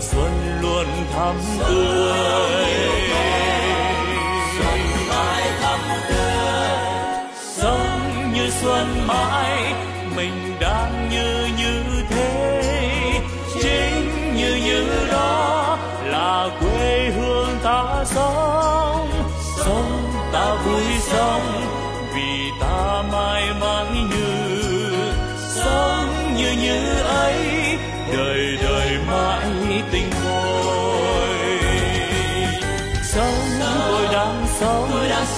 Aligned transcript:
mùa 0.00 0.06
xuân 0.06 0.60
luôn 0.62 0.86
thắm 1.14 1.36
tươi. 1.68 2.14
Sống 7.56 8.32
như 8.34 8.50
xuân 8.62 9.06
mãi, 9.06 9.74
mình 10.16 10.56
đang 10.60 11.08
như 11.10 11.48
như 11.58 11.82
thế. 12.10 12.62
Chính 13.62 14.34
như 14.36 14.54
như 14.64 15.06
đó 15.12 15.78
là 16.04 16.48
quê 16.60 17.10
hương 17.16 17.58
ta 17.62 18.04
sống. 18.04 19.10
Sống 19.56 20.12
ta 20.32 20.54
vui 20.64 20.84
sống, 21.00 21.62
vì 22.14 22.50
ta 22.60 23.02
mãi 23.12 23.42
mãi 23.60 23.86
như. 24.10 24.52
Sống 25.54 26.34
như 26.36 26.52
như 26.62 27.00
ấy, 27.02 27.36
đời 28.12 28.58
đời 28.62 28.89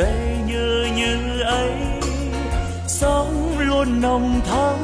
giây 0.00 0.38
như 0.46 0.86
như 0.96 1.40
ấy. 1.40 1.72
Sống 2.86 3.58
luôn 3.58 4.00
nồng 4.00 4.40
thắm, 4.46 4.76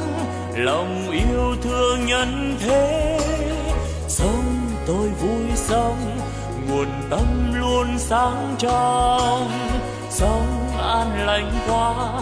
lòng 0.55 1.09
yêu 1.11 1.55
thương 1.61 2.05
nhân 2.05 2.57
thế. 2.59 3.19
Sống 4.07 4.71
tôi 4.87 5.09
vui 5.09 5.47
sống, 5.55 6.19
nguồn 6.69 6.87
tâm 7.09 7.53
luôn 7.53 7.87
sáng 7.97 8.55
trong. 8.59 9.51
Sống 10.09 10.77
an 10.81 11.25
lành 11.25 11.51
quá 11.67 12.21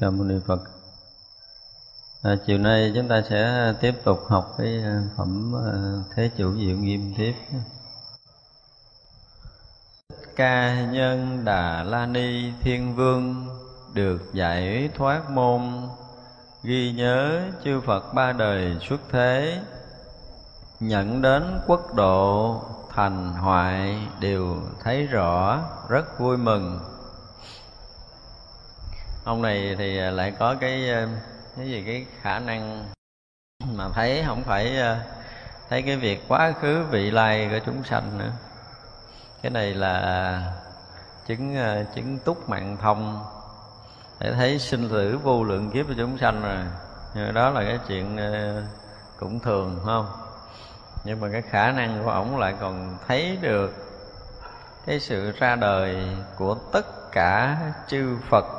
ca 0.00 0.10
mâu 0.10 0.24
ni 0.24 0.34
phật 0.46 0.60
à, 2.22 2.36
chiều 2.46 2.58
nay 2.58 2.92
chúng 2.94 3.08
ta 3.08 3.22
sẽ 3.30 3.72
tiếp 3.80 3.94
tục 4.04 4.20
học 4.28 4.54
cái 4.58 4.82
à, 4.82 5.02
phẩm 5.16 5.54
à, 5.56 5.72
thế 6.14 6.30
chủ 6.36 6.54
diệu 6.54 6.76
nghiêm 6.76 7.14
tiếp 7.16 7.34
ca 10.36 10.84
nhân 10.84 11.44
đà 11.44 11.82
la 11.82 12.06
ni 12.06 12.52
thiên 12.60 12.96
vương 12.96 13.46
được 13.94 14.20
giải 14.32 14.90
thoát 14.94 15.30
môn 15.30 15.62
ghi 16.62 16.92
nhớ 16.92 17.42
chư 17.64 17.80
phật 17.80 18.14
ba 18.14 18.32
đời 18.32 18.76
xuất 18.88 19.00
thế 19.10 19.60
nhận 20.80 21.22
đến 21.22 21.60
quốc 21.66 21.94
độ 21.94 22.62
thành 22.98 23.32
hoại 23.32 24.08
đều 24.20 24.56
thấy 24.82 25.06
rõ 25.06 25.60
rất 25.88 26.18
vui 26.18 26.36
mừng 26.36 26.80
ông 29.38 29.42
này 29.42 29.74
thì 29.78 29.98
à, 29.98 30.10
lại 30.10 30.32
có 30.38 30.54
cái 30.60 30.90
à, 30.90 31.08
cái 31.56 31.66
gì, 31.70 31.82
cái 31.86 32.06
khả 32.22 32.38
năng 32.38 32.84
mà 33.74 33.88
thấy 33.94 34.22
không 34.26 34.42
phải 34.44 34.78
à, 34.78 35.00
thấy 35.68 35.82
cái 35.82 35.96
việc 35.96 36.24
quá 36.28 36.52
khứ 36.60 36.84
vị 36.90 37.10
lai 37.10 37.48
của 37.50 37.58
chúng 37.66 37.84
sanh 37.84 38.18
nữa. 38.18 38.30
Cái 39.42 39.50
này 39.50 39.74
là 39.74 40.52
chứng 41.26 41.56
chứng 41.94 42.18
túc 42.18 42.48
mạng 42.48 42.76
thông 42.80 43.24
để 44.20 44.32
thấy 44.32 44.58
sinh 44.58 44.88
tử 44.88 45.18
vô 45.22 45.44
lượng 45.44 45.70
kiếp 45.70 45.86
của 45.86 45.94
chúng 45.96 46.18
sanh 46.18 46.42
rồi. 46.42 46.56
Nhưng 47.14 47.34
đó 47.34 47.50
là 47.50 47.62
cái 47.64 47.78
chuyện 47.88 48.18
cũng 49.18 49.40
thường, 49.40 49.76
phải 49.76 49.86
không? 49.86 50.06
Nhưng 51.04 51.20
mà 51.20 51.28
cái 51.32 51.42
khả 51.42 51.72
năng 51.72 52.04
của 52.04 52.10
ổng 52.10 52.38
lại 52.38 52.54
còn 52.60 52.98
thấy 53.08 53.38
được 53.40 53.74
cái 54.86 55.00
sự 55.00 55.32
ra 55.38 55.56
đời 55.56 56.06
của 56.36 56.54
tất 56.72 57.12
cả 57.12 57.58
chư 57.88 58.16
phật 58.28 58.57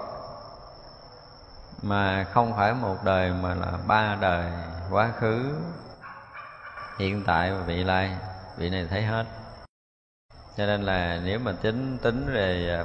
mà 1.89 2.23
không 2.23 2.53
phải 2.55 2.73
một 2.73 2.97
đời 3.03 3.31
mà 3.41 3.55
là 3.55 3.71
ba 3.87 4.17
đời 4.21 4.51
quá 4.91 5.11
khứ 5.19 5.53
hiện 6.99 7.23
tại 7.25 7.51
và 7.51 7.61
vị 7.61 7.83
lai. 7.83 8.17
Vị 8.57 8.69
này 8.69 8.87
thấy 8.89 9.03
hết. 9.03 9.25
Cho 10.57 10.65
nên 10.65 10.81
là 10.81 11.19
nếu 11.23 11.39
mà 11.39 11.51
tính 11.61 11.97
tính 12.01 12.25
về 12.33 12.79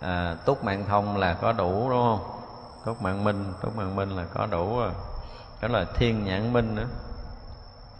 à, 0.00 0.36
túc 0.44 0.64
mạng 0.64 0.84
thông 0.88 1.16
là 1.16 1.34
có 1.34 1.52
đủ 1.52 1.90
đúng 1.90 2.02
không? 2.02 2.40
Túc 2.84 3.02
mạng 3.02 3.24
minh 3.24 3.52
túc 3.62 3.76
mạng 3.76 3.96
minh 3.96 4.16
là 4.16 4.24
có 4.34 4.46
đủ 4.46 4.78
rồi. 4.78 4.92
Đó 5.62 5.68
là 5.68 5.84
thiên 5.94 6.24
nhãn 6.24 6.52
minh 6.52 6.74
nữa. 6.74 6.86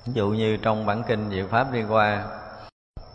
Ví 0.07 0.13
dụ 0.13 0.29
như 0.29 0.57
trong 0.57 0.87
bản 0.87 1.03
kinh 1.09 1.31
diệu 1.31 1.47
pháp 1.49 1.73
đi 1.73 1.85
qua 1.85 2.25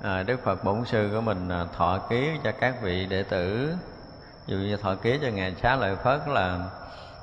à, 0.01 0.23
đức 0.23 0.39
phật 0.43 0.63
bổn 0.63 0.85
sư 0.85 1.09
của 1.13 1.21
mình 1.21 1.49
à, 1.49 1.65
thọ 1.77 1.97
ký 2.09 2.31
cho 2.43 2.51
các 2.59 2.81
vị 2.81 3.05
đệ 3.05 3.23
tử 3.23 3.75
dù 4.47 4.57
như 4.57 4.77
thọ 4.77 4.95
ký 4.95 5.19
cho 5.21 5.27
ngài 5.27 5.55
xá 5.63 5.75
lợi 5.75 5.95
phất 5.95 6.27
là 6.27 6.69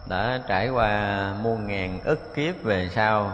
đã 0.08 0.40
trải 0.48 0.68
qua 0.68 1.34
muôn 1.42 1.66
ngàn 1.66 2.00
ức 2.04 2.34
kiếp 2.34 2.62
về 2.62 2.90
sau, 2.94 3.32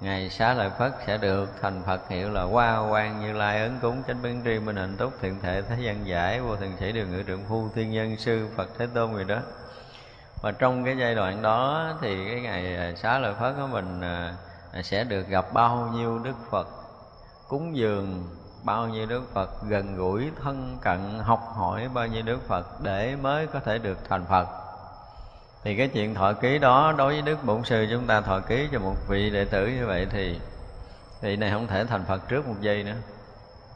Ngài 0.00 0.30
xá 0.30 0.54
lợi 0.54 0.70
Phất 0.78 0.92
sẽ 1.06 1.16
được 1.16 1.50
thành 1.62 1.82
Phật 1.86 2.08
hiệu 2.08 2.30
là 2.30 2.42
Hoa 2.42 2.88
Quang 2.90 3.20
Như 3.20 3.32
Lai 3.32 3.62
ấn 3.62 3.78
cúng 3.82 4.02
chánh 4.06 4.22
biến 4.22 4.42
tri 4.44 4.58
minh 4.58 4.76
hạnh 4.76 4.96
túc 4.98 5.12
thiện 5.20 5.40
thể 5.42 5.62
thế 5.62 5.76
gian 5.80 6.06
giải 6.06 6.40
vô 6.40 6.56
Thường 6.56 6.76
sĩ 6.80 6.92
điều 6.92 7.06
ngự 7.06 7.22
trượng 7.26 7.44
phu 7.48 7.68
thiên 7.74 7.90
nhân 7.90 8.16
sư 8.16 8.48
Phật 8.56 8.68
Thế 8.78 8.86
Tôn 8.94 9.12
người 9.12 9.24
đó. 9.24 9.38
Và 10.42 10.52
trong 10.52 10.84
cái 10.84 10.96
giai 11.00 11.14
đoạn 11.14 11.42
đó 11.42 11.92
thì 12.00 12.30
cái 12.30 12.40
ngày 12.40 12.96
xá 12.96 13.18
lợi 13.18 13.34
Phất 13.40 13.54
của 13.56 13.66
mình 13.66 14.00
à, 14.00 14.34
sẽ 14.82 15.04
được 15.04 15.28
gặp 15.28 15.52
bao 15.52 15.90
nhiêu 15.94 16.18
Đức 16.18 16.36
Phật 16.50 16.68
cúng 17.48 17.76
dường 17.76 18.28
bao 18.64 18.88
nhiêu 18.88 19.06
đức 19.06 19.22
phật 19.34 19.62
gần 19.68 19.96
gũi 19.96 20.30
thân 20.42 20.78
cận 20.82 21.18
học 21.22 21.52
hỏi 21.56 21.88
bao 21.94 22.06
nhiêu 22.06 22.22
đức 22.22 22.48
phật 22.48 22.80
để 22.82 23.16
mới 23.16 23.46
có 23.46 23.60
thể 23.60 23.78
được 23.78 23.98
thành 24.08 24.24
phật. 24.24 24.48
Thì 25.64 25.76
cái 25.76 25.88
chuyện 25.88 26.14
thọ 26.14 26.32
ký 26.32 26.58
đó 26.58 26.94
đối 26.98 27.12
với 27.12 27.22
đức 27.22 27.44
bổn 27.44 27.64
sư 27.64 27.86
chúng 27.90 28.06
ta 28.06 28.20
thọ 28.20 28.40
ký 28.40 28.68
cho 28.72 28.78
một 28.78 28.94
vị 29.08 29.30
đệ 29.30 29.44
tử 29.44 29.66
như 29.66 29.86
vậy 29.86 30.06
thì 30.10 30.40
vị 31.20 31.36
này 31.36 31.50
không 31.50 31.66
thể 31.66 31.84
thành 31.84 32.04
phật 32.04 32.28
trước 32.28 32.48
một 32.48 32.56
giây 32.60 32.82
nữa. 32.82 32.96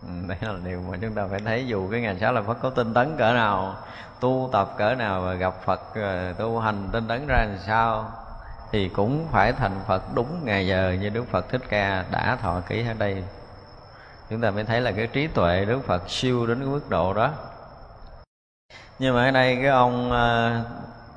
Ừ, 0.02 0.08
đây 0.28 0.38
là 0.40 0.54
điều 0.64 0.82
mà 0.90 0.98
chúng 1.00 1.14
ta 1.14 1.26
phải 1.30 1.40
thấy 1.40 1.66
dù 1.66 1.90
cái 1.90 2.00
ngày 2.00 2.18
sáu 2.20 2.32
là 2.32 2.42
phật 2.42 2.58
có 2.62 2.70
tinh 2.70 2.94
tấn 2.94 3.16
cỡ 3.16 3.32
nào 3.32 3.74
tu 4.20 4.48
tập 4.52 4.74
cỡ 4.78 4.94
nào 4.94 5.20
và 5.20 5.34
gặp 5.34 5.54
phật 5.64 5.80
ờ, 5.94 6.32
tu 6.32 6.58
hành 6.58 6.88
tinh 6.92 7.08
tấn 7.08 7.26
ra 7.26 7.44
làm 7.48 7.58
sao 7.66 8.10
thì 8.72 8.88
cũng 8.88 9.26
phải 9.30 9.52
thành 9.52 9.80
phật 9.86 10.02
đúng 10.14 10.44
ngày 10.44 10.66
giờ 10.66 10.96
như 11.00 11.08
đức 11.08 11.24
phật 11.30 11.48
thích 11.48 11.62
ca 11.68 12.04
đã 12.10 12.36
thọ 12.42 12.60
ký 12.68 12.86
ở 12.88 12.94
đây 12.98 13.24
chúng 14.32 14.40
ta 14.40 14.50
mới 14.50 14.64
thấy 14.64 14.80
là 14.80 14.92
cái 14.92 15.06
trí 15.06 15.26
tuệ 15.26 15.64
đức 15.64 15.80
phật 15.86 16.10
siêu 16.10 16.46
đến 16.46 16.58
cái 16.58 16.68
mức 16.68 16.88
độ 16.88 17.14
đó. 17.14 17.32
Nhưng 18.98 19.14
mà 19.14 19.24
ở 19.24 19.30
đây 19.30 19.56
cái 19.56 19.66
ông 19.66 20.12
à, 20.12 20.62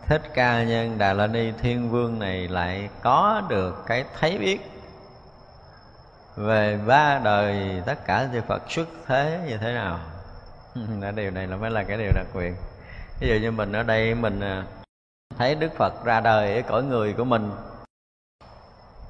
thích 0.07 0.21
ca 0.33 0.63
nhân 0.63 0.97
đà 0.97 1.13
la 1.13 1.27
ni 1.27 1.51
thiên 1.61 1.89
vương 1.89 2.19
này 2.19 2.47
lại 2.47 2.89
có 3.01 3.41
được 3.49 3.83
cái 3.85 4.05
thấy 4.19 4.37
biết 4.37 4.71
về 6.35 6.79
ba 6.87 7.19
đời 7.23 7.81
tất 7.85 8.05
cả 8.05 8.27
chư 8.33 8.41
Phật 8.41 8.61
xuất 8.69 8.87
thế 9.05 9.39
như 9.47 9.57
thế 9.57 9.73
nào. 9.73 9.99
Điều 11.15 11.31
này 11.31 11.47
là 11.47 11.57
mới 11.57 11.71
là 11.71 11.83
cái 11.83 11.97
điều 11.97 12.11
đặc 12.15 12.27
biệt 12.33 12.53
ví 13.19 13.27
dụ 13.27 13.35
như 13.35 13.51
mình 13.51 13.71
ở 13.71 13.83
đây 13.83 14.15
mình 14.15 14.39
à, 14.39 14.63
thấy 15.37 15.55
Đức 15.55 15.73
Phật 15.77 16.05
ra 16.05 16.21
đời 16.21 16.55
ở 16.55 16.61
cõi 16.61 16.83
người 16.83 17.13
của 17.13 17.23
mình 17.23 17.51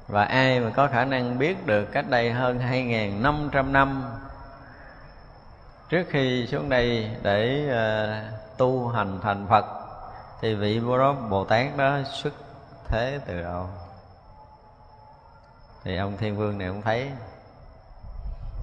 và 0.08 0.24
ai 0.24 0.60
mà 0.60 0.70
có 0.70 0.88
khả 0.88 1.04
năng 1.04 1.38
biết 1.38 1.66
được 1.66 1.84
cách 1.92 2.04
đây 2.08 2.32
hơn 2.32 2.58
2.500 2.58 3.72
năm 3.72 4.04
trước 5.88 6.06
khi 6.10 6.46
xuống 6.46 6.68
đây 6.68 7.10
để 7.22 7.68
uh, 7.68 8.58
tu 8.58 8.88
hành 8.88 9.18
thành 9.22 9.46
Phật 9.48 9.64
thì 10.40 10.54
vị 10.54 10.80
Bồ 10.80 10.98
đó 10.98 11.12
Bồ 11.12 11.44
Tát 11.44 11.76
đó 11.76 11.98
xuất 12.04 12.32
thế 12.88 13.20
từ 13.26 13.42
đâu 13.42 13.66
thì 15.86 15.96
ông 15.96 16.16
Thiên 16.16 16.36
Vương 16.36 16.58
này 16.58 16.68
cũng 16.68 16.82
thấy. 16.82 17.10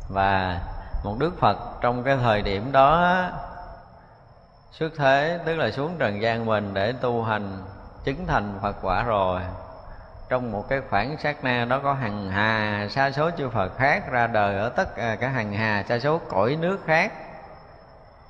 Và 0.09 0.61
một 1.03 1.15
Đức 1.19 1.39
Phật 1.39 1.57
trong 1.81 2.03
cái 2.03 2.17
thời 2.17 2.41
điểm 2.41 2.71
đó 2.71 3.21
xuất 4.71 4.89
thế 4.97 5.39
tức 5.45 5.55
là 5.55 5.71
xuống 5.71 5.95
trần 5.99 6.21
gian 6.21 6.45
mình 6.45 6.73
để 6.73 6.93
tu 7.01 7.23
hành 7.23 7.63
chứng 8.03 8.27
thành 8.27 8.59
Phật 8.61 8.75
quả 8.81 9.03
rồi 9.03 9.41
trong 10.33 10.51
một 10.51 10.69
cái 10.69 10.81
khoảng 10.89 11.17
sát 11.17 11.43
na 11.43 11.65
đó 11.65 11.79
có 11.83 11.93
hằng 11.93 12.29
hà, 12.29 12.87
sa 12.89 13.11
số 13.11 13.29
chư 13.37 13.49
Phật 13.49 13.77
khác 13.77 14.11
ra 14.11 14.27
đời 14.27 14.55
ở 14.57 14.69
tất 14.69 14.95
à, 14.95 15.01
cả 15.01 15.15
các 15.15 15.29
hằng 15.29 15.53
hà, 15.53 15.83
sa 15.89 15.99
số 15.99 16.21
cõi 16.29 16.57
nước 16.61 16.79
khác. 16.85 17.13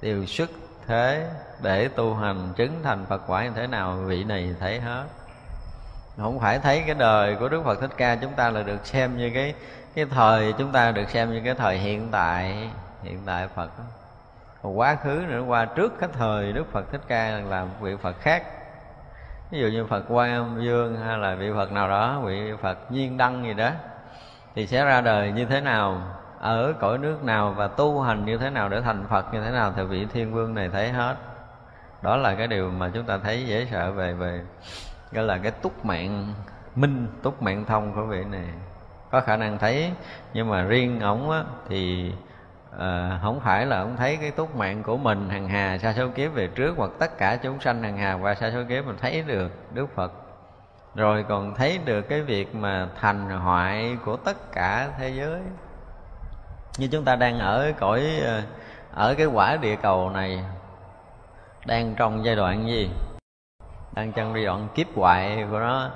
Đều 0.02 0.26
xuất 0.26 0.50
thế 0.88 1.28
để 1.62 1.88
tu 1.88 2.16
hành, 2.16 2.54
chứng 2.56 2.80
thành 2.84 3.06
Phật 3.06 3.22
quả 3.28 3.44
như 3.44 3.52
thế 3.56 3.68
nào, 3.68 3.94
vị 3.94 4.24
này 4.24 4.56
thấy 4.60 4.80
hết. 4.80 5.04
Không 6.18 6.40
phải 6.40 6.60
thấy 6.60 6.84
cái 6.86 6.96
đời 6.96 7.36
của 7.36 7.50
Đức 7.50 7.64
Phật 7.66 7.82
Thích 7.82 7.92
Ca 7.98 8.16
chúng 8.16 8.34
ta 8.34 8.50
là 8.50 8.64
được 8.64 8.86
xem 8.86 9.18
như 9.18 9.32
cái 9.34 9.54
cái 9.96 10.06
thời, 10.06 10.54
chúng 10.58 10.72
ta 10.72 10.92
được 10.92 11.10
xem 11.10 11.34
như 11.34 11.42
cái 11.46 11.54
thời 11.54 11.78
hiện 11.78 12.08
tại 12.12 12.70
hiện 13.04 13.20
tại 13.26 13.48
Phật 13.56 13.70
còn 14.64 14.80
quá 14.80 14.96
khứ 14.96 15.24
nữa, 15.28 15.44
qua 15.48 15.66
trước 15.66 16.00
cái 16.00 16.10
thời 16.14 16.54
Đức 16.54 16.72
Phật 16.72 16.92
Thích 16.92 17.02
Ca 17.08 17.30
là 17.50 17.66
vị 17.82 17.96
Phật 18.02 18.16
khác 18.20 18.44
ví 19.54 19.60
dụ 19.60 19.68
như 19.68 19.86
Phật 19.86 20.04
Quan 20.10 20.34
Âm 20.34 20.62
Dương 20.62 20.98
hay 20.98 21.18
là 21.18 21.36
vị 21.36 21.52
Phật 21.56 21.72
nào 21.72 21.90
đó 21.90 22.20
vị 22.20 22.54
Phật 22.62 22.92
Nhiên 22.92 23.18
Đăng 23.18 23.46
gì 23.46 23.54
đó 23.54 23.70
thì 24.56 24.68
sẽ 24.68 24.86
ra 24.86 25.02
đời 25.02 25.32
như 25.32 25.46
thế 25.46 25.62
nào 25.62 26.02
ở 26.40 26.74
cõi 26.80 26.98
nước 26.98 27.24
nào 27.24 27.54
và 27.58 27.68
tu 27.68 28.02
hành 28.02 28.26
như 28.26 28.38
thế 28.38 28.50
nào 28.50 28.70
để 28.70 28.82
thành 28.82 29.06
Phật 29.10 29.34
như 29.34 29.42
thế 29.44 29.52
nào 29.52 29.74
thì 29.76 29.84
vị 29.84 30.08
Thiên 30.14 30.34
Vương 30.34 30.54
này 30.54 30.70
thấy 30.70 30.90
hết. 30.90 31.16
Đó 32.02 32.18
là 32.18 32.36
cái 32.36 32.48
điều 32.48 32.72
mà 32.72 32.92
chúng 32.94 33.04
ta 33.04 33.18
thấy 33.18 33.46
dễ 33.46 33.68
sợ 33.72 33.92
về 33.92 34.14
về 34.14 34.42
gọi 35.12 35.26
là 35.26 35.38
cái 35.38 35.52
túc 35.52 35.86
mạng 35.86 36.34
minh 36.76 37.08
túc 37.24 37.42
mạng 37.42 37.66
thông 37.66 37.94
của 37.96 38.04
vị 38.04 38.24
này. 38.32 38.48
Có 39.12 39.22
khả 39.22 39.38
năng 39.38 39.58
thấy 39.58 39.92
nhưng 40.34 40.50
mà 40.50 40.64
riêng 40.64 41.00
ổng 41.00 41.32
á, 41.32 41.44
thì 41.70 42.12
à, 42.80 43.20
không 43.22 43.40
phải 43.40 43.66
là 43.66 43.80
ông 43.80 43.96
thấy 43.98 44.18
cái 44.18 44.32
túc 44.32 44.56
mạng 44.56 44.84
của 44.84 44.98
mình 44.98 45.30
hằng 45.30 45.48
hà 45.48 45.78
sa 45.78 45.94
số 45.94 46.08
kiếp 46.16 46.34
về 46.34 46.48
trước 46.48 46.74
hoặc 46.78 46.92
tất 47.00 47.18
cả 47.18 47.36
chúng 47.36 47.60
sanh 47.60 47.84
hằng 47.84 47.98
hà 47.98 48.14
qua 48.14 48.36
sa 48.36 48.52
số 48.52 48.60
kiếp 48.70 48.86
mình 48.86 48.98
thấy 49.02 49.22
được 49.22 49.52
đức 49.74 49.96
phật. 49.96 50.12
Rồi 50.96 51.26
còn 51.30 51.56
thấy 51.56 51.80
được 51.86 52.02
cái 52.02 52.22
việc 52.22 52.56
mà 52.56 52.88
thành 53.02 53.30
hoại 53.30 53.98
của 54.06 54.18
tất 54.18 54.52
cả 54.54 54.90
thế 54.98 55.10
giới. 55.10 55.42
Như 56.78 56.88
chúng 56.92 57.06
ta 57.06 57.16
đang 57.16 57.40
ở 57.40 57.72
cõi 57.80 58.04
ờ, 58.26 58.42
ở 58.94 59.16
cái 59.18 59.26
quả 59.26 59.58
địa 59.58 59.76
cầu 59.76 60.10
này 60.10 60.44
đang 61.66 61.96
trong 61.96 62.26
giai 62.26 62.36
đoạn 62.36 62.68
gì? 62.68 62.90
Đang 63.94 64.12
trong 64.12 64.34
giai 64.36 64.46
đoạn 64.46 64.68
kiếp 64.76 64.88
hoại 64.96 65.46
của 65.52 65.60
nó. 65.60 65.90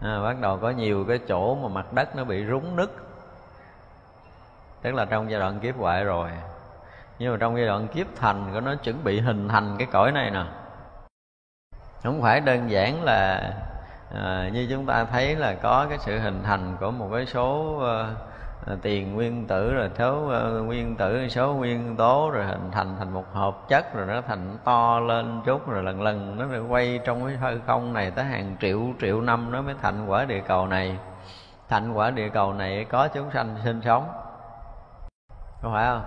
À, 0.00 0.22
bắt 0.22 0.36
đầu 0.40 0.58
có 0.58 0.70
nhiều 0.70 1.04
cái 1.08 1.18
chỗ 1.28 1.54
mà 1.54 1.68
mặt 1.68 1.92
đất 1.92 2.16
nó 2.16 2.24
bị 2.24 2.46
rúng 2.46 2.76
nứt 2.76 2.90
tức 4.88 4.94
là 4.94 5.04
trong 5.04 5.30
giai 5.30 5.40
đoạn 5.40 5.60
kiếp 5.60 5.78
hoại 5.78 6.04
rồi. 6.04 6.30
Nhưng 7.18 7.32
mà 7.32 7.38
trong 7.40 7.56
giai 7.56 7.66
đoạn 7.66 7.88
kiếp 7.88 8.06
thành 8.16 8.50
của 8.52 8.60
nó 8.60 8.74
chuẩn 8.74 9.04
bị 9.04 9.20
hình 9.20 9.48
thành 9.48 9.76
cái 9.78 9.88
cõi 9.92 10.12
này 10.12 10.30
nè. 10.30 10.44
Không 12.02 12.22
phải 12.22 12.40
đơn 12.40 12.70
giản 12.70 13.04
là 13.04 13.52
à, 14.14 14.50
như 14.52 14.66
chúng 14.70 14.86
ta 14.86 15.04
thấy 15.04 15.36
là 15.36 15.54
có 15.54 15.86
cái 15.88 15.98
sự 15.98 16.18
hình 16.18 16.42
thành 16.44 16.76
của 16.80 16.90
một 16.90 17.08
cái 17.12 17.26
số 17.26 17.78
à, 18.66 18.74
tiền 18.82 19.14
nguyên 19.14 19.46
tử 19.46 19.74
rồi 19.74 19.90
số 19.98 20.28
à, 20.28 20.40
nguyên 20.40 20.96
tử 20.96 21.28
số 21.28 21.54
nguyên 21.54 21.96
tố 21.96 22.30
rồi 22.30 22.44
hình 22.44 22.70
thành 22.72 22.96
thành 22.98 23.10
một 23.12 23.24
hợp 23.32 23.68
chất 23.68 23.94
rồi 23.94 24.06
nó 24.06 24.20
thành 24.20 24.56
to 24.64 25.00
lên 25.00 25.42
chút 25.44 25.68
rồi 25.68 25.82
lần 25.82 26.02
lần 26.02 26.38
nó 26.38 26.46
lại 26.46 26.60
quay 26.60 27.00
trong 27.04 27.26
cái 27.26 27.36
hư 27.36 27.60
không 27.66 27.92
này 27.92 28.10
tới 28.10 28.24
hàng 28.24 28.56
triệu 28.60 28.80
triệu 29.00 29.20
năm 29.20 29.52
nó 29.52 29.62
mới 29.62 29.74
thành 29.82 30.06
quả 30.06 30.24
địa 30.24 30.40
cầu 30.40 30.66
này. 30.66 30.96
Thành 31.68 31.92
quả 31.92 32.10
địa 32.10 32.28
cầu 32.28 32.52
này 32.52 32.84
có 32.84 33.08
chúng 33.08 33.30
sanh 33.30 33.56
sinh 33.64 33.80
sống 33.84 34.08
có 35.62 35.70
phải 35.72 35.86
không? 35.86 36.04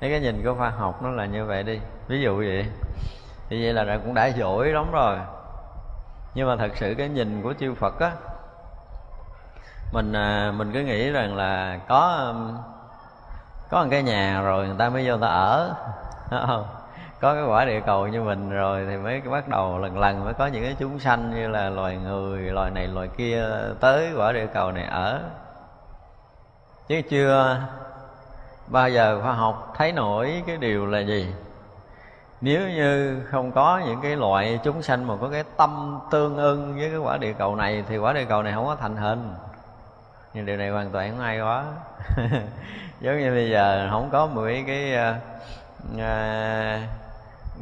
Thấy 0.00 0.10
cái 0.10 0.20
nhìn 0.20 0.44
của 0.44 0.54
khoa 0.54 0.70
học 0.70 1.02
nó 1.02 1.10
là 1.10 1.26
như 1.26 1.44
vậy 1.44 1.62
đi. 1.62 1.80
Ví 2.08 2.20
dụ 2.20 2.36
vậy. 2.36 2.66
Thì 3.48 3.64
vậy 3.64 3.72
là 3.72 3.98
cũng 4.04 4.14
đã 4.14 4.26
giỏi 4.26 4.68
lắm 4.68 4.92
rồi. 4.92 5.18
Nhưng 6.34 6.48
mà 6.48 6.56
thật 6.56 6.70
sự 6.74 6.94
cái 6.98 7.08
nhìn 7.08 7.42
của 7.42 7.54
chư 7.60 7.74
phật 7.74 8.00
á, 8.00 8.12
mình 9.92 10.12
à, 10.12 10.52
mình 10.56 10.72
cứ 10.72 10.80
nghĩ 10.80 11.10
rằng 11.10 11.36
là 11.36 11.78
có 11.88 12.24
um, 12.26 12.56
có 13.70 13.82
một 13.82 13.88
cái 13.90 14.02
nhà 14.02 14.42
rồi 14.42 14.66
người 14.66 14.76
ta 14.78 14.88
mới 14.88 15.08
vô 15.08 15.12
người 15.12 15.22
ta 15.22 15.28
ở. 15.28 15.74
Không? 16.46 16.66
Có 17.20 17.34
cái 17.34 17.44
quả 17.44 17.64
địa 17.64 17.80
cầu 17.80 18.08
như 18.08 18.22
mình 18.22 18.50
rồi 18.50 18.86
thì 18.90 18.96
mới 18.96 19.20
bắt 19.20 19.48
đầu 19.48 19.78
lần 19.78 19.98
lần 19.98 20.24
mới 20.24 20.34
có 20.34 20.46
những 20.46 20.62
cái 20.62 20.76
chúng 20.78 20.98
sanh 20.98 21.30
như 21.34 21.48
là 21.48 21.70
loài 21.70 21.96
người, 21.96 22.40
loài 22.40 22.70
này, 22.70 22.86
loài 22.86 23.08
kia 23.16 23.44
tới 23.80 24.12
quả 24.16 24.32
địa 24.32 24.46
cầu 24.46 24.72
này 24.72 24.84
ở. 24.84 25.20
Chứ 26.88 27.00
chưa 27.10 27.60
bao 28.66 28.90
giờ 28.90 29.20
khoa 29.22 29.32
học 29.32 29.74
thấy 29.76 29.92
nổi 29.92 30.42
cái 30.46 30.56
điều 30.56 30.86
là 30.86 31.00
gì? 31.00 31.34
Nếu 32.40 32.68
như 32.68 33.20
không 33.30 33.52
có 33.52 33.82
những 33.86 34.00
cái 34.02 34.16
loại 34.16 34.60
chúng 34.64 34.82
sanh 34.82 35.06
mà 35.06 35.14
có 35.20 35.28
cái 35.28 35.44
tâm 35.56 36.00
tương 36.10 36.36
ưng 36.36 36.74
với 36.78 36.90
cái 36.90 36.98
quả 36.98 37.18
địa 37.18 37.32
cầu 37.32 37.56
này 37.56 37.84
thì 37.88 37.98
quả 37.98 38.12
địa 38.12 38.24
cầu 38.24 38.42
này 38.42 38.52
không 38.52 38.66
có 38.66 38.76
thành 38.76 38.96
hình. 38.96 39.34
Nhưng 40.34 40.46
điều 40.46 40.56
này 40.56 40.70
hoàn 40.70 40.90
toàn 40.90 41.10
không 41.10 41.20
ai 41.20 41.38
có 41.38 41.64
giống 43.00 43.18
như 43.18 43.30
bây 43.30 43.50
giờ 43.50 43.88
không 43.90 44.08
có 44.12 44.26
mấy 44.26 44.64
cái 44.66 44.94
uh, 45.94 46.04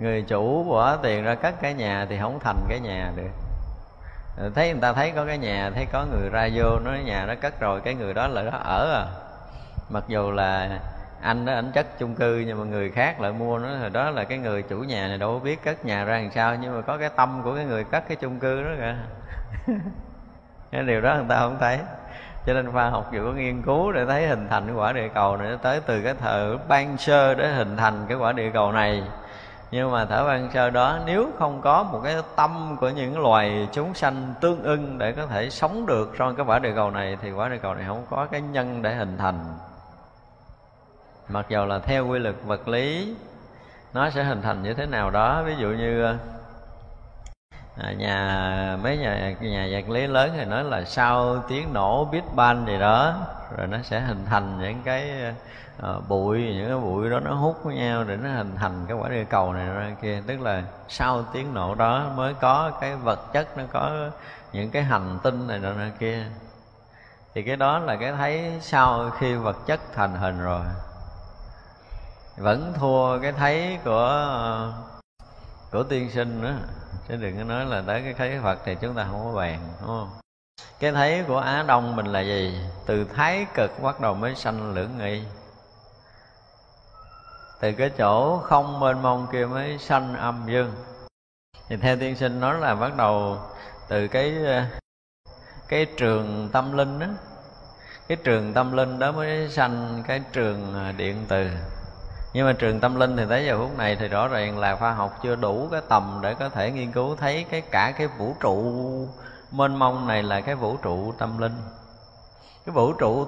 người 0.00 0.22
chủ 0.22 0.64
bỏ 0.64 0.96
tiền 0.96 1.24
ra 1.24 1.34
cất 1.34 1.54
cái 1.60 1.74
nhà 1.74 2.06
thì 2.08 2.18
không 2.18 2.38
thành 2.40 2.58
cái 2.68 2.80
nhà 2.80 3.12
được. 3.16 3.30
Ờ, 4.36 4.50
thấy 4.54 4.72
người 4.72 4.80
ta 4.80 4.92
thấy 4.92 5.10
có 5.10 5.24
cái 5.26 5.38
nhà 5.38 5.70
thấy 5.74 5.86
có 5.92 6.04
người 6.04 6.28
ra 6.28 6.48
vô 6.54 6.78
nói 6.78 7.02
nhà 7.04 7.26
nó 7.26 7.34
cất 7.34 7.60
rồi 7.60 7.80
cái 7.80 7.94
người 7.94 8.14
đó 8.14 8.26
là 8.26 8.42
nó 8.42 8.58
ở 8.58 8.92
à. 8.92 9.06
Mặc 9.90 10.04
dù 10.08 10.30
là 10.30 10.78
anh 11.22 11.44
đó, 11.44 11.52
ảnh 11.52 11.72
chất 11.74 11.98
chung 11.98 12.14
cư, 12.14 12.44
nhưng 12.46 12.58
mà 12.58 12.64
người 12.64 12.90
khác 12.90 13.20
lại 13.20 13.32
mua 13.32 13.58
nó. 13.58 13.68
Rồi 13.80 13.90
đó 13.90 14.10
là 14.10 14.24
cái 14.24 14.38
người 14.38 14.62
chủ 14.62 14.78
nhà 14.78 15.08
này 15.08 15.18
đâu 15.18 15.32
có 15.32 15.44
biết 15.44 15.64
cất 15.64 15.84
nhà 15.84 16.04
ra 16.04 16.18
làm 16.18 16.30
sao, 16.30 16.56
nhưng 16.60 16.76
mà 16.76 16.80
có 16.80 16.98
cái 16.98 17.08
tâm 17.16 17.40
của 17.44 17.54
cái 17.54 17.64
người 17.64 17.84
cất 17.84 18.08
cái 18.08 18.16
chung 18.16 18.38
cư 18.38 18.62
đó 18.62 18.70
kìa. 18.78 18.96
Cái 20.70 20.82
điều 20.82 21.00
đó 21.00 21.14
người 21.14 21.26
ta 21.28 21.38
không 21.38 21.56
thấy. 21.60 21.78
Cho 22.46 22.54
nên 22.54 22.72
khoa 22.72 22.90
học 22.90 23.10
vừa 23.12 23.24
có 23.24 23.32
nghiên 23.32 23.62
cứu 23.62 23.92
để 23.92 24.06
thấy 24.06 24.26
hình 24.26 24.46
thành 24.50 24.66
cái 24.66 24.74
quả 24.74 24.92
địa 24.92 25.08
cầu 25.14 25.36
này 25.36 25.58
tới 25.62 25.80
từ 25.86 26.02
cái 26.02 26.14
thợ 26.14 26.56
ban 26.68 26.96
sơ 26.98 27.34
để 27.34 27.48
hình 27.48 27.76
thành 27.76 28.04
cái 28.08 28.16
quả 28.16 28.32
địa 28.32 28.50
cầu 28.50 28.72
này. 28.72 29.02
Nhưng 29.70 29.92
mà 29.92 30.04
thở 30.04 30.24
ban 30.26 30.50
sơ 30.50 30.70
đó, 30.70 30.98
nếu 31.06 31.30
không 31.38 31.60
có 31.60 31.82
một 31.82 32.00
cái 32.04 32.16
tâm 32.36 32.76
của 32.80 32.88
những 32.88 33.20
loài 33.20 33.68
chúng 33.72 33.94
sanh 33.94 34.34
tương 34.40 34.62
ưng 34.62 34.98
để 34.98 35.12
có 35.12 35.26
thể 35.26 35.50
sống 35.50 35.86
được 35.86 36.12
trong 36.18 36.36
cái 36.36 36.46
quả 36.46 36.58
địa 36.58 36.72
cầu 36.74 36.90
này, 36.90 37.18
thì 37.22 37.32
quả 37.32 37.48
địa 37.48 37.58
cầu 37.62 37.74
này 37.74 37.84
không 37.86 38.06
có 38.10 38.26
cái 38.30 38.40
nhân 38.40 38.82
để 38.82 38.94
hình 38.94 39.16
thành 39.18 39.44
mặc 41.32 41.46
dù 41.48 41.64
là 41.64 41.78
theo 41.78 42.06
quy 42.06 42.18
luật 42.18 42.34
vật 42.44 42.68
lý 42.68 43.14
nó 43.94 44.10
sẽ 44.10 44.24
hình 44.24 44.42
thành 44.42 44.62
như 44.62 44.74
thế 44.74 44.86
nào 44.86 45.10
đó. 45.10 45.42
Ví 45.42 45.54
dụ 45.58 45.68
như 45.68 46.16
à, 47.76 47.92
nhà 47.92 48.78
mấy 48.82 48.96
nhà 48.96 49.34
nhà 49.40 49.68
vật 49.70 49.88
lý 49.88 50.06
lớn 50.06 50.30
thì 50.36 50.44
nói 50.44 50.64
là 50.64 50.84
sau 50.84 51.42
tiếng 51.48 51.72
nổ 51.72 52.04
big 52.04 52.22
bang 52.34 52.66
gì 52.66 52.78
đó 52.78 53.14
rồi 53.56 53.66
nó 53.66 53.78
sẽ 53.82 54.00
hình 54.00 54.24
thành 54.30 54.60
những 54.60 54.82
cái 54.84 55.10
uh, 55.78 56.08
bụi 56.08 56.54
những 56.54 56.68
cái 56.68 56.76
bụi 56.76 57.10
đó 57.10 57.20
nó 57.20 57.34
hút 57.34 57.64
với 57.64 57.74
nhau 57.74 58.04
để 58.04 58.16
nó 58.16 58.28
hình 58.28 58.56
thành 58.56 58.84
cái 58.88 58.96
quả 58.96 59.08
địa 59.08 59.24
cầu 59.24 59.52
này 59.52 59.66
ra 59.66 59.90
kia. 60.02 60.22
Tức 60.26 60.40
là 60.40 60.62
sau 60.88 61.22
tiếng 61.32 61.54
nổ 61.54 61.74
đó 61.74 62.10
mới 62.16 62.34
có 62.34 62.72
cái 62.80 62.96
vật 62.96 63.32
chất 63.32 63.56
nó 63.56 63.62
có 63.72 64.10
những 64.52 64.70
cái 64.70 64.82
hành 64.82 65.18
tinh 65.22 65.46
này 65.46 65.58
nọ 65.58 65.70
kia. 65.98 66.24
Thì 67.34 67.42
cái 67.42 67.56
đó 67.56 67.78
là 67.78 67.96
cái 67.96 68.12
thấy 68.12 68.58
sau 68.60 69.10
khi 69.10 69.34
vật 69.34 69.56
chất 69.66 69.80
thành 69.94 70.14
hình 70.14 70.42
rồi 70.42 70.64
vẫn 72.36 72.72
thua 72.76 73.18
cái 73.18 73.32
thấy 73.32 73.78
của 73.84 74.72
của 75.72 75.82
tiên 75.82 76.10
sinh 76.10 76.42
nữa 76.42 76.54
chứ 77.08 77.16
đừng 77.16 77.38
có 77.38 77.44
nói 77.44 77.64
là 77.64 77.82
tới 77.86 78.02
cái 78.02 78.14
thấy 78.14 78.40
phật 78.42 78.58
thì 78.64 78.76
chúng 78.80 78.94
ta 78.94 79.06
không 79.10 79.24
có 79.24 79.32
bàn, 79.32 79.58
đúng 79.80 79.88
không? 79.88 80.10
Cái 80.80 80.92
thấy 80.92 81.24
của 81.28 81.38
á 81.38 81.64
đông 81.66 81.96
mình 81.96 82.06
là 82.06 82.20
gì? 82.20 82.60
Từ 82.86 83.04
thái 83.04 83.46
cực 83.54 83.82
bắt 83.82 84.00
đầu 84.00 84.14
mới 84.14 84.34
sanh 84.34 84.74
lưỡng 84.74 84.98
nghi. 84.98 85.22
Từ 87.60 87.72
cái 87.72 87.90
chỗ 87.90 88.38
không 88.38 88.80
mênh 88.80 89.02
mông 89.02 89.26
kia 89.32 89.46
mới 89.46 89.78
sanh 89.78 90.14
âm 90.14 90.44
dương. 90.46 90.72
Thì 91.68 91.76
theo 91.76 91.96
tiên 91.96 92.16
sinh 92.16 92.40
nói 92.40 92.58
là 92.60 92.74
bắt 92.74 92.96
đầu 92.96 93.38
từ 93.88 94.08
cái 94.08 94.34
cái 95.68 95.86
trường 95.96 96.48
tâm 96.52 96.72
linh 96.72 96.98
đó 96.98 97.06
cái 98.08 98.18
trường 98.24 98.54
tâm 98.54 98.72
linh 98.72 98.98
đó 98.98 99.12
mới 99.12 99.48
sanh 99.48 100.02
cái 100.06 100.22
trường 100.32 100.74
à, 100.74 100.92
điện 100.92 101.24
từ 101.28 101.48
nhưng 102.34 102.46
mà 102.46 102.52
trường 102.52 102.80
tâm 102.80 103.00
linh 103.00 103.16
thì 103.16 103.24
tới 103.28 103.46
giờ 103.46 103.58
phút 103.58 103.78
này 103.78 103.96
thì 103.96 104.08
rõ 104.08 104.28
ràng 104.28 104.58
là 104.58 104.76
khoa 104.76 104.92
học 104.92 105.18
chưa 105.22 105.36
đủ 105.36 105.68
cái 105.70 105.80
tầm 105.88 106.18
để 106.22 106.34
có 106.34 106.48
thể 106.48 106.70
nghiên 106.70 106.92
cứu 106.92 107.16
thấy 107.16 107.44
cái 107.50 107.60
cả 107.60 107.92
cái 107.98 108.06
vũ 108.06 108.36
trụ. 108.40 108.82
Mênh 109.50 109.76
mông 109.76 110.06
này 110.06 110.22
là 110.22 110.40
cái 110.40 110.54
vũ 110.54 110.76
trụ 110.82 111.14
tâm 111.18 111.38
linh. 111.38 111.56
Cái 112.66 112.72
vũ 112.72 112.92
trụ, 112.92 113.26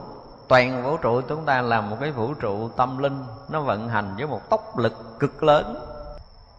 toàn 0.48 0.82
vũ 0.82 0.96
trụ 0.96 1.20
chúng 1.20 1.44
ta 1.44 1.62
là 1.62 1.80
một 1.80 1.96
cái 2.00 2.10
vũ 2.10 2.34
trụ 2.34 2.68
tâm 2.68 2.98
linh. 2.98 3.24
Nó 3.48 3.60
vận 3.60 3.88
hành 3.88 4.14
với 4.16 4.26
một 4.26 4.50
tốc 4.50 4.78
lực 4.78 5.18
cực 5.18 5.42
lớn. 5.42 5.86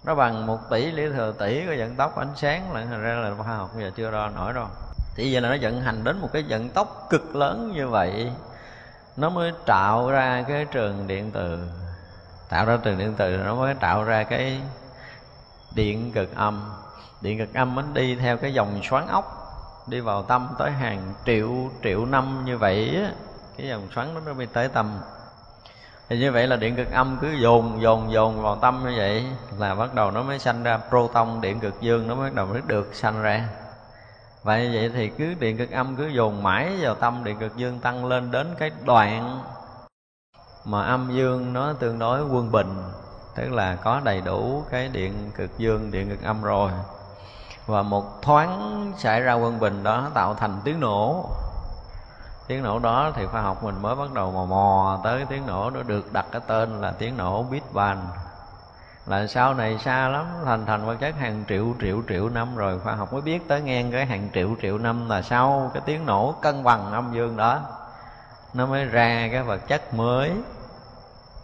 Nó 0.03 0.15
bằng 0.15 0.45
một 0.45 0.59
tỷ 0.69 0.91
lý 0.91 1.09
thừa 1.09 1.33
tỷ 1.39 1.65
cái 1.67 1.77
vận 1.77 1.95
tốc 1.95 2.17
ánh 2.17 2.31
sáng 2.35 2.73
là 2.73 2.85
thành 2.85 3.01
ra 3.01 3.13
là 3.13 3.31
khoa 3.37 3.57
học 3.57 3.69
bây 3.75 3.83
giờ 3.83 3.91
chưa 3.95 4.11
đo 4.11 4.29
nổi 4.29 4.53
đâu. 4.53 4.65
Thì 5.15 5.31
giờ 5.31 5.39
là 5.39 5.49
nó 5.49 5.55
vận 5.61 5.81
hành 5.81 6.03
đến 6.03 6.17
một 6.21 6.29
cái 6.33 6.43
vận 6.49 6.69
tốc 6.69 7.07
cực 7.09 7.35
lớn 7.35 7.71
như 7.75 7.87
vậy, 7.87 8.31
nó 9.17 9.29
mới 9.29 9.51
tạo 9.65 10.11
ra 10.11 10.45
cái 10.47 10.65
trường 10.65 11.07
điện 11.07 11.31
từ 11.33 11.59
tạo 12.49 12.65
ra 12.65 12.77
trường 12.83 12.97
điện 12.97 13.13
từ 13.17 13.37
nó 13.37 13.55
mới 13.55 13.73
tạo 13.73 14.03
ra 14.03 14.23
cái 14.23 14.61
điện 15.75 16.11
cực 16.11 16.35
âm. 16.35 16.71
Điện 17.21 17.37
cực 17.37 17.53
âm 17.53 17.75
nó 17.75 17.83
đi 17.93 18.15
theo 18.15 18.37
cái 18.37 18.53
dòng 18.53 18.79
xoắn 18.89 19.07
ốc, 19.07 19.41
đi 19.87 19.99
vào 19.99 20.23
tâm 20.23 20.47
tới 20.59 20.71
hàng 20.71 21.13
triệu 21.25 21.49
triệu 21.83 22.05
năm 22.05 22.45
như 22.45 22.57
vậy 22.57 23.01
á. 23.03 23.11
Cái 23.57 23.67
dòng 23.67 23.87
xoắn 23.95 24.25
nó 24.25 24.33
mới 24.33 24.45
tới 24.45 24.67
tâm. 24.67 24.99
Thì 26.09 26.19
như 26.19 26.31
vậy 26.31 26.47
là 26.47 26.55
điện 26.55 26.75
cực 26.75 26.91
âm 26.91 27.17
cứ 27.21 27.31
dồn 27.31 27.81
dồn 27.81 28.11
dồn 28.11 28.41
vào 28.41 28.55
tâm 28.55 28.83
như 28.83 28.93
vậy 28.97 29.25
là 29.57 29.75
bắt 29.75 29.93
đầu 29.93 30.11
nó 30.11 30.23
mới 30.23 30.39
sanh 30.39 30.63
ra 30.63 30.79
proton, 30.89 31.41
điện 31.41 31.59
cực 31.59 31.81
dương 31.81 32.07
nó 32.07 32.15
mới 32.15 32.29
bắt 32.29 32.35
đầu 32.35 32.45
mới 32.45 32.61
được 32.67 32.95
sanh 32.95 33.21
ra. 33.21 33.49
Vậy 34.43 34.69
vậy 34.73 34.91
thì 34.95 35.09
cứ 35.09 35.33
điện 35.39 35.57
cực 35.57 35.71
âm 35.71 35.95
cứ 35.95 36.07
dồn 36.07 36.43
mãi 36.43 36.77
vào 36.81 36.95
tâm, 36.95 37.23
điện 37.23 37.37
cực 37.39 37.57
dương 37.57 37.79
tăng 37.79 38.05
lên 38.05 38.31
đến 38.31 38.55
cái 38.59 38.71
đoạn 38.85 39.43
mà 40.65 40.85
âm 40.85 41.15
dương 41.15 41.53
nó 41.53 41.73
tương 41.73 41.99
đối 41.99 42.25
quân 42.25 42.51
bình, 42.51 42.83
tức 43.35 43.51
là 43.51 43.75
có 43.75 44.01
đầy 44.03 44.21
đủ 44.21 44.63
cái 44.71 44.87
điện 44.87 45.31
cực 45.35 45.57
dương, 45.57 45.91
điện 45.91 46.09
cực 46.09 46.23
âm 46.23 46.41
rồi. 46.41 46.71
Và 47.67 47.81
một 47.81 48.21
thoáng 48.21 48.91
xảy 48.97 49.21
ra 49.21 49.33
quân 49.33 49.59
bình 49.59 49.83
đó 49.83 50.07
tạo 50.13 50.33
thành 50.33 50.59
tiếng 50.63 50.79
nổ. 50.79 51.29
Tiếng 52.47 52.63
nổ 52.63 52.79
đó 52.79 53.11
thì 53.15 53.25
khoa 53.25 53.41
học 53.41 53.63
mình 53.63 53.81
mới 53.81 53.95
bắt 53.95 54.13
đầu 54.13 54.31
mò 54.31 54.45
mò 54.45 54.99
tới 55.03 55.25
tiếng 55.29 55.47
nổ 55.47 55.69
nó 55.69 55.83
được 55.83 56.13
đặt 56.13 56.25
cái 56.31 56.41
tên 56.47 56.81
là 56.81 56.91
tiếng 56.91 57.17
nổ 57.17 57.43
Big 57.43 57.61
Bang. 57.73 58.07
Là 59.05 59.27
sau 59.27 59.53
này 59.53 59.77
xa 59.77 60.07
lắm, 60.09 60.25
thành 60.45 60.65
thành 60.65 60.85
vật 60.85 60.95
chất 60.95 61.15
hàng 61.15 61.43
triệu 61.49 61.65
triệu 61.81 62.01
triệu 62.09 62.29
năm 62.29 62.55
rồi, 62.55 62.79
khoa 62.79 62.93
học 62.93 63.13
mới 63.13 63.21
biết 63.21 63.47
tới 63.47 63.61
ngang 63.61 63.91
cái 63.91 64.05
hàng 64.05 64.29
triệu 64.33 64.49
triệu 64.61 64.77
năm 64.77 65.09
là 65.09 65.21
sau 65.21 65.71
cái 65.73 65.81
tiếng 65.85 66.05
nổ 66.05 66.35
cân 66.41 66.63
bằng 66.63 66.91
âm 66.91 67.13
dương 67.13 67.37
đó. 67.37 67.59
Nó 68.53 68.65
mới 68.65 68.85
ra 68.85 69.29
cái 69.31 69.43
vật 69.43 69.67
chất 69.67 69.93
mới 69.93 70.31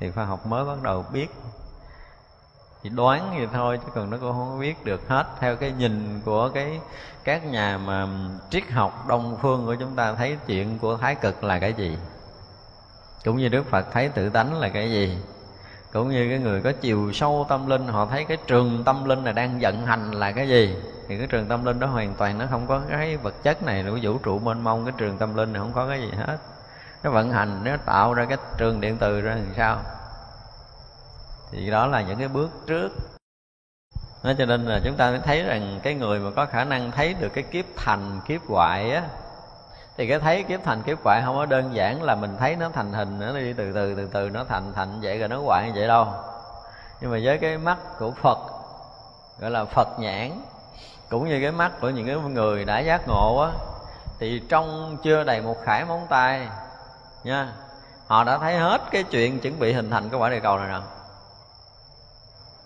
thì 0.02 0.12
khoa 0.12 0.26
học 0.26 0.46
mới 0.46 0.66
bắt 0.66 0.82
đầu 0.84 1.06
biết. 1.12 1.28
Chỉ 2.84 2.90
đoán 2.90 3.34
vậy 3.38 3.48
thôi, 3.54 3.80
chứ 3.86 3.92
còn 3.96 4.10
nó 4.10 4.18
cũng 4.18 4.32
không 4.32 4.60
biết 4.60 4.86
được 4.86 5.08
hết. 5.08 5.28
Theo 5.40 5.56
cái 5.56 5.72
nhìn 5.72 6.22
của 6.26 6.50
cái, 6.54 6.80
các 7.24 7.46
nhà 7.46 7.78
mà 7.78 8.08
triết 8.50 8.72
học 8.72 9.06
đông 9.08 9.38
phương 9.42 9.66
của 9.66 9.76
chúng 9.76 9.96
ta 9.96 10.14
thấy 10.14 10.38
chuyện 10.48 10.80
của 10.80 10.98
thái 10.98 11.16
cực 11.16 11.44
là 11.44 11.60
cái 11.60 11.74
gì? 11.74 11.98
Cũng 13.26 13.38
như 13.38 13.50
đức 13.50 13.66
phật 13.70 13.86
thấy 13.92 14.10
tự 14.10 14.30
tánh 14.30 14.60
là 14.60 14.70
cái 14.70 14.92
gì? 14.92 15.18
Cũng 15.94 16.10
như 16.10 16.30
cái 16.30 16.40
người 16.40 16.62
có 16.62 16.72
chiều 16.82 17.12
sâu 17.14 17.46
tâm 17.50 17.68
linh, 17.68 17.88
họ 17.88 18.06
thấy 18.06 18.26
cái 18.26 18.38
trường 18.48 18.84
tâm 18.84 19.06
linh 19.06 19.24
này 19.24 19.34
đang 19.34 19.60
vận 19.62 19.86
hành 19.86 20.12
là 20.12 20.32
cái 20.32 20.48
gì? 20.48 20.76
Thì 21.08 21.18
cái 21.18 21.28
trường 21.28 21.48
tâm 21.48 21.66
linh 21.66 21.80
đó 21.80 21.88
hoàn 21.88 22.14
toàn 22.14 22.38
nó 22.38 22.46
không 22.52 22.68
có 22.68 22.82
cái 22.90 23.18
vật 23.18 23.44
chất 23.44 23.64
này 23.64 23.86
của 23.90 24.00
vũ 24.02 24.18
trụ 24.18 24.40
mênh 24.40 24.64
mông, 24.64 24.86
cái 24.86 24.94
trường 24.98 25.18
tâm 25.18 25.36
linh 25.36 25.54
này 25.54 25.60
không 25.60 25.74
có 25.74 25.88
cái 25.88 26.02
gì 26.02 26.12
hết 26.18 26.38
nó 27.04 27.12
vận 27.12 27.32
hành, 27.32 27.62
nó 27.64 27.78
tạo 27.86 28.14
ra 28.14 28.26
cái 28.26 28.38
trường 28.58 28.82
điện 28.82 28.98
từ 29.00 29.22
ra 29.22 29.36
làm 29.36 29.54
sao? 29.58 29.78
Thì 31.52 31.72
đó 31.72 31.88
là 31.88 32.02
những 32.02 32.20
cái 32.20 32.28
bước 32.28 32.50
trước. 32.68 32.92
Nó 34.24 34.34
cho 34.38 34.46
nên 34.46 34.66
là 34.66 34.80
chúng 34.84 34.96
ta 34.96 35.10
mới 35.10 35.20
thấy 35.20 35.44
rằng 35.44 35.80
cái 35.84 35.94
người 35.94 36.20
mà 36.20 36.32
có 36.36 36.46
khả 36.46 36.64
năng 36.64 36.92
thấy 36.92 37.14
được 37.14 37.30
cái 37.34 37.44
kiếp 37.44 37.66
thành, 37.78 38.22
kiếp 38.28 38.42
hoại 38.48 38.92
á, 38.92 39.04
thì 39.98 40.08
cái 40.08 40.20
thấy 40.20 40.44
kiếp 40.44 40.64
thành, 40.64 40.82
kiếp 40.84 41.04
hoại 41.04 41.22
không 41.26 41.36
có 41.36 41.46
đơn 41.46 41.76
giản 41.76 42.04
là 42.04 42.16
mình 42.16 42.36
thấy 42.40 42.56
nó 42.56 42.70
thành 42.74 42.94
hình, 42.94 43.20
nó 43.20 43.40
đi 43.40 43.54
từ 43.54 43.72
từ 43.74 43.96
từ 43.96 44.10
từ, 44.14 44.30
nó 44.30 44.44
thành 44.44 44.74
thành 44.74 45.00
vậy 45.02 45.20
rồi 45.20 45.28
nó 45.28 45.42
hoại 45.42 45.68
như 45.68 45.72
vậy 45.76 45.88
đâu. 45.88 46.08
Nhưng 47.02 47.12
mà 47.12 47.18
với 47.24 47.38
cái 47.38 47.58
mắt 47.58 47.78
của 48.00 48.12
phật, 48.12 48.38
gọi 49.40 49.52
là 49.52 49.66
phật 49.66 50.00
nhãn, 50.00 50.42
cũng 51.10 51.28
như 51.28 51.42
cái 51.42 51.52
mắt 51.52 51.72
của 51.82 51.90
những 51.90 52.08
cái 52.08 52.16
người 52.16 52.66
đã 52.66 52.80
giác 52.80 53.02
ngộ 53.08 53.40
á, 53.40 53.52
thì 54.20 54.42
trong 54.50 54.98
chưa 55.04 55.24
đầy 55.24 55.42
một 55.42 55.56
khải 55.64 55.86
móng 55.86 56.06
tay 56.10 56.48
nha. 57.24 57.48
Họ 58.08 58.24
đã 58.24 58.38
thấy 58.38 58.58
hết 58.58 58.82
cái 58.92 59.04
chuyện 59.04 59.40
chuẩn 59.40 59.60
bị 59.60 59.74
hình 59.74 59.90
thành 59.90 60.10
cái 60.10 60.20
quả 60.20 60.30
địa 60.30 60.40
cầu 60.40 60.58
này 60.58 60.68
rồi. 60.68 60.82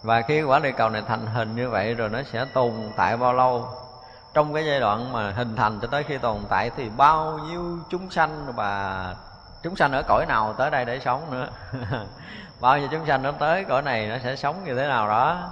Và 0.04 0.22
khi 0.22 0.44
quả 0.44 0.60
địa 0.60 0.72
cầu 0.72 0.89
này 0.89 1.04
thành 1.08 1.26
hình 1.26 1.56
như 1.56 1.70
vậy 1.70 1.94
rồi 1.94 2.10
nó 2.10 2.20
sẽ 2.24 2.46
tồn 2.46 2.72
tại 2.98 3.18
bao 3.18 3.34
lâu? 3.34 3.68
Trong 4.34 4.54
cái 4.54 4.65
giai 4.65 4.80
đoạn 4.80 5.13
mà 5.13 5.32
hình 5.32 5.56
thành 5.56 5.80
cho 5.82 5.88
tới 5.88 6.04
khi 6.04 6.18
tồn 6.18 6.38
tại 6.50 6.72
thì 6.78 6.89
bao 6.98 7.39
nhiêu 7.39 7.78
chúng 7.89 8.12
sanh 8.12 8.54
và 8.56 9.15
chúng 9.63 9.76
sanh 9.76 9.91
ở 9.91 10.04
cõi 10.08 10.26
nào 10.26 10.54
tới 10.54 10.72
đây 10.72 10.86
để 10.86 11.00
sống 11.00 11.32
nữa? 11.32 11.48
Bao 12.60 12.78
nhiêu 12.78 12.88
chúng 12.91 13.06
sanh 13.06 13.24
nó 13.24 13.32
tới 13.32 13.63
cõi 13.63 13.82
này 13.82 14.08
nó 14.08 14.15
sẽ 14.24 14.36
sống 14.36 14.63
như 14.65 14.76
thế 14.76 14.88
nào 14.88 15.08
đó? 15.08 15.50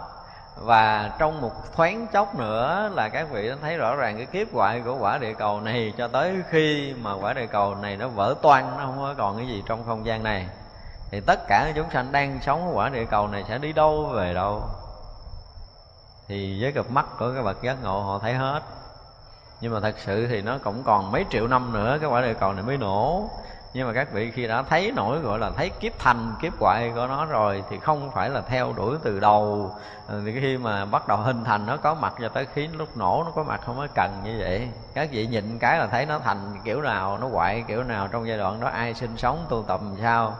Và 0.55 1.11
trong 1.17 1.41
một 1.41 1.51
thoáng 1.75 2.07
chốc 2.07 2.35
nữa 2.35 2.91
là 2.93 3.09
các 3.09 3.27
vị 3.31 3.51
thấy 3.61 3.77
rõ 3.77 3.95
ràng 3.95 4.17
cái 4.17 4.25
kiếp 4.25 4.53
hoại 4.53 4.81
của 4.85 4.97
quả 4.99 5.17
địa 5.17 5.33
cầu 5.33 5.61
này, 5.61 5.93
cho 5.97 6.07
tới 6.07 6.35
khi 6.49 6.93
mà 6.93 7.13
quả 7.13 7.33
địa 7.33 7.47
cầu 7.47 7.75
này 7.75 7.97
nó 7.97 8.07
vỡ 8.07 8.35
toan 8.41 8.65
nó 8.77 8.85
không 8.85 8.97
có 8.99 9.13
còn 9.17 9.37
cái 9.37 9.47
gì 9.47 9.63
trong 9.67 9.83
không 9.85 10.05
gian 10.05 10.23
này, 10.23 10.47
thì 11.11 11.19
tất 11.19 11.47
cả 11.47 11.71
chúng 11.75 11.89
sanh 11.93 12.11
đang 12.11 12.39
sống 12.41 12.67
ở 12.67 12.73
quả 12.73 12.89
địa 12.89 13.05
cầu 13.05 13.27
này 13.27 13.43
sẽ 13.47 13.57
đi 13.57 13.73
đâu, 13.73 14.05
về 14.05 14.33
đâu? 14.33 14.61
Thì 16.27 16.61
với 16.61 16.71
cặp 16.71 16.91
mắt 16.91 17.05
của 17.19 17.31
các 17.35 17.41
bậc 17.43 17.61
giác 17.63 17.83
ngộ 17.83 18.01
họ 18.01 18.19
thấy 18.19 18.33
hết. 18.33 18.61
Nhưng 19.61 19.73
mà 19.73 19.79
thật 19.79 19.95
sự 20.05 20.27
thì 20.27 20.41
nó 20.41 20.57
cũng 20.63 20.83
còn 20.83 21.11
mấy 21.11 21.25
triệu 21.29 21.47
năm 21.47 21.73
nữa 21.73 21.97
cái 22.01 22.09
quả 22.09 22.21
địa 22.21 22.33
cầu 22.33 22.53
này 22.53 22.63
mới 22.63 22.77
nổ 22.77 23.29
nhưng 23.73 23.87
mà 23.87 23.93
các 23.93 24.11
vị 24.13 24.31
khi 24.31 24.47
đã 24.47 24.63
thấy 24.63 24.91
nổi 24.91 25.19
gọi 25.19 25.39
là 25.39 25.51
thấy 25.51 25.69
kiếp 25.69 25.91
thành, 25.99 26.33
kiếp 26.41 26.53
hoại 26.59 26.91
của 26.95 27.07
nó 27.07 27.25
rồi 27.25 27.63
thì 27.69 27.79
không 27.79 28.11
phải 28.11 28.29
là 28.29 28.41
theo 28.41 28.73
đuổi 28.73 28.97
từ 29.03 29.19
đầu. 29.19 29.71
Ừ, 30.07 30.21
thì 30.25 30.41
khi 30.41 30.57
mà 30.57 30.85
bắt 30.85 31.07
đầu 31.07 31.17
hình 31.17 31.43
thành, 31.43 31.65
nó 31.65 31.77
có 31.77 31.93
mặt 31.93 32.13
cho 32.21 32.29
tới 32.29 32.45
khi 32.53 32.67
lúc 32.67 32.97
nổ, 32.97 33.23
nó 33.25 33.31
có 33.31 33.43
mặt 33.43 33.61
không 33.65 33.77
có 33.77 33.87
cần 33.95 34.11
như 34.23 34.35
vậy. 34.39 34.69
Các 34.93 35.09
vị 35.11 35.27
nhìn 35.27 35.59
cái 35.59 35.79
là 35.79 35.87
thấy 35.87 36.05
nó 36.05 36.19
thành 36.19 36.61
kiểu 36.63 36.81
nào, 36.81 37.17
nó 37.17 37.27
hoại 37.27 37.63
kiểu 37.67 37.83
nào, 37.83 38.07
trong 38.07 38.27
giai 38.27 38.37
đoạn 38.37 38.59
đó 38.59 38.67
ai 38.67 38.93
sinh 38.93 39.17
sống, 39.17 39.45
tu 39.49 39.65
tập 39.67 39.81
làm 39.83 39.95
sao. 40.01 40.37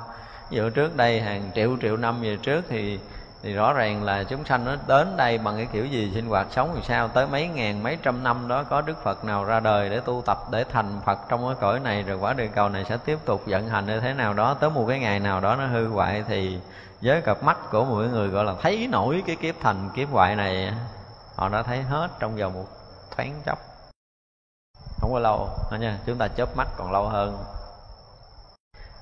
Ví 0.49 0.57
dụ 0.57 0.69
trước 0.69 0.95
đây 0.95 1.21
hàng 1.21 1.51
triệu 1.55 1.77
triệu 1.81 1.97
năm 1.97 2.21
về 2.21 2.37
trước 2.43 2.65
thì 2.69 2.99
thì 3.43 3.53
rõ 3.53 3.73
ràng 3.73 4.03
là 4.03 4.23
chúng 4.23 4.45
sanh 4.45 4.65
nó 4.65 4.75
đến 4.87 5.17
đây 5.17 5.37
bằng 5.37 5.57
cái 5.57 5.67
kiểu 5.71 5.85
gì, 5.85 6.11
sinh 6.15 6.29
hoạt 6.29 6.47
sống 6.51 6.73
làm 6.73 6.83
sao, 6.83 7.07
tới 7.07 7.27
mấy 7.27 7.47
ngàn, 7.47 7.83
mấy 7.83 7.97
trăm 8.03 8.23
năm 8.23 8.47
đó 8.47 8.63
có 8.63 8.81
đức 8.81 9.03
phật 9.03 9.25
nào 9.25 9.45
ra 9.45 9.59
đời 9.59 9.89
để 9.89 9.99
tu 9.99 10.23
tập, 10.25 10.37
để 10.51 10.63
thành 10.63 11.01
phật 11.05 11.19
trong 11.29 11.47
cái 11.47 11.55
cõi 11.61 11.79
này, 11.79 12.03
rồi 12.03 12.17
quả 12.17 12.33
địa 12.33 12.47
cầu 12.47 12.69
này 12.69 12.85
sẽ 12.89 12.97
tiếp 12.97 13.19
tục 13.25 13.41
vận 13.45 13.67
hành 13.67 13.85
như 13.85 13.99
thế 13.99 14.13
nào 14.13 14.33
đó. 14.33 14.53
Tới 14.53 14.69
một 14.69 14.85
cái 14.87 14.99
ngày 14.99 15.19
nào 15.19 15.39
đó 15.39 15.55
nó 15.55 15.65
hư 15.65 15.87
hoại 15.87 16.23
thì 16.27 16.59
với 17.01 17.21
cặp 17.21 17.43
mắt 17.43 17.57
của 17.71 17.85
mỗi 17.85 18.09
người 18.09 18.27
gọi 18.27 18.45
là 18.45 18.53
thấy 18.61 18.87
nổi 18.91 19.23
cái 19.27 19.35
kiếp 19.35 19.55
thành 19.61 19.89
kiếp 19.95 20.09
hoại 20.09 20.35
này. 20.35 20.73
Họ 21.35 21.49
đã 21.49 21.63
thấy 21.63 21.81
hết 21.81 22.09
trong 22.19 22.35
vòng 22.35 22.53
một 22.53 22.65
thoáng 23.15 23.41
chốc. 23.45 23.59
Không 25.01 25.13
có 25.13 25.19
lâu 25.19 25.49
nha, 25.79 25.97
chúng 26.05 26.17
ta 26.17 26.27
chớp 26.27 26.57
mắt 26.57 26.67
còn 26.77 26.91
lâu 26.91 27.07
hơn. 27.07 27.37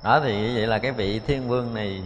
Đó 0.03 0.19
thì 0.23 0.41
như 0.41 0.51
vậy 0.55 0.67
là 0.67 0.79
cái 0.79 0.91
vị 0.91 1.19
thiên 1.19 1.47
vương 1.47 1.73
này 1.73 2.03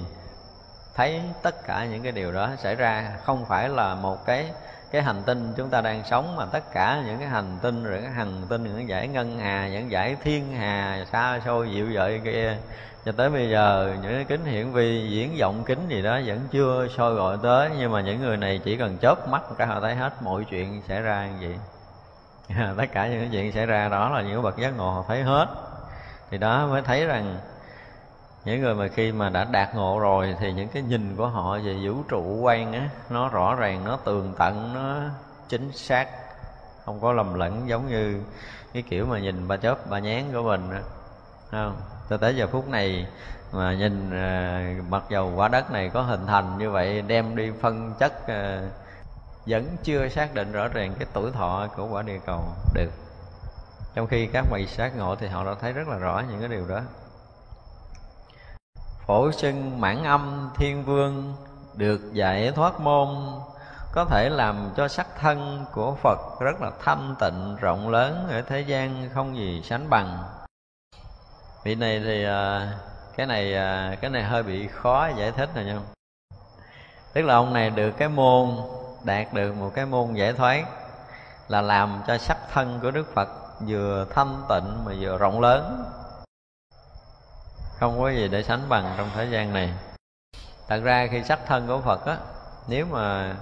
thấy 0.95 1.21
tất 1.41 1.55
cả 1.67 1.85
những 1.85 2.03
cái 2.03 2.11
điều 2.11 2.31
đó 2.31 2.49
xảy 2.57 2.75
ra 2.75 3.11
không 3.23 3.45
phải 3.45 3.69
là 3.69 3.95
một 3.95 4.25
cái 4.25 4.51
cái 4.95 5.03
hành 5.03 5.23
tinh 5.25 5.53
chúng 5.57 5.69
ta 5.69 5.81
đang 5.81 6.03
sống, 6.03 6.35
mà 6.35 6.45
tất 6.45 6.71
cả 6.73 7.03
những 7.05 7.19
cái 7.19 7.27
hành 7.27 7.57
tinh, 7.61 7.83
rồi 7.83 7.99
cái 8.01 8.11
hành 8.11 8.41
tinh 8.49 8.63
những 8.63 8.89
giải 8.89 9.07
ngân 9.07 9.39
hà, 9.39 9.67
những 9.67 9.91
giải 9.91 10.15
thiên 10.23 10.53
hà 10.57 11.05
xa 11.11 11.39
xôi 11.45 11.71
dịu 11.71 11.93
dợi 11.93 12.21
kia. 12.23 12.57
Cho 13.05 13.11
tới 13.11 13.29
bây 13.29 13.49
giờ, 13.49 13.95
những 14.01 14.13
cái 14.13 14.23
kính 14.23 14.45
hiển 14.45 14.71
vi, 14.71 15.09
diễn 15.09 15.35
vọng 15.39 15.63
kính 15.65 15.87
gì 15.87 16.01
đó 16.01 16.19
vẫn 16.25 16.39
chưa 16.51 16.87
soi 16.97 17.13
gọi 17.13 17.37
tới, 17.43 17.69
nhưng 17.77 17.91
mà 17.91 18.01
những 18.01 18.21
người 18.21 18.37
này 18.37 18.61
chỉ 18.63 18.77
cần 18.77 18.97
chớp 18.97 19.27
mắt 19.27 19.41
cái 19.57 19.67
họ 19.67 19.79
thấy 19.79 19.95
hết 19.95 20.21
mọi 20.21 20.45
chuyện 20.49 20.81
xảy 20.87 21.01
ra 21.01 21.27
như 21.27 21.47
vậy. 21.47 22.67
Tất 22.77 22.85
cả 22.93 23.07
những 23.07 23.29
chuyện 23.31 23.51
xảy 23.51 23.65
ra 23.65 23.89
đó 23.89 24.09
là 24.09 24.21
những 24.21 24.41
bậc 24.41 24.57
giác 24.57 24.77
ngộ 24.77 24.91
họ 24.91 25.05
thấy 25.07 25.23
hết. 25.23 25.47
Thì 26.31 26.37
đó 26.37 26.67
mới 26.67 26.81
thấy 26.81 27.05
rằng 27.05 27.37
những 28.45 28.61
người 28.61 28.75
mà 28.75 28.87
khi 28.87 29.11
mà 29.11 29.29
đã 29.29 29.43
đạt 29.43 29.75
ngộ 29.75 29.99
rồi 29.99 30.35
thì 30.39 30.53
những 30.53 30.67
cái 30.67 30.83
nhìn 30.83 31.15
của 31.15 31.27
họ 31.27 31.57
về 31.57 31.77
vũ 31.83 32.03
trụ 32.07 32.39
quan 32.41 32.73
á 32.73 32.89
nó 33.09 33.29
rõ 33.29 33.55
ràng 33.55 33.83
nó 33.85 33.97
tường 33.97 34.33
tận 34.37 34.73
nó 34.73 35.01
chính 35.49 35.71
xác 35.71 36.07
không 36.85 36.99
có 36.99 37.13
lầm 37.13 37.33
lẫn 37.33 37.63
giống 37.67 37.89
như 37.89 38.23
cái 38.73 38.83
kiểu 38.89 39.05
mà 39.05 39.19
nhìn 39.19 39.47
ba 39.47 39.57
chớp 39.57 39.89
ba 39.89 39.99
nhán 39.99 40.33
của 40.33 40.43
mình 40.43 40.69
đó. 40.71 40.79
không? 41.51 41.75
Cho 42.09 42.17
tới 42.17 42.35
giờ 42.35 42.47
phút 42.47 42.67
này 42.69 43.07
mà 43.51 43.73
nhìn 43.73 44.11
à, 44.11 44.75
mặc 44.89 45.03
dầu 45.09 45.31
quả 45.35 45.47
đất 45.47 45.71
này 45.71 45.89
có 45.89 46.01
hình 46.01 46.27
thành 46.27 46.57
như 46.57 46.71
vậy 46.71 47.01
đem 47.01 47.35
đi 47.35 47.51
phân 47.61 47.93
chất 47.99 48.27
à, 48.27 48.61
vẫn 49.45 49.77
chưa 49.83 50.07
xác 50.07 50.33
định 50.33 50.51
rõ 50.51 50.67
ràng 50.67 50.93
cái 50.99 51.07
tuổi 51.13 51.31
thọ 51.31 51.67
của 51.75 51.87
quả 51.87 52.01
địa 52.01 52.19
cầu 52.25 52.43
được. 52.73 52.91
Trong 53.95 54.07
khi 54.07 54.27
các 54.27 54.45
vị 54.51 54.67
sát 54.67 54.97
ngộ 54.97 55.15
thì 55.15 55.27
họ 55.27 55.45
đã 55.45 55.55
thấy 55.61 55.73
rất 55.73 55.87
là 55.87 55.97
rõ 55.97 56.23
những 56.29 56.39
cái 56.39 56.49
điều 56.49 56.67
đó 56.67 56.81
phổ 59.05 59.31
xưng 59.31 59.81
mãn 59.81 60.03
âm 60.03 60.49
thiên 60.55 60.83
vương 60.83 61.35
được 61.73 62.13
giải 62.13 62.51
thoát 62.51 62.79
môn, 62.79 63.07
có 63.91 64.05
thể 64.05 64.29
làm 64.29 64.69
cho 64.77 64.87
sắc 64.87 65.07
thân 65.19 65.65
của 65.71 65.95
Phật 65.95 66.19
rất 66.39 66.61
là 66.61 66.71
thanh 66.83 67.15
tịnh, 67.19 67.55
rộng 67.55 67.89
lớn 67.89 68.27
ở 68.29 68.41
thế 68.41 68.61
gian 68.61 69.09
không 69.13 69.37
gì 69.37 69.61
sánh 69.63 69.89
bằng. 69.89 70.23
Vị 71.63 71.75
này 71.75 72.01
thì 72.05 72.25
à, 72.25 72.71
cái 73.17 73.25
này 73.25 73.55
à, 73.55 73.95
cái 74.01 74.11
này 74.11 74.23
hơi 74.23 74.43
bị 74.43 74.67
khó 74.67 75.09
giải 75.17 75.31
thích 75.31 75.49
này 75.55 75.65
nha. 75.65 75.79
Tức 77.13 77.21
là 77.21 77.35
ông 77.35 77.53
này 77.53 77.69
được 77.69 77.91
cái 77.91 78.09
môn, 78.09 78.49
đạt 79.03 79.33
được 79.33 79.55
một 79.55 79.71
cái 79.75 79.85
môn 79.85 80.13
giải 80.13 80.33
thoát 80.33 80.65
là 81.47 81.61
làm 81.61 82.01
cho 82.07 82.17
sắc 82.17 82.37
thân 82.53 82.79
của 82.81 82.91
Đức 82.91 83.13
Phật 83.13 83.29
vừa 83.67 84.05
thanh 84.09 84.43
tịnh 84.49 84.85
mà 84.85 84.91
vừa 84.99 85.17
rộng 85.17 85.41
lớn 85.41 85.83
không 87.85 87.99
có 87.99 88.09
gì 88.09 88.27
để 88.27 88.43
sánh 88.43 88.69
bằng 88.69 88.93
trong 88.97 89.09
thế 89.15 89.27
gian 89.31 89.53
này. 89.53 89.73
Thật 90.67 90.79
ra 90.83 91.07
khi 91.11 91.23
sắc 91.23 91.39
thân 91.47 91.67
của 91.67 91.81
phật 91.81 92.05
á 92.05 92.17
nếu 92.67 92.85
mà 92.91 93.35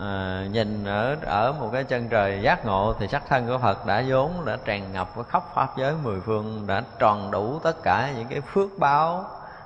à, 0.00 0.44
nhìn 0.52 0.84
ở 0.84 1.16
ở 1.22 1.52
một 1.52 1.70
cái 1.72 1.84
chân 1.84 2.08
trời 2.08 2.40
giác 2.42 2.66
ngộ 2.66 2.94
thì 2.98 3.08
sắc 3.08 3.22
thân 3.28 3.46
của 3.46 3.58
phật 3.58 3.86
đã 3.86 4.04
vốn 4.08 4.44
đã 4.44 4.56
tràn 4.64 4.92
ngập 4.92 5.14
với 5.14 5.24
khắp 5.28 5.42
pháp 5.54 5.76
giới 5.76 5.94
mười 6.02 6.20
phương 6.20 6.66
đã 6.66 6.82
tròn 6.98 7.30
đủ 7.30 7.58
tất 7.58 7.82
cả 7.82 8.12
những 8.16 8.28
cái 8.28 8.40
phước 8.40 8.70
báo 8.78 9.24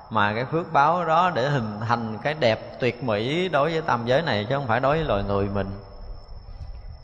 mà 0.09 0.33
cái 0.33 0.45
phước 0.45 0.73
báo 0.73 1.05
đó 1.05 1.31
để 1.35 1.49
hình 1.49 1.79
thành 1.87 2.17
cái 2.23 2.33
đẹp 2.33 2.79
tuyệt 2.79 3.03
mỹ 3.03 3.49
đối 3.49 3.71
với 3.71 3.81
tam 3.81 4.05
giới 4.05 4.21
này 4.21 4.45
chứ 4.49 4.55
không 4.55 4.67
phải 4.67 4.79
đối 4.79 4.97
với 4.97 5.05
loài 5.05 5.23
người 5.23 5.49
mình. 5.53 5.67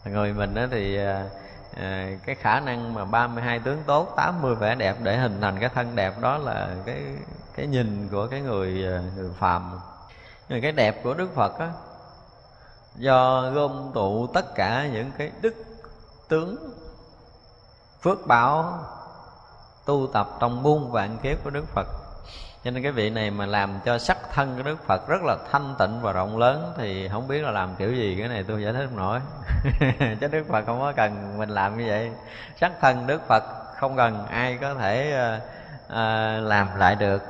Người 0.06 0.34
mình 0.34 0.54
đó 0.54 0.62
thì 0.72 0.98
à, 0.98 1.26
à, 1.76 2.10
cái 2.26 2.36
khả 2.36 2.60
năng 2.60 2.94
mà 2.94 3.06
32 3.06 3.60
tướng 3.60 3.84
tốt 3.86 4.14
80 4.18 4.56
vẻ 4.56 4.76
đẹp 4.76 4.96
để 5.04 5.18
hình 5.18 5.42
thành 5.42 5.60
cái 5.60 5.70
thân 5.70 5.96
đẹp 5.96 6.20
đó 6.22 6.38
là 6.38 6.76
cái 6.86 7.04
cái 7.56 7.68
nhìn 7.68 8.10
của 8.12 8.28
cái 8.28 8.42
người 8.42 8.84
ờ, 8.84 9.02
người 9.16 9.32
phàm. 9.40 9.80
Nhưng 10.50 10.62
cái 10.62 10.72
đẹp 10.72 11.04
của 11.04 11.14
Đức 11.14 11.36
Phật 11.36 11.60
á 11.60 11.70
do 12.96 13.50
gom 13.50 13.92
tụ 13.94 14.28
tất 14.28 14.56
cả 14.56 14.88
những 14.94 15.12
cái 15.18 15.32
đức 15.42 15.54
tướng 16.28 16.74
phước 18.02 18.28
báo 18.28 18.80
tu 19.86 20.08
tập 20.14 20.30
trong 20.40 20.64
muôn 20.64 20.92
vạn 20.92 21.18
kiếp 21.24 21.44
của 21.44 21.50
Đức 21.50 21.66
Phật 21.68 21.88
cho 22.63 22.71
nên 22.71 22.84
cái 22.84 22.91
vị 22.91 23.10
này 23.10 23.32
mà 23.32 23.45
làm 23.45 23.80
cho 23.86 23.97
sắc 23.97 24.17
thân 24.34 24.56
của 24.58 24.63
đức 24.63 24.84
phật 24.88 25.08
rất 25.08 25.21
là 25.24 25.38
thanh 25.52 25.76
tịnh 25.80 26.02
và 26.02 26.12
rộng 26.12 26.38
lớn 26.38 26.74
thì 26.78 27.10
không 27.10 27.28
biết 27.28 27.41
là 27.41 27.52
làm 27.52 27.76
kiểu 27.76 27.93
gì 27.93 28.15
cái 28.19 28.28
này 28.28 28.43
tôi 28.47 28.63
giải 28.63 28.74
thích 28.74 28.86
không 28.89 28.97
nổi. 28.97 29.19
Chứ 30.21 30.28
đức 30.28 30.43
phật 30.50 30.65
không 30.65 30.80
có 30.80 30.91
cần 30.91 31.38
mình 31.38 31.50
làm 31.50 31.78
như 31.78 31.84
vậy. 31.88 32.12
Sắc 32.60 32.71
thân 32.82 33.08
đức 33.08 33.28
phật 33.28 33.43
không 33.80 33.95
cần 33.95 34.26
ai 34.28 34.58
có 34.62 34.74
thể 34.74 35.13
uh, 35.36 35.41
uh, 35.86 36.47
làm 36.47 36.67
lại 36.78 36.95
được. 36.95 37.24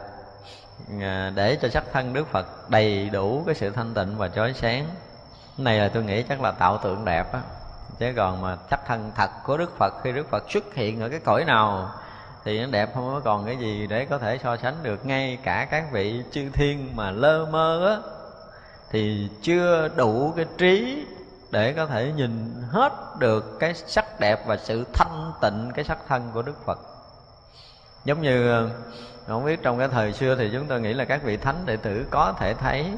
Uh, 0.95 1.01
để 1.35 1.57
cho 1.61 1.69
sắc 1.69 1.83
thân 1.93 2.13
đức 2.13 2.27
phật 2.27 2.69
đầy 2.69 3.09
đủ 3.09 3.43
cái 3.45 3.55
sự 3.55 3.69
thanh 3.69 3.93
tịnh 3.93 4.17
và 4.17 4.27
chói 4.27 4.53
sáng. 4.53 4.85
Cái 5.57 5.63
này 5.63 5.79
là 5.79 5.89
tôi 5.93 6.03
nghĩ 6.03 6.23
chắc 6.23 6.41
là 6.41 6.51
tạo 6.51 6.77
tượng 6.77 7.05
đẹp 7.05 7.33
á. 7.33 7.39
Chứ 7.99 8.13
còn 8.15 8.41
mà 8.41 8.57
sắc 8.69 8.79
thân 8.87 9.11
thật 9.15 9.29
của 9.45 9.57
đức 9.57 9.77
phật 9.77 9.93
khi 10.03 10.11
đức 10.11 10.29
phật 10.29 10.51
xuất 10.51 10.73
hiện 10.75 11.01
ở 11.01 11.09
cái 11.09 11.19
cõi 11.19 11.45
nào 11.45 11.91
thì 12.45 12.59
nó 12.59 12.67
đẹp 12.71 12.91
không? 12.93 13.13
Có 13.13 13.21
còn 13.23 13.45
cái 13.45 13.57
gì 13.57 13.87
để 13.87 14.05
có 14.05 14.17
thể 14.17 14.37
so 14.43 14.57
sánh 14.57 14.75
được? 14.83 15.05
Ngay 15.05 15.37
cả 15.43 15.67
các 15.71 15.91
vị 15.91 16.23
chư 16.31 16.49
thiên 16.53 16.95
mà 16.95 17.11
lơ 17.11 17.45
mơ 17.45 17.87
á, 17.87 18.11
thì 18.91 19.29
chưa 19.41 19.89
đủ 19.95 20.33
cái 20.35 20.45
trí 20.57 21.05
để 21.51 21.73
có 21.73 21.85
thể 21.85 22.11
nhìn 22.15 22.63
hết 22.69 22.93
được 23.19 23.59
cái 23.59 23.73
sắc 23.73 24.19
đẹp 24.19 24.47
và 24.47 24.57
sự 24.57 24.85
thanh 24.93 25.31
tịnh, 25.41 25.71
cái 25.75 25.85
sắc 25.85 25.97
thân 26.07 26.31
của 26.33 26.41
Đức 26.41 26.65
Phật. 26.65 26.79
Giống 28.05 28.21
như 28.21 28.51
ờ, 28.51 28.69
không 29.27 29.45
biết 29.45 29.59
trong 29.63 29.79
cái 29.79 29.87
thời 29.87 30.13
xưa 30.13 30.35
thì 30.35 30.49
chúng 30.53 30.65
tôi 30.67 30.81
nghĩ 30.81 30.93
là 30.93 31.05
các 31.05 31.23
vị 31.23 31.37
thánh 31.37 31.65
đệ 31.65 31.77
tử 31.77 32.05
có 32.09 32.33
thể 32.39 32.53
thấy. 32.53 32.91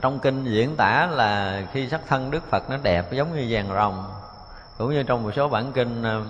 Trong 0.00 0.18
kinh 0.18 0.44
diễn 0.44 0.76
tả 0.76 1.06
là 1.06 1.62
khi 1.72 1.88
sắc 1.88 2.00
thân 2.08 2.30
Đức 2.30 2.50
Phật 2.50 2.70
nó 2.70 2.76
đẹp 2.82 3.12
giống 3.12 3.36
như 3.36 3.46
vàng 3.48 3.68
rồng. 3.74 4.04
Cũng 4.78 4.90
như 4.90 5.02
trong 5.02 5.22
một 5.22 5.30
số 5.36 5.48
bản 5.48 5.72
kinh 5.72 6.02
ờ, 6.02 6.22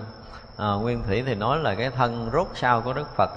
à, 0.59 0.67
nguyên 0.67 1.03
thủy 1.03 1.23
thì 1.25 1.35
nói 1.35 1.59
là 1.59 1.75
cái 1.75 1.89
thân 1.89 2.29
rốt 2.33 2.47
sau 2.55 2.81
của 2.81 2.93
đức 2.93 3.07
phật. 3.15 3.29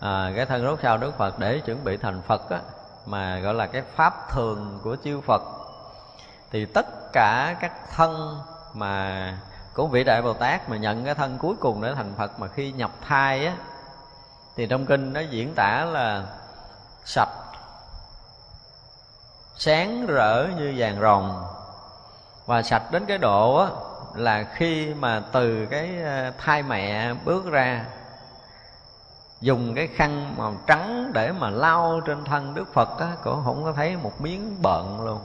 À, 0.00 0.32
cái 0.36 0.46
thân 0.46 0.62
rốt 0.62 0.78
sau 0.82 0.98
đức 0.98 1.18
phật 1.18 1.38
để 1.38 1.60
chuẩn 1.66 1.84
bị 1.84 1.96
thành 1.96 2.22
phật 2.22 2.50
á, 2.50 2.60
mà 3.06 3.38
gọi 3.38 3.54
là 3.54 3.66
cái 3.66 3.82
pháp 3.94 4.30
thường 4.30 4.80
của 4.82 4.96
chư 5.04 5.20
phật. 5.20 5.42
Thì 6.50 6.66
tất 6.66 7.12
cả 7.12 7.56
các 7.60 7.72
thân 7.96 8.40
mà 8.74 9.38
của 9.74 9.86
vị 9.86 10.04
đại 10.04 10.22
bồ 10.22 10.32
tát 10.32 10.68
mà 10.68 10.76
nhận 10.76 11.04
cái 11.04 11.14
thân 11.14 11.38
cuối 11.38 11.54
cùng 11.60 11.82
để 11.82 11.94
thành 11.94 12.14
phật 12.18 12.40
mà 12.40 12.46
khi 12.48 12.72
nhập 12.72 12.90
thai 13.08 13.46
á 13.46 13.56
thì 14.56 14.66
trong 14.66 14.86
kinh 14.86 15.12
nó 15.12 15.20
diễn 15.20 15.54
tả 15.54 15.84
là 15.84 16.22
sạch 17.04 17.28
sáng 19.56 20.06
rỡ 20.06 20.46
như 20.56 20.74
vàng 20.76 21.00
rồng. 21.00 21.44
Và 22.46 22.62
sạch 22.62 22.82
đến 22.90 23.04
cái 23.06 23.18
độ 23.18 23.56
á 23.56 23.68
là 24.14 24.44
khi 24.54 24.94
mà 24.94 25.22
từ 25.32 25.66
cái 25.66 26.02
ờ, 26.02 26.32
thai 26.38 26.62
mẹ 26.62 27.14
bước 27.24 27.46
ra 27.46 27.84
dùng 29.40 29.74
cái 29.74 29.86
khăn 29.86 30.34
màu 30.36 30.56
trắng 30.66 31.10
để 31.12 31.32
mà 31.32 31.50
lau 31.50 32.00
trên 32.06 32.24
thân 32.24 32.54
đức 32.54 32.74
phật 32.74 32.98
á 32.98 33.08
cũng 33.24 33.44
không 33.44 33.64
có 33.64 33.72
thấy 33.72 33.96
một 33.96 34.20
miếng 34.20 34.62
bận 34.62 35.00
luôn. 35.04 35.20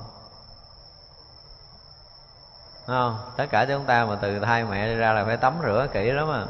Không? 2.88 3.18
Tất 3.38 3.46
cả 3.50 3.66
chúng 3.66 3.86
ta 3.86 4.06
mà 4.06 4.16
từ 4.16 4.40
thai 4.40 4.64
mẹ 4.64 4.96
ra 4.96 5.14
là 5.14 5.26
phải 5.26 5.38
tắm 5.38 5.54
rửa 5.64 5.88
kỹ 5.94 6.12
lắm 6.12 6.28
mà 6.28 6.46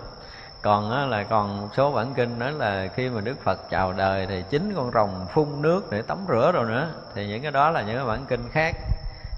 còn 0.62 0.91
á, 0.91 1.06
là 1.06 1.23
còn 1.23 1.69
số 1.78 1.91
bản 1.91 2.13
kinh 2.13 2.39
nói 2.39 2.52
là 2.52 2.88
khi 2.95 3.10
mà 3.10 3.21
đức 3.21 3.43
phật 3.43 3.60
chào 3.69 3.93
đời 3.93 4.28
thì 4.28 4.43
chính 4.49 4.73
con 4.75 4.91
rồng 4.91 5.28
phun 5.34 5.62
nước 5.62 5.91
để 5.91 6.02
tắm 6.02 6.17
rửa 6.28 6.52
rồi 6.52 6.65
nữa. 6.65 6.88
Thì 7.15 7.28
những 7.28 7.41
cái 7.41 7.52
đó 7.52 7.69
là 7.69 7.82
những 7.82 7.95
cái 7.95 8.06
bản 8.06 8.25
kinh 8.25 8.49
khác 8.52 8.75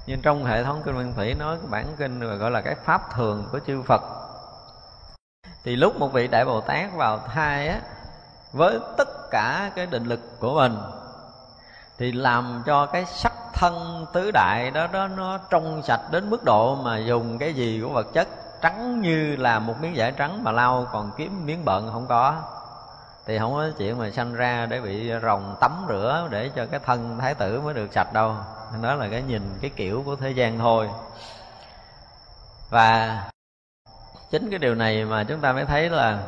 nhưng 0.06 0.22
trong 0.22 0.44
hệ 0.44 0.64
thống 0.64 0.82
kinh 0.84 0.94
nguyên 0.94 1.14
thủy 1.14 1.34
nói 1.34 1.56
cái 1.56 1.66
bản 1.70 1.86
kinh 1.98 2.38
gọi 2.38 2.50
là 2.50 2.60
cái 2.60 2.74
pháp 2.74 3.14
thường 3.14 3.48
của 3.52 3.58
chư 3.66 3.82
phật. 3.82 4.02
Thì 5.64 5.76
lúc 5.76 5.98
một 5.98 6.12
vị 6.12 6.28
đại 6.28 6.44
bồ 6.44 6.60
tát 6.60 6.94
vào 6.96 7.18
thai 7.18 7.68
á, 7.68 7.80
với 8.52 8.78
tất 8.96 9.30
cả 9.30 9.70
cái 9.76 9.86
định 9.86 10.04
lực 10.04 10.40
của 10.40 10.54
mình, 10.54 10.76
thì 11.98 12.12
làm 12.12 12.62
cho 12.66 12.86
cái 12.86 13.04
sắc 13.06 13.32
thân 13.54 14.06
tứ 14.12 14.30
đại 14.30 14.70
đó 14.70 14.86
đó 14.92 15.08
nó 15.08 15.38
trong 15.50 15.82
sạch 15.82 16.00
đến 16.10 16.30
mức 16.30 16.44
độ 16.44 16.74
mà 16.74 16.98
dùng 16.98 17.38
cái 17.38 17.54
gì 17.54 17.80
của 17.82 17.88
vật 17.88 18.06
chất 18.12 18.28
trắng 18.62 19.00
như 19.00 19.36
là 19.36 19.58
một 19.58 19.74
miếng 19.80 19.92
vải 19.96 20.12
trắng 20.12 20.44
mà 20.44 20.52
lau 20.52 20.86
còn 20.92 21.10
kiếm 21.16 21.46
miếng 21.46 21.64
bận 21.64 21.90
không 21.92 22.06
có. 22.06 22.34
Thì 23.26 23.38
không 23.38 23.54
có 23.54 23.68
chuyện 23.78 23.98
mà 23.98 24.10
sanh 24.10 24.34
ra 24.34 24.66
để 24.66 24.80
bị 24.80 25.12
rồng 25.22 25.56
tắm 25.60 25.72
rửa 25.88 26.28
để 26.30 26.50
cho 26.56 26.66
cái 26.66 26.80
thân 26.84 27.18
thái 27.18 27.34
tử 27.34 27.60
mới 27.60 27.74
được 27.74 27.92
sạch 27.92 28.12
đâu 28.12 28.34
đó 28.82 28.94
là 28.94 29.08
cái 29.08 29.22
nhìn 29.22 29.42
cái 29.60 29.70
kiểu 29.76 30.02
của 30.06 30.16
thế 30.16 30.30
gian 30.30 30.58
thôi. 30.58 30.88
Và 32.70 33.22
chính 34.30 34.50
cái 34.50 34.58
điều 34.58 34.74
này 34.74 35.04
mà 35.04 35.24
chúng 35.24 35.40
ta 35.40 35.52
mới 35.52 35.64
thấy 35.64 35.90
là 35.90 36.18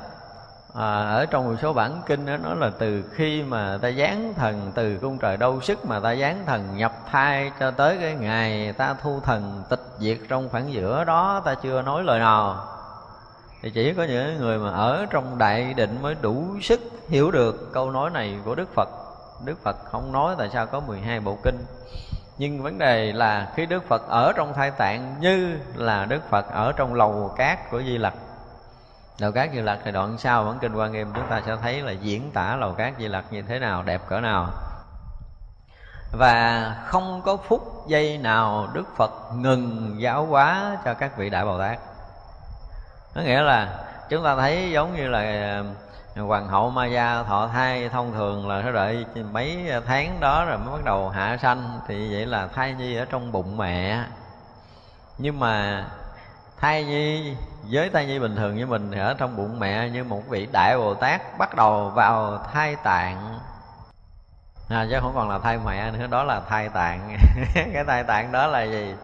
à, 0.74 1.02
ở 1.02 1.26
trong 1.26 1.48
một 1.48 1.56
số 1.62 1.72
bản 1.72 2.02
kinh 2.06 2.26
đó 2.26 2.36
nói 2.36 2.56
là 2.56 2.70
từ 2.78 3.04
khi 3.12 3.42
mà 3.42 3.78
ta 3.82 3.90
giáng 3.90 4.34
thần 4.36 4.72
từ 4.74 4.98
cung 4.98 5.18
trời 5.18 5.36
đâu 5.36 5.60
sức 5.60 5.86
mà 5.86 6.00
ta 6.00 6.14
giáng 6.14 6.44
thần 6.46 6.76
nhập 6.76 6.92
thai 7.10 7.52
cho 7.60 7.70
tới 7.70 7.98
cái 8.00 8.14
ngày 8.14 8.72
ta 8.72 8.94
thu 9.02 9.20
thần 9.20 9.62
tịch 9.70 9.82
diệt 9.98 10.18
trong 10.28 10.48
khoảng 10.48 10.72
giữa 10.72 11.04
đó 11.04 11.42
ta 11.44 11.54
chưa 11.54 11.82
nói 11.82 12.02
lời 12.02 12.18
nào. 12.18 12.66
Thì 13.62 13.70
chỉ 13.70 13.94
có 13.94 14.04
những 14.04 14.38
người 14.38 14.58
mà 14.58 14.70
ở 14.70 15.06
trong 15.10 15.38
đại 15.38 15.74
định 15.74 15.98
mới 16.02 16.14
đủ 16.22 16.44
sức 16.62 16.80
hiểu 17.08 17.30
được 17.30 17.72
câu 17.72 17.90
nói 17.90 18.10
này 18.10 18.38
của 18.44 18.54
Đức 18.54 18.74
Phật. 18.74 18.88
Đức 19.44 19.62
Phật 19.62 19.76
không 19.84 20.12
nói 20.12 20.34
tại 20.38 20.50
sao 20.52 20.66
có 20.66 20.80
12 20.80 21.20
bộ 21.20 21.38
kinh 21.42 21.58
nhưng 22.38 22.62
vấn 22.62 22.78
đề 22.78 23.12
là 23.12 23.48
khi 23.54 23.66
Đức 23.66 23.88
Phật 23.88 24.08
ở 24.08 24.32
trong 24.36 24.54
thai 24.54 24.70
tạng 24.70 25.14
như 25.20 25.58
là 25.74 26.04
Đức 26.04 26.30
Phật 26.30 26.46
ở 26.50 26.72
trong 26.76 26.94
lầu 26.94 27.34
cát 27.36 27.70
của 27.70 27.82
Di 27.82 27.98
Lặc. 27.98 28.14
Lầu 29.18 29.32
cát 29.32 29.50
Di 29.52 29.60
Lặc 29.60 29.78
thì 29.84 29.92
đoạn 29.92 30.18
sau 30.18 30.44
bản 30.44 30.58
kinh 30.60 30.74
Quan 30.74 30.92
Nghiêm 30.92 31.12
chúng 31.14 31.26
ta 31.30 31.42
sẽ 31.46 31.56
thấy 31.62 31.82
là 31.82 31.92
diễn 31.92 32.30
tả 32.30 32.56
lầu 32.56 32.72
cát 32.72 32.92
Di 32.98 33.08
Lặc 33.08 33.24
như 33.30 33.42
thế 33.42 33.58
nào, 33.58 33.82
đẹp 33.82 34.00
cỡ 34.08 34.20
nào. 34.20 34.46
Và 36.18 36.76
không 36.86 37.22
có 37.24 37.36
phút 37.36 37.88
giây 37.88 38.18
nào 38.18 38.68
Đức 38.72 38.96
Phật 38.96 39.12
ngừng 39.34 39.96
giáo 39.98 40.26
hóa 40.26 40.76
cho 40.84 40.94
các 40.94 41.16
vị 41.16 41.30
Đại 41.30 41.44
Bồ 41.44 41.58
Tát. 41.58 41.78
Có 43.14 43.20
nghĩa 43.20 43.42
là 43.42 43.68
chúng 44.08 44.24
ta 44.24 44.36
thấy 44.36 44.70
giống 44.72 44.96
như 44.96 45.08
là 45.08 45.62
hoàng 46.22 46.48
hậu 46.48 46.70
ma 46.70 46.86
gia 46.86 47.22
thọ 47.22 47.48
thai 47.48 47.88
thông 47.88 48.12
thường 48.12 48.48
là 48.48 48.62
phải 48.62 48.72
đợi 48.72 49.06
mấy 49.32 49.72
tháng 49.86 50.20
đó 50.20 50.44
rồi 50.44 50.58
mới 50.58 50.72
bắt 50.72 50.84
đầu 50.84 51.08
hạ 51.08 51.36
sanh. 51.42 51.80
Thì 51.88 52.12
vậy 52.12 52.26
là 52.26 52.46
thai 52.46 52.74
nhi 52.74 52.96
ở 52.96 53.04
trong 53.04 53.32
bụng 53.32 53.56
mẹ. 53.56 54.04
Nhưng 55.18 55.40
mà 55.40 55.84
thai 56.60 56.84
nhi 56.84 57.34
với 57.70 57.90
thai 57.90 58.06
nhi 58.06 58.18
bình 58.18 58.36
thường 58.36 58.56
như 58.56 58.66
mình 58.66 58.90
thì 58.92 58.98
ở 58.98 59.14
trong 59.14 59.36
bụng 59.36 59.60
mẹ 59.60 59.88
như 59.88 60.04
một 60.04 60.22
vị 60.28 60.48
đại 60.52 60.78
bồ 60.78 60.94
tát 60.94 61.38
bắt 61.38 61.56
đầu 61.56 61.90
vào 61.90 62.38
thai 62.52 62.76
tạng. 62.76 63.38
À, 64.68 64.86
chứ 64.90 64.98
không 65.00 65.12
còn 65.14 65.30
là 65.30 65.38
thai 65.38 65.58
mẹ 65.66 65.90
nữa 65.90 66.06
đó 66.06 66.24
là 66.24 66.40
thai 66.48 66.68
tạng. 66.68 67.16
Cái 67.54 67.84
thai 67.86 68.04
tạng 68.04 68.32
đó 68.32 68.46
là 68.46 68.62
gì? 68.62 68.94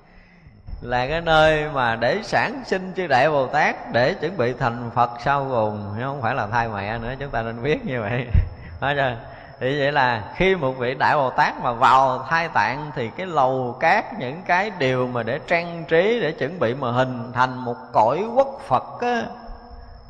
Là 0.81 1.07
cái 1.07 1.21
nơi 1.21 1.69
mà 1.69 1.97
để 1.97 2.21
sản 2.23 2.63
sinh 2.67 2.93
chư 2.97 3.07
đại 3.07 3.31
bồ 3.31 3.47
tát 3.47 3.93
để 3.93 4.15
chuẩn 4.15 4.37
bị 4.37 4.53
thành 4.53 4.91
phật 4.95 5.11
sau 5.25 5.47
cùng. 5.51 5.95
Chứ 5.97 6.03
không 6.05 6.23
phải 6.23 6.35
là 6.35 6.47
thai 6.47 6.69
mẹ 6.69 6.99
nữa, 6.99 7.15
chúng 7.19 7.31
ta 7.31 7.43
nên 7.43 7.63
biết 7.63 7.87
như 7.87 8.01
vậy. 8.01 8.27
Nói 8.81 8.95
chưa? 8.97 9.17
thì 9.61 9.79
vậy 9.79 9.93
là 9.93 10.25
khi 10.35 10.55
một 10.55 10.73
vị 10.73 10.95
đại 10.95 11.17
bồ 11.17 11.31
tát 11.31 11.61
mà 11.61 11.73
vào 11.73 12.27
thai 12.29 12.49
tạng 12.49 12.91
thì 12.95 13.11
cái 13.17 13.27
lầu 13.27 13.77
cát, 13.81 14.19
những 14.19 14.43
cái 14.47 14.71
điều 14.79 15.07
mà 15.07 15.23
để 15.23 15.39
trang 15.47 15.85
trí, 15.89 16.21
để 16.21 16.33
chuẩn 16.33 16.59
bị 16.59 16.75
mà 16.75 16.91
hình 16.91 17.33
thành 17.33 17.57
một 17.57 17.77
cõi 17.93 18.25
quốc 18.35 18.61
phật 18.69 19.01
á 19.01 19.23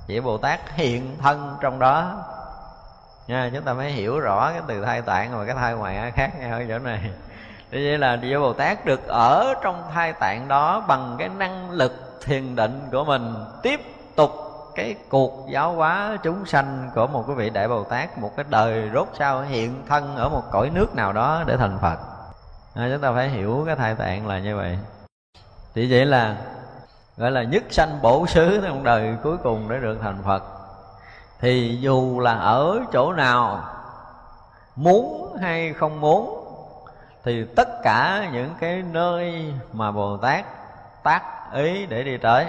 chỉ 0.06 0.20
bồ 0.20 0.38
tát 0.38 0.61
hiện 0.74 1.16
thân 1.22 1.56
trong 1.61 1.78
đó. 1.78 2.24
Nha, 3.26 3.50
chúng 3.54 3.62
ta 3.62 3.72
mới 3.72 3.90
hiểu 3.90 4.20
rõ 4.20 4.50
cái 4.52 4.62
từ 4.66 4.85
thai 4.85 5.02
tạng 5.02 5.38
và 5.38 5.44
cái 5.44 5.54
thai 5.54 5.74
ngoại 5.74 6.12
khác 6.14 6.30
nhau 6.40 6.59
ở 6.59 6.64
chỗ 6.68 6.78
này 6.78 7.00
như 7.70 7.87
vậy 7.88 7.98
là 7.98 8.16
Địa 8.16 8.38
Bồ 8.38 8.52
Tát 8.52 8.85
được 8.85 9.09
ở 9.09 9.54
trong 9.62 9.83
thai 9.94 10.12
tạng 10.12 10.48
đó 10.48 10.85
bằng 10.88 11.16
cái 11.18 11.28
năng 11.28 11.70
lực 11.70 12.20
thiền 12.24 12.56
định 12.56 12.80
của 12.92 13.04
mình. 13.04 13.35
Tiếp 13.62 13.80
tục 14.16 14.30
cái 14.74 14.94
cuộc 15.09 15.46
giáo 15.50 15.72
hóa 15.72 16.18
chúng 16.22 16.46
sanh 16.46 16.90
của 16.94 17.06
một 17.06 17.24
cái 17.26 17.37
vị 17.37 17.50
đại 17.50 17.68
bồ 17.68 17.85
tát 17.85 18.18
một 18.18 18.37
cái 18.37 18.44
đời 18.48 18.90
rốt 18.94 19.09
sao 19.18 19.42
hiện 19.42 19.83
thân 19.88 20.16
ở 20.16 20.28
một 20.28 20.42
cõi 20.50 20.70
nước 20.74 20.94
nào 20.94 21.12
đó 21.12 21.42
để 21.46 21.56
thành 21.56 21.78
phật. 21.83 21.98
À, 22.74 22.88
chúng 22.92 23.00
ta 23.00 23.12
phải 23.12 23.28
hiểu 23.28 23.62
cái 23.66 23.76
thai 23.76 23.94
tạng 23.94 24.26
là 24.26 24.38
như 24.38 24.56
vậy. 24.56 24.78
Thì 25.74 25.92
vậy 25.92 26.06
là 26.06 26.37
gọi 27.16 27.30
là 27.30 27.42
nhất 27.42 27.62
sanh 27.70 28.02
bổ 28.02 28.26
xứ 28.26 28.61
trong 28.64 28.85
đời 28.85 29.16
cuối 29.22 29.37
cùng 29.37 29.68
để 29.68 29.78
được 29.80 29.98
thành 30.02 30.22
phật. 30.24 30.42
Thì 31.40 31.78
dù 31.80 32.20
là 32.20 32.35
ở 32.35 32.80
chỗ 32.92 33.12
nào 33.12 33.64
muốn 34.76 35.37
hay 35.40 35.72
không 35.72 36.00
muốn 36.00 36.39
thì 37.24 37.44
tất 37.56 37.83
cả 37.83 38.28
những 38.33 38.54
cái 38.61 38.83
nơi 38.92 39.54
mà 39.72 39.90
bồ 39.90 40.16
tát 40.16 40.44
tác 41.02 41.22
ý 41.52 41.87
để 41.87 42.02
đi 42.02 42.16
tới, 42.16 42.46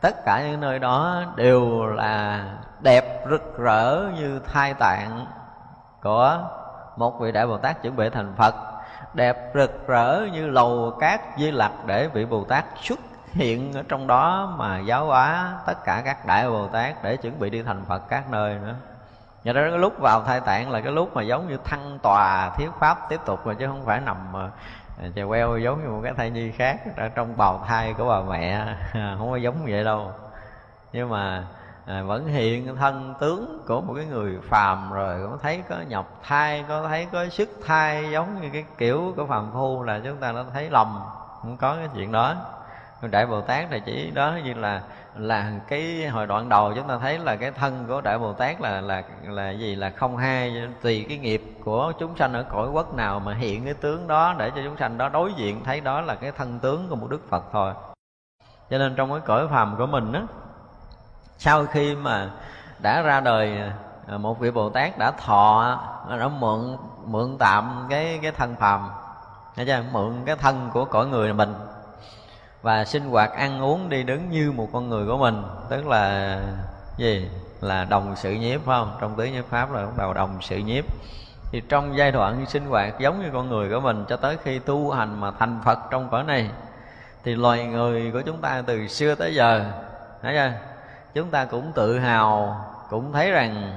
tất 0.00 0.24
cả 0.24 0.42
những 0.42 0.60
nơi 0.60 0.78
đó 0.78 1.22
đều 1.36 1.86
là 1.86 2.44
đẹp 2.80 3.24
rực 3.30 3.58
rỡ 3.58 4.02
như 4.18 4.40
thai 4.52 4.74
tạng 4.74 5.26
của 6.02 6.38
một 6.96 7.20
vị 7.20 7.32
đại 7.32 7.46
bồ 7.46 7.58
tát 7.58 7.82
chuẩn 7.82 7.96
bị 7.96 8.10
thành 8.10 8.34
phật. 8.36 8.54
Đẹp 9.14 9.36
rực 9.54 9.86
rỡ 9.88 10.26
như 10.32 10.46
lầu 10.46 10.96
cát 11.00 11.20
di 11.38 11.50
lặc 11.50 11.72
để 11.86 12.08
vị 12.08 12.24
bồ 12.24 12.44
tát 12.44 12.64
xuất 12.82 12.98
hiện 13.32 13.72
ở 13.72 13.82
trong 13.88 14.06
đó 14.06 14.54
mà 14.56 14.78
giáo 14.78 15.06
hóa 15.06 15.52
tất 15.66 15.84
cả 15.84 16.02
các 16.04 16.26
đại 16.26 16.50
bồ 16.50 16.66
tát 16.66 17.02
để 17.02 17.16
chuẩn 17.16 17.38
bị 17.38 17.50
đi 17.50 17.62
thành 17.62 17.84
phật 17.84 18.08
các 18.08 18.30
nơi 18.30 18.54
nữa. 18.54 18.74
Nhờ 19.44 19.52
đó 19.52 19.60
cái 19.70 19.78
lúc 19.78 19.98
vào 19.98 20.24
thai 20.24 20.40
tạng 20.40 20.70
là 20.70 20.80
cái 20.80 20.92
lúc 20.92 21.16
mà 21.16 21.22
giống 21.22 21.48
như 21.48 21.56
thăng 21.64 21.98
tòa 22.02 22.50
thiết 22.56 22.68
pháp 22.78 23.08
tiếp 23.08 23.20
tục 23.24 23.46
mà 23.46 23.54
chứ 23.54 23.66
không 23.66 23.84
phải 23.84 24.00
nằm 24.00 24.16
À, 25.02 25.08
chè 25.14 25.24
queo 25.24 25.58
giống 25.58 25.82
như 25.82 25.90
một 25.90 26.00
cái 26.02 26.12
thai 26.16 26.30
nhi 26.30 26.50
khác 26.50 26.80
ở 26.96 27.08
trong 27.08 27.36
bào 27.36 27.64
thai 27.66 27.94
của 27.94 28.08
bà 28.08 28.20
mẹ. 28.20 28.66
Không 29.18 29.30
có 29.30 29.36
giống 29.36 29.64
vậy 29.64 29.84
đâu. 29.84 30.12
Nhưng 30.92 31.08
mà 31.08 31.44
à, 31.86 32.02
vẫn 32.02 32.26
hiện 32.26 32.76
thân 32.76 33.14
tướng 33.20 33.62
của 33.66 33.80
một 33.80 33.94
cái 33.96 34.04
người 34.04 34.38
phàm 34.42 34.92
rồi 34.92 35.22
cũng 35.22 35.38
thấy 35.42 35.62
có 35.68 35.76
nhọc 35.88 36.20
thai 36.22 36.64
có 36.68 36.88
thấy 36.88 37.06
có 37.12 37.28
sức 37.28 37.48
thai 37.66 38.10
giống 38.10 38.40
như 38.40 38.50
cái 38.52 38.64
kiểu 38.78 39.12
của 39.16 39.26
phàm 39.26 39.50
phu 39.52 39.82
là 39.82 40.00
chúng 40.04 40.16
ta 40.16 40.32
đã 40.32 40.44
thấy 40.52 40.70
lầm. 40.70 41.00
Không 41.42 41.56
có 41.56 41.74
cái 41.74 41.88
chuyện 41.94 42.12
đó 42.12 42.34
đại 43.08 43.26
bồ 43.26 43.40
tát 43.40 43.72
là 43.72 43.78
chỉ 43.78 44.10
đó 44.10 44.38
như 44.44 44.54
là 44.54 44.82
là 45.16 45.52
cái 45.68 46.08
hồi 46.08 46.26
đoạn 46.26 46.48
đầu 46.48 46.72
chúng 46.76 46.88
ta 46.88 46.98
thấy 46.98 47.18
là 47.18 47.36
cái 47.36 47.50
thân 47.50 47.84
của 47.88 48.00
đại 48.00 48.18
bồ 48.18 48.32
tát 48.32 48.60
là 48.60 48.80
là 48.80 49.02
là 49.22 49.50
gì? 49.50 49.74
Là 49.74 49.90
không 49.90 50.16
hai, 50.16 50.68
tùy 50.82 51.06
cái 51.08 51.18
nghiệp 51.18 51.42
của 51.64 51.92
chúng 51.98 52.16
sanh 52.16 52.32
ở 52.32 52.42
cõi 52.42 52.68
quốc 52.68 52.94
nào 52.94 53.20
mà 53.20 53.34
hiện 53.34 53.64
cái 53.64 53.74
tướng 53.74 54.08
đó 54.08 54.34
để 54.38 54.50
cho 54.50 54.62
chúng 54.64 54.76
sanh 54.76 54.98
đó 54.98 55.08
đối 55.08 55.32
diện, 55.32 55.64
thấy 55.64 55.80
đó 55.80 56.00
là 56.00 56.14
cái 56.14 56.32
thân 56.32 56.58
tướng 56.58 56.88
của 56.88 56.96
một 56.96 57.10
đức 57.10 57.28
phật 57.28 57.44
thôi. 57.52 57.72
Cho 58.70 58.78
nên 58.78 58.94
trong 58.96 59.10
cái 59.10 59.20
cõi 59.20 59.48
phàm 59.48 59.76
của 59.76 59.86
mình 59.86 60.12
á, 60.12 60.22
sau 61.38 61.66
khi 61.66 61.94
mà 61.94 62.30
đã 62.78 63.02
ra 63.02 63.20
đời 63.20 63.62
à, 64.08 64.18
một 64.18 64.38
vị 64.38 64.50
bồ 64.50 64.70
tát 64.70 64.98
đã 64.98 65.10
thọ, 65.10 65.80
đã 66.18 66.28
mượn 66.28 66.76
mượn 67.04 67.36
tạm 67.38 67.86
cái 67.90 68.18
cái 68.22 68.32
thân 68.32 68.56
phàm, 68.56 68.90
thấy 69.56 69.66
chưa? 69.66 69.84
Mượn 69.92 70.22
cái 70.26 70.36
thân 70.36 70.70
của 70.72 70.84
cõi 70.84 71.06
người 71.06 71.32
mình 71.32 71.54
và 72.62 72.84
sinh 72.84 73.10
hoạt 73.10 73.32
ăn 73.32 73.62
uống 73.62 73.88
đi 73.88 74.02
đứng 74.02 74.30
như 74.30 74.52
một 74.52 74.68
con 74.72 74.88
người 74.88 75.06
của 75.06 75.16
mình. 75.16 75.42
Tức 75.68 75.86
là 75.86 76.36
gì? 76.96 77.28
Là 77.60 77.84
đồng 77.84 78.16
sự 78.16 78.32
nhiếp, 78.32 78.60
phải 78.64 78.80
không? 78.80 78.96
Trong 79.00 79.16
tứ 79.16 79.24
nhiếp 79.24 79.44
pháp 79.46 79.72
là 79.72 79.84
bắt 79.84 79.92
đầu 79.98 80.14
đồng 80.14 80.38
sự 80.40 80.56
nhiếp. 80.56 80.84
Thì 81.52 81.62
trong 81.68 81.96
giai 81.96 82.12
đoạn 82.12 82.46
sinh 82.46 82.66
hoạt 82.66 82.98
giống 82.98 83.22
như 83.22 83.30
con 83.32 83.48
người 83.48 83.70
của 83.70 83.80
mình, 83.80 84.04
cho 84.08 84.16
tới 84.16 84.36
khi 84.44 84.58
tu 84.58 84.90
hành 84.90 85.20
mà 85.20 85.30
thành 85.38 85.60
phật 85.64 85.78
trong 85.90 86.08
cõi 86.10 86.24
này, 86.24 86.50
thì 87.24 87.34
loài 87.34 87.66
người 87.66 88.10
của 88.12 88.20
chúng 88.20 88.40
ta 88.40 88.62
từ 88.66 88.88
xưa 88.88 89.14
tới 89.14 89.34
giờ, 89.34 89.64
thấy 90.22 90.34
chưa? 90.34 90.52
Chúng 91.14 91.30
ta 91.30 91.44
cũng 91.44 91.72
tự 91.74 91.98
hào, 91.98 92.64
cũng 92.90 93.12
thấy 93.12 93.30
rằng 93.30 93.76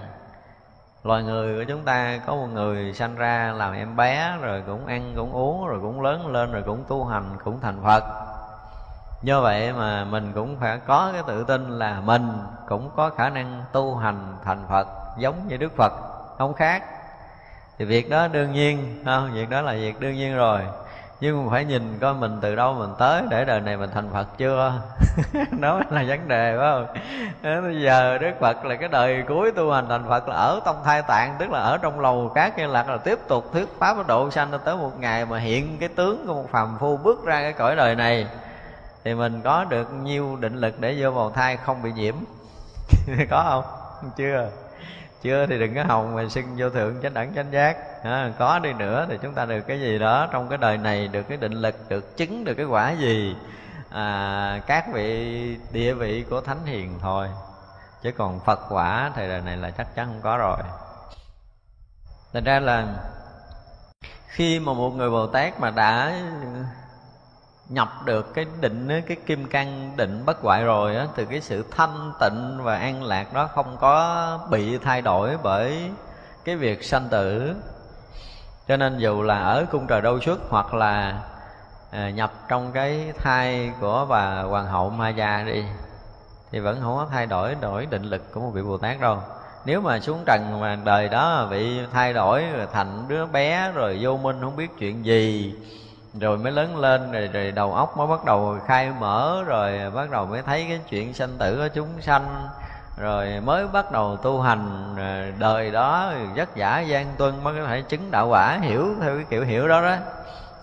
loài 1.03 1.23
người 1.23 1.59
của 1.59 1.71
chúng 1.71 1.83
ta 1.83 2.19
có 2.25 2.35
một 2.35 2.47
người 2.53 2.93
sanh 2.93 3.15
ra 3.15 3.53
làm 3.57 3.73
em 3.73 3.95
bé, 3.95 4.37
rồi 4.41 4.63
cũng 4.67 4.85
ăn, 4.85 5.13
cũng 5.15 5.31
uống, 5.31 5.67
rồi 5.67 5.79
cũng 5.81 6.01
lớn 6.01 6.27
lên, 6.27 6.51
rồi 6.51 6.63
cũng 6.65 6.83
tu 6.87 7.05
hành, 7.05 7.37
cũng 7.43 7.59
thành 7.61 7.77
phật 7.83 8.03
do 9.23 9.41
vậy 9.41 9.73
mà 9.73 10.03
mình 10.03 10.31
cũng 10.35 10.57
phải 10.59 10.79
có 10.87 11.09
cái 11.13 11.21
tự 11.27 11.43
tin 11.43 11.79
là 11.79 12.01
mình 12.01 12.29
cũng 12.67 12.89
có 12.95 13.09
khả 13.09 13.29
năng 13.29 13.63
tu 13.71 13.95
hành 13.95 14.35
thành 14.43 14.65
phật 14.69 14.87
giống 15.17 15.47
như 15.47 15.57
đức 15.57 15.75
phật, 15.75 15.93
không 16.37 16.53
khác. 16.53 16.83
Thì 17.77 17.85
việc 17.85 18.09
đó 18.09 18.27
đương 18.27 18.51
nhiên 18.51 19.03
không 19.05 19.31
việc 19.33 19.49
đó 19.49 19.61
là 19.61 19.73
việc 19.73 19.99
đương 19.99 20.15
nhiên 20.15 20.35
rồi. 20.35 20.61
Nhưng 21.19 21.45
mà 21.45 21.51
phải 21.51 21.65
nhìn 21.65 21.97
coi 22.01 22.13
mình 22.13 22.37
từ 22.41 22.55
đâu 22.55 22.73
mình 22.73 22.89
tới 22.97 23.23
để 23.29 23.45
đời 23.45 23.59
này 23.59 23.77
mình 23.77 23.89
thành 23.93 24.09
phật 24.13 24.27
chưa? 24.37 24.73
Đó 25.59 25.81
là 25.89 26.03
vấn 26.07 26.27
đề, 26.27 26.57
phải 26.57 26.71
không? 26.71 26.85
Bây 27.63 27.81
giờ 27.81 28.17
đức 28.17 28.31
phật 28.39 28.65
là 28.65 28.75
cái 28.75 28.89
đời 28.89 29.23
cuối 29.27 29.51
tu 29.51 29.71
hành 29.71 29.85
thành 29.89 30.03
phật 30.09 30.27
là 30.27 30.35
ở 30.35 30.59
trong 30.65 30.75
thai 30.83 31.01
tạng, 31.01 31.35
tức 31.39 31.51
là 31.51 31.59
ở 31.59 31.77
trong 31.77 31.99
lầu 31.99 32.31
cát 32.35 32.57
như 32.57 32.67
lạc, 32.67 32.89
là 32.89 32.97
tiếp 32.97 33.19
tục 33.27 33.53
thuyết 33.53 33.79
pháp 33.79 34.07
độ 34.07 34.31
sanh 34.31 34.59
tới 34.65 34.75
một 34.75 34.99
ngày 34.99 35.25
mà 35.25 35.39
hiện 35.39 35.77
cái 35.79 35.89
tướng 35.89 36.27
của 36.27 36.33
một 36.33 36.49
phàm 36.51 36.77
phu 36.79 36.97
bước 36.97 37.25
ra 37.25 37.41
cái 37.41 37.53
cõi 37.53 37.75
đời 37.75 37.95
này 37.95 38.27
thì 39.03 39.13
mình 39.13 39.41
có 39.41 39.63
được 39.63 39.93
nhiêu 39.93 40.35
định 40.35 40.55
lực 40.55 40.79
để 40.79 40.95
vô 40.99 41.11
bào 41.11 41.31
thai 41.31 41.57
không 41.57 41.81
bị 41.81 41.91
nhiễm. 41.91 42.15
Có 43.29 43.43
không? 43.43 44.11
Chưa. 44.17 44.49
Chưa 45.21 45.45
thì 45.45 45.59
đừng 45.59 45.75
có 45.75 45.83
hồng 45.83 46.15
mà 46.15 46.29
xưng 46.29 46.45
vô 46.57 46.69
thượng 46.69 47.01
chánh 47.03 47.13
đẳng 47.13 47.33
chánh 47.35 47.51
giác. 47.51 48.03
À, 48.03 48.31
có 48.39 48.59
đi 48.59 48.73
nữa 48.73 49.05
thì 49.09 49.17
chúng 49.21 49.33
ta 49.33 49.45
được 49.45 49.61
cái 49.67 49.79
gì 49.79 49.99
đó 49.99 50.27
trong 50.31 50.49
cái 50.49 50.57
đời 50.57 50.77
này 50.77 51.07
được 51.07 51.23
cái 51.29 51.37
định 51.37 51.53
lực 51.53 51.75
được 51.89 52.17
chứng 52.17 52.43
được 52.43 52.53
cái 52.53 52.65
quả 52.65 52.91
gì? 52.91 53.35
À, 53.89 54.61
các 54.67 54.85
vị 54.93 55.57
địa 55.71 55.93
vị 55.93 56.25
của 56.29 56.41
thánh 56.41 56.65
hiền 56.65 56.99
thôi. 57.01 57.27
Chứ 58.01 58.11
còn 58.11 58.39
phật 58.39 58.59
quả 58.69 59.11
thì 59.15 59.27
đời 59.27 59.41
này 59.41 59.57
là 59.57 59.71
chắc 59.71 59.95
chắn 59.95 60.07
không 60.07 60.21
có 60.21 60.37
rồi. 60.37 60.57
Thành 62.33 62.43
ra 62.43 62.59
là 62.59 62.87
khi 64.27 64.59
mà 64.59 64.73
một 64.73 64.89
người 64.89 65.09
bồ 65.09 65.27
tát 65.27 65.59
mà 65.59 65.71
đã 65.71 66.19
nhập 67.69 68.05
được 68.05 68.33
cái 68.33 68.45
định 68.61 69.01
cái 69.07 69.17
kim 69.25 69.47
cang 69.47 69.91
định 69.97 70.23
bất 70.25 70.41
hoại 70.41 70.63
rồi 70.63 70.95
á 70.95 71.07
từ 71.15 71.25
cái 71.25 71.41
sự 71.41 71.65
thanh 71.71 72.11
tịnh 72.19 72.63
và 72.63 72.77
an 72.77 73.03
lạc 73.03 73.33
đó 73.33 73.49
không 73.55 73.77
có 73.79 74.39
bị 74.49 74.77
thay 74.77 75.01
đổi 75.01 75.37
bởi 75.43 75.91
cái 76.45 76.55
việc 76.55 76.83
sanh 76.83 77.07
tử. 77.09 77.55
Cho 78.67 78.77
nên 78.77 78.97
dù 78.97 79.21
là 79.21 79.43
ở 79.43 79.65
cung 79.71 79.87
trời 79.87 80.01
đâu 80.01 80.19
xuất 80.19 80.39
hoặc 80.49 80.73
là 80.73 81.21
à, 81.91 82.09
nhập 82.09 82.33
trong 82.47 82.71
cái 82.71 83.13
thai 83.17 83.71
của 83.79 84.05
bà 84.09 84.41
hoàng 84.41 84.67
hậu 84.67 84.89
ma 84.89 85.09
gia 85.09 85.43
đi 85.43 85.63
thì 86.51 86.59
vẫn 86.59 86.81
không 86.81 86.95
có 86.95 87.07
thay 87.11 87.25
đổi 87.25 87.55
đổi 87.55 87.85
định 87.85 88.03
lực 88.03 88.33
của 88.33 88.39
một 88.39 88.49
vị 88.53 88.61
bồ 88.61 88.77
tát 88.77 88.99
đâu. 89.01 89.21
Nếu 89.65 89.81
mà 89.81 89.99
xuống 89.99 90.23
trần 90.25 90.59
mà 90.61 90.77
đời 90.83 91.09
đó 91.09 91.47
bị 91.51 91.79
thay 91.93 92.13
đổi 92.13 92.45
rồi 92.57 92.67
thành 92.73 93.05
đứa 93.07 93.25
bé 93.25 93.71
rồi 93.71 93.99
vô 94.01 94.17
minh 94.17 94.37
không 94.41 94.55
biết 94.55 94.71
chuyện 94.79 95.05
gì 95.05 95.55
rồi 96.19 96.37
mới 96.37 96.51
lớn 96.51 96.77
lên 96.77 97.11
rồi, 97.11 97.27
rồi 97.27 97.51
đầu 97.51 97.73
óc 97.73 97.97
mới 97.97 98.07
bắt 98.07 98.25
đầu 98.25 98.57
khai 98.65 98.91
mở 98.99 99.43
rồi 99.45 99.89
bắt 99.89 100.11
đầu 100.11 100.25
mới 100.25 100.41
thấy 100.41 100.65
cái 100.69 100.79
chuyện 100.89 101.13
sanh 101.13 101.37
tử 101.39 101.55
của 101.55 101.67
chúng 101.73 102.01
sanh 102.01 102.47
rồi 102.97 103.41
mới 103.43 103.67
bắt 103.67 103.91
đầu 103.91 104.17
tu 104.17 104.41
hành 104.41 104.95
đời 105.39 105.71
đó 105.71 106.13
vất 106.35 106.49
vả 106.55 106.79
gian 106.79 107.07
tuân 107.17 107.43
mới 107.43 107.53
có 107.61 107.67
thể 107.67 107.81
chứng 107.81 108.11
đạo 108.11 108.27
quả 108.27 108.57
hiểu 108.61 108.87
theo 109.01 109.15
cái 109.15 109.25
kiểu 109.29 109.43
hiểu 109.43 109.67
đó 109.67 109.81
đó. 109.81 109.95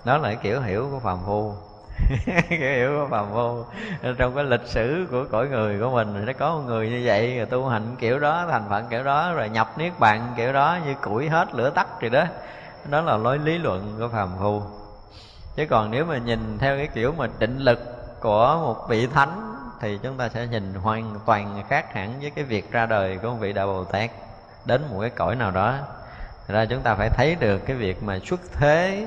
Đó 0.05 0.19
là 0.19 0.29
cái 0.29 0.37
kiểu 0.43 0.61
hiểu 0.61 0.89
của 0.91 0.99
phàm 0.99 1.19
phu. 1.27 1.55
Kiểu 2.49 2.59
hiểu 2.59 2.99
của 2.99 3.09
phàm 3.11 3.27
phu. 3.33 3.65
Trong 4.19 4.35
cái 4.35 4.45
lịch 4.45 4.67
sử 4.67 5.07
của 5.11 5.25
cõi 5.31 5.49
người 5.49 5.81
của 5.81 5.91
mình 5.91 6.27
nó 6.27 6.33
có 6.39 6.55
một 6.55 6.63
người 6.67 6.89
như 6.91 7.03
vậy 7.05 7.37
rồi 7.37 7.47
tu 7.47 7.69
hành 7.69 7.97
kiểu 7.99 8.19
đó 8.19 8.47
thành 8.51 8.65
phận 8.69 8.85
kiểu 8.91 9.05
đó 9.05 9.33
rồi 9.33 9.49
nhập 9.49 9.79
niết 9.79 9.93
bàn 9.99 10.33
kiểu 10.37 10.53
đó 10.53 10.79
như 10.87 10.95
củi 10.95 11.29
hết 11.29 11.55
lửa 11.55 11.71
tắt 11.71 12.01
rồi 12.01 12.11
đó. 12.11 12.25
Đó 12.85 13.01
là 13.01 13.17
lối 13.17 13.39
lý 13.39 13.59
luận 13.59 13.97
của 13.99 14.09
phàm 14.09 14.29
phu 14.41 14.63
chứ 15.57 15.67
còn 15.71 15.91
nếu 15.91 16.05
mà 16.05 16.19
nhìn 16.19 16.59
theo 16.59 16.77
cái 16.77 16.87
kiểu 16.87 17.15
mà 17.19 17.27
định 17.39 17.59
lực 17.59 17.81
của 18.21 18.61
một 18.63 18.89
vị 18.89 19.07
thánh 19.07 19.55
thì 19.81 19.99
chúng 20.03 20.17
ta 20.17 20.29
sẽ 20.29 20.47
nhìn 20.47 20.75
hoàn 20.75 21.21
toàn 21.27 21.63
khác 21.69 21.95
hẳn 21.95 22.21
với 22.21 22.31
cái 22.31 22.45
việc 22.45 22.73
ra 22.73 22.87
đời 22.87 23.19
của 23.23 23.29
một 23.31 23.37
vị 23.41 23.53
đại 23.53 23.67
bồ 23.67 23.85
tát 23.85 24.11
đến 24.65 24.83
một 24.91 25.01
cái 25.01 25.11
cõi 25.11 25.37
nào 25.37 25.51
đó. 25.51 25.75
Thật 26.47 26.55
ra 26.55 26.65
chúng 26.65 26.83
ta 26.83 26.95
phải 26.95 27.11
thấy 27.11 27.37
được 27.41 27.59
cái 27.59 27.77
việc 27.77 28.03
mà 28.03 28.19
xuất 28.25 28.41
thế 28.53 29.07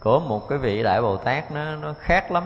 của 0.00 0.20
một 0.20 0.48
cái 0.48 0.58
vị 0.58 0.82
đại 0.82 1.02
bồ 1.02 1.16
tát 1.16 1.52
nó 1.52 1.76
nó 1.76 1.94
khác 2.00 2.32
lắm. 2.32 2.44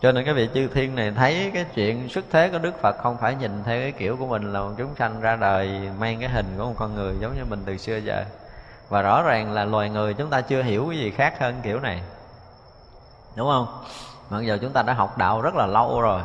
Cho 0.00 0.12
nên 0.12 0.24
cái 0.24 0.34
vị 0.34 0.48
chư 0.54 0.68
thiên 0.68 0.94
này 0.94 1.12
thấy 1.16 1.50
cái 1.54 1.64
chuyện 1.74 2.08
xuất 2.08 2.24
thế 2.30 2.48
của 2.48 2.58
đức 2.58 2.80
phật 2.82 2.96
không 3.02 3.16
phải 3.20 3.34
nhìn 3.34 3.62
theo 3.64 3.80
cái 3.80 3.92
kiểu 3.92 4.16
của 4.16 4.26
mình 4.26 4.52
là 4.52 4.60
một 4.60 4.72
chúng 4.78 4.94
sanh 4.98 5.20
ra 5.20 5.36
đời 5.36 5.80
mang 5.98 6.20
cái 6.20 6.28
hình 6.28 6.46
của 6.58 6.64
một 6.64 6.74
con 6.78 6.94
người 6.94 7.14
giống 7.20 7.36
như 7.36 7.44
mình 7.44 7.62
từ 7.66 7.76
xưa 7.76 7.96
giờ. 7.96 8.24
Và 8.88 9.02
rõ 9.02 9.22
ràng 9.22 9.52
là 9.52 9.64
loài 9.64 9.90
người 9.90 10.14
chúng 10.14 10.30
ta 10.30 10.40
chưa 10.40 10.62
hiểu 10.62 10.86
cái 10.90 10.98
gì 10.98 11.10
khác 11.10 11.40
hơn 11.40 11.54
kiểu 11.62 11.80
này 11.80 12.00
đúng 13.36 13.48
không? 13.48 13.66
Mặc 14.30 14.40
giờ 14.40 14.58
chúng 14.62 14.72
ta 14.72 14.82
đã 14.82 14.92
học 14.92 15.18
đạo 15.18 15.40
rất 15.40 15.54
là 15.54 15.66
lâu 15.66 16.00
rồi, 16.00 16.20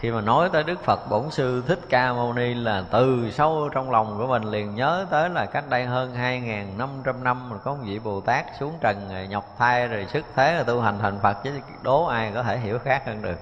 khi 0.00 0.10
mà 0.10 0.20
nói 0.20 0.48
tới 0.52 0.62
đức 0.62 0.84
phật, 0.84 1.08
bổn 1.10 1.30
sư 1.30 1.62
thích 1.68 1.80
ca 1.88 2.12
mâu 2.12 2.32
ni 2.32 2.54
là 2.54 2.84
từ 2.90 3.30
sâu 3.30 3.68
trong 3.72 3.90
lòng 3.90 4.18
của 4.18 4.26
mình 4.26 4.42
liền 4.42 4.74
nhớ 4.74 5.06
tới 5.10 5.30
là 5.30 5.46
cách 5.46 5.64
đây 5.68 5.84
hơn 5.84 6.14
2.500 6.14 6.76
năm 6.76 6.88
trăm 7.04 7.50
rồi 7.50 7.58
có 7.64 7.74
một 7.74 7.80
vị 7.84 7.98
bồ 7.98 8.20
tát 8.20 8.46
xuống 8.60 8.72
trần 8.80 9.08
rồi 9.14 9.26
nhọc 9.26 9.54
thai 9.58 9.88
rồi 9.88 10.06
sức 10.12 10.24
thế 10.34 10.54
rồi 10.54 10.64
tu 10.64 10.80
hành 10.80 10.98
thành 10.98 11.18
phật, 11.22 11.36
chứ 11.44 11.50
đố 11.82 12.04
ai 12.04 12.30
có 12.34 12.42
thể 12.42 12.58
hiểu 12.58 12.78
khác 12.78 13.02
hơn 13.06 13.22
được. 13.22 13.38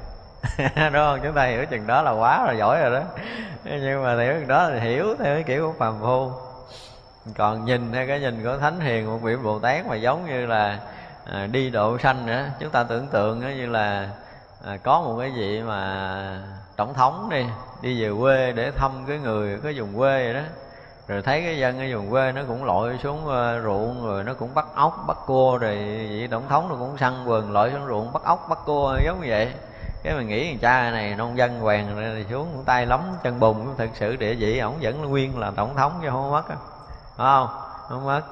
Đúng 0.76 0.92
không? 0.92 1.20
Chúng 1.22 1.32
ta 1.32 1.44
hiểu 1.44 1.66
chừng 1.66 1.86
đó 1.86 2.02
là 2.02 2.10
quá 2.10 2.44
là 2.46 2.52
giỏi 2.52 2.80
rồi 2.80 2.90
đó. 2.90 3.02
Nhưng 3.64 4.02
mà 4.02 4.22
hiểu 4.22 4.34
chừng 4.38 4.48
đó 4.48 4.68
là 4.68 4.80
hiểu 4.80 5.14
theo 5.18 5.34
cái 5.34 5.42
kiểu 5.42 5.66
của 5.66 5.78
phàm 5.78 5.94
phu. 6.00 6.30
Còn 7.36 7.64
nhìn 7.64 7.92
theo 7.92 8.06
cái 8.06 8.20
nhìn 8.20 8.44
của 8.44 8.56
thánh 8.58 8.80
hiền, 8.80 9.06
một 9.06 9.18
vị 9.22 9.36
bồ 9.36 9.58
tát 9.58 9.86
mà 9.86 9.96
giống 9.96 10.26
như 10.26 10.46
là 10.46 10.78
à, 11.32 11.46
đi 11.46 11.70
độ 11.70 11.98
sanh 11.98 12.26
nữa. 12.26 12.44
Chúng 12.60 12.70
ta 12.70 12.82
tưởng 12.82 13.06
tượng 13.06 13.40
như 13.40 13.66
là 13.66 14.08
à, 14.66 14.76
có 14.76 15.00
một 15.00 15.16
cái 15.20 15.32
gì 15.32 15.62
mà 15.62 16.42
tổng 16.76 16.94
thống 16.94 17.28
đi 17.30 17.46
đi 17.82 18.02
về 18.02 18.10
quê 18.20 18.52
để 18.52 18.70
thăm 18.70 18.90
cái 19.08 19.18
người 19.18 19.60
cái 19.62 19.74
vùng 19.76 19.96
quê 19.96 20.24
vậy 20.24 20.34
đó. 20.34 20.48
Rồi 21.08 21.22
thấy 21.22 21.42
cái 21.42 21.58
dân 21.58 21.78
ở 21.78 21.96
vùng 21.96 22.10
quê 22.10 22.32
nó 22.32 22.42
cũng 22.48 22.64
lội 22.64 22.98
xuống 23.02 23.24
uh, 23.24 23.64
ruộng 23.64 24.06
rồi 24.06 24.24
nó 24.24 24.34
cũng 24.34 24.54
bắt 24.54 24.66
ốc 24.74 25.04
bắt 25.06 25.16
cua 25.26 25.58
rồi 25.58 25.76
vị 26.10 26.28
tổng 26.30 26.48
thống 26.48 26.68
nó 26.68 26.74
cũng 26.74 26.98
săn 26.98 27.24
vườn 27.24 27.52
lội 27.52 27.70
xuống 27.70 27.86
ruộng 27.86 28.12
bắt 28.12 28.22
ốc 28.24 28.46
bắt 28.48 28.58
cua 28.64 28.96
giống 29.04 29.20
như 29.20 29.26
vậy. 29.28 29.52
Cái 30.02 30.14
mình 30.14 30.28
nghĩ 30.28 30.50
thằng 30.50 30.58
cha 30.58 30.90
này 30.90 31.14
nông 31.14 31.38
dân 31.38 31.60
hoàng 31.60 31.96
rồi 31.96 32.26
xuống 32.30 32.48
cũng 32.54 32.64
tay 32.64 32.86
lắm 32.86 33.00
chân 33.22 33.40
bùn 33.40 33.74
thật 33.78 33.88
sự 33.94 34.16
địa 34.16 34.34
vị 34.34 34.58
ổng 34.58 34.74
vẫn 34.80 35.02
nguyên 35.02 35.38
là 35.38 35.52
tổng 35.56 35.76
thống 35.76 35.98
chứ 36.02 36.08
không 36.10 36.30
mất 36.30 36.42
phải 36.46 36.56
không? 37.16 37.48
Không 37.88 38.04
mất. 38.04 38.22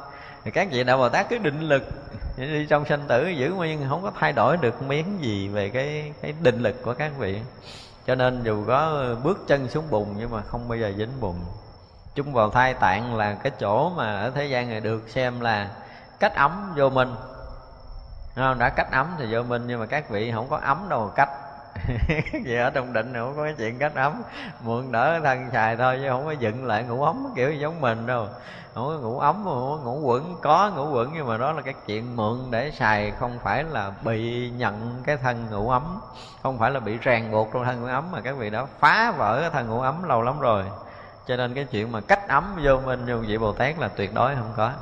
Thì 0.45 0.51
các 0.51 0.69
vị 0.71 0.85
đạo 0.85 0.99
bồ 0.99 1.09
tát 1.09 1.29
cứ 1.29 1.39
định 1.39 1.61
lực 1.61 1.83
đi 2.37 2.67
trong 2.67 2.85
sanh 2.87 3.05
tử 3.09 3.29
giữ 3.29 3.51
nguyên, 3.51 3.87
không 3.89 4.03
có 4.03 4.13
thay 4.21 4.33
đổi 4.33 4.57
được 4.57 4.83
miếng 4.83 5.19
gì 5.21 5.49
về 5.49 5.69
cái 5.69 6.13
cái 6.23 6.35
định 6.43 6.59
lực 6.59 6.83
của 6.83 6.95
các 6.95 7.13
vị 7.19 7.41
cho 8.07 8.15
nên 8.15 8.43
dù 8.43 8.65
có 8.67 9.05
bước 9.23 9.45
chân 9.47 9.69
xuống 9.69 9.85
bùn 9.91 10.15
nhưng 10.19 10.31
mà 10.31 10.43
không 10.43 10.69
bao 10.69 10.79
giờ 10.79 10.93
dính 10.97 11.21
bùn 11.21 11.35
chung 12.15 12.33
vào 12.33 12.51
thai 12.51 12.75
tạng 12.75 13.17
là 13.17 13.35
cái 13.35 13.53
chỗ 13.61 13.91
mà 13.91 14.21
ở 14.21 14.31
thế 14.31 14.47
gian 14.47 14.69
này 14.69 14.81
được 14.81 15.09
xem 15.09 15.41
là 15.41 15.71
cách 16.21 16.35
ấm 16.35 16.73
vô 16.77 16.91
minh 16.91 17.15
không? 18.35 18.59
đã 18.59 18.69
cách 18.69 18.93
ấm 18.93 19.07
thì 19.19 19.27
vô 19.31 19.43
minh 19.43 19.63
nhưng 19.67 19.81
mà 19.81 19.87
các 19.87 20.11
vị 20.11 20.33
không 20.33 20.49
có 20.49 20.57
ấm 20.57 20.87
đâu, 20.89 21.13
cách 21.17 21.29
vậy 22.45 22.57
ở 22.57 22.71
trong 22.71 22.93
định 22.93 23.15
không 23.15 23.37
có 23.37 23.45
cái 23.45 23.55
chuyện 23.59 23.79
cách 23.79 23.95
ấm. 23.95 24.23
Mượn 24.61 24.93
đỡ 24.93 25.21
thân 25.25 25.51
xài 25.53 25.77
thôi 25.77 25.99
chứ 26.03 26.09
không 26.09 26.25
có 26.25 26.33
dựng 26.33 26.65
lại 26.67 26.85
ngủ 26.85 27.03
ấm, 27.03 27.27
kiểu 27.37 27.53
giống 27.53 27.81
mình 27.81 28.07
đâu. 28.07 28.29
Không 28.75 28.87
có 28.87 29.09
ngủ 29.09 29.19
ấm, 29.19 29.41
không 29.45 29.71
có 29.71 29.85
ngủ 29.85 30.01
quẩn. 30.01 30.37
Có 30.43 30.71
ngủ 30.77 30.91
quẩn 30.93 31.11
nhưng 31.15 31.29
mà 31.29 31.37
đó 31.37 31.53
là 31.53 31.63
cái 31.63 31.75
chuyện 31.87 32.17
mượn 32.17 32.39
để 32.51 32.71
xài, 32.71 33.11
không 33.11 33.39
phải 33.43 33.65
là 33.65 33.93
bị 34.03 34.51
nhận 34.51 35.03
cái 35.07 35.17
thân 35.17 35.47
ngủ 35.51 35.71
ấm. 35.71 36.01
Không 36.43 36.59
phải 36.59 36.71
là 36.71 36.81
bị 36.81 36.99
ràng 36.99 37.33
buộc 37.33 37.51
trong 37.53 37.65
thân 37.65 37.81
ngủ 37.81 37.87
ấm 37.87 38.11
mà 38.13 38.21
các 38.21 38.37
vị 38.37 38.51
đã 38.51 38.65
phá 38.65 39.13
vỡ 39.17 39.39
cái 39.41 39.51
thân 39.51 39.69
ngủ 39.69 39.81
ấm 39.81 40.03
lâu 40.03 40.23
lắm 40.23 40.41
rồi. 40.41 40.65
Cho 41.27 41.37
nên 41.37 41.55
cái 41.55 41.65
chuyện 41.65 41.93
mà 41.93 42.01
cách 42.01 42.29
ấm 42.29 42.61
vô 42.65 42.81
minh, 42.87 43.07
vô 43.07 43.17
vị 43.17 43.39
bồ 43.39 43.53
tát 43.53 43.79
là 43.79 43.89
tuyệt 43.89 44.15
đối 44.15 44.35
không 44.35 44.53
có. 44.57 44.73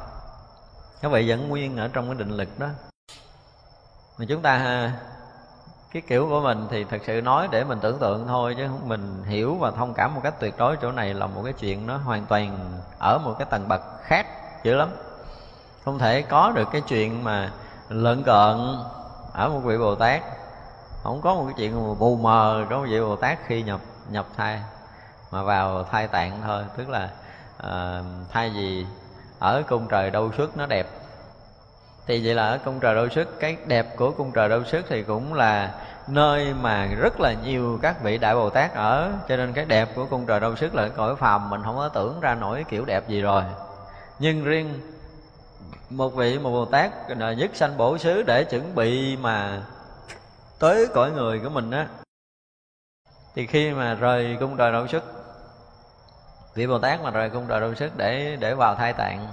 Các 1.03 1.13
vị 1.13 1.29
vẫn 1.29 1.49
nguyên 1.49 1.77
ở 1.77 1.89
trong 1.93 2.07
cái 2.07 2.15
định 2.15 2.31
lực 2.31 2.59
đó. 2.59 2.69
Mà 4.19 4.25
chúng 4.29 4.43
ta 4.43 4.91
cái 5.93 6.03
kiểu 6.09 6.27
của 6.29 6.41
mình 6.41 6.67
thì 6.71 6.85
thật 6.85 6.99
sự 7.07 7.21
nói 7.21 7.49
để 7.51 7.65
mình 7.65 7.79
tưởng 7.81 7.99
tượng 7.99 8.27
thôi 8.27 8.55
chứ 8.59 8.69
mình 8.85 9.23
hiểu 9.27 9.55
và 9.55 9.71
thông 9.71 9.95
cảm 9.95 10.15
một 10.15 10.21
cách 10.25 10.35
tuyệt 10.41 10.55
đối 10.59 10.77
chỗ 10.77 10.93
này 10.93 11.15
là 11.15 11.27
một 11.27 11.43
cái 11.45 11.53
chuyện 11.53 11.87
nó 11.87 11.97
hoàn 11.97 12.27
toàn 12.27 12.79
ở 12.99 13.19
một 13.19 13.35
cái 13.39 13.47
tầng 13.51 13.69
bậc 13.69 13.83
khác 14.03 14.27
dữ 14.65 14.75
lắm. 14.75 14.89
Không 15.85 15.99
thể 15.99 16.23
có 16.23 16.53
được 16.55 16.69
cái 16.73 16.81
chuyện 16.81 17.25
mà 17.25 17.51
lợn 17.89 18.23
cợn 18.23 18.77
ở 19.33 19.49
một 19.49 19.61
vị 19.65 19.79
bồ 19.79 19.95
tát. 19.95 20.23
Không 21.03 21.21
có 21.21 21.35
một 21.35 21.45
cái 21.45 21.55
chuyện 21.57 21.89
mà 21.89 21.95
bù 21.95 22.17
mờ 22.17 22.65
trong 22.71 22.81
một 22.81 22.87
vị 22.91 23.01
bồ 23.01 23.17
tát 23.17 23.39
khi 23.47 23.63
nhập 23.63 23.81
nhập 24.11 24.27
thai 24.37 24.61
mà 25.31 25.43
vào 25.43 25.85
thai 25.85 26.07
tạng 26.09 26.41
thôi. 26.47 26.63
Tức 26.77 26.89
là 26.89 27.09
ờ, 27.59 28.01
uh, 28.01 28.31
thai 28.33 28.51
gì 28.55 28.87
ở 29.39 29.63
cung 29.69 29.89
trời 29.89 30.11
đâu 30.11 30.33
xuất 30.37 30.57
nó 30.57 30.67
đẹp 30.67 31.02
thì 32.07 32.25
vậy 32.25 32.35
là 32.35 32.49
ở 32.49 32.59
cung 32.65 32.81
trời 32.81 32.95
đô 32.95 33.09
sức, 33.09 33.41
cái 33.41 33.57
đẹp 33.67 33.97
của 33.97 34.11
cung 34.11 34.33
trời 34.33 34.49
đô 34.49 34.65
sức 34.65 34.85
thì 34.88 35.03
cũng 35.03 35.35
là 35.35 35.75
nơi 36.07 36.55
mà 36.55 36.87
rất 36.87 37.21
là 37.21 37.33
nhiều 37.33 37.79
các 37.83 38.03
vị 38.03 38.19
đại 38.19 38.35
bồ 38.35 38.51
tát 38.51 38.75
ở. 38.75 39.12
Cho 39.29 39.37
nên 39.37 39.53
cái 39.53 39.65
đẹp 39.65 39.88
của 39.95 40.07
cung 40.07 40.27
trời 40.27 40.41
đô 40.41 40.57
sức 40.57 40.75
là 40.75 40.88
cõi 40.88 41.17
phàm, 41.17 41.51
mình 41.51 41.62
không 41.65 41.77
có 41.77 41.88
tưởng 41.88 42.21
ra 42.21 42.35
nổi 42.35 42.65
kiểu 42.69 42.85
đẹp 42.85 43.09
gì 43.09 43.21
rồi. 43.21 43.43
Nhưng 44.19 44.45
riêng 44.45 44.81
một 45.91 46.15
vị 46.15 46.38
một 46.38 46.51
bồ 46.51 46.65
tát 46.65 46.93
nhất 47.37 47.51
sanh 47.55 47.77
bổ 47.77 47.99
xứ 47.99 48.23
để 48.23 48.45
chuẩn 48.45 48.75
bị 48.75 49.17
mà 49.17 49.62
tới 50.59 50.87
cõi 50.95 51.11
người 51.11 51.38
của 51.38 51.49
mình 51.49 51.71
á, 51.71 51.87
thì 53.35 53.47
khi 53.47 53.71
mà 53.71 53.95
rời 53.95 54.37
cung 54.41 54.57
trời 54.57 54.73
đô 54.73 54.87
sức, 54.87 55.03
vị 56.55 56.67
bồ 56.67 56.79
tát 56.79 57.03
mà 57.03 57.11
rời 57.11 57.31
cung 57.31 57.47
trời 57.49 57.61
đô 57.61 57.75
sức 57.75 57.97
để 57.97 58.37
để 58.41 58.55
vào 58.55 58.75
thai 58.75 58.93
tạng 58.93 59.27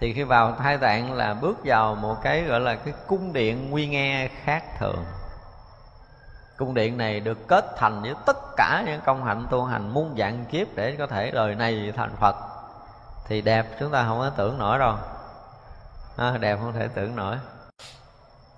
thì 0.00 0.12
khi 0.12 0.22
vào 0.22 0.52
thai 0.52 0.78
tạng 0.78 1.12
là 1.12 1.34
bước 1.34 1.56
vào 1.64 1.94
một 1.94 2.16
cái 2.22 2.42
gọi 2.42 2.60
là 2.60 2.74
cái 2.74 2.94
cung 3.06 3.32
điện 3.32 3.70
nguy 3.70 3.86
nghe 3.88 4.28
khác 4.44 4.64
thường. 4.78 5.04
Cung 6.56 6.74
điện 6.74 6.96
này 6.96 7.20
được 7.20 7.48
kết 7.48 7.64
thành 7.76 8.02
với 8.02 8.14
tất 8.26 8.36
cả 8.56 8.82
những 8.86 9.00
công 9.04 9.24
hạnh 9.24 9.46
tu 9.50 9.64
hành 9.64 9.94
muôn 9.94 10.14
dạng 10.18 10.44
kiếp 10.44 10.66
để 10.74 10.96
có 10.98 11.06
thể 11.06 11.30
đời 11.30 11.54
này 11.54 11.92
thành 11.96 12.16
phật. 12.20 12.36
Thì 13.28 13.40
đẹp 13.40 13.66
chúng 13.80 13.90
ta 13.90 14.04
không 14.08 14.18
có 14.18 14.30
tưởng 14.30 14.58
nổi 14.58 14.78
đâu. 14.78 14.94
À, 16.16 16.36
đẹp 16.40 16.58
không 16.60 16.72
thể 16.72 16.88
tưởng 16.94 17.16
nổi. 17.16 17.36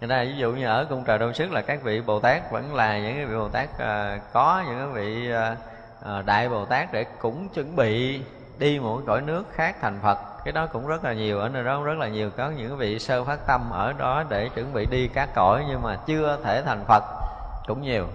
Thế 0.01 0.07
ra 0.07 0.25
ví 0.25 0.37
dụ 0.37 0.53
như 0.53 0.67
ở 0.67 0.85
cung 0.85 1.05
trời 1.05 1.19
đông 1.19 1.35
sức 1.35 1.53
là 1.53 1.61
các 1.61 1.83
vị 1.83 2.01
Bồ 2.01 2.21
Tát 2.21 2.51
vẫn 2.51 2.75
là 2.75 2.99
những 2.99 3.17
cái 3.17 3.27
vị 3.27 3.37
Bồ 3.37 3.49
Tát 3.49 3.79
à, 3.79 4.19
có 4.33 4.65
những 4.67 4.79
cái 4.79 4.87
vị 4.87 5.31
à, 5.33 5.57
à 6.05 6.23
Đại 6.23 6.49
Bồ 6.49 6.65
Tát 6.65 6.93
để 6.93 7.05
cũng 7.05 7.49
chuẩn 7.49 7.77
bị 7.77 8.23
đi 8.59 8.79
một 8.79 9.01
cõi 9.07 9.21
nước 9.21 9.45
khác 9.53 9.77
thành 9.81 9.99
Phật 10.03 10.30
cái 10.45 10.53
đó 10.53 10.67
cũng 10.67 10.87
rất 10.87 11.05
là 11.05 11.13
nhiều 11.13 11.41
ở 11.41 11.49
nơi 11.49 11.65
đó 11.65 11.83
rất 11.83 11.99
là 11.99 12.09
nhiều. 12.09 12.31
Có 12.37 12.51
những 12.51 12.77
vị 12.77 12.99
sơ 12.99 13.25
phát 13.25 13.47
tâm 13.47 13.71
ở 13.71 13.93
đó 13.93 14.25
để 14.29 14.49
chuẩn 14.49 14.73
bị 14.73 14.87
đi 14.87 15.09
các 15.09 15.29
cõi 15.35 15.65
nhưng 15.69 15.83
mà 15.83 15.97
chưa 16.07 16.39
thể 16.45 16.63
thành 16.63 16.85
phật 16.89 17.05
cũng 17.67 17.83
nhiều. 17.83 18.07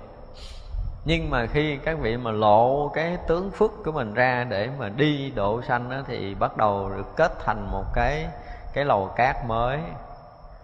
Nhưng 1.06 1.30
mà 1.30 1.46
khi 1.46 1.78
các 1.78 1.98
vị 2.00 2.18
mà 2.18 2.32
lộ 2.32 2.92
cái 2.94 3.18
tướng 3.28 3.52
phước 3.52 3.72
của 3.86 3.92
mình 3.92 4.14
ra 4.14 4.46
để 4.50 4.70
mà 4.80 4.90
đi 4.90 5.32
độ 5.36 5.62
sanh 5.62 5.90
đó, 5.90 5.98
thì 6.08 6.36
bắt 6.36 6.58
đầu 6.58 6.90
được 6.90 7.16
kết 7.16 7.32
thành 7.46 7.68
một 7.72 7.86
cái 7.94 8.28
cái 8.74 8.86
lầu 8.86 9.14
cát 9.16 9.36
mới 9.48 9.80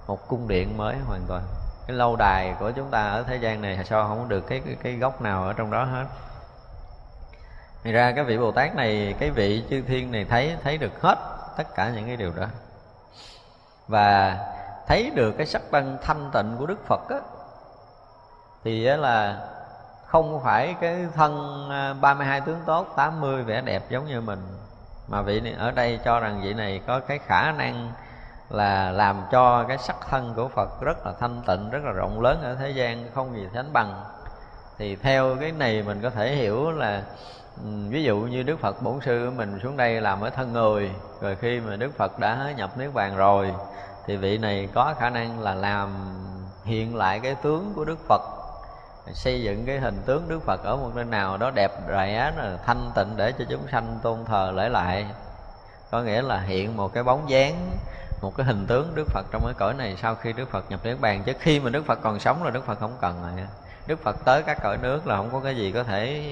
một 0.07 0.28
cung 0.28 0.47
điện 0.47 0.78
mới 0.78 0.95
hoàn 1.07 1.22
toàn. 1.28 1.41
Cái 1.88 1.97
lâu 1.97 2.16
đài 2.16 2.53
của 2.59 2.72
chúng 2.72 2.89
ta 2.91 3.07
ở 3.07 3.24
thế 3.24 3.36
gian 3.36 3.62
này 3.62 3.80
sao 3.86 4.07
không 4.07 4.30
được 4.30 4.47
cái 4.47 4.62
cái, 4.66 4.76
cái 4.84 4.93
góc 4.93 5.22
nào 5.22 5.43
ở 5.43 5.53
trong 5.53 5.72
đó 5.72 5.84
hết. 5.84 6.05
Thì 7.84 7.91
ra 7.91 8.12
cái 8.12 8.24
vị 8.24 8.38
bồ 8.38 8.51
tát 8.51 8.76
này 8.76 9.16
cái 9.20 9.30
vị 9.30 9.64
chư 9.70 9.82
thiên 9.82 10.12
này 10.12 10.26
thấy 10.30 10.55
thấy 10.64 10.78
được 10.78 11.01
hết 11.01 11.30
tất 11.57 11.75
cả 11.75 11.89
những 11.89 12.05
cái 12.05 12.17
điều 12.17 12.31
đó. 12.33 12.45
Và 13.87 14.37
thấy 14.87 15.11
được 15.15 15.31
cái 15.37 15.47
sắc 15.47 15.61
thân 15.71 15.97
thanh 16.01 16.29
tịnh 16.33 16.55
của 16.59 16.65
đức 16.65 16.87
phật 16.87 17.09
á, 17.09 17.19
thì 18.63 18.83
là 18.83 19.47
không 20.05 20.41
phải 20.43 20.75
cái 20.81 21.07
thân 21.15 21.67
à, 21.71 21.93
32 22.01 22.41
tướng 22.41 22.59
tốt 22.65 22.87
80 22.95 23.43
vẻ 23.43 23.61
đẹp 23.61 23.83
giống 23.89 24.05
như 24.05 24.21
mình, 24.21 24.39
mà 25.07 25.21
vị 25.21 25.41
này 25.41 25.53
ở 25.53 25.71
đây 25.71 25.99
cho 26.05 26.19
rằng 26.19 26.41
vị 26.43 26.53
này 26.53 26.81
có 26.87 26.99
cái 26.99 27.19
khả 27.27 27.51
năng 27.51 27.91
là 28.49 28.91
làm 28.91 29.23
cho 29.31 29.63
cái 29.63 29.77
sắc 29.77 29.95
thân 30.09 30.33
của 30.35 30.47
Phật 30.47 30.81
rất 30.81 31.05
là 31.05 31.13
thanh 31.19 31.41
tịnh, 31.47 31.69
rất 31.69 31.83
là 31.83 31.91
rộng 31.91 32.21
lớn 32.21 32.41
ở 32.43 32.55
thế 32.55 32.69
gian, 32.69 33.11
không 33.15 33.35
gì 33.35 33.47
sánh 33.53 33.73
bằng. 33.73 34.03
Thì 34.77 34.95
theo 34.95 35.35
cái 35.39 35.51
này 35.51 35.83
mình 35.83 36.01
có 36.01 36.09
thể 36.09 36.35
hiểu 36.35 36.71
là 36.71 37.03
Ừ, 37.57 37.69
ví 37.89 38.03
dụ 38.03 38.17
như 38.17 38.43
đức 38.43 38.59
phật 38.59 38.81
bổn 38.81 38.99
sư 39.01 39.25
của 39.25 39.37
mình 39.37 39.59
xuống 39.63 39.77
đây 39.77 40.01
làm 40.01 40.21
ở 40.21 40.29
thân 40.29 40.53
người 40.53 40.91
rồi 41.21 41.35
khi 41.35 41.59
mà 41.59 41.75
đức 41.75 41.97
phật 41.97 42.19
đã 42.19 42.53
nhập 42.57 42.77
niết 42.77 42.93
bàn 42.93 43.15
rồi 43.15 43.53
thì 44.05 44.17
vị 44.17 44.37
này 44.37 44.69
có 44.73 44.93
khả 44.99 45.09
năng 45.09 45.39
là 45.39 45.55
làm 45.55 45.89
hiện 46.65 46.95
lại 46.95 47.19
cái 47.19 47.35
tướng 47.35 47.73
của 47.75 47.85
đức 47.85 47.99
phật 48.07 48.21
xây 49.13 49.41
dựng 49.41 49.65
cái 49.65 49.79
hình 49.79 50.01
tướng 50.05 50.27
đức 50.27 50.39
phật 50.45 50.63
ở 50.63 50.75
một 50.75 50.91
nơi 50.95 51.05
nào 51.05 51.37
đó 51.37 51.51
đẹp 51.51 51.71
rẻ 51.87 52.33
thanh 52.65 52.91
tịnh 52.95 53.17
để 53.17 53.31
cho 53.39 53.45
chúng 53.49 53.67
sanh 53.71 53.99
tôn 54.03 54.25
thờ 54.25 54.51
lễ 54.55 54.69
lại. 54.69 55.05
Có 55.91 56.01
nghĩa 56.01 56.21
là 56.21 56.39
hiện 56.39 56.77
một 56.77 56.93
cái 56.93 57.03
bóng 57.03 57.29
dáng 57.29 57.71
một 58.21 58.37
cái 58.37 58.45
hình 58.45 58.65
tướng 58.67 58.95
đức 58.95 59.07
phật 59.07 59.25
trong 59.31 59.41
cái 59.45 59.53
cõi 59.57 59.73
này 59.73 59.95
sau 60.01 60.15
khi 60.15 60.33
đức 60.33 60.51
phật 60.51 60.71
nhập 60.71 60.79
niết 60.83 61.01
bàn. 61.01 61.23
Chứ 61.25 61.33
khi 61.39 61.59
mà 61.59 61.69
đức 61.69 61.85
phật 61.85 61.99
còn 62.01 62.19
sống 62.19 62.43
là 62.43 62.49
đức 62.49 62.65
phật 62.65 62.79
không 62.79 62.97
cần 63.01 63.21
rồi. 63.21 63.47
Đức 63.87 64.03
phật 64.03 64.25
tới 64.25 64.43
các 64.43 64.57
cõi 64.63 64.77
nước 64.81 65.07
là 65.07 65.17
không 65.17 65.29
có 65.31 65.39
cái 65.39 65.55
gì 65.55 65.71
có 65.71 65.83
thể 65.83 66.23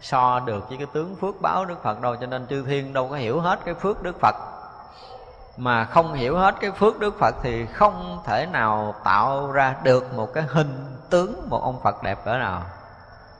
so 0.00 0.40
được 0.40 0.68
với 0.68 0.78
cái 0.78 0.86
tướng 0.92 1.16
phước 1.16 1.40
báo 1.40 1.64
đức 1.64 1.82
phật 1.82 2.00
đâu, 2.00 2.16
cho 2.16 2.26
nên 2.26 2.46
chư 2.46 2.64
thiên 2.66 2.92
đâu 2.92 3.08
có 3.08 3.16
hiểu 3.16 3.40
hết 3.40 3.58
cái 3.64 3.74
phước 3.74 4.02
đức 4.02 4.20
phật. 4.20 4.34
Mà 5.56 5.84
không 5.84 6.14
hiểu 6.14 6.38
hết 6.38 6.54
cái 6.60 6.70
phước 6.70 6.98
đức 6.98 7.18
phật 7.18 7.34
thì 7.42 7.66
không 7.66 8.22
thể 8.24 8.46
nào 8.46 8.94
tạo 9.04 9.52
ra 9.52 9.76
được 9.82 10.14
một 10.14 10.28
cái 10.34 10.44
hình 10.48 10.96
tướng 11.10 11.48
một 11.50 11.62
ông 11.62 11.80
phật 11.82 12.02
đẹp 12.02 12.24
cỡ 12.24 12.38
nào. 12.38 12.62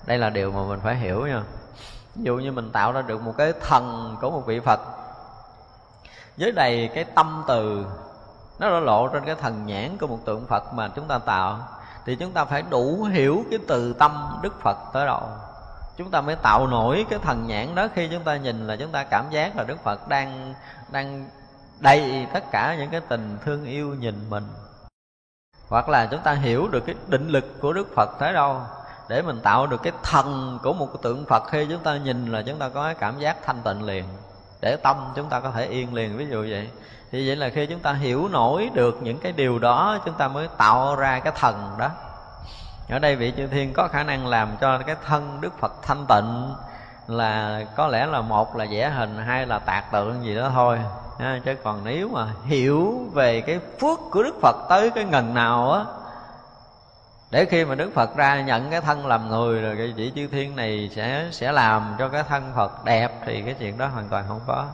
Đây 0.06 0.18
là 0.18 0.30
điều 0.30 0.52
mà 0.52 0.60
mình 0.68 0.80
phải 0.82 0.94
hiểu 0.94 1.26
nha. 1.26 1.42
Ví 2.14 2.22
dụ 2.24 2.36
như 2.36 2.52
mình 2.52 2.70
tạo 2.72 2.92
ra 2.92 3.02
được 3.02 3.22
một 3.22 3.34
cái 3.36 3.52
thần 3.60 4.16
của 4.20 4.30
một 4.30 4.46
vị 4.46 4.60
phật, 4.60 4.80
với 6.36 6.52
đầy 6.52 6.90
cái 6.94 7.04
tâm 7.04 7.44
từ, 7.48 7.86
nó 8.58 8.70
đã 8.70 8.80
lộ 8.80 9.08
trên 9.08 9.24
cái 9.24 9.34
thần 9.34 9.66
nhãn 9.66 9.98
của 9.98 10.06
một 10.06 10.18
tượng 10.24 10.46
phật 10.46 10.74
mà 10.74 10.88
chúng 10.88 11.08
ta 11.08 11.18
tạo, 11.18 11.58
thì 12.06 12.16
chúng 12.16 12.32
ta 12.32 12.44
phải 12.44 12.62
đủ 12.62 13.04
hiểu 13.12 13.44
cái 13.50 13.58
từ 13.68 13.92
tâm 13.92 14.38
đức 14.42 14.60
phật 14.60 14.76
tới 14.92 15.06
đâu 15.06 15.22
chúng 16.00 16.10
ta 16.10 16.20
mới 16.20 16.36
tạo 16.36 16.66
nổi 16.66 17.06
cái 17.10 17.18
thần 17.18 17.46
nhãn 17.46 17.74
đó 17.74 17.88
khi 17.94 18.08
chúng 18.12 18.22
ta 18.22 18.36
nhìn 18.36 18.66
là 18.66 18.76
chúng 18.76 18.90
ta 18.90 19.04
cảm 19.04 19.24
giác 19.30 19.56
là 19.56 19.64
đức 19.64 19.84
phật 19.84 20.08
đang 20.08 20.54
đang 20.92 21.28
đầy 21.80 22.26
tất 22.34 22.44
cả 22.50 22.76
những 22.78 22.90
cái 22.90 23.00
tình 23.08 23.38
thương 23.44 23.64
yêu 23.64 23.94
nhìn 23.94 24.30
mình. 24.30 24.44
Hoặc 25.68 25.88
là 25.88 26.06
chúng 26.06 26.20
ta 26.20 26.32
hiểu 26.32 26.68
được 26.68 26.86
cái 26.86 26.94
định 27.08 27.28
lực 27.28 27.60
của 27.60 27.72
đức 27.72 27.88
phật 27.96 28.10
tới 28.18 28.32
đâu, 28.32 28.60
để 29.08 29.22
mình 29.22 29.40
tạo 29.40 29.66
được 29.66 29.82
cái 29.82 29.92
thần 30.02 30.58
của 30.62 30.72
một 30.72 30.86
cái 30.86 31.00
tượng 31.02 31.24
phật 31.24 31.42
khi 31.50 31.66
chúng 31.70 31.82
ta 31.82 31.96
nhìn 31.96 32.26
là 32.32 32.42
chúng 32.42 32.58
ta 32.58 32.68
có 32.68 32.84
cái 32.84 32.94
cảm 32.94 33.18
giác 33.18 33.36
thanh 33.44 33.62
tịnh 33.64 33.82
liền, 33.82 34.04
để 34.60 34.76
tâm 34.76 34.96
chúng 35.16 35.28
ta 35.28 35.40
có 35.40 35.50
thể 35.50 35.66
yên 35.66 35.94
liền. 35.94 36.16
Ví 36.16 36.26
dụ 36.26 36.46
vậy, 36.50 36.70
thì 37.10 37.26
vậy 37.26 37.36
là 37.36 37.48
khi 37.48 37.66
chúng 37.66 37.80
ta 37.80 37.92
hiểu 37.92 38.28
nổi 38.28 38.70
được 38.74 38.98
những 39.02 39.18
cái 39.18 39.32
điều 39.32 39.58
đó, 39.58 39.98
chúng 40.04 40.14
ta 40.14 40.28
mới 40.28 40.48
tạo 40.56 40.96
ra 40.96 41.20
cái 41.20 41.32
thần 41.36 41.74
đó 41.78 41.90
ở 42.90 42.98
đây 42.98 43.16
vị 43.16 43.32
chư 43.36 43.46
thiên 43.46 43.72
có 43.72 43.88
khả 43.88 44.02
năng 44.02 44.26
làm 44.26 44.56
cho 44.60 44.78
cái 44.78 44.96
thân 45.06 45.40
đức 45.40 45.58
phật 45.58 45.72
thanh 45.82 46.06
tịnh 46.08 46.54
là 47.06 47.64
có 47.76 47.86
lẽ 47.86 48.06
là 48.06 48.20
một 48.20 48.56
là 48.56 48.66
vẽ 48.70 48.90
hình 48.90 49.18
hai 49.18 49.46
là 49.46 49.58
tạc 49.58 49.92
tượng 49.92 50.24
gì 50.24 50.34
đó 50.34 50.50
thôi. 50.54 50.78
Ha, 51.18 51.40
chứ 51.44 51.54
còn 51.62 51.84
nếu 51.84 52.08
mà 52.08 52.26
hiểu 52.44 53.10
về 53.12 53.40
cái 53.40 53.58
phước 53.80 53.98
của 54.10 54.22
đức 54.22 54.34
phật 54.42 54.56
tới 54.68 54.90
cái 54.90 55.04
ngần 55.04 55.34
nào 55.34 55.72
á 55.72 55.84
để 57.30 57.44
khi 57.44 57.64
mà 57.64 57.74
đức 57.74 57.90
phật 57.94 58.16
ra 58.16 58.40
nhận 58.40 58.70
cái 58.70 58.80
thân 58.80 59.06
làm 59.06 59.28
người 59.28 59.62
rồi 59.62 59.76
cái 59.76 59.92
vị 59.96 60.12
chư 60.16 60.26
thiên 60.26 60.56
này 60.56 60.90
sẽ 60.96 61.28
sẽ 61.32 61.52
làm 61.52 61.94
cho 61.98 62.08
cái 62.08 62.22
thân 62.28 62.52
phật 62.56 62.84
đẹp 62.84 63.12
thì 63.26 63.42
cái 63.42 63.54
chuyện 63.58 63.78
đó 63.78 63.86
hoàn 63.86 64.08
toàn 64.08 64.24
không 64.28 64.40
có. 64.46 64.66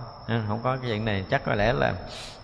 Không 0.49 0.61
có 0.63 0.77
cái 0.83 0.91
chuyện 0.91 1.05
này. 1.05 1.25
Chắc 1.31 1.45
có 1.45 1.55
lẽ 1.55 1.73
là 1.73 1.93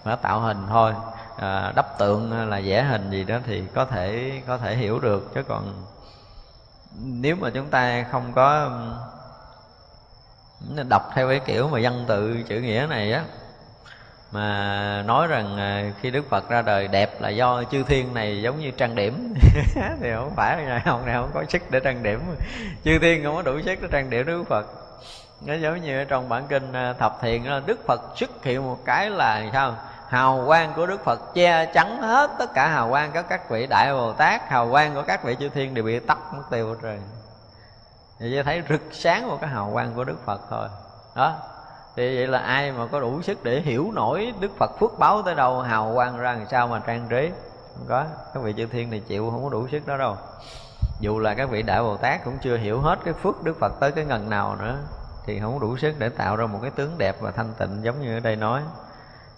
nó 0.05 0.17
tạo 0.17 0.41
hình 0.41 0.67
thôi. 0.69 0.93
À, 1.37 1.73
đắp 1.77 1.99
tượng 1.99 2.49
là 2.51 2.61
vẽ 2.65 2.83
hình 2.83 3.11
gì 3.11 3.25
đó 3.25 3.39
thì 3.47 3.63
có 3.75 3.85
thể 3.85 4.33
có 4.47 4.59
thể 4.59 4.77
hiểu 4.77 4.99
được. 4.99 5.31
Chứ 5.35 5.43
còn 5.43 5.85
nếu 7.01 7.37
mà 7.37 7.51
chúng 7.55 7.67
ta 7.67 8.05
không 8.11 8.33
có 8.33 8.71
đọc 10.89 11.11
theo 11.15 11.29
cái 11.29 11.41
kiểu 11.47 11.69
mà 11.69 11.79
văn 11.83 12.05
tự 12.09 12.43
chữ 12.49 12.61
nghĩa 12.61 12.87
này 12.91 13.13
á 13.13 13.25
mà 14.33 15.03
nói 15.07 15.27
rằng 15.27 15.57
à, 15.57 15.93
khi 16.01 16.11
Đức 16.11 16.29
Phật 16.31 16.49
ra 16.49 16.63
đời 16.63 16.89
đẹp 16.89 17.21
là 17.21 17.29
do 17.29 17.63
chư 17.65 17.83
thiên 17.83 18.15
này 18.15 18.43
giống 18.43 18.61
như 18.61 18.71
trang 18.71 18.95
điểm. 18.95 19.35
Thì 20.01 20.11
không 20.15 20.33
phải 20.37 20.63
là 20.63 20.83
ông 20.85 21.07
này 21.07 21.15
không 21.15 21.31
có 21.35 21.45
sức 21.49 21.63
để 21.71 21.81
trang 21.81 22.03
điểm. 22.03 22.21
Chư 22.85 22.99
thiên 22.99 23.25
không 23.25 23.35
có 23.35 23.43
đủ 23.43 23.61
sức 23.65 23.79
để 23.83 23.89
trang 23.91 24.11
điểm 24.11 24.27
Đức 24.27 24.45
Phật. 24.49 24.67
Nó 25.47 25.55
giống 25.55 25.81
như 25.81 25.99
ở 25.99 26.05
trong 26.05 26.29
bản 26.29 26.47
kinh 26.49 26.73
à, 26.73 26.93
thập 26.93 27.19
thiện 27.23 27.45
đó, 27.45 27.61
Đức 27.67 27.87
Phật 27.87 28.01
xuất 28.17 28.45
hiện 28.45 28.65
một 28.65 28.79
cái 28.85 29.11
là 29.11 29.51
sao? 29.53 29.77
Hào 30.13 30.45
quang 30.47 30.73
của 30.77 30.87
Đức 30.87 31.05
Phật 31.05 31.35
che 31.35 31.67
chắn 31.67 32.03
hết 32.03 32.31
tất 32.39 32.55
cả 32.55 32.69
hào 32.69 32.91
quang 32.91 33.13
của 33.13 33.23
các 33.29 33.51
vị 33.51 33.67
đại 33.67 33.93
Bồ 33.93 34.13
Tát. 34.13 34.49
Hào 34.49 34.71
quang 34.71 34.95
của 34.95 35.03
các 35.07 35.25
vị 35.25 35.37
chư 35.41 35.49
thiên 35.49 35.75
đều 35.75 35.85
bị 35.85 35.99
tắt 36.01 36.19
mất 36.33 36.43
tiêu 36.51 36.77
rồi. 36.83 36.99
Thì 38.19 38.43
thấy 38.43 38.63
rực 38.69 38.81
sáng 38.93 39.29
một 39.29 39.39
cái 39.41 39.51
hào 39.51 39.71
quang 39.73 39.95
của 39.95 40.05
Đức 40.05 40.17
Phật 40.25 40.41
thôi. 40.51 40.69
Đó. 41.15 41.35
Thì 41.97 42.17
vậy 42.17 42.27
là 42.27 42.39
ai 42.39 42.73
mà 42.73 42.87
có 42.93 43.01
đủ 43.01 43.23
sức 43.23 43.45
để 43.45 43.61
hiểu 43.61 43.91
nổi 43.95 44.35
đức 44.41 44.51
phật 44.59 44.71
phước 44.81 44.99
báo 44.99 45.23
tới 45.23 45.35
đâu, 45.35 45.61
hào 45.61 45.93
quang 45.95 46.19
ra 46.19 46.33
làm 46.33 46.49
sao 46.51 46.67
mà 46.67 46.79
trang 46.87 47.07
trí? 47.09 47.31
Không 47.75 47.87
có. 47.89 48.05
Các 48.35 48.43
vị 48.43 48.55
chư 48.57 48.67
thiên 48.67 48.91
thì 48.91 49.01
chịu 49.01 49.31
không 49.31 49.45
có 49.45 49.51
đủ 49.51 49.69
sức 49.69 49.87
đó 49.87 49.97
đâu. 49.97 50.17
Dù 51.01 51.19
là 51.19 51.35
các 51.35 51.51
vị 51.51 51.63
đại 51.63 51.83
bồ 51.83 51.97
tát 51.97 52.25
cũng 52.25 52.39
chưa 52.43 52.57
hiểu 52.57 52.81
hết 52.81 52.99
cái 53.05 53.15
phước 53.15 53.43
đức 53.45 53.57
phật 53.61 53.73
tới 53.81 53.93
cái 53.93 54.05
ngần 54.05 54.31
nào 54.31 54.57
nữa, 54.57 54.77
thì 55.27 55.41
không 55.41 55.61
đủ 55.61 55.77
sức 55.77 55.95
để 55.99 56.09
tạo 56.09 56.37
ra 56.37 56.47
một 56.47 56.59
cái 56.63 56.71
tướng 56.71 56.99
đẹp 56.99 57.17
và 57.21 57.31
thanh 57.31 57.53
tịnh 57.59 57.79
giống 57.83 58.03
như 58.03 58.17
ở 58.17 58.21
đây 58.21 58.37
nói 58.37 58.63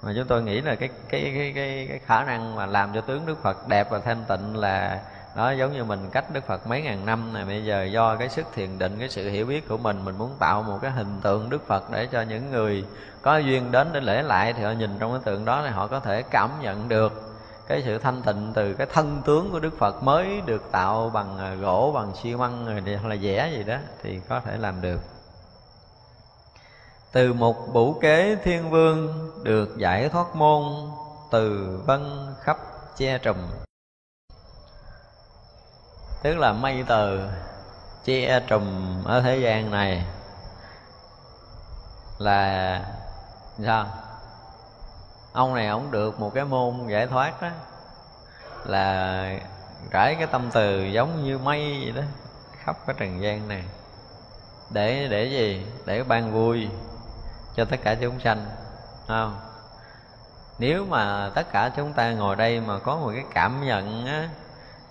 mà 0.05 0.12
chúng 0.16 0.26
tôi 0.26 0.42
nghĩ 0.42 0.61
là 0.61 0.74
cái 0.74 0.88
cái 1.09 1.32
cái 1.34 1.52
cái, 1.55 1.86
cái 1.88 2.00
khả 2.07 2.24
năng 2.24 2.57
mà 2.57 2.66
làm 2.66 2.94
cho 2.94 3.00
tướng 3.00 3.26
đức 3.26 3.42
phật 3.42 3.68
đẹp 3.68 3.90
và 3.90 3.98
thanh 3.98 4.24
tịnh 4.28 4.57
là 4.57 5.00
đó 5.36 5.50
giống 5.50 5.72
như 5.72 5.84
mình 5.84 6.11
cách 6.12 6.24
đức 6.32 6.46
phật 6.46 6.66
mấy 6.66 6.82
ngàn 6.82 7.07
năm 7.07 7.32
này. 7.32 7.44
Bây 7.44 7.64
giờ 7.64 7.84
do 7.84 8.16
cái 8.16 8.28
sức 8.28 8.46
thiền 8.55 8.78
định 8.78 8.96
cái 8.98 9.09
sự 9.09 9.30
hiểu 9.30 9.46
biết 9.46 9.68
của 9.68 9.76
mình 9.76 10.05
mình 10.05 10.18
muốn 10.18 10.30
tạo 10.38 10.62
một 10.62 10.78
cái 10.82 10.90
hình 10.90 11.20
tượng 11.22 11.50
đức 11.50 11.66
phật 11.66 11.90
để 11.92 12.07
cho 12.07 12.22
những 12.22 12.50
người 12.50 12.84
có 13.22 13.36
duyên 13.36 13.72
đến 13.72 13.88
để 13.92 14.00
lễ 14.00 14.22
lại 14.22 14.52
thì 14.52 14.62
họ 14.62 14.70
nhìn 14.70 14.90
trong 14.98 15.12
cái 15.12 15.20
tượng 15.24 15.44
đó 15.44 15.62
thì 15.64 15.70
họ 15.70 15.86
có 15.86 16.00
thể 16.00 16.22
cảm 16.22 16.50
nhận 16.62 16.88
được 16.88 17.34
cái 17.68 17.82
sự 17.84 17.98
thanh 17.98 18.22
tịnh 18.22 18.52
từ 18.55 18.74
cái 18.74 18.86
thân 18.92 19.22
tướng 19.24 19.52
của 19.52 19.61
đức 19.61 19.78
phật 19.78 20.02
mới 20.02 20.40
được 20.46 20.72
tạo 20.72 21.11
bằng 21.14 21.38
à, 21.38 21.55
gỗ 21.55 21.92
bằng 21.94 22.12
xi 22.22 22.36
măng 22.36 22.66
rồi 22.66 22.96
hoặc 23.02 23.09
là 23.09 23.16
vẽ 23.20 23.50
gì 23.57 23.64
đó 23.64 23.76
thì 24.02 24.20
có 24.28 24.40
thể 24.40 24.57
làm 24.57 24.80
được 24.80 25.13
từ 27.14 27.32
một 27.32 27.72
bủ 27.72 27.98
kế 28.00 28.36
thiên 28.44 28.70
vương 28.70 29.30
được 29.42 29.78
giải 29.78 30.08
thoát 30.08 30.36
môn, 30.36 30.62
từ 31.30 31.78
vân 31.86 32.34
khắp 32.40 32.58
che 32.96 33.18
trùm. 33.18 33.36
Tức 36.22 36.38
là 36.38 36.52
mây 36.52 36.84
từ 36.88 37.20
che 38.04 38.40
trùm 38.40 38.64
ở 39.04 39.20
thế 39.20 39.36
gian 39.36 39.70
này 39.70 40.04
là 42.18 42.80
sao? 43.64 43.86
Ông 45.32 45.54
này 45.54 45.66
ông 45.66 45.90
được 45.90 46.20
một 46.20 46.34
cái 46.34 46.44
môn 46.44 46.86
giải 46.88 47.06
thoát 47.06 47.42
đó, 47.42 47.48
là 48.64 49.38
rải 49.90 50.14
cái 50.14 50.26
tâm 50.26 50.50
từ 50.52 50.84
giống 50.84 51.24
như 51.24 51.38
mây 51.38 51.80
vậy 51.82 51.92
đó, 51.92 52.02
khắp 52.64 52.76
cái 52.86 52.96
trần 52.98 53.22
gian 53.22 53.48
này. 53.48 53.64
Để 54.70 55.08
để 55.10 55.24
gì? 55.24 55.66
Để 55.86 56.02
ban 56.02 56.32
vui 56.32 56.68
cho 57.57 57.64
tất 57.64 57.76
cả 57.82 57.94
chúng 57.94 58.20
sanh 58.20 58.46
không? 59.09 59.36
Nếu 60.59 60.86
mà 60.86 61.30
tất 61.34 61.52
cả 61.52 61.70
chúng 61.76 61.92
ta 61.92 62.12
ngồi 62.12 62.36
đây 62.36 62.61
mà 62.61 62.78
có 62.78 62.96
một 62.96 63.11
cái 63.14 63.24
cảm 63.34 63.66
nhận 63.66 64.07
á 64.07 64.28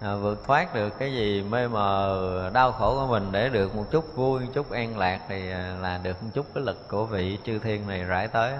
à, 0.01 0.15
vượt 0.15 0.43
thoát 0.47 0.75
được 0.75 0.99
cái 0.99 1.13
gì 1.13 1.41
mê 1.41 1.67
mờ 1.67 2.49
đau 2.53 2.71
khổ 2.71 2.95
của 2.95 3.07
mình 3.07 3.31
để 3.31 3.49
được 3.49 3.75
một 3.75 3.85
chút 3.91 4.15
vui 4.15 4.41
chút 4.53 4.71
an 4.71 4.97
lạc 4.97 5.19
thì 5.27 5.51
à, 5.51 5.75
là 5.81 5.99
được 6.03 6.23
một 6.23 6.29
chút 6.33 6.45
cái 6.55 6.63
lực 6.63 6.87
của 6.87 7.05
vị 7.05 7.37
chư 7.45 7.59
thiên 7.59 7.87
này 7.87 8.03
rải 8.03 8.27
tới. 8.27 8.53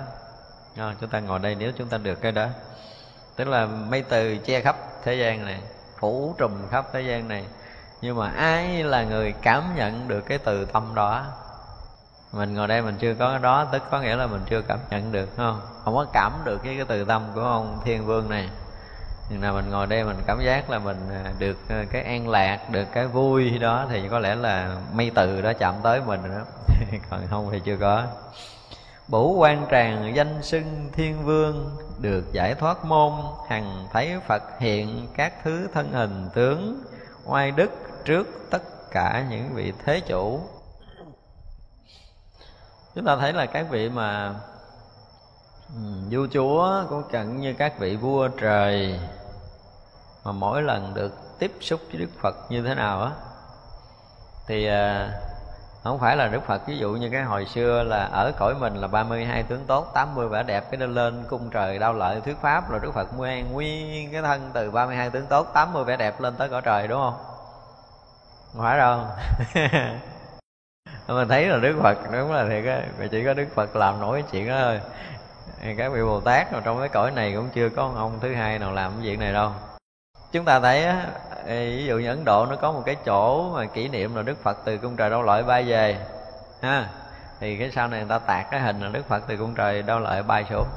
À, 0.78 0.96
chúng 1.02 1.10
ta 1.10 1.20
ngồi 1.20 1.40
đây 1.40 1.56
nếu 1.56 1.72
chúng 1.78 1.88
ta 1.88 1.98
được 1.98 2.22
cái 2.22 2.32
đó. 2.32 2.48
Tức 3.36 3.48
là 3.48 3.66
mây 3.66 4.02
từ 4.02 4.38
che 4.38 4.62
khắp 4.62 4.76
thế 5.04 5.16
gian 5.16 5.46
này 5.46 5.60
phủ 6.00 6.36
trùm 6.38 6.52
khắp 6.72 6.86
thế 6.94 7.02
gian 7.02 7.28
này. 7.28 7.46
Nhưng 8.02 8.18
mà 8.18 8.30
ai 8.30 8.84
là 8.84 9.04
người 9.04 9.34
cảm 9.42 9.64
nhận 9.76 10.08
được 10.08 10.22
cái 10.22 10.38
từ 10.38 10.66
tâm 10.66 10.96
đó? 10.96 11.26
Mình 12.34 12.54
ngồi 12.54 12.68
đây 12.68 12.82
mình 12.82 12.96
chưa 13.00 13.14
có 13.14 13.32
cái 13.32 13.40
đó 13.40 13.66
tức 13.72 13.84
có 13.92 14.02
nghĩa 14.02 14.16
là 14.16 14.28
mình 14.28 14.42
chưa 14.50 14.62
cảm 14.62 14.80
nhận 14.90 15.12
được 15.12 15.30
không? 15.38 15.62
Không 15.84 15.96
có 15.96 16.06
cảm 16.14 16.32
được 16.44 16.62
cái, 16.64 16.76
cái 16.76 16.86
từ 16.86 17.06
tâm 17.06 17.24
của 17.36 17.42
ông 17.42 17.80
thiên 17.86 18.06
vương 18.06 18.30
này. 18.30 18.50
Nhưng 19.30 19.42
nào 19.42 19.54
mình 19.54 19.70
ngồi 19.70 19.88
đây 19.88 20.04
mình 20.04 20.18
cảm 20.28 20.42
giác 20.42 20.70
là 20.70 20.80
mình 20.80 20.98
à, 21.26 21.32
được 21.40 21.58
à, 21.70 21.86
cái 21.92 22.02
an 22.02 22.30
lạc 22.30 22.70
được 22.72 22.88
cái 22.94 23.08
vui 23.08 23.60
đó 23.60 23.86
thì 23.90 24.10
có 24.10 24.20
lẽ 24.20 24.36
là 24.36 24.78
mây 24.94 25.12
từ 25.16 25.42
đó 25.42 25.54
chạm 25.54 25.76
tới 25.84 26.02
mình 26.06 26.22
rồi 26.24 26.40
đó. 26.40 26.46
Còn 27.10 27.20
không 27.30 27.50
thì 27.52 27.60
chưa 27.66 27.78
có. 27.78 28.04
Bủ 29.08 29.36
quan 29.38 29.66
tràng 29.72 30.16
danh 30.16 30.44
xưng 30.44 30.90
thiên 30.94 31.24
vương 31.24 31.76
được 32.02 32.26
giải 32.32 32.56
thoát 32.56 32.86
môn 32.86 33.12
hằng 33.50 33.88
thấy 33.92 34.16
phật 34.28 34.44
hiện 34.60 35.08
các 35.16 35.34
thứ 35.44 35.68
thân 35.74 35.92
hình 35.92 36.30
tướng 36.34 36.84
oai 37.26 37.52
đức 37.52 37.72
trước 38.06 38.28
tất 38.50 38.92
cả 38.92 39.26
những 39.30 39.50
vị 39.54 39.74
thế 39.86 40.00
chủ 40.00 40.42
chúng 42.96 43.06
ta 43.06 43.16
thấy 43.16 43.34
là 43.34 43.46
các 43.46 43.66
vị 43.70 43.90
mà 43.90 44.34
vua 46.12 46.28
chúa 46.32 46.84
cũng 46.90 47.04
chẳng 47.12 47.42
như 47.42 47.54
các 47.54 47.80
vị 47.80 47.96
vua 47.96 48.28
trời 48.28 49.00
mà 50.24 50.32
mỗi 50.32 50.62
lần 50.62 50.94
được 50.94 51.40
tiếp 51.40 51.52
xúc 51.62 51.80
với 51.90 51.98
đức 51.98 52.10
phật 52.22 52.36
như 52.50 52.62
thế 52.62 52.76
nào 52.76 53.02
á. 53.02 53.12
Thì 54.48 54.68
à, 54.68 55.10
không 55.84 56.00
phải 56.00 56.18
là 56.18 56.28
đức 56.28 56.44
phật, 56.48 56.68
ví 56.68 56.78
dụ 56.78 56.92
như 56.92 57.10
cái 57.10 57.24
hồi 57.24 57.46
xưa 57.46 57.84
là 57.84 58.04
ở 58.04 58.32
cõi 58.40 58.56
mình 58.60 58.76
là 58.76 58.88
32 58.88 59.44
tướng 59.44 59.66
tốt 59.68 59.92
80 59.94 60.28
vẻ 60.28 60.44
đẹp, 60.44 60.72
cái 60.72 60.80
lên 60.80 60.94
lên 60.94 61.24
cung 61.30 61.50
trời 61.50 61.80
đau 61.80 61.94
lợi 61.94 62.22
thuyết 62.22 62.38
pháp 62.42 62.70
rồi 62.70 62.80
đức 62.84 62.92
phật 62.94 63.18
nguyên 63.18 63.52
nguyên 63.52 64.12
cái 64.12 64.22
thân 64.22 64.50
từ 64.54 64.72
32 64.72 65.10
tướng 65.10 65.26
tốt 65.26 65.48
80 65.54 65.84
vẻ 65.84 65.98
đẹp 65.98 66.22
lên 66.22 66.36
tới 66.36 66.50
cõi 66.50 66.62
trời, 66.62 66.88
đúng 66.88 67.02
không? 67.02 67.18
Không 68.54 68.62
phải 68.62 68.78
đâu. 68.78 69.00
mình 71.08 71.28
thấy 71.28 71.46
là 71.46 71.58
đức 71.58 71.80
phật, 71.84 71.98
đúng 72.12 72.32
là 72.32 72.46
thì 72.50 72.62
cái 72.66 72.84
chỉ 73.12 73.26
có 73.26 73.34
đức 73.34 73.48
phật 73.56 73.76
làm 73.76 74.02
nổi 74.02 74.24
chuyện 74.32 74.48
đó 74.48 74.56
thôi. 74.60 74.80
Các 75.78 75.92
vị 75.92 76.02
bồ 76.04 76.20
tát 76.20 76.54
mà 76.54 76.60
trong 76.64 76.80
cái 76.80 76.90
cõi 76.90 77.12
này 77.12 77.34
cũng 77.36 77.50
chưa 77.54 77.70
có 77.70 77.92
ông 77.96 78.20
thứ 78.22 78.34
hai 78.34 78.60
nào 78.60 78.72
làm 78.72 78.92
cái 78.92 79.02
việc 79.02 79.20
này 79.20 79.34
đâu. 79.34 79.52
Chúng 80.32 80.46
ta 80.46 80.60
thấy 80.60 80.88
ví 81.48 81.86
dụ 81.86 81.98
như 81.98 82.10
ấn 82.10 82.26
độ 82.26 82.46
nó 82.50 82.56
có 82.56 82.72
một 82.72 82.84
cái 82.86 82.96
chỗ 83.06 83.50
mà 83.50 83.66
kỷ 83.66 83.88
niệm 83.88 84.16
là 84.16 84.22
đức 84.22 84.44
phật 84.44 84.58
từ 84.66 84.78
cung 84.78 84.96
trời 84.96 85.10
đâu 85.10 85.22
lợi 85.22 85.44
bay 85.44 85.64
về, 85.64 85.98
ha. 86.62 86.90
Thì 87.40 87.58
cái 87.58 87.72
sau 87.72 87.88
này 87.88 88.00
người 88.00 88.10
ta 88.10 88.20
tạc 88.20 88.52
cái 88.52 88.60
hình 88.60 88.82
là 88.82 88.90
đức 88.94 89.08
phật 89.08 89.24
từ 89.28 89.38
cung 89.38 89.56
trời 89.56 89.82
đâu 89.82 90.00
lợi 90.00 90.24
bay 90.24 90.46
xuống 90.50 90.68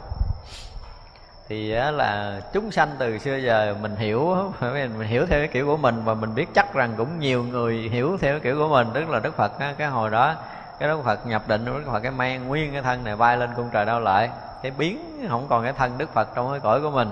thì 1.48 1.68
là 1.68 2.40
chúng 2.52 2.70
sanh 2.70 2.88
từ 2.98 3.18
xưa 3.18 3.36
giờ 3.36 3.76
mình 3.82 3.96
hiểu 3.96 4.52
mình 4.70 5.00
hiểu 5.00 5.26
theo 5.26 5.38
cái 5.38 5.48
kiểu 5.48 5.66
của 5.66 5.76
mình 5.76 6.02
và 6.04 6.14
mình 6.14 6.34
biết 6.34 6.46
chắc 6.54 6.74
rằng 6.74 6.94
cũng 6.96 7.18
nhiều 7.18 7.42
người 7.42 7.74
hiểu 7.74 8.18
theo 8.20 8.32
cái 8.32 8.40
kiểu 8.40 8.58
của 8.58 8.68
mình 8.68 8.88
tức 8.94 9.08
là 9.08 9.20
đức 9.20 9.36
phật 9.36 9.52
cái 9.78 9.88
hồi 9.88 10.10
đó 10.10 10.34
cái 10.78 10.88
đức 10.88 11.02
phật 11.04 11.26
nhập 11.26 11.48
định 11.48 11.64
đức 11.64 11.82
phật 11.86 12.00
cái 12.00 12.12
mang 12.12 12.48
nguyên 12.48 12.72
cái 12.72 12.82
thân 12.82 13.04
này 13.04 13.16
bay 13.16 13.36
lên 13.36 13.50
cung 13.56 13.68
trời 13.72 13.84
đau 13.84 14.00
lợi 14.00 14.28
cái 14.62 14.72
biến 14.78 15.26
không 15.28 15.46
còn 15.48 15.64
cái 15.64 15.72
thân 15.72 15.98
đức 15.98 16.12
phật 16.12 16.28
trong 16.34 16.50
cái 16.50 16.60
cõi 16.60 16.80
của 16.80 16.90
mình. 16.90 17.10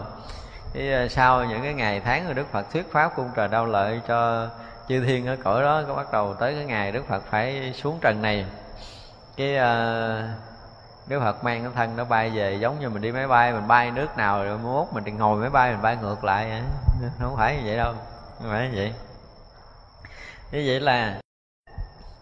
Thì 0.73 0.93
à, 0.93 1.09
sau 1.09 1.45
những 1.45 1.63
cái 1.63 1.75
ngày 1.75 2.01
tháng 2.01 2.25
rồi 2.25 2.35
đức 2.35 2.53
phật 2.53 2.73
thuyết 2.73 2.93
pháp 2.93 3.13
cung 3.17 3.31
trời 3.37 3.49
đau 3.49 3.67
lợi 3.67 4.01
cho 4.09 4.49
chư 4.89 5.05
thiên 5.05 5.27
ở 5.27 5.37
cõi 5.45 5.63
đó 5.63 5.83
có 5.89 5.95
bắt 5.95 6.13
đầu 6.13 6.35
tới 6.35 6.55
cái 6.55 6.65
ngày 6.65 6.93
đức 6.93 7.07
phật 7.09 7.23
phải 7.31 7.73
xuống 7.77 7.99
trần 8.01 8.23
này. 8.23 8.47
Cái 9.37 9.57
uh, 9.57 10.25
đức 11.07 11.21
phật 11.21 11.45
mang 11.45 11.63
cái 11.63 11.73
thân 11.75 11.97
nó 11.97 12.05
bay 12.05 12.31
về 12.31 12.59
giống 12.61 12.81
như 12.81 12.89
mình 12.89 13.03
đi 13.03 13.13
máy 13.13 13.29
bay 13.29 13.53
mình 13.53 13.69
bay 13.69 13.91
nước 13.91 14.17
nào 14.17 14.45
rồi 14.45 14.59
mốt 14.59 14.87
mình 14.93 15.05
thì 15.05 15.13
ngồi 15.13 15.41
máy 15.41 15.51
bay 15.51 15.73
mình 15.73 15.83
bay 15.83 15.97
ngược 16.03 16.25
lại 16.25 16.63
không 17.21 17.37
phải 17.37 17.57
như 17.57 17.63
vậy 17.67 17.77
đâu 17.77 17.95
không 18.39 18.51
phải 18.51 18.69
như 18.69 18.77
vậy. 18.77 18.95
Như 20.53 20.65
vậy 20.67 20.81
là 20.81 21.21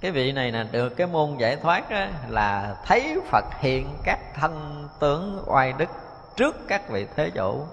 cái 0.00 0.10
vị 0.10 0.32
này 0.32 0.52
là 0.52 0.66
được 0.72 0.88
cái 0.88 1.06
môn 1.06 1.36
giải 1.38 1.56
thoát 1.56 1.90
đó, 1.90 2.06
là 2.28 2.76
thấy 2.84 3.20
phật 3.30 3.44
hiện 3.60 3.98
các 4.04 4.18
thân 4.34 4.88
tướng 5.00 5.44
oai 5.46 5.72
đức 5.72 5.88
trước 6.36 6.56
các 6.68 6.88
vị 6.88 7.06
thế 7.16 7.30
chủ. 7.30 7.66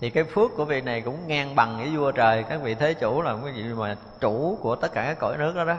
Thì 0.00 0.10
cái 0.10 0.24
phước 0.24 0.50
của 0.56 0.64
vị 0.64 0.80
này 0.80 1.00
cũng 1.00 1.26
ngang 1.26 1.54
bằng 1.54 1.78
với 1.78 1.96
vua 1.96 2.12
trời 2.12 2.44
các 2.48 2.60
vị 2.62 2.74
thế 2.74 2.94
chủ 2.94 3.22
là 3.22 3.36
cái 3.44 3.52
vị 3.52 3.62
mà 3.62 3.96
chủ 4.20 4.58
của 4.62 4.76
tất 4.76 4.92
cả 4.92 5.04
các 5.04 5.16
cõi 5.20 5.36
nước 5.38 5.56
đó 5.56 5.64
đó. 5.64 5.76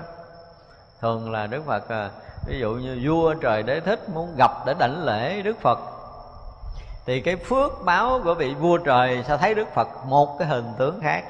Thường 1.02 1.32
là 1.32 1.48
đức 1.48 1.66
phật 1.66 1.90
à, 1.90 2.10
ví 2.46 2.60
dụ 2.60 2.72
như 2.72 3.00
vua 3.04 3.34
trời 3.34 3.64
đế 3.64 3.80
thích 3.80 4.10
muốn 4.10 4.36
gặp 4.38 4.52
để 4.66 4.74
đảnh 4.80 5.06
lễ 5.06 5.42
đức 5.42 5.62
phật 5.62 5.80
thì 7.06 7.22
cái 7.22 7.36
phước 7.36 7.72
báo 7.86 8.22
của 8.24 8.34
vị 8.34 8.54
vua 8.54 8.78
trời 8.78 9.24
sẽ 9.28 9.38
thấy 9.38 9.54
đức 9.54 9.68
phật 9.74 9.88
một 10.06 10.40
cái 10.40 10.48
hình 10.48 10.74
tướng 10.78 11.00
khác. 11.02 11.24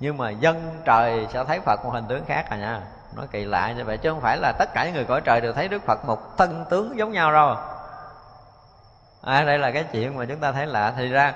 Nhưng 0.00 0.18
mà 0.18 0.30
dân 0.30 0.80
trời 0.84 1.26
sẽ 1.32 1.44
thấy 1.44 1.60
phật 1.60 1.84
một 1.84 1.90
hình 1.92 2.04
tướng 2.08 2.24
khác 2.24 2.50
à 2.50 2.56
nha. 2.56 2.80
Nó 3.16 3.22
kỳ 3.30 3.44
lạ 3.44 3.72
như 3.76 3.84
vậy 3.84 3.96
chứ 3.96 4.10
không 4.10 4.20
phải 4.20 4.36
là 4.36 4.52
tất 4.58 4.74
cả 4.74 4.84
những 4.84 4.94
người 4.94 5.04
cõi 5.04 5.20
trời 5.20 5.40
đều 5.40 5.52
thấy 5.52 5.68
đức 5.68 5.82
phật 5.86 6.04
một 6.04 6.38
thân 6.38 6.64
tướng 6.70 6.98
giống 6.98 7.12
nhau 7.12 7.32
đâu. 7.32 7.56
À, 9.22 9.44
đây 9.44 9.58
là 9.58 9.70
cái 9.70 9.84
chuyện 9.92 10.16
mà 10.16 10.24
chúng 10.24 10.38
ta 10.38 10.52
thấy 10.52 10.66
lạ. 10.66 10.92
Thì 10.96 11.08
ra 11.08 11.34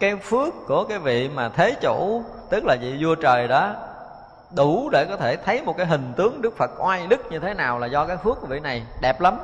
cái 0.00 0.16
phước 0.16 0.54
của 0.68 0.84
cái 0.84 0.98
vị 0.98 1.28
mà 1.28 1.48
thế 1.48 1.74
chủ 1.80 2.22
tức 2.50 2.64
là 2.64 2.76
vị 2.80 3.04
vua 3.04 3.14
trời 3.14 3.48
đó 3.48 3.74
đủ 4.54 4.90
để 4.92 5.04
có 5.04 5.16
thể 5.16 5.36
thấy 5.36 5.62
một 5.62 5.76
cái 5.76 5.86
hình 5.86 6.12
tướng 6.16 6.42
đức 6.42 6.56
phật 6.56 6.70
oai 6.78 7.06
đức 7.06 7.20
như 7.30 7.38
thế 7.38 7.54
nào 7.54 7.78
là 7.78 7.86
do 7.86 8.06
cái 8.06 8.16
phước 8.16 8.40
của 8.40 8.46
vị 8.46 8.60
này. 8.60 8.82
Đẹp 9.00 9.20
lắm. 9.20 9.38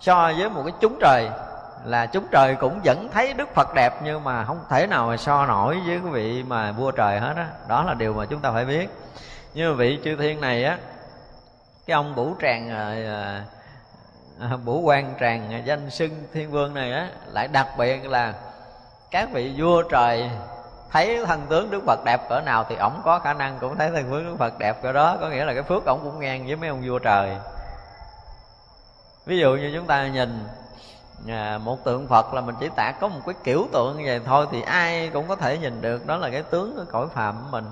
So 0.00 0.32
với 0.38 0.50
một 0.50 0.62
cái 0.64 0.74
chúng 0.80 0.98
trời 1.00 1.28
là 1.84 2.06
chúng 2.06 2.26
trời 2.30 2.54
cũng 2.54 2.80
vẫn 2.84 3.08
thấy 3.12 3.32
đức 3.32 3.54
phật 3.54 3.74
đẹp 3.74 3.94
nhưng 4.04 4.24
mà 4.24 4.44
không 4.44 4.60
thể 4.70 4.86
nào 4.86 5.06
mà 5.06 5.16
so 5.16 5.46
nổi 5.46 5.78
với 5.86 6.00
cái 6.02 6.10
vị 6.12 6.42
mà 6.42 6.72
vua 6.72 6.90
trời 6.90 7.20
hết 7.20 7.34
đó 7.36 7.44
đó 7.68 7.84
là 7.84 7.94
điều 7.94 8.14
mà 8.14 8.24
chúng 8.26 8.40
ta 8.40 8.50
phải 8.52 8.64
biết. 8.64 8.90
Như 9.54 9.74
vị 9.74 9.98
chư 10.04 10.16
thiên 10.16 10.40
này 10.40 10.64
á, 10.64 10.78
cái 11.86 11.94
ông 11.94 12.14
bủ 12.14 12.34
tràng 12.42 12.70
à, 12.70 12.94
à, 13.12 13.44
à, 14.40 14.56
bủ 14.64 14.80
quan 14.80 15.14
tràng 15.20 15.62
danh 15.64 15.90
xưng 15.90 16.10
thiên 16.32 16.50
vương 16.50 16.74
này 16.74 16.92
á, 16.92 17.08
lại 17.26 17.48
đặc 17.48 17.68
biệt 17.78 18.06
là 18.06 18.34
các 19.10 19.28
vị 19.32 19.54
vua 19.56 19.82
trời 19.82 20.30
thấy 20.92 21.24
thân 21.26 21.46
tướng 21.48 21.70
đức 21.70 21.82
phật 21.86 22.04
đẹp 22.04 22.28
cỡ 22.28 22.40
nào 22.40 22.66
thì 22.68 22.76
ổng 22.76 23.00
có 23.04 23.18
khả 23.18 23.32
năng 23.32 23.58
cũng 23.58 23.76
thấy 23.76 23.90
thân 23.90 24.10
tướng 24.10 24.24
đức 24.24 24.36
phật 24.38 24.58
đẹp 24.58 24.82
cỡ 24.82 24.92
đó. 24.92 25.16
Có 25.20 25.28
nghĩa 25.28 25.44
là 25.44 25.54
cái 25.54 25.62
phước 25.62 25.84
ổng 25.86 26.00
cũng 26.02 26.20
ngang 26.20 26.46
với 26.46 26.56
mấy 26.56 26.68
ông 26.68 26.82
vua 26.86 26.98
trời. 26.98 27.36
Ví 29.26 29.38
dụ 29.38 29.54
như 29.54 29.72
chúng 29.74 29.86
ta 29.86 30.06
nhìn 30.06 30.48
à, 31.28 31.58
một 31.58 31.84
tượng 31.84 32.08
phật 32.08 32.34
là 32.34 32.40
mình 32.40 32.54
chỉ 32.60 32.68
tả 32.76 32.92
có 33.00 33.08
một 33.08 33.20
cái 33.26 33.34
kiểu 33.44 33.66
tượng 33.72 33.96
như 33.96 34.04
vậy 34.06 34.20
thôi 34.26 34.46
thì 34.50 34.62
ai 34.62 35.10
cũng 35.12 35.28
có 35.28 35.36
thể 35.36 35.58
nhìn 35.58 35.80
được. 35.80 36.06
Đó 36.06 36.16
là 36.16 36.30
cái 36.30 36.42
tướng 36.42 36.76
của 36.76 36.84
cõi 36.92 37.06
phạm 37.14 37.34
của 37.34 37.48
mình. 37.50 37.64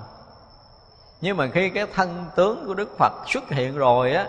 Nhưng 1.21 1.37
mà 1.37 1.47
khi 1.53 1.69
cái 1.69 1.87
thân 1.95 2.25
tướng 2.35 2.67
của 2.67 2.73
đức 2.73 2.97
phật 2.97 3.13
xuất 3.27 3.49
hiện 3.49 3.77
rồi 3.77 4.13
á 4.13 4.27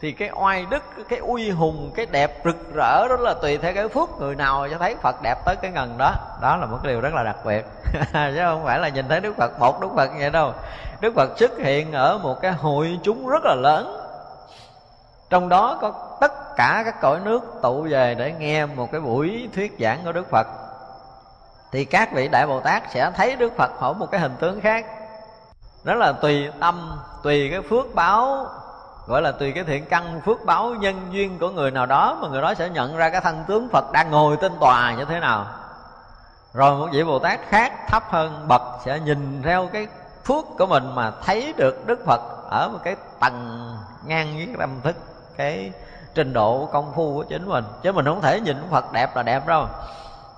thì 0.00 0.12
cái 0.12 0.30
oai 0.34 0.66
đức, 0.70 0.82
cái 1.08 1.18
uy 1.18 1.50
hùng, 1.50 1.90
cái 1.94 2.06
đẹp 2.06 2.40
rực 2.44 2.74
rỡ 2.74 3.08
đó 3.08 3.16
là 3.18 3.34
tùy 3.42 3.58
theo 3.58 3.74
cái 3.74 3.88
phước 3.88 4.08
người 4.18 4.34
nào 4.34 4.68
cho 4.70 4.78
thấy 4.78 4.96
phật 5.02 5.22
đẹp 5.22 5.38
tới 5.44 5.56
cái 5.56 5.70
ngần 5.70 5.98
đó. 5.98 6.14
Đó 6.42 6.56
là 6.56 6.66
một 6.66 6.78
cái 6.82 6.92
điều 6.92 7.00
rất 7.00 7.14
là 7.14 7.22
đặc 7.22 7.36
biệt. 7.44 7.66
Chứ 8.12 8.40
không 8.44 8.64
phải 8.64 8.78
là 8.78 8.88
nhìn 8.88 9.08
thấy 9.08 9.20
đức 9.20 9.36
phật, 9.36 9.60
một 9.60 9.80
đức 9.80 9.88
phật 9.96 10.10
vậy 10.18 10.30
đâu. 10.30 10.52
Đức 11.00 11.14
phật 11.16 11.38
xuất 11.38 11.58
hiện 11.58 11.92
ở 11.92 12.18
một 12.18 12.40
cái 12.42 12.52
hội 12.52 12.98
chúng 13.02 13.28
rất 13.28 13.44
là 13.44 13.54
lớn. 13.54 13.96
Trong 15.30 15.48
đó 15.48 15.78
có 15.80 15.92
tất 16.20 16.56
cả 16.56 16.82
các 16.84 17.00
cõi 17.00 17.20
nước 17.24 17.42
tụ 17.62 17.86
về 17.90 18.14
để 18.14 18.34
nghe 18.38 18.66
một 18.66 18.92
cái 18.92 19.00
buổi 19.00 19.48
thuyết 19.54 19.76
giảng 19.80 20.00
của 20.04 20.12
đức 20.12 20.30
phật. 20.30 20.46
Thì 21.72 21.84
các 21.84 22.12
vị 22.12 22.28
đại 22.28 22.46
bồ 22.46 22.60
tát 22.60 22.82
sẽ 22.90 23.10
thấy 23.16 23.36
đức 23.36 23.52
phật 23.56 23.70
ở 23.80 23.92
một 23.92 24.06
cái 24.10 24.20
hình 24.20 24.36
tướng 24.40 24.60
khác. 24.60 24.86
Đó 25.84 25.94
là 25.94 26.12
tùy 26.12 26.48
tâm, 26.60 26.98
tùy 27.22 27.50
cái 27.50 27.60
phước 27.62 27.94
báo 27.94 28.46
gọi 29.10 29.22
là 29.22 29.32
tùy 29.32 29.52
cái 29.52 29.64
thiện 29.64 29.84
căn 29.84 30.20
phước 30.24 30.44
báo 30.44 30.74
nhân 30.74 31.08
duyên 31.10 31.38
của 31.38 31.50
người 31.50 31.70
nào 31.70 31.86
đó 31.86 32.18
mà 32.22 32.28
người 32.28 32.42
đó 32.42 32.54
sẽ 32.54 32.68
nhận 32.68 32.96
ra 32.96 33.10
cái 33.10 33.20
thân 33.20 33.44
tướng 33.46 33.68
phật 33.68 33.92
đang 33.92 34.10
ngồi 34.10 34.36
trên 34.40 34.52
tòa 34.60 34.94
như 34.94 35.04
thế 35.04 35.20
nào. 35.20 35.46
Rồi 36.54 36.76
một 36.76 36.88
vị 36.92 37.04
bồ 37.04 37.18
tát 37.18 37.40
khác 37.48 37.72
thấp 37.88 38.02
hơn 38.10 38.48
bậc 38.48 38.62
sẽ 38.84 39.00
nhìn 39.00 39.42
theo 39.42 39.68
cái 39.72 39.86
phước 40.24 40.44
của 40.58 40.66
mình 40.66 40.94
mà 40.94 41.12
thấy 41.24 41.54
được 41.56 41.86
đức 41.86 42.06
phật 42.06 42.20
ở 42.50 42.68
một 42.72 42.78
cái 42.84 42.96
tầng 43.20 43.76
ngang 44.06 44.34
với 44.36 44.48
tâm 44.58 44.70
thức, 44.82 44.96
cái 45.36 45.72
trình 46.14 46.32
độ 46.32 46.68
công 46.72 46.92
phu 46.94 47.14
của 47.14 47.24
chính 47.28 47.48
mình. 47.48 47.64
Chứ 47.82 47.92
mình 47.92 48.04
không 48.04 48.20
thể 48.20 48.40
nhìn 48.40 48.56
phật 48.70 48.92
đẹp 48.92 49.16
là 49.16 49.22
đẹp 49.22 49.46
đâu. 49.46 49.66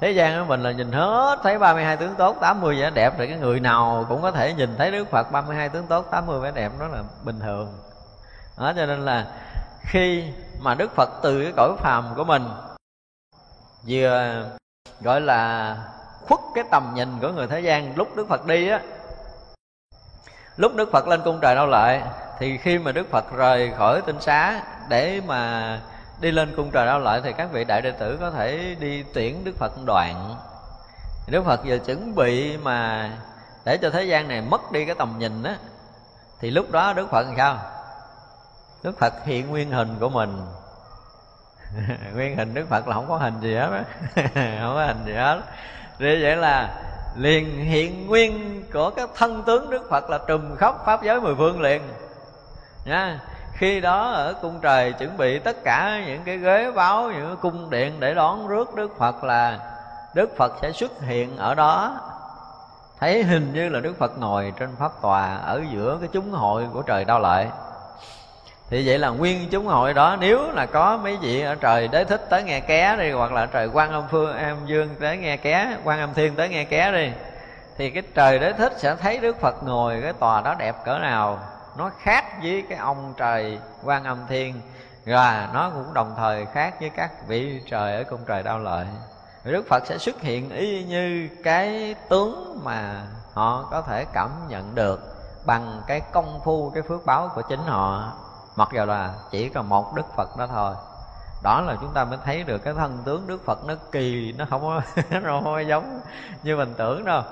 Thế 0.01 0.11
gian 0.11 0.41
của 0.41 0.49
mình 0.49 0.62
là 0.62 0.73
nhìn 0.73 0.93
hết 0.93 1.39
thấy 1.43 1.59
32 1.59 1.97
tướng 1.97 2.14
tốt 2.14 2.37
80 2.41 2.81
vẻ 2.81 2.91
đẹp 2.91 3.14
thì 3.18 3.27
cái 3.27 3.37
người 3.37 3.61
nào 3.61 4.07
cũng 4.09 4.23
có 4.23 4.31
thể 4.31 4.55
nhìn 4.55 4.77
thấy 4.79 4.91
Đức 4.91 5.11
Phật 5.11 5.33
32 5.33 5.68
tướng 5.68 5.87
tốt 5.87 6.07
80 6.11 6.41
vẻ 6.41 6.51
đẹp 6.55 6.73
đó 6.81 6.87
là 6.87 7.03
bình 7.25 7.41
thường 7.41 7.68
đó, 8.63 8.73
cho 8.77 8.87
nên 8.87 9.05
là 9.05 9.27
khi 9.81 10.25
mà 10.61 10.75
Đức 10.75 10.95
Phật 10.95 11.11
từ 11.23 11.43
cái 11.43 11.53
cõi 11.57 11.77
phàm 11.79 12.15
của 12.17 12.25
mình 12.25 12.45
vừa 13.89 14.45
gọi 15.01 15.21
là 15.21 15.77
khuất 16.21 16.41
cái 16.55 16.65
tầm 16.71 16.93
nhìn 16.95 17.09
của 17.21 17.29
người 17.29 17.47
thế 17.47 17.61
gian 17.61 17.97
lúc 17.97 18.17
Đức 18.17 18.29
Phật 18.29 18.47
đi 18.47 18.69
á, 18.69 18.81
lúc 20.57 20.75
Đức 20.75 20.93
Phật 20.93 21.09
lên 21.09 21.21
cung 21.25 21.39
trời 21.43 21.55
đâu 21.55 21.67
lợi, 21.67 22.01
thì 22.39 22.59
khi 22.59 22.79
mà 22.79 22.93
Đức 22.93 23.11
Phật 23.11 23.33
rời 23.37 23.73
khỏi 23.79 24.03
tinh 24.07 24.21
xá 24.21 24.63
để 24.89 25.21
mà 25.27 25.81
đi 26.21 26.31
lên 26.31 26.53
cung 26.57 26.71
trời 26.71 26.87
đau 26.87 26.99
lợi 26.99 27.21
thì 27.25 27.33
các 27.33 27.49
vị 27.53 27.65
đại 27.65 27.83
đệ 27.83 27.91
tử 27.91 28.19
có 28.21 28.31
thể 28.31 28.77
đi 28.81 29.05
tuyển 29.15 29.45
Đức 29.45 29.57
Phật 29.59 29.73
đoạn. 29.85 30.37
Đức 31.29 31.45
Phật 31.45 31.65
giờ 31.65 31.79
chuẩn 31.87 32.15
bị 32.15 32.57
mà 32.57 33.11
để 33.65 33.77
cho 33.77 33.91
thế 33.91 34.05
gian 34.05 34.29
này 34.29 34.41
mất 34.41 34.73
đi 34.73 34.85
cái 34.85 34.95
tầm 34.95 35.19
nhìn 35.19 35.43
á, 35.43 35.57
thì 36.41 36.51
lúc 36.51 36.71
đó 36.71 36.93
Đức 36.93 37.11
Phật 37.11 37.27
làm 37.27 37.35
sao? 37.37 37.59
Đức 38.83 38.99
Phật 38.99 39.24
hiện 39.24 39.51
nguyên 39.51 39.70
hình 39.70 39.97
của 40.01 40.09
mình. 40.09 40.37
Nguyên 42.14 42.37
hình 42.37 42.55
Đức 42.55 42.68
Phật 42.68 42.89
là 42.89 42.95
không 42.95 43.09
có 43.09 43.16
hình 43.16 43.35
gì 43.41 43.55
hết 43.55 43.68
Không 44.35 44.74
có 44.74 44.85
hình 44.87 45.05
gì 45.07 45.14
hết. 45.14 45.41
Vì 45.99 46.22
vậy 46.22 46.37
là 46.37 46.83
liền 47.16 47.64
hiện 47.64 48.07
nguyên 48.07 48.62
của 48.72 48.91
cái 48.91 49.07
thân 49.14 49.43
tướng 49.43 49.70
Đức 49.70 49.91
Phật 49.91 50.11
là 50.11 50.18
trùm 50.26 50.57
khóc 50.57 50.83
Pháp 50.87 51.03
giới 51.03 51.20
mười 51.20 51.35
phương 51.35 51.61
liền. 51.61 51.83
Nha. 52.85 53.20
Khi 53.53 53.80
đó 53.80 54.11
ở 54.11 54.35
cung 54.43 54.61
trời 54.61 54.93
chuẩn 54.93 55.16
bị 55.16 55.39
tất 55.39 55.57
cả 55.64 56.03
những 56.07 56.22
cái 56.24 56.39
ghế 56.39 56.70
báo, 56.70 57.11
những 57.11 57.26
cái 57.26 57.37
cung 57.43 57.70
điện 57.70 58.01
để 58.01 58.14
đón 58.14 58.49
rước 58.49 58.74
đức 58.74 58.99
phật 58.99 59.24
là 59.24 59.59
đức 60.14 60.37
phật 60.37 60.53
sẽ 60.62 60.72
xuất 60.72 61.01
hiện 61.01 61.37
ở 61.37 61.55
đó. 61.55 62.01
Thấy 63.01 63.22
hình 63.22 63.53
như 63.53 63.68
là 63.68 63.80
đức 63.80 63.99
phật 63.99 64.18
ngồi 64.18 64.53
trên 64.59 64.76
pháp 64.78 64.93
tòa 65.03 65.37
ở 65.37 65.62
giữa 65.72 65.99
cái 66.01 66.09
chúng 66.12 66.30
hội 66.30 66.66
của 66.72 66.83
trời 66.83 67.05
đau 67.05 67.20
lợi 67.20 67.49
thì 68.73 68.87
vậy 68.87 68.99
là 68.99 69.09
nguyên 69.09 69.49
chúng 69.51 69.66
hội 69.66 69.95
đó, 69.95 70.16
nếu 70.20 70.51
là 70.51 70.66
có 70.66 70.97
mấy 70.97 71.16
vị 71.16 71.41
ở 71.43 71.55
trời 71.55 71.89
đế 71.89 72.05
thích 72.05 72.27
tới 72.31 72.43
nghe 72.43 72.61
ké 72.61 72.97
đi, 72.97 73.11
hoặc 73.11 73.33
là 73.33 73.47
trời 73.47 73.68
quan 73.73 73.93
âm 73.93 74.05
phương, 74.11 74.37
em 74.37 74.57
dương 74.66 74.89
tới 75.01 75.16
nghe 75.16 75.37
ké, 75.37 75.77
quan 75.85 76.01
âm 76.01 76.14
thiên 76.14 76.35
tới 76.35 76.49
nghe 76.49 76.64
ké 76.64 76.93
đi, 76.93 77.11
thì 77.77 77.91
cái 77.91 78.03
trời 78.14 78.39
đế 78.39 78.53
thích 78.53 78.73
sẽ 78.77 78.97
thấy 78.97 79.18
đức 79.18 79.41
phật 79.41 79.64
ngồi 79.64 80.01
cái 80.03 80.12
tòa 80.12 80.41
đó 80.41 80.55
đẹp 80.59 80.77
cỡ 80.85 80.99
nào. 80.99 81.39
Nó 81.79 81.91
khác 81.99 82.25
với 82.43 82.64
cái 82.68 82.79
ông 82.79 83.14
trời 83.16 83.59
quan 83.85 84.05
âm 84.05 84.18
thiên, 84.29 84.55
và 85.07 85.49
nó 85.55 85.70
cũng 85.70 85.95
đồng 85.95 86.14
thời 86.16 86.47
khác 86.47 86.75
với 86.81 86.91
các 86.91 87.11
vị 87.29 87.61
trời 87.70 87.97
ở 87.97 88.05
cung 88.05 88.20
trời 88.27 88.43
đau 88.43 88.59
lợi. 88.59 88.87
Đức 89.45 89.64
Phật 89.68 89.87
sẽ 89.87 89.99
xuất 89.99 90.20
hiện 90.20 90.51
y 90.51 90.85
như 90.85 91.29
cái 91.45 91.95
tướng 92.09 92.61
mà 92.64 93.03
họ 93.33 93.68
có 93.70 93.83
thể 93.83 94.05
cảm 94.12 94.31
nhận 94.49 94.75
được 94.75 95.01
bằng 95.47 95.83
cái 95.87 96.01
công 96.12 96.41
phu, 96.45 96.70
cái 96.70 96.83
phước 96.83 97.07
báo 97.07 97.31
của 97.35 97.43
chính 97.43 97.61
họ 97.66 98.12
mặc 98.57 98.69
dù 98.73 98.85
là 98.85 99.15
chỉ 99.31 99.49
còn 99.49 99.69
một 99.69 99.95
Đức 99.95 100.07
Phật 100.17 100.37
đó 100.39 100.47
thôi, 100.47 100.75
đó 101.43 101.61
là 101.61 101.77
chúng 101.81 101.93
ta 101.95 102.05
mới 102.05 102.19
thấy 102.25 102.43
được 102.43 102.59
cái 102.59 102.75
thân 102.75 102.99
tướng 103.05 103.27
Đức 103.27 103.45
Phật 103.45 103.65
nó 103.65 103.75
kỳ, 103.93 104.35
nó 104.39 104.45
không 104.51 104.61
có, 104.61 104.81
nó 105.11 105.21
không 105.25 105.45
có 105.45 105.61
giống 105.61 106.01
như 106.43 106.57
mình 106.57 106.75
tưởng 106.77 107.05
đâu. 107.05 107.23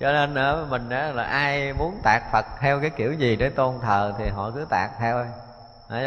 Cho 0.00 0.12
nên 0.12 0.34
ở 0.34 0.66
mình 0.70 0.88
ờ, 0.90 1.12
là 1.12 1.22
ai 1.22 1.72
muốn 1.72 2.00
tạc 2.02 2.22
phật 2.32 2.46
theo 2.60 2.80
cái 2.80 2.90
kiểu 2.90 3.12
gì 3.12 3.36
để 3.36 3.50
tôn 3.50 3.74
thờ 3.82 4.14
thì 4.18 4.28
họ 4.28 4.50
cứ 4.50 4.66
tạc 4.70 4.90
theo. 4.98 5.26
Thôi 5.88 6.02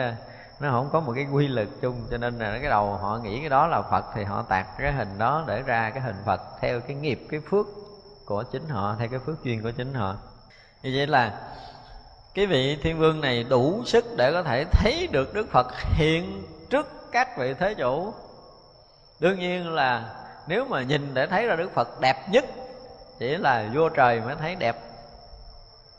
nó 0.59 0.71
không 0.71 0.89
có 0.91 0.99
một 0.99 1.13
cái 1.15 1.27
quy 1.31 1.47
lực 1.47 1.69
chung, 1.81 2.07
cho 2.11 2.17
nên 2.17 2.39
là 2.39 2.59
cái 2.61 2.69
đầu 2.69 2.93
họ 2.93 3.19
nghĩ 3.23 3.39
cái 3.39 3.49
đó 3.49 3.67
là 3.67 3.81
phật 3.81 4.05
thì 4.13 4.23
họ 4.23 4.41
tạc 4.41 4.67
cái 4.77 4.91
hình 4.91 5.17
đó 5.17 5.43
để 5.47 5.61
ra 5.61 5.89
cái 5.89 6.03
hình 6.03 6.15
phật 6.25 6.41
theo 6.61 6.79
cái 6.79 6.95
nghiệp, 6.95 7.27
cái 7.29 7.41
phước 7.49 7.65
của 8.25 8.43
chính 8.43 8.69
họ, 8.69 8.95
theo 8.99 9.07
cái 9.07 9.19
phước 9.19 9.43
duyên 9.43 9.63
của 9.63 9.71
chính 9.71 9.93
họ. 9.93 10.15
Như 10.83 10.91
vậy 10.95 11.07
là 11.07 11.31
cái 12.33 12.45
vị 12.45 12.77
thiên 12.83 12.99
vương 12.99 13.21
này 13.21 13.43
đủ 13.43 13.83
sức 13.85 14.05
để 14.17 14.31
có 14.31 14.43
thể 14.43 14.65
thấy 14.71 15.07
được 15.11 15.33
đức 15.33 15.47
phật 15.51 15.67
hiện 15.81 16.43
trước 16.69 16.87
các 17.11 17.37
vị 17.37 17.53
thế 17.59 17.73
chủ. 17.73 18.13
Đương 19.19 19.39
nhiên 19.39 19.69
là 19.69 20.03
nếu 20.47 20.65
mà 20.65 20.81
nhìn 20.81 21.13
để 21.13 21.27
thấy 21.27 21.45
ra 21.45 21.55
đức 21.55 21.73
phật 21.73 21.99
đẹp 22.01 22.29
nhất, 22.29 22.45
chỉ 23.19 23.37
là 23.37 23.65
vua 23.73 23.89
trời 23.89 24.21
mới 24.21 24.35
thấy 24.35 24.55
đẹp. 24.55 24.75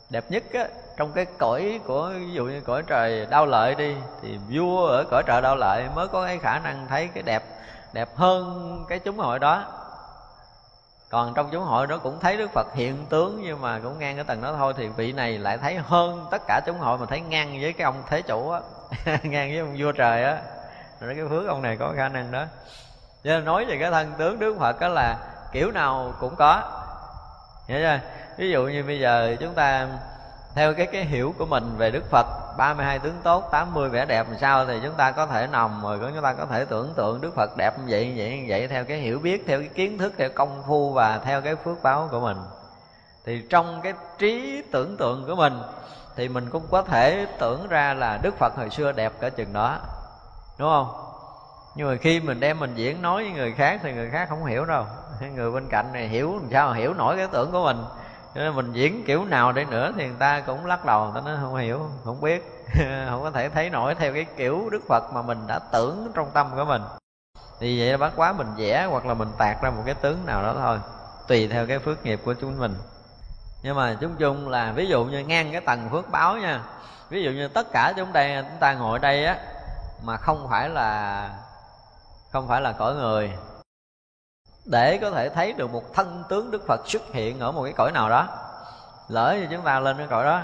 Đẹp 0.09 0.23
nhất 0.29 0.43
á, 0.53 0.67
trong 0.97 1.11
cái 1.11 1.25
cõi 1.37 1.79
của, 1.85 2.11
ví 2.19 2.31
dụ 2.31 2.45
như 2.45 2.61
cõi 2.61 2.83
trời 2.87 3.25
đau 3.29 3.45
lợi 3.45 3.75
đi, 3.75 3.95
thì 4.21 4.37
vua 4.49 4.87
ở 4.87 5.05
cõi 5.11 5.23
trời 5.25 5.41
đau 5.41 5.55
lợi 5.55 5.83
mới 5.95 6.07
có 6.07 6.25
cái 6.25 6.37
khả 6.37 6.59
năng 6.59 6.87
thấy 6.89 7.09
cái 7.13 7.23
đẹp 7.23 7.43
đẹp 7.93 8.09
hơn 8.15 8.85
cái 8.89 8.99
chúng 8.99 9.17
hội 9.17 9.39
đó 9.39 9.63
còn 11.09 11.33
trong 11.33 11.49
chúng 11.51 11.63
hội 11.63 11.87
đó 11.87 11.97
cũng 11.97 12.19
thấy 12.19 12.37
đức 12.37 12.51
phật 12.51 12.67
hiện 12.75 13.05
tướng, 13.09 13.41
nhưng 13.43 13.61
mà 13.61 13.79
cũng 13.83 13.99
ngang 13.99 14.15
cái 14.15 14.23
tầng 14.23 14.41
đó 14.41 14.53
thôi, 14.57 14.73
thì 14.77 14.87
vị 14.87 15.11
này 15.11 15.37
lại 15.37 15.57
thấy 15.57 15.75
hơn 15.75 16.27
tất 16.31 16.41
cả 16.47 16.61
chúng 16.65 16.77
hội 16.77 16.97
mà 16.97 17.05
thấy 17.05 17.21
ngang 17.21 17.61
với 17.61 17.73
cái 17.73 17.85
ông 17.85 18.03
thế 18.07 18.21
chủ 18.21 18.49
á. 18.49 18.59
Ngang 19.23 19.49
với 19.49 19.59
ông 19.59 19.75
vua 19.77 19.91
trời 19.91 20.23
á. 20.23 20.37
Rồi 20.99 21.15
cái 21.15 21.25
phước 21.29 21.47
ông 21.47 21.61
này 21.61 21.77
có 21.77 21.93
khả 21.97 22.09
năng 22.09 22.31
đó. 22.31 22.43
Cho 23.23 23.29
nên 23.29 23.45
nói 23.45 23.65
về 23.65 23.77
cái 23.81 23.91
thân 23.91 24.13
tướng 24.17 24.39
đức 24.39 24.55
phật 24.59 24.79
đó 24.79 24.87
là 24.87 25.17
kiểu 25.51 25.71
nào 25.71 26.13
cũng 26.19 26.35
có. 26.35 26.61
Hiểu 27.67 27.79
chưa? 27.79 27.99
Ví 28.37 28.51
dụ 28.51 28.63
như 28.63 28.83
bây 28.83 28.99
giờ 28.99 29.35
chúng 29.39 29.53
ta 29.53 29.87
theo 30.55 30.73
cái 30.73 30.85
cái 30.85 31.05
hiểu 31.05 31.33
của 31.37 31.45
mình 31.45 31.77
về 31.77 31.91
Đức 31.91 32.09
Phật 32.09 32.25
32 32.57 32.99
tướng 32.99 33.15
tốt 33.23 33.47
80 33.51 33.89
vẻ 33.89 34.05
đẹp 34.05 34.29
làm 34.29 34.39
sao 34.39 34.65
thì 34.65 34.79
chúng 34.83 34.93
ta 34.93 35.11
có 35.11 35.25
thể 35.25 35.47
nồng, 35.47 35.81
rồi 35.83 36.11
chúng 36.13 36.23
ta 36.23 36.33
có 36.33 36.45
thể 36.45 36.65
tưởng 36.65 36.93
tượng 36.95 37.21
Đức 37.21 37.35
Phật 37.35 37.57
đẹp 37.57 37.79
như 37.79 37.85
vậy 37.87 38.07
như 38.07 38.13
vậy 38.17 38.37
như 38.39 38.45
vậy, 38.47 38.67
theo 38.67 38.85
cái 38.85 38.97
hiểu 38.97 39.19
biết, 39.19 39.43
theo 39.47 39.59
cái 39.59 39.69
kiến 39.73 39.97
thức, 39.97 40.13
theo 40.17 40.29
công 40.35 40.63
phu 40.67 40.93
và 40.93 41.19
theo 41.19 41.41
cái 41.41 41.55
phước 41.55 41.83
báo 41.83 42.07
của 42.11 42.19
mình. 42.19 42.37
Thì 43.25 43.43
trong 43.49 43.79
cái 43.83 43.93
trí 44.17 44.63
tưởng 44.71 44.97
tượng 44.97 45.25
của 45.27 45.35
mình 45.35 45.61
thì 46.15 46.29
mình 46.29 46.49
cũng 46.49 46.67
có 46.71 46.81
thể 46.81 47.27
tưởng 47.39 47.67
ra 47.67 47.93
là 47.93 48.17
Đức 48.17 48.37
Phật 48.37 48.55
hồi 48.55 48.69
xưa 48.69 48.91
đẹp 48.91 49.13
cả 49.19 49.29
chừng 49.29 49.53
đó, 49.53 49.79
đúng 50.57 50.69
không? 50.69 50.87
Nhưng 51.75 51.89
mà 51.89 51.95
khi 51.95 52.19
mình 52.19 52.39
đem 52.39 52.59
mình 52.59 52.75
diễn 52.75 53.01
nói 53.01 53.23
với 53.23 53.31
người 53.31 53.51
khác 53.51 53.79
thì 53.83 53.93
người 53.93 54.09
khác 54.09 54.29
không 54.29 54.45
hiểu 54.45 54.65
đâu. 54.65 54.85
Người 55.35 55.51
bên 55.51 55.67
cạnh 55.69 55.93
này 55.93 56.07
hiểu 56.07 56.39
làm 56.41 56.51
sao 56.51 56.73
hiểu 56.73 56.93
nổi 56.93 57.17
cái 57.17 57.27
tưởng 57.31 57.51
của 57.51 57.63
mình 57.63 57.77
cho 58.35 58.41
nên 58.41 58.55
mình 58.55 58.73
diễn 58.73 59.03
kiểu 59.05 59.25
nào 59.25 59.51
đi 59.51 59.65
nữa 59.65 59.91
thì 59.97 60.07
người 60.07 60.15
ta 60.19 60.39
cũng 60.39 60.65
lắc 60.65 60.85
đầu, 60.85 61.03
người 61.03 61.21
ta 61.21 61.31
nói 61.31 61.37
không 61.41 61.55
hiểu, 61.55 61.89
không 62.03 62.21
biết. 62.21 62.51
Không 63.09 63.23
có 63.23 63.31
thể 63.31 63.49
thấy 63.49 63.69
nổi 63.69 63.95
theo 63.95 64.13
cái 64.13 64.25
kiểu 64.37 64.69
đức 64.71 64.81
phật 64.87 65.13
mà 65.13 65.21
mình 65.21 65.37
đã 65.47 65.59
tưởng 65.59 66.11
trong 66.15 66.31
tâm 66.33 66.51
của 66.55 66.65
mình. 66.65 66.81
Thì 67.59 67.79
vậy 67.79 67.91
là 67.91 67.97
bác 67.97 68.15
quá 68.15 68.33
mình 68.33 68.47
vẽ 68.57 68.87
hoặc 68.91 69.05
là 69.05 69.13
mình 69.13 69.27
tạc 69.37 69.61
ra 69.61 69.69
một 69.69 69.83
cái 69.85 69.95
tướng 69.95 70.25
nào 70.25 70.43
đó 70.43 70.55
thôi, 70.57 70.79
tùy 71.27 71.47
theo 71.47 71.67
cái 71.67 71.79
phước 71.79 72.05
nghiệp 72.05 72.19
của 72.25 72.33
chúng 72.33 72.59
mình. 72.59 72.75
Nhưng 73.63 73.75
mà 73.75 73.97
chúng 74.01 74.15
chung 74.15 74.49
là 74.49 74.71
ví 74.71 74.87
dụ 74.87 75.05
như 75.05 75.19
ngang 75.19 75.51
cái 75.51 75.61
tầng 75.61 75.89
phước 75.91 76.11
báo 76.11 76.37
nha, 76.37 76.63
ví 77.09 77.23
dụ 77.23 77.31
như 77.31 77.47
tất 77.47 77.67
cả 77.71 77.93
chúng 77.97 78.13
đây 78.13 78.43
chúng 78.49 78.59
ta 78.59 78.73
ngồi 78.73 78.99
đây 78.99 79.25
á, 79.25 79.37
mà 80.03 80.17
không 80.17 80.47
phải 80.49 80.69
là, 80.69 81.29
không 82.31 82.47
phải 82.47 82.61
là 82.61 82.71
cõi 82.71 82.95
người 82.95 83.31
để 84.65 84.97
có 84.97 85.11
thể 85.11 85.29
thấy 85.29 85.53
được 85.53 85.73
một 85.73 85.93
thân 85.93 86.23
tướng 86.29 86.51
đức 86.51 86.67
phật 86.67 86.81
xuất 86.85 87.01
hiện 87.13 87.39
ở 87.39 87.51
một 87.51 87.63
cái 87.63 87.73
cõi 87.77 87.91
nào 87.91 88.09
đó. 88.09 88.27
Lỡ 89.07 89.35
như 89.39 89.47
chúng 89.51 89.61
ta 89.61 89.79
lên 89.79 89.97
cái 89.97 90.07
cõi 90.09 90.23
đó 90.23 90.41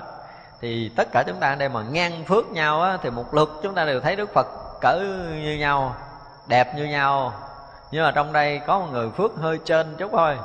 thì 0.61 0.89
tất 0.89 1.07
cả 1.11 1.23
chúng 1.27 1.39
ta 1.39 1.55
đây 1.55 1.69
mà 1.69 1.83
ngang 1.83 2.25
phước 2.25 2.51
nhau 2.51 2.81
á, 2.81 2.97
thì 3.01 3.09
một 3.09 3.33
lượt 3.33 3.59
chúng 3.63 3.75
ta 3.75 3.85
đều 3.85 3.99
thấy 3.99 4.15
đức 4.15 4.33
phật 4.33 4.47
cỡ 4.81 4.99
như 5.43 5.57
nhau 5.59 5.95
đẹp 6.47 6.75
như 6.75 6.85
nhau. 6.85 7.33
Nhưng 7.91 8.05
mà 8.05 8.11
trong 8.11 8.33
đây 8.33 8.61
có 8.67 8.79
một 8.79 8.87
người 8.91 9.09
phước 9.09 9.31
hơi 9.41 9.59
trên 9.65 9.95
chút 9.97 10.11
thôi 10.11 10.37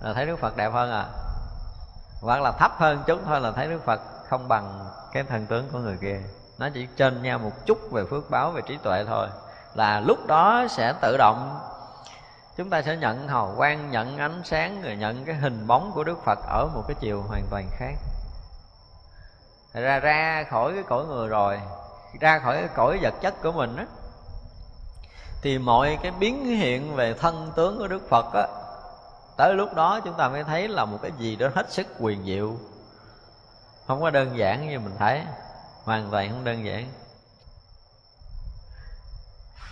là 0.00 0.12
thấy 0.12 0.26
đức 0.26 0.38
phật 0.38 0.56
đẹp 0.56 0.72
hơn 0.72 0.90
à. 0.90 1.04
Hoặc 2.22 2.40
là 2.40 2.52
thấp 2.52 2.72
hơn 2.78 3.02
chút 3.06 3.20
thôi 3.26 3.40
là 3.40 3.50
thấy 3.50 3.68
đức 3.68 3.84
phật 3.84 4.00
không 4.28 4.48
bằng 4.48 4.86
cái 5.12 5.22
thân 5.22 5.46
tướng 5.46 5.68
của 5.72 5.78
người 5.78 5.96
kia. 6.00 6.20
Nó 6.58 6.68
chỉ 6.74 6.86
trên 6.96 7.22
nhau 7.22 7.38
một 7.38 7.66
chút 7.66 7.78
về 7.92 8.04
phước 8.10 8.30
báo 8.30 8.50
về 8.50 8.62
trí 8.66 8.76
tuệ 8.76 9.04
thôi. 9.04 9.26
Là 9.74 10.00
lúc 10.00 10.26
đó 10.26 10.64
sẽ 10.70 10.92
tự 11.00 11.16
động 11.16 11.60
chúng 12.56 12.70
ta 12.70 12.82
sẽ 12.82 12.96
nhận 12.96 13.28
hào 13.28 13.54
quang, 13.56 13.90
nhận 13.90 14.18
ánh 14.18 14.42
sáng, 14.44 14.82
rồi 14.82 14.96
nhận 14.96 15.24
cái 15.24 15.34
hình 15.34 15.66
bóng 15.66 15.92
của 15.94 16.04
đức 16.04 16.18
phật 16.24 16.38
ở 16.48 16.68
một 16.74 16.82
cái 16.88 16.94
chiều 17.00 17.22
hoàn 17.22 17.42
toàn 17.50 17.68
khác. 17.70 17.94
Ra 19.72 19.98
ra 19.98 20.44
khỏi 20.50 20.72
cái 20.74 20.82
cõi 20.82 21.04
người 21.04 21.28
rồi, 21.28 21.60
ra 22.20 22.38
khỏi 22.38 22.56
cái 22.56 22.68
cõi 22.74 22.98
vật 23.02 23.14
chất 23.20 23.42
của 23.42 23.52
mình 23.52 23.76
á, 23.76 23.86
thì 25.42 25.58
mọi 25.58 25.98
cái 26.02 26.12
biến 26.12 26.44
hiện 26.44 26.94
về 26.94 27.14
thân 27.14 27.52
tướng 27.56 27.78
của 27.78 27.88
đức 27.88 28.08
phật 28.08 28.32
á, 28.34 28.46
tới 29.36 29.54
lúc 29.54 29.74
đó 29.74 30.00
chúng 30.04 30.14
ta 30.14 30.28
mới 30.28 30.44
thấy 30.44 30.68
là 30.68 30.84
một 30.84 30.98
cái 31.02 31.12
gì 31.18 31.36
đó 31.36 31.48
hết 31.54 31.72
sức 31.72 31.86
quyền 31.98 32.24
diệu. 32.24 32.54
Không 33.86 34.00
có 34.00 34.10
đơn 34.10 34.38
giản 34.38 34.68
như 34.68 34.78
mình 34.78 34.94
thấy, 34.98 35.22
hoàn 35.84 36.10
toàn 36.10 36.30
không 36.30 36.44
đơn 36.44 36.64
giản 36.64 36.88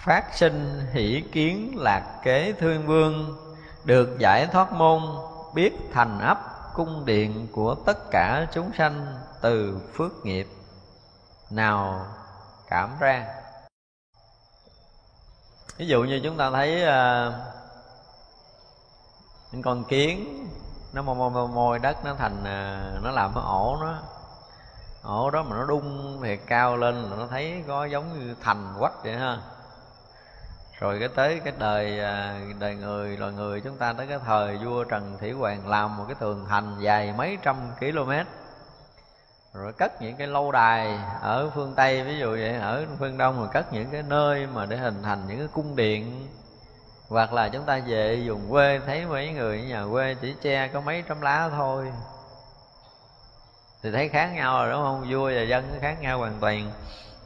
phát 0.05 0.25
sinh 0.35 0.87
hỷ 0.93 1.25
kiến 1.33 1.75
lạc 1.77 2.21
kế 2.23 2.53
thương 2.53 2.87
vương 2.87 3.37
được 3.85 4.19
giải 4.19 4.47
thoát 4.47 4.73
môn 4.73 5.03
biết 5.55 5.73
thành 5.93 6.21
ấp 6.21 6.39
cung 6.75 7.05
điện 7.05 7.49
của 7.53 7.75
tất 7.75 8.11
cả 8.11 8.47
chúng 8.53 8.71
sanh 8.79 9.07
từ 9.41 9.81
phước 9.95 10.13
nghiệp. 10.25 10.49
Nào 11.51 12.07
cảm 12.69 12.91
ra. 13.01 13.27
Ví 15.77 15.87
dụ 15.87 16.03
như 16.03 16.21
chúng 16.25 16.37
ta 16.37 16.51
thấy 16.51 16.83
uh, 16.83 17.35
những 19.53 19.63
con 19.63 19.85
kiến 19.85 20.49
nó 20.93 21.03
môi 21.03 21.31
môi, 21.31 21.49
môi 21.49 21.79
đất 21.79 22.05
nó 22.05 22.15
thành 22.15 22.41
uh, 22.41 23.05
nó 23.05 23.11
làm 23.11 23.35
cái 23.35 23.45
ổ 23.47 23.77
nó. 23.81 23.99
Ổ 25.03 25.31
đó 25.31 25.43
mà 25.43 25.57
nó 25.57 25.65
đung 25.65 26.21
thì 26.23 26.37
cao 26.37 26.77
lên 26.77 26.95
là 26.95 27.17
nó 27.17 27.27
thấy 27.27 27.65
có 27.69 27.85
giống 27.85 28.19
như 28.19 28.35
thành 28.41 28.75
quách 28.79 29.05
vậy 29.05 29.17
ha 29.17 29.39
rồi 30.81 30.99
cái 30.99 31.09
tới 31.09 31.41
cái 31.45 31.53
đời 31.59 32.01
à, 32.01 32.41
đời 32.59 32.75
người, 32.75 33.17
loài 33.17 33.33
người 33.33 33.61
chúng 33.61 33.77
ta 33.77 33.93
tới 33.93 34.07
cái 34.07 34.19
thời 34.27 34.57
vua 34.57 34.85
trần 34.85 35.17
thủy 35.21 35.33
hoàng 35.33 35.69
làm 35.69 35.97
một 35.97 36.05
cái 36.09 36.17
tường 36.21 36.47
thành 36.49 36.77
dài 36.81 37.15
mấy 37.17 37.39
trăm 37.43 37.57
km. 37.81 38.11
Rồi 39.55 39.73
cất 39.73 40.03
những 40.03 40.17
cái 40.17 40.27
lâu 40.27 40.53
đài 40.53 40.99
ở 41.21 41.51
phương 41.55 41.73
tây, 41.77 42.05
ví 42.05 42.19
dụ 42.19 42.31
vậy, 42.31 42.55
ở 42.55 42.87
phương 42.99 43.19
đông, 43.19 43.39
rồi 43.39 43.49
cất 43.53 43.73
những 43.73 43.91
cái 43.91 44.03
nơi 44.03 44.47
mà 44.47 44.67
để 44.67 44.77
hình 44.77 45.03
thành 45.03 45.29
những 45.29 45.39
cái 45.39 45.49
cung 45.53 45.77
điện. 45.77 46.29
Hoặc 47.09 47.33
là 47.33 47.49
chúng 47.49 47.65
ta 47.65 47.81
về 47.87 48.23
vùng 48.27 48.51
quê, 48.51 48.81
thấy 48.87 49.07
mấy 49.07 49.31
người 49.33 49.63
nhà 49.63 49.85
quê 49.91 50.17
chỉ 50.21 50.35
che 50.43 50.69
có 50.69 50.81
mấy 50.81 51.05
trăm 51.09 51.21
lá 51.21 51.49
thôi. 51.57 51.93
Thì 53.83 53.91
thấy 53.93 54.09
khác 54.09 54.31
nhau 54.35 54.59
rồi, 54.59 54.73
đúng 54.73 54.83
không? 54.83 55.07
Vua 55.11 55.31
và 55.35 55.43
dân 55.43 55.79
khác 55.81 55.97
nhau 56.01 56.19
hoàn 56.19 56.35
toàn 56.41 56.71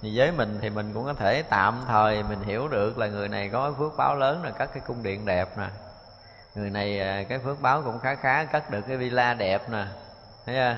thì 0.03 0.18
với 0.18 0.32
mình 0.32 0.59
thì 0.62 0.70
mình 0.70 0.94
cũng 0.94 1.05
có 1.05 1.14
thể 1.14 1.42
tạm 1.42 1.84
thời 1.88 2.22
mình 2.22 2.42
hiểu 2.42 2.68
được 2.68 2.98
là 2.98 3.07
người 3.07 3.28
này 3.28 3.48
có 3.48 3.72
phước 3.78 3.92
báo 3.96 4.16
lớn 4.16 4.44
là 4.44 4.50
cất 4.50 4.70
cái 4.74 4.82
cung 4.86 5.03
điện 5.03 5.26
đẹp 5.26 5.59
nè. 5.59 5.68
Người 6.55 6.70
này 6.70 7.00
à, 7.00 7.24
cái 7.28 7.38
phước 7.38 7.62
báo 7.62 7.82
cũng 7.82 7.98
khá 7.98 8.14
khá, 8.14 8.44
cất 8.44 8.70
được 8.70 8.80
cái 8.88 8.96
villa 8.96 9.34
đẹp 9.34 9.70
nè. 9.70 9.84
Thấy 10.46 10.55
chưa? 10.55 10.76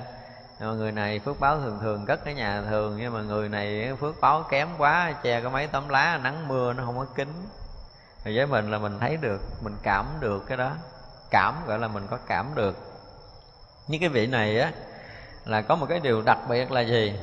Nhưng 0.61 0.69
mà 0.69 0.75
người 0.75 0.93
này 0.93 1.19
phước 1.19 1.41
báo 1.41 1.61
thường 1.61 1.79
thường 1.81 2.07
cất 2.07 2.25
cái 2.25 2.35
nhà 2.35 2.63
thường, 2.63 2.97
nhưng 3.01 3.13
mà 3.15 3.23
người 3.23 3.49
này 3.49 3.95
phước 4.01 4.15
báo 4.21 4.43
kém 4.51 4.69
quá, 4.79 5.13
che 5.23 5.41
có 5.41 5.51
mấy 5.51 5.67
tấm 5.67 5.89
lá, 5.89 6.19
nắng 6.23 6.49
mưa 6.49 6.73
nó 6.73 6.85
không 6.85 6.99
có 6.99 7.07
kính 7.15 7.47
thì 8.25 8.37
với 8.37 8.47
mình 8.47 8.71
là 8.71 8.79
mình 8.79 8.99
thấy 9.01 9.17
được, 9.17 9.41
mình 9.63 9.77
cảm 9.83 10.07
được 10.21 10.45
cái 10.47 10.57
đó. 10.57 10.73
Cảm 11.31 11.55
gọi 11.67 11.79
là 11.79 11.89
mình 11.89 12.07
có 12.11 12.19
cảm 12.29 12.47
được. 12.55 12.77
Như 13.89 13.99
cái 14.01 14.09
vị 14.09 14.27
này 14.27 14.61
á, 14.61 14.73
là 15.45 15.63
có 15.63 15.77
một 15.77 15.87
cái 15.89 16.01
điều 16.01 16.23
đặc 16.23 16.39
biệt 16.49 16.73
là 16.73 16.81
gì? 16.81 17.15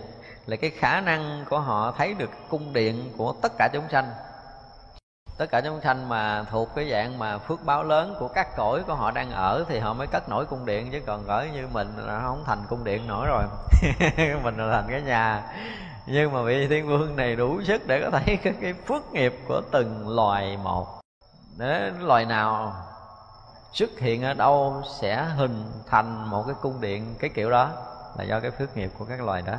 Là 0.45 0.55
cái 0.55 0.69
khả 0.69 1.01
năng 1.01 1.45
của 1.49 1.59
họ 1.59 1.93
thấy 1.97 2.13
được 2.13 2.29
cung 2.49 2.73
điện 2.73 3.11
của 3.17 3.33
tất 3.41 3.51
cả 3.57 3.69
chúng 3.73 3.89
sanh. 3.89 4.11
Tất 5.37 5.45
cả 5.51 5.61
chúng 5.61 5.81
sanh 5.81 6.09
mà 6.09 6.43
thuộc 6.51 6.69
cái 6.75 6.89
dạng 6.91 7.19
mà 7.19 7.37
phước 7.37 7.65
báo 7.65 7.83
lớn 7.83 8.15
của 8.19 8.27
các 8.27 8.55
cõi 8.55 8.83
của 8.87 8.95
họ 8.95 9.11
đang 9.11 9.31
ở 9.31 9.65
thì 9.69 9.79
họ 9.79 9.93
mới 9.93 10.07
cất 10.07 10.29
nổi 10.29 10.45
cung 10.45 10.65
điện 10.65 10.89
chứ 10.91 10.99
còn 11.05 11.27
ở 11.27 11.47
như 11.53 11.67
mình 11.73 11.93
là 11.97 12.19
không 12.19 12.43
thành 12.45 12.59
cung 12.69 12.83
điện 12.83 13.07
nổi 13.07 13.27
rồi. 13.27 13.43
Mình 14.43 14.57
là 14.57 14.71
thành 14.71 14.91
cái 14.91 15.01
nhà. 15.01 15.43
Nhưng 16.05 16.33
mà 16.33 16.41
vị 16.41 16.67
thiên 16.67 16.87
vương 16.87 17.15
này 17.15 17.35
đủ 17.35 17.61
sức 17.63 17.87
để 17.87 18.01
có 18.01 18.09
thấy 18.19 18.37
cái, 18.43 18.53
cái 18.61 18.73
phước 18.73 19.11
nghiệp 19.11 19.33
của 19.47 19.61
từng 19.71 20.15
loài 20.15 20.57
một. 20.63 21.01
Để 21.57 21.91
loài 21.99 22.25
nào 22.25 22.73
xuất 23.73 23.99
hiện 23.99 24.23
ở 24.23 24.33
đâu 24.33 24.81
sẽ 24.99 25.23
hình 25.23 25.63
thành 25.87 26.29
một 26.29 26.43
cái 26.47 26.55
cung 26.61 26.81
điện 26.81 27.15
cái 27.19 27.29
kiểu 27.29 27.51
đó 27.51 27.69
là 28.17 28.23
do 28.23 28.39
cái 28.39 28.51
phước 28.51 28.77
nghiệp 28.77 28.91
của 28.97 29.05
các 29.05 29.21
loài 29.21 29.41
đó 29.41 29.55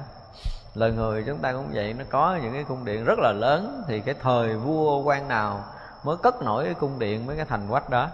lời 0.75 0.93
người 0.93 1.25
chúng 1.27 1.39
ta 1.39 1.53
cũng 1.53 1.71
vậy, 1.73 1.93
nó 1.93 2.05
có 2.11 2.39
những 2.43 2.53
cái 2.53 2.65
cung 2.65 2.85
điện 2.85 3.05
rất 3.05 3.19
là 3.19 3.33
lớn, 3.33 3.83
thì 3.87 4.01
cái 4.01 4.15
thời 4.23 4.57
vua 4.57 5.03
quan 5.03 5.29
nào 5.29 5.65
mới 6.05 6.17
cất 6.17 6.43
nổi 6.43 6.65
cái 6.65 6.75
cung 6.75 6.99
điện 6.99 7.27
với 7.27 7.37
cái 7.37 7.45
thành 7.45 7.69
quách 7.69 7.91
đó? 7.91 8.09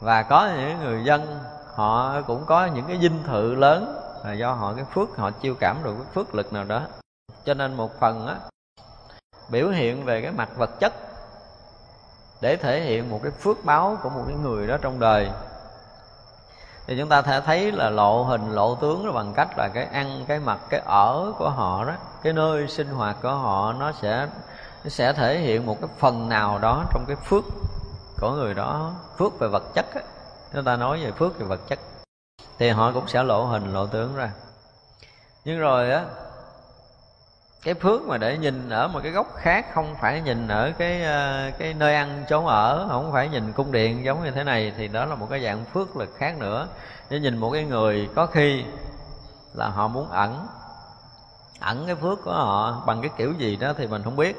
Và 0.00 0.22
có 0.22 0.50
những 0.56 0.78
người 0.80 1.04
dân, 1.04 1.38
họ 1.74 2.22
cũng 2.22 2.44
có 2.46 2.66
những 2.66 2.86
cái 2.86 2.98
dinh 3.02 3.22
thự 3.26 3.54
lớn, 3.54 4.00
là 4.24 4.32
do 4.32 4.52
họ 4.52 4.74
cái 4.74 4.84
phước, 4.94 5.16
họ 5.16 5.30
chiêu 5.30 5.54
cảm 5.60 5.76
được 5.82 5.94
cái 5.94 6.12
phước 6.14 6.34
lực 6.34 6.52
nào 6.52 6.64
đó. 6.64 6.82
Cho 7.44 7.54
nên 7.54 7.74
một 7.74 8.00
phần 8.00 8.26
á, 8.26 8.36
biểu 9.50 9.68
hiện 9.68 10.04
về 10.04 10.22
cái 10.22 10.30
mặt 10.30 10.48
vật 10.56 10.70
chất 10.80 10.92
để 12.40 12.56
thể 12.56 12.80
hiện 12.80 13.10
một 13.10 13.20
cái 13.22 13.32
phước 13.32 13.64
báo 13.64 13.98
của 14.02 14.10
một 14.10 14.24
cái 14.26 14.36
người 14.36 14.66
đó 14.66 14.76
trong 14.82 15.00
đời 15.00 15.30
thì 16.90 16.96
chúng 16.98 17.08
ta 17.08 17.22
thể 17.22 17.40
thấy 17.40 17.72
là 17.72 17.90
lộ 17.90 18.22
hình, 18.22 18.54
lộ 18.54 18.74
tướng 18.74 19.06
là 19.06 19.12
bằng 19.12 19.32
cách 19.36 19.48
là 19.58 19.68
cái 19.74 19.84
ăn, 19.84 20.24
cái 20.28 20.40
mặc, 20.40 20.58
cái 20.70 20.80
ở 20.84 21.32
của 21.38 21.50
họ 21.50 21.84
đó, 21.84 21.92
cái 22.22 22.32
nơi 22.32 22.68
sinh 22.68 22.86
hoạt 22.88 23.16
của 23.22 23.34
họ, 23.34 23.72
nó 23.72 23.92
sẽ 23.92 24.28
nó 24.84 24.90
sẽ 24.90 25.12
thể 25.12 25.38
hiện 25.38 25.66
một 25.66 25.76
cái 25.80 25.90
phần 25.98 26.28
nào 26.28 26.58
đó 26.58 26.84
trong 26.92 27.04
cái 27.06 27.16
phước 27.16 27.44
của 28.20 28.30
người 28.30 28.54
đó, 28.54 28.92
phước 29.18 29.38
về 29.38 29.48
vật 29.48 29.62
chất 29.74 29.94
á. 29.94 30.00
Chúng 30.52 30.64
ta 30.64 30.76
nói 30.76 31.04
về 31.04 31.12
phước 31.12 31.38
về 31.38 31.46
vật 31.46 31.60
chất, 31.68 31.78
thì 32.58 32.68
họ 32.68 32.92
cũng 32.92 33.08
sẽ 33.08 33.22
lộ 33.22 33.44
hình, 33.44 33.72
lộ 33.72 33.86
tướng 33.86 34.16
ra. 34.16 34.30
Nhưng 35.44 35.58
rồi 35.58 35.90
á 35.90 36.04
cái 37.62 37.74
phước 37.74 38.02
mà 38.02 38.18
để 38.18 38.38
nhìn 38.38 38.70
ở 38.70 38.88
một 38.88 39.00
cái 39.02 39.12
góc 39.12 39.26
khác 39.36 39.66
không 39.74 39.94
phải 40.00 40.20
nhìn 40.20 40.48
ở 40.48 40.72
cái 40.78 41.02
ờ, 41.02 41.50
cái 41.58 41.74
nơi 41.74 41.94
ăn 41.94 42.24
chỗ 42.28 42.46
ở 42.46 42.86
không 42.88 43.12
phải 43.12 43.28
nhìn 43.28 43.52
cung 43.52 43.72
điện 43.72 44.04
giống 44.04 44.24
như 44.24 44.30
thế 44.30 44.44
này 44.44 44.72
thì 44.76 44.88
đó 44.88 45.04
là 45.04 45.14
một 45.14 45.26
cái 45.30 45.44
dạng 45.44 45.64
phước 45.64 45.96
lực 45.96 46.14
khác 46.18 46.38
nữa. 46.38 46.68
Để 47.10 47.20
nhìn 47.20 47.38
một 47.38 47.50
cái 47.50 47.64
người 47.64 48.08
có 48.14 48.26
khi 48.26 48.64
là 49.54 49.68
họ 49.68 49.88
muốn 49.88 50.10
ẩn 50.10 50.46
ẩn 51.60 51.86
cái 51.86 51.94
phước 51.94 52.18
của 52.24 52.32
họ 52.32 52.82
bằng 52.86 53.00
cái 53.00 53.10
kiểu 53.16 53.32
gì 53.32 53.56
đó 53.56 53.72
thì 53.76 53.86
mình 53.86 54.02
không 54.02 54.16
biết. 54.16 54.36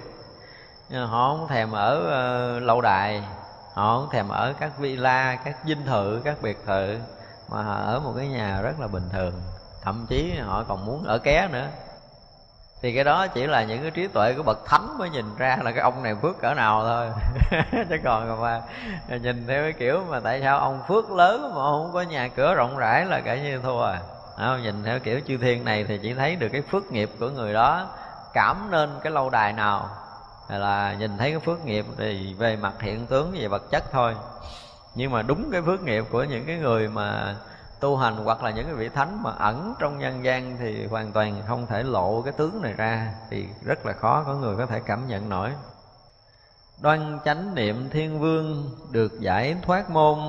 Nhưng 0.89 1.07
họ 1.07 1.37
không 1.37 1.47
thèm 1.47 1.71
ở 1.71 1.97
uh, 1.97 2.63
lâu 2.63 2.81
đài 2.81 3.23
họ 3.73 3.97
không 3.97 4.09
thèm 4.11 4.29
ở 4.29 4.53
các 4.59 4.77
villa 4.77 5.35
các 5.35 5.57
dinh 5.65 5.85
thự 5.85 6.21
các 6.23 6.41
biệt 6.41 6.57
thự 6.65 6.97
mà 7.49 7.63
họ 7.63 7.75
ở 7.75 7.99
một 7.99 8.13
cái 8.17 8.27
nhà 8.27 8.61
rất 8.61 8.79
là 8.79 8.87
bình 8.87 9.09
thường. 9.11 9.33
Thậm 9.81 10.05
chí 10.09 10.33
họ 10.39 10.63
còn 10.63 10.85
muốn 10.85 11.03
ở 11.03 11.17
ké 11.17 11.47
nữa 11.51 11.67
thì 12.81 12.93
cái 12.95 13.03
đó 13.03 13.27
chỉ 13.27 13.47
là 13.47 13.63
những 13.63 13.81
cái 13.81 13.91
trí 13.91 14.07
tuệ 14.07 14.33
của 14.33 14.43
bậc 14.43 14.65
thánh 14.65 14.97
mới 14.97 15.09
nhìn 15.09 15.25
ra 15.37 15.57
là 15.63 15.71
cái 15.71 15.81
ông 15.81 16.03
này 16.03 16.15
phước 16.21 16.41
cỡ 16.41 16.53
nào 16.53 16.83
thôi. 16.83 17.07
Chứ 17.89 17.97
còn 18.03 18.41
mà 18.41 18.61
nhìn 19.07 19.47
theo 19.47 19.63
cái 19.63 19.73
kiểu 19.73 20.03
mà 20.09 20.19
tại 20.19 20.41
sao 20.41 20.59
ông 20.59 20.81
phước 20.87 21.11
lớn 21.11 21.41
mà 21.55 21.61
không 21.61 21.89
có 21.93 22.01
nhà 22.01 22.27
cửa 22.27 22.55
rộng 22.55 22.77
rãi 22.77 23.05
là 23.05 23.21
cả 23.21 23.35
như 23.35 23.59
thua 23.63 23.83
à. 23.83 23.99
Không, 24.37 24.61
nhìn 24.61 24.83
theo 24.83 24.99
kiểu 24.99 25.21
chư 25.27 25.37
thiên 25.37 25.65
này 25.65 25.83
thì 25.83 25.99
chỉ 26.01 26.13
thấy 26.13 26.35
được 26.35 26.49
cái 26.51 26.61
phước 26.61 26.91
nghiệp 26.91 27.09
của 27.19 27.29
người 27.29 27.53
đó 27.53 27.87
cảm 28.33 28.71
nên 28.71 28.89
cái 29.03 29.11
lâu 29.11 29.29
đài 29.29 29.53
nào. 29.53 29.89
Là 30.49 30.93
nhìn 30.99 31.17
thấy 31.17 31.31
cái 31.31 31.39
phước 31.39 31.65
nghiệp 31.65 31.85
thì 31.97 32.33
về 32.33 32.55
mặt 32.55 32.81
hiện 32.81 33.07
tướng 33.07 33.31
về 33.39 33.47
vật 33.47 33.71
chất 33.71 33.83
thôi. 33.91 34.15
Nhưng 34.95 35.11
mà 35.11 35.21
đúng 35.21 35.49
cái 35.51 35.61
phước 35.61 35.81
nghiệp 35.81 36.03
của 36.11 36.23
những 36.23 36.45
cái 36.45 36.57
người 36.57 36.87
mà 36.87 37.35
tu 37.81 37.97
hành 37.97 38.17
hoặc 38.17 38.43
là 38.43 38.51
những 38.51 38.65
cái 38.65 38.75
vị 38.75 38.89
thánh 38.89 39.23
mà 39.23 39.31
ẩn 39.31 39.73
trong 39.79 39.99
nhân 39.99 40.23
gian 40.23 40.57
thì 40.57 40.85
hoàn 40.85 41.11
toàn 41.11 41.41
không 41.47 41.67
thể 41.67 41.83
lộ 41.83 42.21
cái 42.21 42.33
tướng 42.33 42.61
này 42.61 42.73
ra 42.73 43.13
thì 43.29 43.47
rất 43.63 43.85
là 43.85 43.93
khó 43.93 44.23
có 44.23 44.33
người 44.33 44.55
có 44.55 44.65
thể 44.65 44.81
cảm 44.85 45.07
nhận 45.07 45.29
nổi. 45.29 45.51
Đoan 46.81 47.19
chánh 47.25 47.55
niệm 47.55 47.89
thiên 47.89 48.19
vương 48.19 48.71
được 48.91 49.19
giải 49.19 49.55
thoát 49.61 49.89
môn 49.89 50.19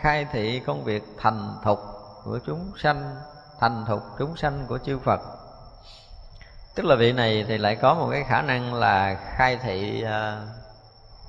khai 0.00 0.26
thị 0.32 0.60
công 0.60 0.84
việc 0.84 1.04
thành 1.18 1.54
thục 1.64 1.78
của 2.24 2.38
chúng 2.46 2.72
sanh 2.76 3.16
thành 3.60 3.84
thục 3.86 4.02
chúng 4.18 4.36
sanh 4.36 4.64
của 4.68 4.78
chư 4.78 4.98
phật. 4.98 5.20
Tức 6.74 6.86
là 6.86 6.96
vị 6.96 7.12
này 7.12 7.44
thì 7.48 7.58
lại 7.58 7.76
có 7.76 7.94
một 7.94 8.08
cái 8.10 8.24
khả 8.24 8.42
năng 8.42 8.74
là 8.74 9.14
khai 9.36 9.56
thị 9.56 10.04
uh, 10.04 10.48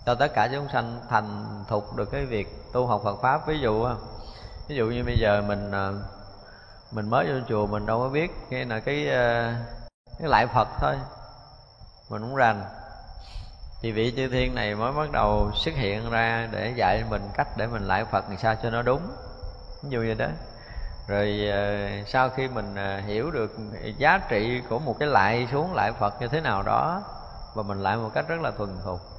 cho 0.06 0.16
tất 0.16 0.34
cả 0.34 0.50
chúng 0.54 0.68
sanh 0.74 1.00
thành 1.10 1.46
thục 1.68 1.96
được 1.96 2.12
cái 2.12 2.26
việc 2.26 2.48
tu 2.74 2.88
học 2.88 3.02
Phật 3.04 3.22
pháp. 3.22 3.48
Ví 3.48 3.60
dụ 3.60 3.88
ví 4.74 4.78
dụ 4.78 4.86
như 4.86 5.04
bây 5.04 5.20
giờ 5.20 5.42
mình 5.48 5.72
ờ, 5.72 5.94
mình 6.92 7.10
mới 7.10 7.26
vô 7.28 7.40
chùa 7.50 7.68
mình 7.68 7.86
đâu 7.86 8.00
có 8.00 8.10
biết 8.10 8.32
cái 8.50 8.66
là 8.66 8.80
cái 8.80 9.10
ờ, 9.10 9.54
cái 10.20 10.30
lại 10.30 10.48
Phật 10.48 10.68
thôi. 10.80 10.96
Mình 12.10 12.22
cũng 12.22 12.36
rành. 12.36 12.64
Thì 13.82 13.92
vị 13.92 14.14
chư 14.18 14.30
thiên 14.30 14.56
này 14.56 14.76
mới 14.76 14.92
bắt 14.92 15.12
đầu 15.12 15.52
xuất 15.56 15.76
hiện 15.76 16.10
ra 16.10 16.48
để 16.52 16.74
dạy 16.76 17.04
mình 17.10 17.22
cách 17.38 17.48
để 17.58 17.68
mình 17.68 17.88
lại 17.88 18.06
Phật 18.06 18.30
làm 18.30 18.38
sao 18.38 18.56
cho 18.64 18.70
nó 18.70 18.82
đúng. 18.82 19.02
Ví 19.84 19.90
dụ 19.90 20.00
như 20.00 20.14
đó. 20.14 20.28
Rồi 21.08 21.50
ờ, 21.52 21.88
sau 22.08 22.30
khi 22.30 22.48
mình 22.48 22.76
hiểu 23.06 23.32
được 23.32 23.58
giá 23.98 24.20
trị 24.30 24.62
của 24.70 24.80
một 24.80 24.96
cái 25.00 25.10
lại 25.10 25.48
xuống 25.52 25.74
lại 25.74 25.92
Phật 26.00 26.22
như 26.22 26.28
thế 26.28 26.42
nào 26.42 26.64
đó, 26.64 27.02
và 27.54 27.64
mình 27.64 27.84
lại 27.84 27.98
một 27.98 28.12
cách 28.14 28.28
rất 28.28 28.42
là 28.42 28.52
thuần 28.52 28.70
thục 28.84 29.13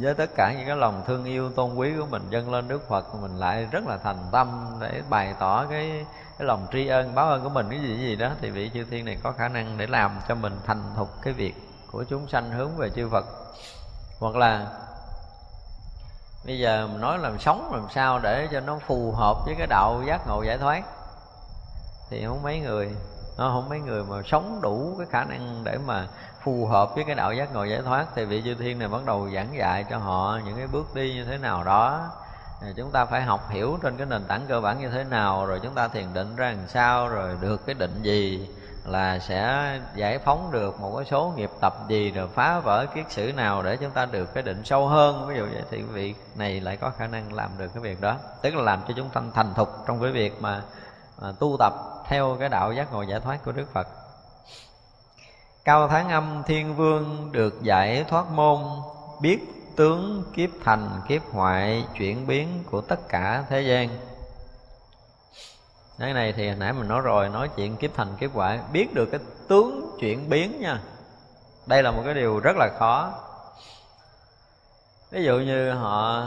với 0.00 0.14
tất 0.14 0.30
cả 0.34 0.52
những 0.52 0.66
cái 0.66 0.76
lòng 0.76 1.02
thương 1.06 1.24
yêu, 1.24 1.50
tôn 1.50 1.74
quý 1.74 1.92
của 1.98 2.06
mình, 2.06 2.22
dâng 2.30 2.50
lên 2.50 2.68
Đức 2.68 2.88
Phật, 2.88 3.14
mình 3.14 3.36
lại 3.36 3.68
rất 3.70 3.86
là 3.86 3.96
thành 3.96 4.24
tâm 4.32 4.76
để 4.80 5.02
bày 5.10 5.34
tỏ 5.38 5.66
cái 5.70 6.04
cái 6.38 6.46
lòng 6.46 6.66
tri 6.72 6.86
ân, 6.86 7.14
báo 7.14 7.28
ơn 7.28 7.42
của 7.42 7.48
mình. 7.48 7.66
Cái 7.70 7.80
gì 7.80 7.88
cái 7.88 8.06
gì 8.06 8.16
đó 8.16 8.30
thì 8.40 8.50
vị 8.50 8.70
chư 8.74 8.84
thiên 8.90 9.04
này 9.04 9.18
có 9.22 9.32
khả 9.32 9.48
năng 9.48 9.78
để 9.78 9.86
làm 9.86 10.18
cho 10.28 10.34
mình 10.34 10.60
thành 10.66 10.82
thục 10.96 11.08
cái 11.22 11.32
việc 11.32 11.54
của 11.90 12.04
chúng 12.04 12.28
sanh 12.28 12.50
hướng 12.50 12.76
về 12.76 12.90
chư 12.90 13.08
Phật. 13.08 13.24
Hoặc 14.20 14.36
là 14.36 14.66
bây 16.46 16.58
giờ 16.58 16.88
mình 16.92 17.00
nói 17.00 17.18
làm 17.18 17.38
sống 17.38 17.72
làm 17.72 17.86
sao 17.94 18.18
để 18.18 18.48
cho 18.52 18.60
nó 18.60 18.78
phù 18.86 19.12
hợp 19.12 19.36
với 19.46 19.54
cái 19.58 19.66
đạo 19.66 20.02
giác 20.06 20.20
ngộ 20.26 20.42
giải 20.42 20.58
thoát. 20.58 20.82
Thì 22.10 22.24
không 22.26 22.42
mấy 22.42 22.60
người, 22.60 22.96
nó 23.38 23.48
không 23.48 23.68
mấy 23.68 23.80
người 23.80 24.04
mà 24.04 24.16
sống 24.26 24.60
đủ 24.62 24.94
cái 24.98 25.06
khả 25.10 25.24
năng 25.24 25.64
để 25.64 25.78
mà 25.86 26.06
phù 26.44 26.66
hợp 26.66 26.94
với 26.94 27.04
cái 27.04 27.14
đạo 27.14 27.32
giác 27.32 27.54
ngộ 27.54 27.64
giải 27.64 27.82
thoát 27.84 28.06
thì 28.14 28.24
vị 28.24 28.42
chư 28.44 28.54
thiên 28.54 28.78
này 28.78 28.88
bắt 28.88 29.00
đầu 29.06 29.28
giảng 29.34 29.56
dạy 29.56 29.84
cho 29.90 29.98
họ 29.98 30.38
những 30.44 30.56
cái 30.56 30.66
bước 30.66 30.94
đi 30.94 31.14
như 31.14 31.24
thế 31.24 31.38
nào 31.38 31.64
đó. 31.64 32.10
Chúng 32.76 32.90
ta 32.90 33.04
phải 33.04 33.22
học 33.22 33.50
hiểu 33.50 33.78
trên 33.82 33.96
cái 33.96 34.06
nền 34.06 34.24
tảng 34.24 34.46
cơ 34.48 34.60
bản 34.60 34.80
như 34.80 34.88
thế 34.88 35.04
nào 35.04 35.46
rồi 35.46 35.60
chúng 35.62 35.74
ta 35.74 35.88
thiền 35.88 36.14
định 36.14 36.36
ra 36.36 36.50
làm 36.50 36.68
sao 36.68 37.08
rồi 37.08 37.36
được 37.40 37.66
cái 37.66 37.74
định 37.74 38.02
gì 38.02 38.48
là 38.84 39.18
sẽ 39.18 39.70
giải 39.94 40.18
phóng 40.18 40.48
được 40.52 40.80
một 40.80 40.96
cái 40.96 41.04
số 41.04 41.32
nghiệp 41.36 41.50
tập 41.60 41.74
gì 41.88 42.10
rồi 42.10 42.28
phá 42.34 42.60
vỡ 42.60 42.86
kiết 42.94 43.10
sử 43.10 43.32
nào 43.32 43.62
để 43.62 43.76
chúng 43.76 43.90
ta 43.90 44.06
được 44.06 44.34
cái 44.34 44.42
định 44.42 44.64
sâu 44.64 44.88
hơn. 44.88 45.26
Ví 45.28 45.36
dụ 45.36 45.46
vậy 45.52 45.62
thì 45.70 45.82
vị 45.82 46.14
này 46.34 46.60
lại 46.60 46.76
có 46.76 46.90
khả 46.98 47.06
năng 47.06 47.32
làm 47.32 47.50
được 47.58 47.68
cái 47.74 47.82
việc 47.82 48.00
đó. 48.00 48.16
Tức 48.42 48.54
là 48.54 48.62
làm 48.62 48.80
cho 48.88 48.94
chúng 48.96 49.08
ta 49.08 49.20
thành 49.34 49.54
thục 49.54 49.68
trong 49.86 50.02
cái 50.02 50.10
việc 50.10 50.42
mà, 50.42 50.62
mà 51.20 51.32
tu 51.38 51.56
tập 51.58 51.72
theo 52.06 52.36
cái 52.40 52.48
đạo 52.48 52.72
giác 52.72 52.92
ngộ 52.92 53.02
giải 53.02 53.20
thoát 53.20 53.44
của 53.44 53.52
Đức 53.52 53.66
Phật. 53.72 53.88
Cao 55.64 55.88
Tháng 55.88 56.08
Âm 56.08 56.42
Thiên 56.46 56.76
Vương 56.76 57.28
được 57.32 57.62
giải 57.62 58.04
thoát 58.08 58.26
môn 58.30 58.58
Biết 59.20 59.38
tướng 59.76 60.24
kiếp 60.34 60.50
thành 60.64 61.00
kiếp 61.08 61.22
hoại 61.32 61.84
chuyển 61.98 62.26
biến 62.26 62.64
của 62.70 62.80
tất 62.80 63.08
cả 63.08 63.44
thế 63.48 63.62
gian. 63.62 63.88
Cái 65.98 66.14
này 66.14 66.32
thì 66.32 66.48
hồi 66.48 66.56
nãy 66.56 66.72
mình 66.72 66.88
nói 66.88 67.00
rồi 67.00 67.28
nói 67.28 67.50
chuyện 67.56 67.76
kiếp 67.76 67.94
thành 67.94 68.16
kiếp 68.20 68.32
hoại 68.32 68.60
biết 68.72 68.94
được 68.94 69.06
cái 69.06 69.20
tướng 69.48 69.96
chuyển 70.00 70.28
biến 70.28 70.60
nha. 70.60 70.80
Đây 71.66 71.82
là 71.82 71.90
một 71.90 72.02
cái 72.04 72.14
điều 72.14 72.40
rất 72.40 72.56
là 72.56 72.68
khó. 72.78 73.12
Ví 75.10 75.24
dụ 75.24 75.38
như 75.38 75.72
họ 75.72 76.24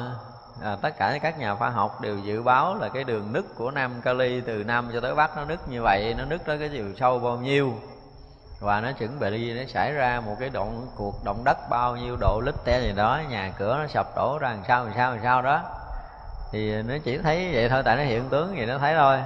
à, 0.62 0.78
tất 0.82 0.98
cả 0.98 1.20
các 1.22 1.40
nhà 1.40 1.56
khoa 1.56 1.70
học 1.70 2.02
đều 2.02 2.20
dự 2.20 2.42
báo 2.42 2.76
là 2.76 2.90
cái 2.90 3.04
đường 3.04 3.34
nứt 3.34 3.46
của 3.56 3.72
nam 3.72 4.02
kali 4.02 4.42
từ 4.42 4.64
nam 4.64 4.90
cho 4.94 5.02
tới 5.02 5.16
bắc 5.16 5.38
nó 5.38 5.46
nứt 5.46 5.70
như 5.70 5.82
vậy 5.82 6.16
nó 6.18 6.26
nứt 6.26 6.46
tới 6.46 6.60
cái 6.60 6.70
chiều 6.70 6.86
sâu 7.00 7.20
bao 7.20 7.38
nhiêu 7.38 7.74
và 8.66 8.82
nó 8.82 8.92
chuẩn 8.92 9.20
bị 9.20 9.54
nó 9.54 9.66
xảy 9.68 9.92
ra 9.92 10.22
một 10.26 10.36
cái 10.40 10.50
động 10.50 10.88
cuộc 10.96 11.24
động 11.24 11.44
đất 11.44 11.70
bao 11.70 11.96
nhiêu 11.96 12.18
độ 12.20 12.42
lít 12.46 12.56
te 12.66 12.82
gì 12.82 12.94
đó, 12.96 13.22
nhà 13.30 13.52
cửa 13.58 13.78
nó 13.82 13.88
sập 13.88 14.16
đổ 14.16 14.38
ra 14.42 14.50
làm 14.50 14.64
sao 14.68 14.86
làm 14.86 14.94
sao 14.96 15.12
làm 15.12 15.20
sao 15.24 15.42
đó. 15.42 15.62
Thì 16.52 16.84
nó 16.84 16.94
chỉ 17.04 17.18
thấy 17.18 17.50
vậy 17.54 17.70
thôi, 17.70 17.82
tại 17.86 17.98
nó 17.98 18.04
hiện 18.04 18.30
tướng 18.30 18.58
gì 18.58 18.66
nó 18.66 18.78
thấy 18.78 18.96
thôi. 18.96 19.24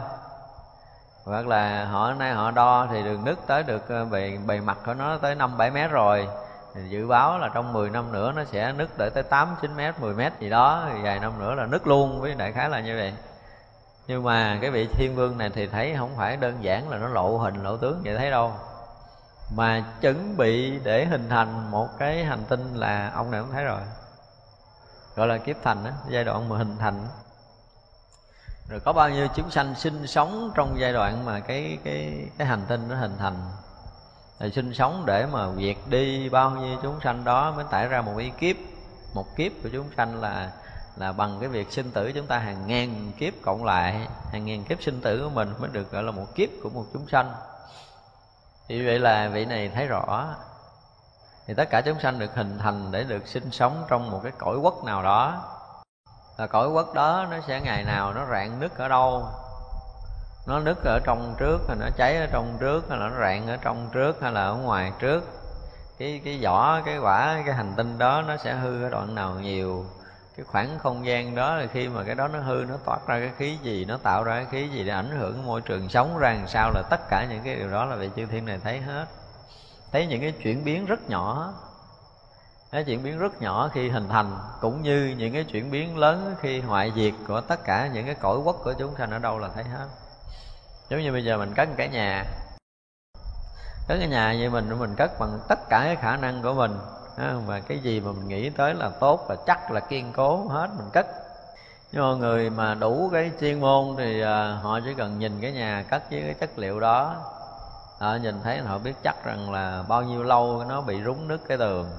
Hoặc 1.26 1.48
là 1.48 1.86
họ, 1.86 2.14
nay 2.14 2.32
họ 2.32 2.52
đo 2.52 2.88
thì 2.92 3.04
đường 3.04 3.26
nứt 3.26 3.38
tới 3.48 3.64
được 3.64 3.90
ờ, 3.90 4.06
bề 4.06 4.38
bề 4.46 4.60
mặt 4.60 4.78
của 4.86 4.94
nó 4.94 5.18
tới 5.18 5.36
năm, 5.36 5.58
bảy 5.58 5.72
mét 5.72 5.92
rồi. 5.92 6.28
Thì 6.76 6.82
dự 6.90 7.08
báo 7.08 7.40
là 7.40 7.50
trong 7.54 7.74
10 7.74 7.90
năm 7.90 8.12
nữa 8.12 8.34
nó 8.36 8.44
sẽ 8.44 8.74
nứt 8.74 8.98
tới 8.98 9.10
tới 9.10 9.24
8 9.24 9.56
9 9.62 9.76
mét 9.76 10.00
10 10.00 10.14
mét 10.14 10.34
gì 10.40 10.50
đó, 10.50 10.84
thì 10.94 11.02
vài 11.04 11.20
năm 11.20 11.32
nữa 11.40 11.56
là 11.56 11.66
nứt 11.66 11.88
luôn, 11.88 12.22
với 12.22 12.36
đại 12.36 12.52
khái 12.52 12.70
là 12.70 12.80
như 12.80 12.98
vậy. 12.98 13.14
Nhưng 14.08 14.24
mà 14.24 14.58
cái 14.62 14.72
vị 14.72 14.88
thiên 14.88 15.16
vương 15.16 15.38
này 15.38 15.50
thì 15.50 15.68
thấy 15.68 15.96
không 15.98 16.12
phải 16.18 16.38
đơn 16.38 16.58
giản 16.62 16.90
là 16.90 16.98
nó 16.98 17.08
lộ 17.08 17.38
hình, 17.38 17.64
lộ 17.64 17.78
tướng 17.78 18.02
vậy 18.04 18.18
thấy 18.18 18.32
đâu 18.32 18.54
mà 19.56 19.86
chuẩn 20.02 20.38
bị 20.38 20.80
để 20.80 21.06
hình 21.06 21.30
thành 21.30 21.72
một 21.72 21.88
cái 22.00 22.26
hành 22.26 22.44
tinh 22.50 22.76
là 22.76 23.12
ông 23.16 23.32
này 23.32 23.42
cũng 23.42 23.52
thấy 23.52 23.64
rồi. 23.64 23.82
Gọi 25.16 25.28
là 25.28 25.38
kiếp 25.38 25.56
thành 25.64 25.84
đó, 25.84 25.92
giai 26.10 26.24
đoạn 26.24 26.50
mà 26.50 26.58
hình 26.58 26.76
thành 26.80 27.08
rồi 28.70 28.80
có 28.80 28.94
bao 28.94 29.10
nhiêu 29.10 29.28
chúng 29.36 29.52
sanh 29.52 29.76
sinh 29.76 30.08
sống 30.08 30.52
trong 30.56 30.80
giai 30.80 30.94
đoạn 30.94 31.26
mà 31.26 31.40
cái 31.40 31.78
cái 31.84 32.30
cái 32.38 32.48
hành 32.48 32.62
tinh 32.68 32.88
nó 32.90 32.96
hình 32.96 33.18
thành? 33.18 33.36
Thì 34.40 34.52
sinh 34.52 34.74
sống 34.74 35.04
để 35.06 35.26
mà 35.26 35.48
diệt 35.58 35.78
đi 35.90 36.30
bao 36.30 36.52
nhiêu 36.52 36.78
chúng 36.82 37.00
sanh 37.04 37.24
đó 37.24 37.52
mới 37.52 37.66
tải 37.72 37.88
ra 37.88 38.02
một 38.02 38.14
cái 38.18 38.32
kiếp? 38.40 38.56
Một 39.14 39.26
kiếp 39.36 39.52
của 39.64 39.70
chúng 39.72 39.90
sanh 39.98 40.22
là 40.22 40.52
là 40.96 41.12
bằng 41.12 41.38
cái 41.40 41.50
việc 41.50 41.72
sinh 41.72 41.92
tử 41.92 42.12
chúng 42.16 42.28
ta 42.28 42.38
hàng 42.38 42.68
ngàn 42.68 43.12
kiếp 43.18 43.34
cộng 43.42 43.64
lại 43.64 44.08
hàng 44.32 44.46
ngàn 44.46 44.64
kiếp 44.64 44.82
sinh 44.82 45.02
tử 45.02 45.24
của 45.24 45.30
mình 45.30 45.54
mới 45.60 45.70
được 45.70 45.92
gọi 45.92 46.04
là 46.04 46.12
một 46.12 46.36
kiếp 46.36 46.50
của 46.64 46.70
một 46.70 46.86
chúng 46.94 47.08
sanh 47.08 47.34
thì 48.70 48.86
vậy 48.86 49.00
là 49.00 49.30
vị 49.34 49.46
này 49.46 49.72
thấy 49.76 49.88
rõ. 49.88 50.36
Thì 51.48 51.54
tất 51.54 51.70
cả 51.70 51.82
chúng 51.82 52.00
sanh 52.00 52.20
được 52.20 52.36
hình 52.36 52.58
thành 52.60 52.92
để 52.92 53.04
được 53.04 53.28
sinh 53.28 53.52
sống 53.52 53.86
trong 53.88 54.12
một 54.12 54.20
cái 54.24 54.32
cõi 54.38 54.58
quốc 54.58 54.84
nào 54.84 55.04
đó. 55.04 55.44
Và 56.38 56.48
cõi 56.48 56.70
quốc 56.70 56.94
đó 56.94 57.28
nó 57.32 57.38
sẽ 57.48 57.62
ngày 57.62 57.84
nào 57.84 58.14
nó 58.14 58.26
rạn 58.32 58.60
nứt 58.60 58.78
ở 58.78 58.88
đâu? 58.88 59.26
Nó 60.48 60.60
nứt 60.60 60.78
ở 60.84 61.00
trong 61.06 61.36
trước 61.40 61.60
hay 61.68 61.78
nó 61.80 61.88
cháy 61.98 62.18
ở 62.18 62.28
trong 62.32 62.58
trước 62.60 62.90
hay 62.90 63.00
là 63.00 63.10
nó 63.10 63.20
rạn 63.20 63.48
ở 63.48 63.58
trong 63.62 63.90
trước 63.94 64.22
hay 64.22 64.32
là 64.32 64.42
ở 64.42 64.56
ngoài 64.56 64.92
trước? 65.00 65.24
Cái 66.00 66.22
cái 66.26 66.40
vỏ, 66.44 66.82
cái 66.86 66.98
quả, 66.98 67.42
cái 67.46 67.56
hành 67.56 67.74
tinh 67.78 67.98
đó 67.98 68.24
nó 68.28 68.38
sẽ 68.38 68.54
hư 68.54 68.84
ở 68.84 68.90
đoạn 68.90 69.16
nào 69.16 69.34
nhiều? 69.34 69.86
Cái 70.40 70.46
khoảng 70.46 70.80
không 70.80 71.06
gian 71.06 71.36
đó 71.36 71.56
là 71.56 71.66
khi 71.66 71.88
mà 71.88 72.04
cái 72.04 72.16
đó 72.16 72.28
nó 72.28 72.40
hư, 72.40 72.66
nó 72.70 72.76
toát 72.86 73.08
ra 73.08 73.20
cái 73.20 73.32
khí 73.38 73.58
gì, 73.62 73.86
nó 73.86 73.98
tạo 73.98 74.24
ra 74.24 74.36
cái 74.36 74.46
khí 74.52 74.70
gì 74.70 74.84
để 74.84 74.94
ảnh 74.94 75.10
hưởng 75.20 75.46
môi 75.46 75.62
trường 75.62 75.90
sống 75.90 76.18
ra 76.18 76.34
làm 76.34 76.48
sao 76.48 76.72
là 76.72 76.82
tất 76.90 77.10
cả 77.10 77.26
những 77.30 77.42
cái 77.44 77.56
điều 77.56 77.72
đó 77.72 77.86
là 77.86 77.96
vị 77.96 78.10
chư 78.16 78.26
thiên 78.26 78.46
này 78.46 78.60
thấy 78.64 78.80
hết. 78.80 79.06
Thấy 79.92 80.08
những 80.08 80.22
cái 80.22 80.32
chuyển 80.32 80.64
biến 80.64 80.86
rất 80.86 81.10
nhỏ. 81.10 81.54
Cái 82.72 82.84
chuyển 82.84 83.04
biến 83.04 83.20
rất 83.20 83.42
nhỏ 83.42 83.70
khi 83.74 83.90
hình 83.90 84.10
thành, 84.10 84.38
cũng 84.62 84.82
như 84.82 85.16
những 85.18 85.34
cái 85.34 85.44
chuyển 85.44 85.72
biến 85.72 85.98
lớn 85.98 86.36
khi 86.42 86.62
hoại 86.62 86.92
diệt 86.96 87.14
của 87.28 87.42
tất 87.42 87.64
cả 87.64 87.88
những 87.94 88.06
cái 88.06 88.16
cõi 88.16 88.38
quốc 88.38 88.56
của 88.64 88.74
chúng 88.74 88.96
sanh 88.98 89.12
ở 89.12 89.20
đâu 89.20 89.40
là 89.40 89.50
thấy 89.56 89.64
hết. 89.64 89.88
Giống 90.90 91.02
như 91.02 91.12
bây 91.12 91.24
giờ 91.24 91.38
mình 91.38 91.54
cất 91.54 91.70
cái 91.78 91.90
nhà. 91.90 92.26
Cất 93.88 93.98
cái 94.00 94.08
nhà 94.08 94.34
như 94.34 94.50
mình 94.50 94.80
mình 94.80 94.96
cất 94.96 95.20
bằng 95.20 95.40
tất 95.48 95.60
cả 95.70 95.82
cái 95.86 95.96
khả 95.96 96.18
năng 96.18 96.42
của 96.42 96.54
mình 96.54 96.80
và 97.46 97.60
cái 97.60 97.80
gì 97.80 98.00
mà 98.00 98.12
mình 98.12 98.28
nghĩ 98.28 98.50
tới 98.50 98.74
là 98.74 98.90
tốt 98.90 99.26
và 99.28 99.36
chắc 99.48 99.72
là 99.72 99.80
kiên 99.80 100.14
cố 100.14 100.48
hết 100.48 100.70
mình 100.78 100.90
cất. 100.94 101.08
Nhưng 101.92 102.04
mà 102.04 102.16
người 102.16 102.50
mà 102.50 102.74
đủ 102.74 103.10
cái 103.14 103.32
chuyên 103.40 103.60
môn 103.60 103.96
thì 103.98 104.22
à, 104.22 104.60
họ 104.62 104.80
chỉ 104.86 104.94
cần 104.94 105.20
nhìn 105.20 105.42
cái 105.42 105.52
nhà 105.52 105.86
cất 105.90 106.04
với 106.12 106.22
cái 106.22 106.34
chất 106.34 106.50
liệu 106.56 106.80
đó. 106.80 107.16
Họ 108.00 108.16
nhìn 108.16 108.42
thấy 108.44 108.60
họ 108.60 108.78
biết 108.78 108.94
chắc 109.04 109.26
rằng 109.26 109.52
là 109.52 109.84
bao 109.88 110.04
nhiêu 110.04 110.24
lâu 110.24 110.64
nó 110.70 110.82
bị 110.82 111.04
rúng 111.04 111.28
nứt 111.28 111.40
cái 111.48 111.58
tường. 111.58 111.90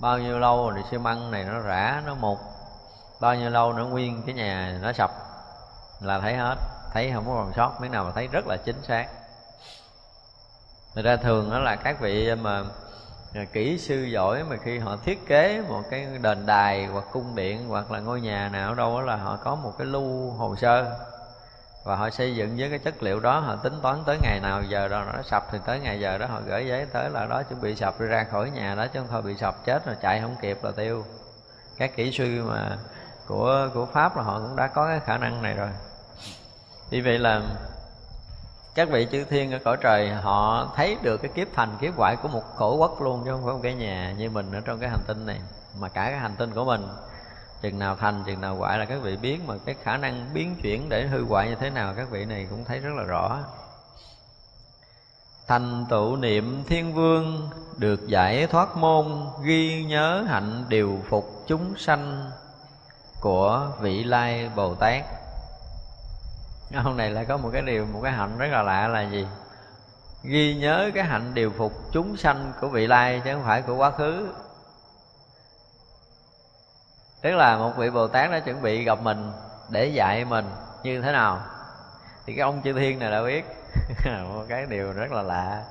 Bao 0.00 0.18
nhiêu 0.18 0.38
lâu 0.38 0.72
thì 0.76 0.82
xi 0.90 0.98
măng 0.98 1.30
này 1.30 1.44
nó 1.44 1.60
rã 1.60 2.02
nó 2.06 2.14
mục. 2.14 2.38
Bao 3.20 3.34
nhiêu 3.34 3.50
lâu 3.50 3.72
nữa 3.72 3.84
nguyên 3.84 4.22
cái 4.26 4.34
nhà 4.34 4.78
nó 4.82 4.92
sập 4.92 5.10
là 6.00 6.20
thấy 6.20 6.36
hết. 6.36 6.56
Thấy 6.92 7.12
không 7.14 7.24
có 7.26 7.32
còn 7.34 7.52
sót 7.56 7.80
miếng 7.80 7.92
nào 7.92 8.04
mà 8.04 8.10
thấy 8.14 8.26
rất 8.26 8.46
là 8.46 8.56
chính 8.56 8.82
xác. 8.82 9.06
Thật 10.94 11.02
ra 11.04 11.16
thường 11.16 11.50
đó 11.50 11.58
là 11.58 11.76
các 11.76 12.00
vị 12.00 12.34
mà 12.34 12.62
kỹ 13.52 13.78
sư 13.78 14.02
giỏi 14.02 14.44
mà 14.44 14.56
khi 14.56 14.78
họ 14.78 14.96
thiết 15.04 15.26
kế 15.26 15.62
một 15.68 15.82
cái 15.90 16.06
đền 16.22 16.46
đài 16.46 16.86
hoặc 16.86 17.04
cung 17.12 17.36
điện 17.36 17.68
hoặc 17.68 17.90
là 17.90 18.00
ngôi 18.00 18.20
nhà 18.20 18.48
nào 18.48 18.74
đâu 18.74 19.00
đó 19.00 19.02
là 19.02 19.16
họ 19.16 19.36
có 19.36 19.54
một 19.54 19.72
cái 19.78 19.86
lưu 19.86 20.30
hồ 20.30 20.56
sơ. 20.56 20.96
Và 21.84 21.96
họ 21.96 22.10
xây 22.10 22.36
dựng 22.36 22.56
với 22.58 22.70
cái 22.70 22.78
chất 22.78 23.02
liệu 23.02 23.20
đó, 23.20 23.38
họ 23.38 23.56
tính 23.56 23.74
toán 23.82 24.02
tới 24.06 24.18
ngày 24.22 24.40
nào 24.40 24.62
giờ 24.62 24.88
đó 24.88 25.04
nó 25.04 25.22
sập 25.22 25.52
thì 25.52 25.58
tới 25.66 25.80
ngày 25.80 26.00
giờ 26.00 26.18
đó 26.18 26.26
họ 26.26 26.40
gửi 26.46 26.66
giấy 26.66 26.86
tới 26.92 27.10
là 27.10 27.26
đó 27.26 27.42
chuẩn 27.42 27.60
bị 27.60 27.76
sập 27.76 27.98
ra 27.98 28.24
khỏi 28.30 28.50
nhà 28.50 28.74
đó 28.74 28.86
chứ 28.86 29.00
không 29.00 29.08
thôi 29.10 29.22
bị 29.22 29.36
sập, 29.36 29.64
chết 29.64 29.86
rồi 29.86 29.96
chạy 30.02 30.20
không 30.20 30.36
kịp 30.40 30.58
là 30.62 30.70
tiêu. 30.70 31.04
Các 31.76 31.96
kỹ 31.96 32.12
sư 32.12 32.44
mà 32.48 32.76
của 33.26 33.68
của 33.74 33.86
pháp 33.86 34.16
là 34.16 34.22
họ 34.22 34.38
cũng 34.38 34.56
đã 34.56 34.66
có 34.66 34.86
cái 34.86 35.00
khả 35.00 35.18
năng 35.18 35.42
này 35.42 35.54
rồi. 35.54 35.68
Vì 36.90 37.00
vậy 37.00 37.18
là 37.18 37.42
các 38.74 38.88
vị 38.90 39.06
chư 39.12 39.24
thiên 39.24 39.52
ở 39.52 39.58
cõi 39.64 39.76
trời, 39.80 40.10
họ 40.10 40.72
thấy 40.76 40.96
được 41.02 41.16
cái 41.16 41.30
kiếp 41.34 41.48
thành, 41.54 41.76
kiếp 41.80 41.96
hoại 41.96 42.16
của 42.16 42.28
một 42.28 42.42
cổ 42.56 42.76
quốc 42.76 43.02
luôn, 43.02 43.22
chứ 43.24 43.30
không 43.30 43.44
phải 43.44 43.54
một 43.54 43.60
cái 43.62 43.74
nhà 43.74 44.14
như 44.18 44.30
mình 44.30 44.52
ở 44.52 44.60
trong 44.60 44.78
cái 44.78 44.90
hành 44.90 45.02
tinh 45.06 45.26
này. 45.26 45.40
Mà 45.78 45.88
cả 45.88 46.04
cái 46.04 46.18
hành 46.18 46.34
tinh 46.38 46.50
của 46.54 46.64
mình, 46.64 46.88
chừng 47.62 47.78
nào 47.78 47.96
thành, 47.96 48.22
chừng 48.26 48.40
nào 48.40 48.56
hoại 48.56 48.78
là 48.78 48.84
các 48.84 49.02
vị 49.02 49.16
biết, 49.16 49.38
mà 49.46 49.54
cái 49.66 49.74
khả 49.82 49.96
năng 49.96 50.30
biến 50.34 50.56
chuyển 50.62 50.88
để 50.88 51.06
hư 51.06 51.24
hoại 51.24 51.48
như 51.48 51.54
thế 51.54 51.70
nào, 51.70 51.94
các 51.96 52.10
vị 52.10 52.24
này 52.24 52.46
cũng 52.50 52.64
thấy 52.64 52.78
rất 52.78 52.90
là 52.96 53.02
rõ. 53.02 53.38
Thành 55.46 55.86
tựu 55.90 56.16
niệm 56.16 56.64
thiên 56.66 56.94
vương 56.94 57.50
được 57.76 58.08
giải 58.08 58.46
thoát 58.46 58.76
môn, 58.76 59.26
ghi 59.42 59.84
nhớ 59.84 60.24
hạnh 60.28 60.64
điều 60.68 60.98
phục 61.08 61.44
chúng 61.46 61.78
sanh 61.78 62.30
của 63.20 63.68
vị 63.80 64.04
lai 64.04 64.50
bồ 64.56 64.74
tát. 64.74 65.04
hôm 66.74 66.96
này 66.96 67.10
lại 67.10 67.24
có 67.24 67.36
một 67.36 67.50
cái 67.52 67.62
điều, 67.62 67.86
một 67.86 68.00
cái 68.02 68.12
hạnh 68.12 68.38
rất 68.38 68.46
là 68.50 68.62
lạ 68.62 68.88
là 68.88 69.02
gì? 69.02 69.26
Ghi 70.22 70.54
nhớ 70.54 70.90
cái 70.94 71.04
hạnh 71.04 71.34
điều 71.34 71.50
phục 71.50 71.72
chúng 71.92 72.16
sanh 72.16 72.52
của 72.60 72.68
vị 72.68 72.86
lai 72.86 73.22
chứ 73.24 73.34
không 73.34 73.44
phải 73.44 73.62
của 73.62 73.76
quá 73.76 73.90
khứ. 73.90 74.28
Tức 77.22 77.30
là 77.30 77.56
một 77.56 77.72
vị 77.76 77.90
bồ 77.90 78.08
tát 78.08 78.30
đã 78.30 78.40
chuẩn 78.40 78.62
bị 78.62 78.84
gặp 78.84 79.02
mình 79.02 79.32
để 79.68 79.86
dạy 79.86 80.24
mình 80.24 80.44
như 80.82 81.02
thế 81.02 81.12
nào. 81.12 81.40
Thì 82.26 82.32
cái 82.32 82.42
ông 82.42 82.60
chư 82.64 82.72
thiên 82.72 82.98
này 82.98 83.10
đã 83.10 83.22
biết. 83.22 83.44
Một 84.34 84.44
cái 84.48 84.66
điều 84.66 84.92
rất 84.92 85.12
là 85.12 85.22
lạ. 85.22 85.64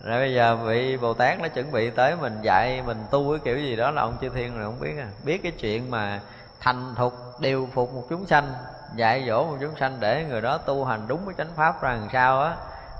Rồi 0.00 0.20
bây 0.20 0.34
giờ 0.34 0.56
vị 0.56 0.96
bồ 0.96 1.14
tát 1.14 1.40
nó 1.40 1.48
chuẩn 1.48 1.72
bị 1.72 1.90
tới 1.90 2.16
mình 2.16 2.38
dạy 2.42 2.82
mình 2.82 3.04
tu 3.10 3.30
cái 3.30 3.40
kiểu 3.44 3.58
gì 3.58 3.76
đó 3.76 3.90
là 3.90 4.02
ông 4.02 4.16
chư 4.20 4.28
thiên 4.28 4.58
rồi 4.58 4.64
không 4.64 4.80
biết 4.80 4.98
à. 4.98 5.08
Biết 5.24 5.42
cái 5.42 5.52
chuyện 5.52 5.90
mà 5.90 6.20
thành 6.60 6.94
thục, 6.96 7.40
điều 7.40 7.68
phục 7.74 7.94
một 7.94 8.06
chúng 8.08 8.26
sanh 8.26 8.54
dạy 8.94 9.24
dỗ 9.28 9.44
một 9.44 9.56
chúng 9.60 9.76
sanh 9.76 9.96
để 10.00 10.24
người 10.28 10.40
đó 10.40 10.58
tu 10.58 10.84
hành 10.84 11.00
đúng 11.08 11.20
cái 11.26 11.34
chánh 11.38 11.54
pháp 11.56 11.82
ra 11.82 11.92
làm 11.92 12.08
sao 12.12 12.42
á. 12.42 12.56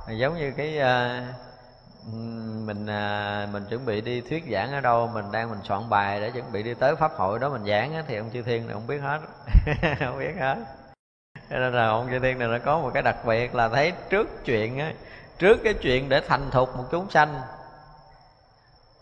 Giống 0.08 0.38
như 0.38 0.52
cái 0.56 0.78
uh, 0.78 1.24
mình 2.66 2.82
uh, 2.82 3.48
mình 3.52 3.64
chuẩn 3.70 3.86
bị 3.86 4.00
đi 4.00 4.20
thuyết 4.20 4.44
giảng 4.52 4.72
ở 4.72 4.80
đâu 4.80 5.10
mình 5.14 5.24
đang 5.32 5.50
mình 5.50 5.58
soạn 5.64 5.90
bài 5.90 6.20
để 6.20 6.30
chuẩn 6.30 6.52
bị 6.52 6.62
đi 6.62 6.74
tới 6.74 6.96
pháp 6.96 7.12
hội 7.12 7.38
đó 7.38 7.48
mình 7.48 7.64
giảng 7.64 7.94
á, 7.94 8.02
thì 8.08 8.16
ông 8.16 8.30
chư 8.32 8.42
thiên 8.42 8.66
này 8.66 8.74
không 8.74 8.86
biết 8.86 8.98
hết. 8.98 9.20
Không 9.98 10.18
biết 10.18 10.34
hết. 10.40 10.56
Cho 11.50 11.56
nên 11.56 11.74
là 11.74 11.86
ông 11.86 12.08
chư 12.10 12.18
thiên 12.18 12.38
này 12.38 12.48
nó 12.48 12.58
có 12.64 12.78
một 12.78 12.90
cái 12.94 13.02
đặc 13.02 13.16
biệt 13.24 13.54
là 13.54 13.68
thấy 13.68 13.92
trước 14.10 14.44
chuyện 14.44 14.78
á 14.78 14.92
trước 15.38 15.58
cái 15.64 15.74
chuyện 15.74 16.08
để 16.08 16.20
thành 16.28 16.50
thục 16.50 16.76
một 16.76 16.84
chúng 16.90 17.10
sanh 17.10 17.40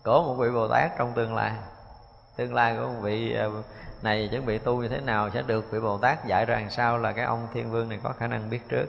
của 0.04 0.22
một 0.22 0.34
vị 0.34 0.50
bồ 0.50 0.68
tát 0.68 0.90
trong 0.98 1.12
tương 1.12 1.34
lai. 1.34 1.52
Tương 2.36 2.54
lai 2.54 2.76
của 2.76 2.88
một 2.88 3.00
vị 3.02 3.34
ờ, 3.34 3.50
này 4.04 4.28
chuẩn 4.28 4.46
bị 4.46 4.58
tu 4.58 4.82
như 4.82 4.88
thế 4.88 5.00
nào 5.00 5.30
sẽ 5.30 5.42
được 5.42 5.70
vị 5.70 5.80
bồ 5.80 5.98
tát 5.98 6.26
dạy 6.26 6.44
ra 6.44 6.58
làm 6.60 6.70
sao 6.70 6.98
là 6.98 7.12
cái 7.12 7.24
ông 7.24 7.48
thiên 7.54 7.70
vương 7.70 7.88
này 7.88 7.98
có 8.02 8.12
khả 8.18 8.26
năng 8.26 8.50
biết 8.50 8.60
trước. 8.68 8.86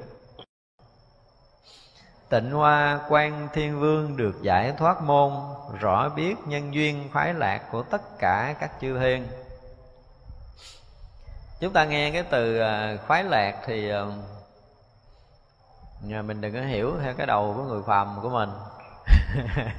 Tịnh 2.29 2.51
hoa 2.51 2.99
quan 3.09 3.47
thiên 3.53 3.79
vương 3.79 4.17
được 4.17 4.41
giải 4.41 4.73
thoát 4.77 5.01
môn, 5.01 5.31
rõ 5.79 6.09
biết 6.09 6.35
nhân 6.45 6.73
duyên 6.73 7.09
khoái 7.13 7.33
lạc 7.33 7.61
của 7.71 7.83
tất 7.83 8.19
cả 8.19 8.55
các 8.59 8.71
chư 8.81 8.99
thiên. 8.99 9.27
Chúng 11.59 11.73
ta 11.73 11.85
nghe 11.85 12.11
cái 12.11 12.23
từ 12.23 12.59
à, 12.59 12.97
khoái 13.07 13.23
lạc 13.23 13.61
thì 13.65 13.89
à, 13.89 14.05
mình 16.21 16.41
đừng 16.41 16.53
có 16.53 16.61
hiểu 16.61 16.93
theo 17.03 17.13
cái 17.13 17.27
đầu 17.27 17.53
của 17.57 17.63
người 17.63 17.81
phàm 17.87 18.19
của 18.21 18.29
mình. 18.29 18.49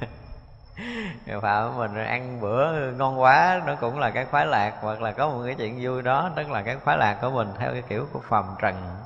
phạm 1.41 1.77
mình 1.77 2.05
ăn 2.05 2.41
bữa 2.41 2.91
ngon 2.91 3.21
quá, 3.21 3.61
nó 3.65 3.75
cũng 3.75 3.99
là 3.99 4.09
cái 4.09 4.25
khoái 4.25 4.45
lạc, 4.45 4.73
hoặc 4.81 5.01
là 5.01 5.11
có 5.11 5.29
một 5.29 5.41
cái 5.45 5.55
chuyện 5.55 5.79
vui 5.81 6.01
đó, 6.01 6.29
tức 6.35 6.49
là 6.49 6.61
cái 6.61 6.77
khoái 6.77 6.97
lạc 6.97 7.17
của 7.21 7.29
mình 7.29 7.53
theo 7.59 7.71
cái 7.71 7.81
kiểu 7.81 8.07
của 8.13 8.19
phàm 8.19 8.45
trần. 8.59 8.97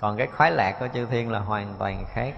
Còn 0.00 0.16
cái 0.16 0.26
khoái 0.26 0.50
lạc 0.50 0.76
của 0.80 0.88
chư 0.94 1.06
thiên 1.06 1.30
là 1.30 1.38
hoàn 1.38 1.74
toàn 1.78 2.04
khác. 2.08 2.34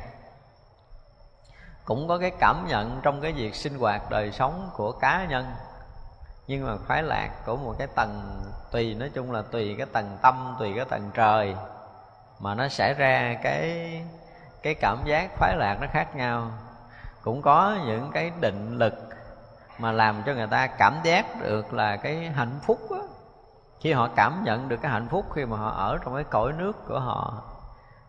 Cũng 1.84 2.08
có 2.08 2.18
cái 2.18 2.30
cảm 2.40 2.66
nhận 2.68 3.00
trong 3.02 3.20
cái 3.20 3.32
việc 3.32 3.54
sinh 3.54 3.78
hoạt 3.78 4.10
đời 4.10 4.32
sống 4.32 4.70
của 4.76 4.92
cá 4.92 5.24
nhân, 5.24 5.46
nhưng 6.46 6.66
mà 6.66 6.76
khoái 6.86 7.02
lạc 7.02 7.30
của 7.46 7.56
một 7.56 7.74
cái 7.78 7.88
tầng 7.94 8.42
tùy, 8.72 8.94
nói 8.94 9.10
chung 9.14 9.32
là 9.32 9.42
tùy 9.50 9.74
cái 9.78 9.86
tầng 9.92 10.18
tâm, 10.22 10.56
tùy 10.58 10.72
cái 10.76 10.84
tầng 10.84 11.10
trời, 11.14 11.54
mà 12.38 12.54
nó 12.54 12.68
xảy 12.68 12.94
ra 12.94 13.36
cái 13.42 13.90
cái 14.62 14.74
cảm 14.74 14.98
giác 15.04 15.30
khoái 15.38 15.56
lạc 15.56 15.78
nó 15.80 15.86
khác 15.92 16.16
nhau 16.16 16.50
cũng 17.22 17.42
có 17.42 17.76
những 17.86 18.10
cái 18.12 18.32
định 18.40 18.78
lực 18.78 18.94
mà 19.78 19.92
làm 19.92 20.22
cho 20.26 20.34
người 20.34 20.46
ta 20.46 20.66
cảm 20.66 20.94
giác 21.02 21.42
được 21.42 21.72
là 21.72 21.96
cái 21.96 22.30
hạnh 22.30 22.58
phúc 22.62 22.78
đó. 22.90 23.02
khi 23.80 23.92
họ 23.92 24.08
cảm 24.16 24.44
nhận 24.44 24.68
được 24.68 24.76
cái 24.82 24.92
hạnh 24.92 25.08
phúc, 25.10 25.26
khi 25.34 25.44
mà 25.44 25.56
họ 25.56 25.70
ở 25.70 25.98
trong 26.04 26.14
cái 26.14 26.24
cõi 26.24 26.52
nước 26.58 26.86
của 26.88 27.00
họ, 27.00 27.42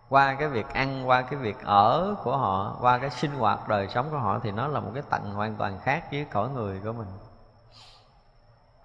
qua 0.09 0.33
cái 0.33 0.47
việc 0.47 0.69
ăn, 0.73 1.09
qua 1.09 1.21
cái 1.21 1.39
việc 1.39 1.57
ở 1.63 2.15
của 2.23 2.37
họ, 2.37 2.77
qua 2.81 2.97
cái 2.97 3.09
sinh 3.09 3.31
hoạt 3.31 3.67
đời 3.67 3.87
sống 3.87 4.07
của 4.11 4.17
họ, 4.17 4.39
thì 4.43 4.51
nó 4.51 4.67
là 4.67 4.79
một 4.79 4.91
cái 4.93 5.03
tầng 5.09 5.31
hoàn 5.33 5.55
toàn 5.55 5.79
khác 5.83 6.03
với 6.11 6.25
cõi 6.31 6.49
người 6.49 6.79
của 6.83 6.93
mình 6.93 7.07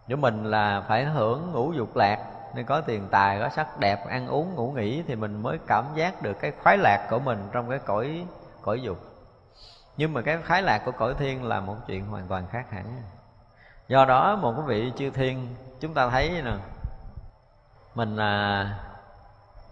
nếu 0.07 0.16
mình 0.16 0.45
là 0.45 0.85
phải 0.89 1.05
hưởng 1.05 1.53
ngũ 1.53 1.72
dục 1.72 1.97
lạc, 1.97 2.18
nên 2.55 2.66
có 2.66 2.81
tiền 2.81 3.09
tài, 3.11 3.41
có 3.41 3.49
sắc 3.49 3.81
đẹp, 3.81 4.09
ăn 4.09 4.29
uống, 4.29 4.55
ngủ 4.55 4.72
nghỉ, 4.77 5.03
thì 5.07 5.16
mình 5.16 5.43
mới 5.43 5.59
cảm 5.66 5.85
giác 5.95 6.22
được 6.22 6.41
cái 6.41 6.53
khoái 6.62 6.79
lạc 6.79 7.07
của 7.11 7.18
mình 7.18 7.39
trong 7.53 7.70
cái 7.70 7.79
cõi 7.79 8.27
cõi 8.62 8.81
dục 8.83 8.99
nhưng 9.97 10.12
mà 10.12 10.22
cái 10.22 10.38
khái 10.45 10.62
lạc 10.62 10.82
của 10.84 10.92
cõi 10.92 11.14
thiên 11.18 11.45
là 11.45 11.61
một 11.61 11.76
chuyện 11.86 12.07
hoàn 12.07 12.26
toàn 12.28 12.45
khác 12.51 12.70
hẳn. 12.70 13.03
Do 13.88 14.05
đó, 14.05 14.36
một 14.36 14.55
cái 14.57 14.66
vị 14.66 14.92
chư 14.97 15.11
thiên, 15.11 15.55
chúng 15.80 15.95
ta 15.95 16.11
thấy 16.11 16.42
nè, 16.45 16.53
mình 17.95 18.16
là 18.16 18.66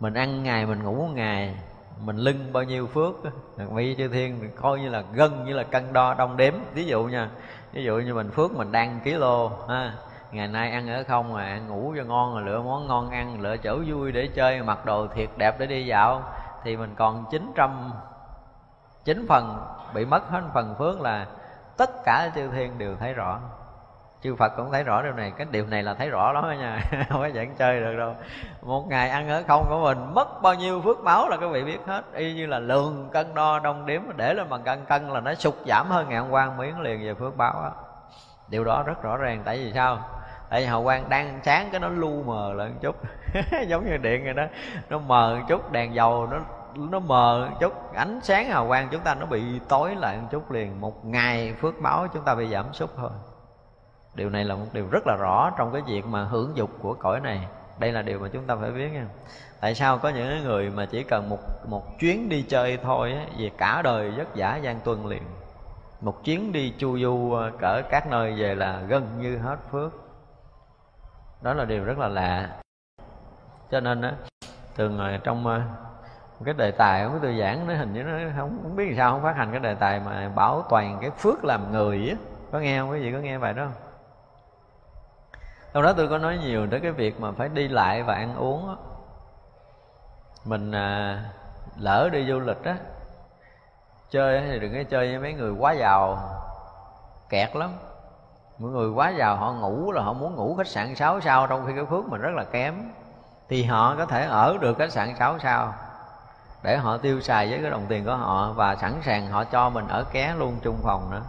mình 0.00 0.14
ăn 0.14 0.42
ngày, 0.42 0.66
mình 0.66 0.82
ngủ 0.82 1.08
ngày, 1.14 1.56
mình 2.00 2.16
lưng 2.16 2.52
bao 2.52 2.62
nhiêu 2.62 2.86
phước 2.86 3.14
vị 3.56 3.94
chư 3.98 4.08
thiên 4.08 4.50
coi 4.56 4.80
như 4.80 4.88
là 4.88 5.02
gân, 5.12 5.44
như 5.44 5.52
là 5.54 5.62
cân 5.62 5.92
đo 5.92 6.14
đong 6.14 6.36
đếm. 6.36 6.54
Ví 6.74 6.84
dụ 6.84 7.04
nha, 7.04 7.30
ví 7.72 7.84
dụ 7.84 7.98
như 7.98 8.14
mình 8.14 8.30
phước 8.30 8.52
mình 8.52 8.72
đang 8.72 9.00
ký 9.04 9.12
lô, 9.12 9.48
ha, 9.68 9.94
ngày 10.32 10.48
nay 10.48 10.70
ăn 10.70 10.88
ở 10.88 11.04
không 11.08 11.32
mà 11.32 11.44
ăn 11.44 11.68
ngủ 11.68 11.94
cho 11.96 12.04
ngon 12.04 12.34
rồi, 12.34 12.42
lựa 12.42 12.62
món 12.62 12.86
ngon 12.86 13.10
ăn, 13.10 13.40
lựa 13.40 13.56
chỗ 13.56 13.78
vui 13.86 14.12
để 14.12 14.28
chơi, 14.34 14.62
mặc 14.62 14.84
đồ 14.84 15.06
thiệt 15.06 15.30
đẹp 15.36 15.58
để 15.58 15.66
đi 15.66 15.86
dạo, 15.86 16.22
thì 16.64 16.76
mình 16.76 16.94
còn 16.98 17.24
900 17.30 17.92
chín 19.05 19.26
phần 19.28 19.59
bị 19.94 20.05
mất 20.05 20.28
hết 20.28 20.42
phần 20.55 20.74
phước 20.78 21.00
là 21.00 21.26
tất 21.76 21.90
cả 22.05 22.30
chư 22.34 22.48
thiên 22.48 22.78
đều 22.78 22.96
thấy 22.96 23.14
rõ. 23.14 23.40
Chư 24.22 24.34
phật 24.36 24.53
cũng 24.57 24.72
thấy 24.72 24.84
rõ 24.84 25.03
điều 25.03 25.12
này. 25.12 25.32
Cái 25.36 25.46
điều 25.50 25.66
này 25.66 25.82
là 25.82 25.94
thấy 25.94 26.09
rõ 26.09 26.32
lắm 26.32 26.44
đó 26.44 26.53
nha. 26.53 26.78
Không 27.09 27.20
có 27.20 27.26
dẫn 27.26 27.55
chơi 27.55 27.80
được 27.80 27.96
đâu. 27.98 28.14
Một 28.62 28.88
ngày 28.88 29.11
ăn 29.11 29.28
ở 29.28 29.42
không 29.48 29.66
của 29.68 29.80
mình, 29.80 30.14
mất 30.14 30.42
bao 30.42 30.55
nhiêu 30.55 30.80
phước 30.80 31.05
báo 31.05 31.28
là 31.28 31.36
các 31.36 31.46
vị 31.46 31.64
biết 31.64 31.78
hết. 31.86 32.05
Y 32.14 32.34
như 32.34 32.46
là 32.46 32.59
lường 32.59 33.09
cân 33.12 33.34
đo, 33.34 33.59
đong 33.59 33.86
đếm, 33.86 34.03
để 34.16 34.34
lên 34.34 34.48
bằng 34.48 34.62
cân 34.62 34.84
cân 34.84 35.09
là 35.09 35.20
nó 35.20 35.34
sụt 35.34 35.55
giảm 35.66 35.88
hơn 35.88 36.09
ngàn 36.09 36.34
quan 36.34 36.57
miếng 36.57 36.80
liền 36.80 37.05
về 37.05 37.14
phước 37.14 37.36
báo 37.36 37.53
đó. 37.53 37.72
điều 38.48 38.64
đó 38.64 38.82
rất 38.86 39.03
rõ 39.03 39.16
ràng. 39.16 39.42
Tại 39.44 39.59
vì 39.59 39.72
sao? 39.72 39.98
Tại 40.50 40.61
vì 40.61 40.66
hào 40.66 40.82
quang 40.82 41.09
đang 41.09 41.40
sáng 41.42 41.68
cái 41.70 41.80
nó 41.80 41.88
lu 41.88 42.22
mờ 42.22 42.53
lại 42.53 42.68
một 42.68 42.78
chút. 42.80 42.96
Giống 43.66 43.84
như 43.84 43.96
điện 43.96 44.24
rồi 44.24 44.34
đó. 44.34 44.44
Nó 44.90 44.98
mờ 44.98 45.36
một 45.38 45.44
chút, 45.48 45.72
đèn 45.72 45.94
dầu 45.94 46.28
nó 46.30 46.38
nó 46.76 46.98
mờ 46.98 47.48
chút 47.60 47.92
ánh 47.94 48.20
sáng 48.22 48.48
hào 48.48 48.66
quang 48.68 48.88
chúng 48.90 49.00
ta 49.00 49.14
nó 49.14 49.26
bị 49.26 49.42
tối 49.68 49.94
lại 49.94 50.18
một 50.22 50.28
chút 50.30 50.50
liền. 50.50 50.80
Một 50.80 51.04
ngày 51.04 51.54
phước 51.60 51.80
báo 51.80 52.06
chúng 52.14 52.24
ta 52.24 52.34
bị 52.34 52.48
giảm 52.48 52.72
sút 52.72 52.90
thôi. 52.96 53.10
Điều 54.14 54.30
này 54.30 54.44
là 54.44 54.54
một 54.54 54.66
điều 54.72 54.88
rất 54.90 55.06
là 55.06 55.16
rõ 55.16 55.50
trong 55.58 55.72
cái 55.72 55.82
việc 55.82 56.06
mà 56.06 56.24
hưởng 56.24 56.52
dục 56.54 56.70
của 56.82 56.94
cõi 56.94 57.20
này. 57.20 57.46
Đây 57.78 57.92
là 57.92 58.02
điều 58.02 58.18
mà 58.18 58.28
chúng 58.32 58.46
ta 58.46 58.56
phải 58.56 58.70
biết 58.70 58.88
nha. 58.92 59.06
Tại 59.60 59.74
sao 59.74 59.98
có 59.98 60.08
những 60.08 60.44
người 60.44 60.70
mà 60.70 60.86
chỉ 60.86 61.02
cần 61.02 61.28
một 61.28 61.38
một 61.68 61.98
chuyến 61.98 62.28
đi 62.28 62.42
chơi 62.42 62.78
thôi 62.82 63.12
á, 63.12 63.26
về 63.38 63.50
cả 63.58 63.82
đời 63.82 64.10
vất 64.10 64.28
vả 64.36 64.56
gian 64.56 64.80
tuân 64.80 65.04
liền. 65.06 65.22
Một 66.00 66.24
chuyến 66.24 66.52
đi 66.52 66.74
chu 66.78 66.98
du 66.98 67.32
ờ, 67.32 67.50
cỡ 67.58 67.82
các 67.90 68.06
nơi 68.06 68.32
về 68.32 68.54
là 68.54 68.80
gần 68.88 69.08
như 69.20 69.38
hết 69.38 69.56
phước. 69.70 69.92
Đó 71.42 71.54
là 71.54 71.64
điều 71.64 71.84
rất 71.84 71.98
là 71.98 72.08
lạ. 72.08 72.48
Cho 73.70 73.80
nên 73.80 74.02
á 74.02 74.12
thường 74.76 75.00
trong 75.24 75.46
ờ, 75.46 75.62
cái 76.45 76.55
đề 76.55 76.70
tài 76.70 77.09
của 77.09 77.18
tôi 77.22 77.38
giảng 77.40 77.66
nó 77.66 77.74
hình 77.74 77.93
như 77.93 78.03
nó 78.03 78.12
không, 78.36 78.59
không 78.62 78.76
biết 78.76 78.95
sao 78.97 79.12
không 79.12 79.22
phát 79.22 79.36
hành 79.36 79.51
cái 79.51 79.61
đề 79.61 79.74
tài 79.74 80.01
mà 80.01 80.28
bảo 80.28 80.62
toàn 80.68 80.99
cái 81.01 81.11
phước 81.11 81.45
làm 81.45 81.72
người 81.72 82.09
á. 82.09 82.16
Có 82.53 82.59
nghe 82.59 82.78
không? 82.78 82.90
Quý 82.90 83.01
vị 83.01 83.12
có 83.12 83.18
nghe 83.18 83.38
bài 83.38 83.55
đó 83.55 83.64
không? 83.64 83.82
Trong 85.72 85.82
đó 85.82 85.93
tôi 85.93 86.09
có 86.09 86.18
nói 86.18 86.38
nhiều 86.38 86.66
tới 86.70 86.80
cái 86.80 86.93
việc 86.93 87.20
mà 87.20 87.32
phải 87.32 87.49
đi 87.49 87.68
lại 87.68 88.03
và 88.03 88.14
ăn 88.14 88.36
uống 88.36 88.68
á. 88.68 88.74
Mình 90.45 90.72
à, 90.72 91.22
lỡ 91.78 92.09
đi 92.12 92.26
du 92.28 92.40
lịch 92.40 92.64
á 92.64 92.76
chơi 94.12 94.43
thì 94.49 94.59
đừng 94.59 94.72
có 94.72 94.82
chơi 94.90 95.09
với 95.09 95.18
mấy 95.18 95.32
người 95.32 95.53
quá 95.53 95.72
giàu 95.72 96.18
kẹt 97.28 97.57
lắm. 97.57 97.70
Mọi 98.59 98.70
người 98.70 98.90
quá 98.90 99.11
giàu 99.11 99.36
họ 99.36 99.53
ngủ 99.53 99.93
là 99.93 100.03
họ 100.03 100.12
muốn 100.12 100.34
ngủ 100.34 100.55
khách 100.57 100.66
sạn 100.66 100.95
6 100.95 101.20
sao 101.20 101.47
trong 101.47 101.66
khi 101.66 101.72
cái 101.76 101.84
phước 101.84 102.05
mình 102.05 102.20
rất 102.20 102.30
là 102.34 102.45
kém. 102.45 102.74
Thì 103.49 103.64
họ 103.64 103.95
có 103.99 104.07
thể 104.07 104.26
ở 104.26 104.57
được 104.61 104.78
khách 104.78 104.93
sạn 104.93 105.14
6 105.18 105.38
sao 105.38 105.74
để 106.62 106.76
họ 106.76 106.96
tiêu 106.96 107.20
xài 107.20 107.50
với 107.50 107.58
cái 107.62 107.70
đồng 107.70 107.86
tiền 107.88 108.04
của 108.04 108.16
họ 108.16 108.52
và 108.52 108.76
sẵn 108.76 109.00
sàng 109.04 109.26
họ 109.30 109.44
cho 109.44 109.70
mình 109.70 109.88
ở 109.88 110.04
ké 110.12 110.34
luôn 110.38 110.58
chung 110.62 110.78
phòng 110.82 111.10
nữa. 111.10 111.22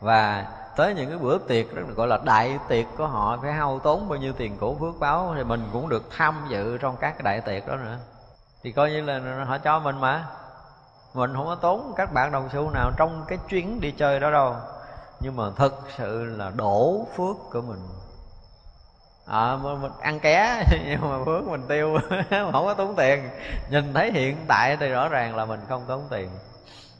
Và 0.00 0.46
tới 0.76 0.94
những 0.94 1.08
cái 1.08 1.18
bữa 1.18 1.38
tiệc, 1.38 1.66
gọi 1.96 2.08
là 2.08 2.18
đại 2.24 2.58
tiệc 2.68 2.86
của 2.98 3.06
họ, 3.06 3.38
phải 3.42 3.52
hao 3.52 3.78
tốn 3.78 4.08
bao 4.08 4.18
nhiêu 4.18 4.32
tiền 4.32 4.56
cổ 4.60 4.76
phước 4.80 5.00
báo 5.00 5.32
thì 5.36 5.44
mình 5.44 5.68
cũng 5.72 5.88
được 5.88 6.10
tham 6.16 6.46
dự 6.48 6.78
trong 6.78 6.96
các 6.96 7.10
cái 7.10 7.22
đại 7.22 7.40
tiệc 7.40 7.68
đó 7.68 7.76
nữa. 7.76 7.98
Thì 8.62 8.72
coi 8.72 8.90
như 8.90 9.02
là 9.02 9.44
họ 9.44 9.58
cho 9.58 9.78
mình 9.78 10.00
mà. 10.00 10.24
Mình 11.14 11.34
không 11.34 11.46
có 11.46 11.54
tốn 11.54 11.92
các 11.96 12.12
bạn 12.12 12.32
đồng 12.32 12.48
xu 12.52 12.70
nào 12.70 12.90
trong 12.96 13.24
cái 13.28 13.38
chuyến 13.48 13.80
đi 13.80 13.90
chơi 13.90 14.20
đó 14.20 14.30
đâu. 14.30 14.56
Nhưng 15.20 15.36
mà 15.36 15.44
thực 15.56 15.84
sự 15.96 16.24
là 16.24 16.50
đổ 16.50 17.06
phước 17.16 17.36
của 17.52 17.60
mình. 17.60 17.88
Ờ, 19.26 19.54
à, 19.54 19.56
mình 19.56 19.92
ăn 20.00 20.20
ké 20.20 20.64
nhưng 20.88 21.00
mà 21.00 21.24
phước 21.24 21.44
mình 21.44 21.62
tiêu 21.68 21.98
không 22.30 22.52
có 22.52 22.74
tốn 22.74 22.96
tiền. 22.96 23.30
Nhìn 23.70 23.94
thấy 23.94 24.12
hiện 24.12 24.36
tại 24.48 24.76
thì 24.76 24.88
rõ 24.88 25.08
ràng 25.08 25.36
là 25.36 25.44
mình 25.44 25.60
không 25.68 25.84
tốn 25.88 26.06
tiền. 26.10 26.30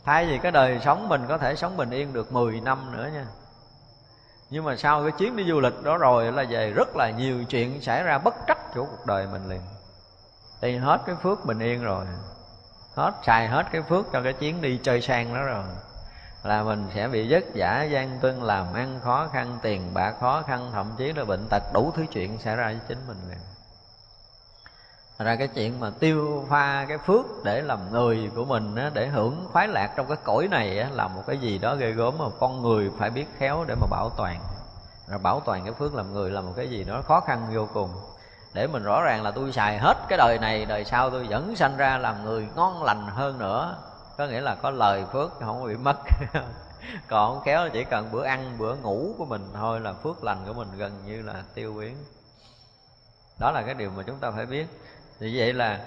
Thay 0.05 0.27
vì 0.27 0.39
cái 0.39 0.53
đời 0.53 0.81
sống 0.85 1.09
mình 1.09 1.25
có 1.29 1.39
thể 1.39 1.57
sống 1.57 1.77
bình 1.77 1.91
yên 1.91 2.13
được 2.13 2.33
10 2.33 2.61
năm 2.61 2.93
nữa 2.93 3.11
nha. 3.15 3.27
Nhưng 4.51 4.65
mà 4.65 4.77
sau 4.77 5.03
cái 5.03 5.13
chuyến 5.19 5.37
đi 5.37 5.45
du 5.45 5.61
lịch 5.61 5.83
đó 5.83 5.99
rồi 5.99 6.33
là 6.33 6.45
về 6.49 6.73
rất 6.73 6.97
là 6.97 7.11
nhiều 7.11 7.45
chuyện 7.45 7.81
xảy 7.81 8.03
ra 8.03 8.19
bất 8.19 8.35
trắc 8.49 8.75
của 8.75 8.85
cuộc 8.85 9.07
đời 9.07 9.27
mình 9.33 9.49
liền. 9.49 9.61
Thì 10.61 10.77
hết 10.77 11.01
cái 11.07 11.17
phước 11.23 11.45
bình 11.45 11.59
yên 11.59 11.85
rồi. 11.85 12.05
Hết 12.95 13.13
xài 13.27 13.49
hết 13.49 13.67
cái 13.73 13.83
phước 13.83 14.07
cho 14.13 14.23
cái 14.23 14.33
chuyến 14.33 14.63
đi 14.63 14.81
chơi 14.83 15.01
sang 15.01 15.35
đó 15.35 15.43
rồi 15.43 15.65
là 16.45 16.63
mình 16.63 16.87
sẽ 16.95 17.09
bị 17.09 17.27
vất 17.33 17.45
vả 17.55 17.83
gian 17.83 18.19
tuân 18.21 18.41
làm 18.41 18.75
ăn 18.75 19.01
khó 19.05 19.29
khăn 19.33 19.59
tiền 19.63 19.95
bạc 19.95 20.15
khó 20.21 20.43
khăn 20.43 20.71
thậm 20.73 20.87
chí 20.97 21.13
là 21.13 21.25
bệnh 21.25 21.47
tật 21.51 21.63
đủ 21.75 21.93
thứ 21.97 22.05
chuyện 22.13 22.39
xảy 22.39 22.57
ra 22.57 22.67
với 22.67 22.81
chính 22.89 22.99
mình 23.07 23.19
liền 23.29 23.39
ra 25.19 25.37
cái 25.37 25.49
chuyện 25.49 25.81
mà 25.81 25.91
tiêu 26.01 26.47
pha 26.49 26.87
cái 26.89 26.99
phước 26.99 27.45
để 27.45 27.63
làm 27.63 27.93
người 27.93 28.31
của 28.35 28.45
mình 28.45 28.77
á, 28.77 28.91
để 28.95 29.07
hưởng 29.07 29.49
khoái 29.53 29.69
lạc 29.69 29.91
trong 29.97 30.07
cái 30.07 30.17
cõi 30.25 30.49
này 30.49 30.79
á, 30.79 30.89
là 30.93 31.09
một 31.09 31.23
cái 31.27 31.39
gì 31.39 31.59
đó 31.59 31.75
ghê 31.75 31.91
gớm 31.91 32.19
mà 32.19 32.25
con 32.41 32.63
người 32.63 32.91
phải 32.99 33.11
biết 33.11 33.27
khéo 33.39 33.65
để 33.69 33.75
mà 33.75 33.87
bảo 33.91 34.11
toàn. 34.17 34.41
Rồi 35.09 35.19
bảo 35.19 35.41
toàn 35.41 35.65
cái 35.65 35.73
phước 35.73 35.95
làm 35.95 36.13
người 36.13 36.31
là 36.31 36.41
một 36.41 36.53
cái 36.57 36.71
gì 36.71 36.85
đó 36.85 37.03
khó 37.03 37.21
khăn 37.21 37.47
vô 37.55 37.69
cùng. 37.75 37.91
Để 38.53 38.67
mình 38.67 38.83
rõ 38.83 39.03
ràng 39.03 39.23
là 39.23 39.31
tôi 39.31 39.53
xài 39.53 39.79
hết 39.79 39.97
cái 40.09 40.19
đời 40.19 40.39
này 40.39 40.65
đời 40.65 40.85
sau 40.85 41.11
tôi 41.11 41.27
vẫn 41.29 41.57
sanh 41.57 41.77
ra 41.77 41.99
làm 41.99 42.25
người 42.25 42.49
ngon 42.57 42.83
lành 42.83 43.07
hơn 43.07 43.39
nữa 43.39 43.77
có 44.17 44.27
nghĩa 44.27 44.41
là 44.41 44.55
có 44.55 44.71
lời 44.71 45.05
phước 45.13 45.33
không 45.41 45.67
bị 45.67 45.77
mất. 45.77 45.97
Còn 47.09 47.35
không 47.35 47.45
khéo 47.45 47.65
là 47.65 47.71
chỉ 47.73 47.85
cần 47.85 48.09
bữa 48.13 48.25
ăn, 48.25 48.55
bữa 48.59 48.77
ngủ 48.77 49.15
của 49.19 49.25
mình 49.25 49.49
thôi 49.55 49.81
là 49.81 49.93
phước 49.93 50.25
lành 50.25 50.39
của 50.47 50.53
mình 50.53 50.69
gần 50.77 50.93
như 51.07 51.23
là 51.23 51.35
tiêu 51.55 51.73
biến 51.73 51.97
đó 53.39 53.51
là 53.51 53.63
cái 53.63 53.75
điều 53.75 53.91
mà 53.97 54.03
chúng 54.07 54.17
ta 54.17 54.31
phải 54.31 54.47
biết. 54.47 54.67
Thì 55.21 55.39
vậy 55.39 55.53
là 55.53 55.81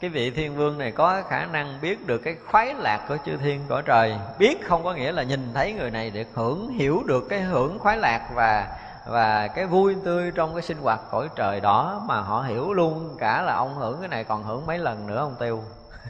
cái 0.00 0.10
vị 0.10 0.30
thiên 0.30 0.56
vương 0.56 0.78
này 0.78 0.92
có 0.92 1.22
khả 1.28 1.46
năng 1.46 1.80
biết 1.80 2.06
được 2.06 2.18
cái 2.18 2.36
khoái 2.46 2.74
lạc 2.74 3.04
của 3.08 3.16
chư 3.26 3.36
thiên 3.36 3.60
cõi 3.68 3.82
trời. 3.86 4.16
Biết 4.38 4.68
không 4.68 4.84
có 4.84 4.92
nghĩa 4.92 5.12
là 5.12 5.22
nhìn 5.22 5.54
thấy 5.54 5.72
người 5.72 5.90
này 5.90 6.10
để 6.10 6.24
hưởng, 6.34 6.68
hiểu 6.68 7.02
được 7.06 7.26
cái 7.28 7.40
hưởng 7.40 7.78
khoái 7.78 7.96
lạc 7.96 8.28
và 8.34 8.78
và 9.06 9.48
cái 9.48 9.66
vui 9.66 9.96
tươi 10.04 10.32
trong 10.34 10.54
cái 10.54 10.62
sinh 10.62 10.78
hoạt 10.78 11.00
cõi 11.10 11.28
trời 11.36 11.60
đó 11.60 12.02
mà 12.06 12.20
họ 12.20 12.42
hiểu 12.42 12.72
luôn. 12.72 13.16
Cả 13.18 13.42
là 13.42 13.54
ông 13.54 13.74
hưởng 13.74 14.00
cái 14.00 14.08
này 14.08 14.24
còn 14.24 14.42
hưởng 14.42 14.66
mấy 14.66 14.78
lần 14.78 15.06
nữa, 15.06 15.18
ông 15.18 15.34
tiêu. 15.38 15.64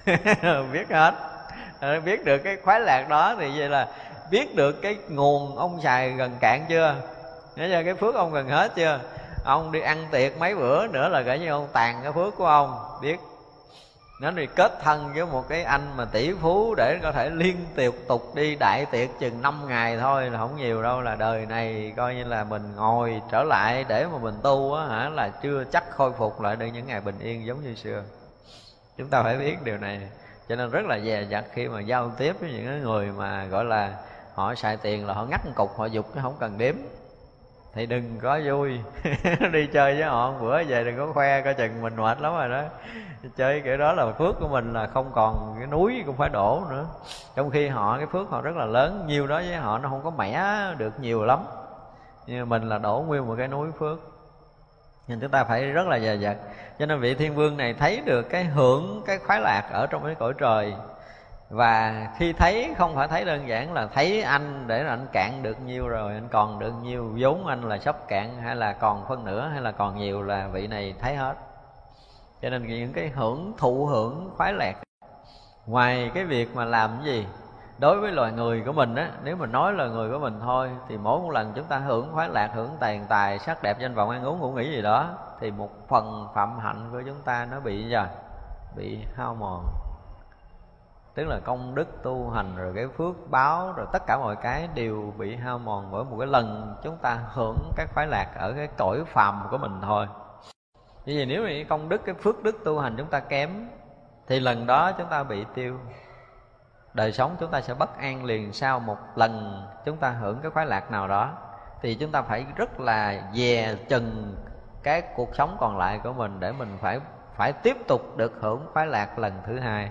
Biết 0.72 0.90
hết. 0.90 1.14
Ờ, 1.80 2.00
biết 2.00 2.24
được 2.24 2.38
cái 2.38 2.56
khoái 2.64 2.80
lạc 2.80 3.08
đó 3.08 3.34
thì 3.38 3.58
vậy 3.58 3.68
là 3.68 3.88
biết 4.30 4.56
được 4.56 4.82
cái 4.82 4.96
nguồn 5.08 5.56
ông 5.56 5.80
xài 5.82 6.10
gần 6.10 6.36
cạn 6.40 6.64
chưa? 6.68 6.94
Nhớ 7.56 7.68
chưa? 7.70 7.82
Cái 7.84 7.94
phước 7.94 8.14
ông 8.14 8.32
gần 8.32 8.48
hết 8.48 8.72
chưa? 8.76 9.00
Ông 9.44 9.72
đi 9.72 9.80
ăn 9.80 10.06
tiệc 10.10 10.38
mấy 10.38 10.54
bữa 10.54 10.86
nữa 10.86 11.08
là 11.08 11.20
gọi 11.20 11.38
như 11.38 11.48
ông 11.48 11.68
tàn 11.72 12.00
cái 12.02 12.12
phước 12.12 12.36
của 12.36 12.46
ông, 12.46 12.98
biết. 13.02 13.16
Nó 14.20 14.30
thì 14.36 14.46
kết 14.56 14.72
thân 14.82 15.12
với 15.14 15.26
một 15.26 15.48
cái 15.48 15.64
anh 15.64 15.96
mà 15.96 16.04
tỷ 16.04 16.32
phú 16.42 16.74
để 16.74 16.98
có 17.02 17.12
thể 17.12 17.30
liên 17.30 17.56
tiếp 17.76 17.90
tục 18.08 18.34
đi 18.34 18.54
đại 18.54 18.86
tiệc 18.86 19.08
chừng 19.20 19.42
5 19.42 19.68
ngày 19.68 19.98
thôi 19.98 20.30
là 20.30 20.38
không 20.38 20.56
nhiều 20.56 20.82
đâu, 20.82 21.00
là 21.00 21.14
đời 21.14 21.46
này 21.46 21.92
coi 21.96 22.14
như 22.14 22.24
là 22.24 22.44
mình 22.44 22.72
ngồi 22.76 23.20
trở 23.30 23.42
lại 23.42 23.84
để 23.88 24.06
mà 24.12 24.18
mình 24.18 24.34
tu 24.42 24.74
á 24.74 24.86
hả, 24.86 25.08
là 25.08 25.28
chưa 25.42 25.64
chắc 25.72 25.90
khôi 25.90 26.12
phục 26.12 26.40
lại 26.40 26.56
được 26.56 26.66
những 26.66 26.86
ngày 26.86 27.00
bình 27.00 27.18
yên 27.18 27.46
giống 27.46 27.64
như 27.64 27.74
xưa. 27.74 28.02
Chúng 28.96 29.08
ta 29.08 29.22
phải 29.22 29.36
biết 29.36 29.56
điều 29.64 29.78
này 29.78 30.00
cho 30.48 30.56
nên 30.56 30.70
rất 30.70 30.86
là 30.86 30.98
dè 30.98 31.22
dặt 31.22 31.44
khi 31.52 31.68
mà 31.68 31.80
giao 31.80 32.10
tiếp 32.18 32.36
với 32.40 32.52
những 32.52 32.82
người 32.82 33.12
mà, 33.12 33.44
gọi 33.44 33.64
là, 33.64 33.92
họ 34.34 34.54
xài 34.54 34.76
tiền 34.76 35.06
là 35.06 35.14
họ 35.14 35.24
ngắt 35.24 35.46
một 35.46 35.52
cục, 35.56 35.78
họ 35.78 35.86
dục 35.86 36.06
chứ 36.14 36.20
không 36.22 36.36
cần 36.40 36.58
đếm. 36.58 36.74
Thì 37.72 37.86
đừng 37.86 38.18
có 38.22 38.40
vui. 38.44 38.80
Đi 39.52 39.66
chơi 39.66 39.94
với 39.94 40.04
họ, 40.04 40.32
bữa 40.40 40.64
về 40.64 40.84
đừng 40.84 40.96
có 40.96 41.12
khoe, 41.12 41.42
coi 41.42 41.54
chừng 41.54 41.82
mình 41.82 41.96
mệt 41.96 42.20
lắm 42.20 42.32
rồi 42.32 42.48
đó. 42.48 42.62
Chơi 43.36 43.60
kiểu 43.60 43.76
đó 43.76 43.92
là 43.92 44.12
phước 44.12 44.40
của 44.40 44.48
mình 44.48 44.72
là 44.72 44.86
không 44.86 45.10
còn 45.14 45.56
cái 45.58 45.66
núi 45.66 46.02
cũng 46.06 46.16
phải 46.16 46.28
đổ 46.28 46.62
nữa. 46.70 46.86
Trong 47.34 47.50
khi 47.50 47.68
họ, 47.68 47.96
cái 47.96 48.06
phước 48.06 48.30
họ 48.30 48.40
rất 48.40 48.56
là 48.56 48.66
lớn, 48.66 49.04
nhiều 49.06 49.26
đó 49.26 49.36
với 49.36 49.56
họ 49.56 49.78
nó 49.78 49.88
không 49.88 50.00
có 50.04 50.10
mẻ 50.10 50.44
được 50.78 51.00
nhiều 51.00 51.24
lắm. 51.24 51.38
Nhưng 52.26 52.48
mình 52.48 52.68
là 52.68 52.78
đổ 52.78 53.04
nguyên 53.06 53.26
một 53.26 53.34
cái 53.38 53.48
núi 53.48 53.68
phước 53.78 53.98
nên 55.08 55.20
chúng 55.20 55.30
ta 55.30 55.44
phải 55.44 55.64
rất 55.64 55.86
là 55.86 55.98
dè 55.98 56.14
dặt. 56.14 56.36
Cho 56.78 56.86
nên 56.86 57.00
vị 57.00 57.14
thiên 57.14 57.34
vương 57.34 57.56
này 57.56 57.74
thấy 57.74 58.00
được 58.04 58.22
cái 58.22 58.44
hưởng, 58.44 59.02
cái 59.06 59.18
khoái 59.18 59.40
lạc 59.40 59.68
ở 59.72 59.86
trong 59.86 60.04
cái 60.04 60.14
cõi 60.14 60.32
trời. 60.38 60.74
Và 61.50 62.06
khi 62.18 62.32
thấy, 62.32 62.74
không 62.78 62.94
phải 62.94 63.08
thấy 63.08 63.24
đơn 63.24 63.48
giản 63.48 63.72
là 63.72 63.86
thấy 63.86 64.22
anh 64.22 64.64
để 64.66 64.82
là 64.82 64.90
anh 64.90 65.06
cạn 65.12 65.42
được 65.42 65.60
nhiêu 65.66 65.88
rồi, 65.88 66.14
anh 66.14 66.28
còn 66.30 66.58
được 66.58 66.72
nhiêu 66.82 67.12
vốn 67.18 67.46
anh 67.46 67.62
là 67.62 67.78
sắp 67.78 68.08
cạn, 68.08 68.42
hay 68.42 68.56
là 68.56 68.72
còn 68.72 69.04
phân 69.08 69.24
nửa, 69.24 69.48
hay 69.52 69.60
là 69.60 69.72
còn 69.72 69.96
nhiều 69.98 70.22
là 70.22 70.48
vị 70.52 70.66
này 70.66 70.94
thấy 71.00 71.16
hết. 71.16 71.34
Cho 72.42 72.50
nên 72.50 72.66
những 72.66 72.92
cái 72.92 73.08
hưởng, 73.08 73.52
thụ 73.58 73.86
hưởng, 73.86 74.30
khoái 74.36 74.52
lạc. 74.52 74.74
Ngoài 75.66 76.10
cái 76.14 76.24
việc 76.24 76.48
mà 76.54 76.64
làm 76.64 76.90
cái 76.96 77.14
gì? 77.14 77.26
Đối 77.78 78.00
với 78.00 78.12
loài 78.12 78.32
người 78.32 78.62
của 78.66 78.72
mình 78.72 78.94
á, 78.94 79.10
nếu 79.22 79.36
mình 79.36 79.52
nói 79.52 79.72
là 79.72 79.86
người 79.86 80.10
của 80.10 80.18
mình 80.18 80.40
thôi, 80.40 80.70
thì 80.88 80.96
mỗi 80.96 81.20
một 81.20 81.30
lần 81.30 81.52
chúng 81.54 81.64
ta 81.64 81.78
hưởng 81.78 82.10
khoái 82.12 82.28
lạc, 82.28 82.50
hưởng 82.54 82.70
tàn 82.80 83.06
tài, 83.08 83.38
sắc 83.38 83.62
đẹp, 83.62 83.78
danh 83.80 83.94
vọng, 83.94 84.10
ăn 84.10 84.24
uống, 84.24 84.38
ngủ 84.38 84.52
nghỉ 84.52 84.70
gì 84.70 84.82
đó, 84.82 85.10
thì 85.40 85.50
một 85.50 85.88
phần 85.88 86.28
phạm 86.34 86.58
hạnh 86.58 86.88
của 86.92 87.02
chúng 87.06 87.22
ta 87.24 87.48
nó 87.50 87.60
bị 87.60 87.88
gì 87.88 87.96
bị 88.76 88.98
hao 89.14 89.34
mòn. 89.34 89.64
Tức 91.14 91.24
là 91.24 91.40
công 91.44 91.74
đức 91.74 92.02
tu 92.02 92.30
hành, 92.30 92.56
rồi 92.56 92.72
cái 92.76 92.88
phước 92.88 93.14
báo, 93.30 93.72
rồi 93.76 93.86
tất 93.92 94.06
cả 94.06 94.18
mọi 94.18 94.36
cái 94.36 94.68
đều 94.74 95.12
bị 95.18 95.36
hao 95.36 95.58
mòn 95.58 95.88
bởi 95.92 96.04
một 96.04 96.16
cái 96.18 96.26
lần 96.26 96.76
chúng 96.82 96.96
ta 96.96 97.18
hưởng 97.32 97.72
cái 97.76 97.86
khoái 97.94 98.06
lạc 98.06 98.26
ở 98.34 98.52
cái 98.52 98.68
cõi 98.78 99.04
phàm 99.06 99.42
của 99.50 99.58
mình 99.58 99.80
thôi. 99.82 100.06
Như 101.06 101.14
vậy 101.16 101.26
nếu 101.26 101.42
mà 101.42 101.50
công 101.68 101.88
đức, 101.88 102.04
cái 102.04 102.14
phước 102.14 102.42
đức 102.42 102.56
tu 102.64 102.78
hành 102.78 102.94
chúng 102.98 103.06
ta 103.06 103.20
kém, 103.20 103.68
thì 104.26 104.40
lần 104.40 104.66
đó 104.66 104.92
chúng 104.92 105.06
ta 105.06 105.22
bị 105.22 105.44
tiêu 105.54 105.78
đời 106.94 107.12
sống 107.12 107.36
chúng 107.40 107.50
ta 107.50 107.60
sẽ 107.60 107.74
bất 107.74 107.98
an 107.98 108.24
liền 108.24 108.52
sau 108.52 108.80
một 108.80 108.98
lần 109.14 109.62
chúng 109.84 109.96
ta 109.96 110.10
hưởng 110.10 110.38
cái 110.42 110.50
khoái 110.50 110.66
lạc 110.66 110.90
nào 110.90 111.08
đó, 111.08 111.32
thì 111.82 111.94
chúng 111.94 112.12
ta 112.12 112.22
phải 112.22 112.46
rất 112.56 112.80
là 112.80 113.22
dè 113.34 113.74
chừng 113.88 114.36
cái 114.82 115.02
cuộc 115.16 115.34
sống 115.34 115.56
còn 115.60 115.78
lại 115.78 116.00
của 116.04 116.12
mình 116.12 116.40
để 116.40 116.52
mình 116.52 116.78
phải 116.80 117.00
phải 117.36 117.52
tiếp 117.52 117.76
tục 117.88 118.16
được 118.16 118.32
hưởng 118.40 118.66
khoái 118.72 118.86
lạc 118.86 119.18
lần 119.18 119.32
thứ 119.46 119.58
hai. 119.58 119.90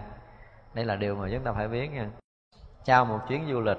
Đây 0.73 0.85
là 0.85 0.95
điều 0.95 1.15
mà 1.15 1.27
chúng 1.31 1.43
ta 1.43 1.51
phải 1.51 1.67
biết 1.67 1.87
nha. 1.87 2.07
Sau 2.83 3.05
một 3.05 3.19
chuyến 3.27 3.47
du 3.51 3.61
lịch, 3.61 3.77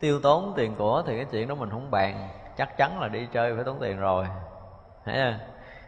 tiêu 0.00 0.20
tốn 0.20 0.52
tiền 0.56 0.74
của 0.78 1.02
thì 1.06 1.16
cái 1.16 1.26
chuyện 1.30 1.48
đó 1.48 1.54
mình 1.54 1.70
không 1.70 1.90
bàn, 1.90 2.28
chắc 2.56 2.76
chắn 2.76 3.00
là 3.00 3.08
đi 3.08 3.28
chơi 3.32 3.54
phải 3.54 3.64
tốn 3.64 3.78
tiền 3.80 4.00
rồi, 4.00 4.26
thấy 5.04 5.14
chưa? 5.14 5.34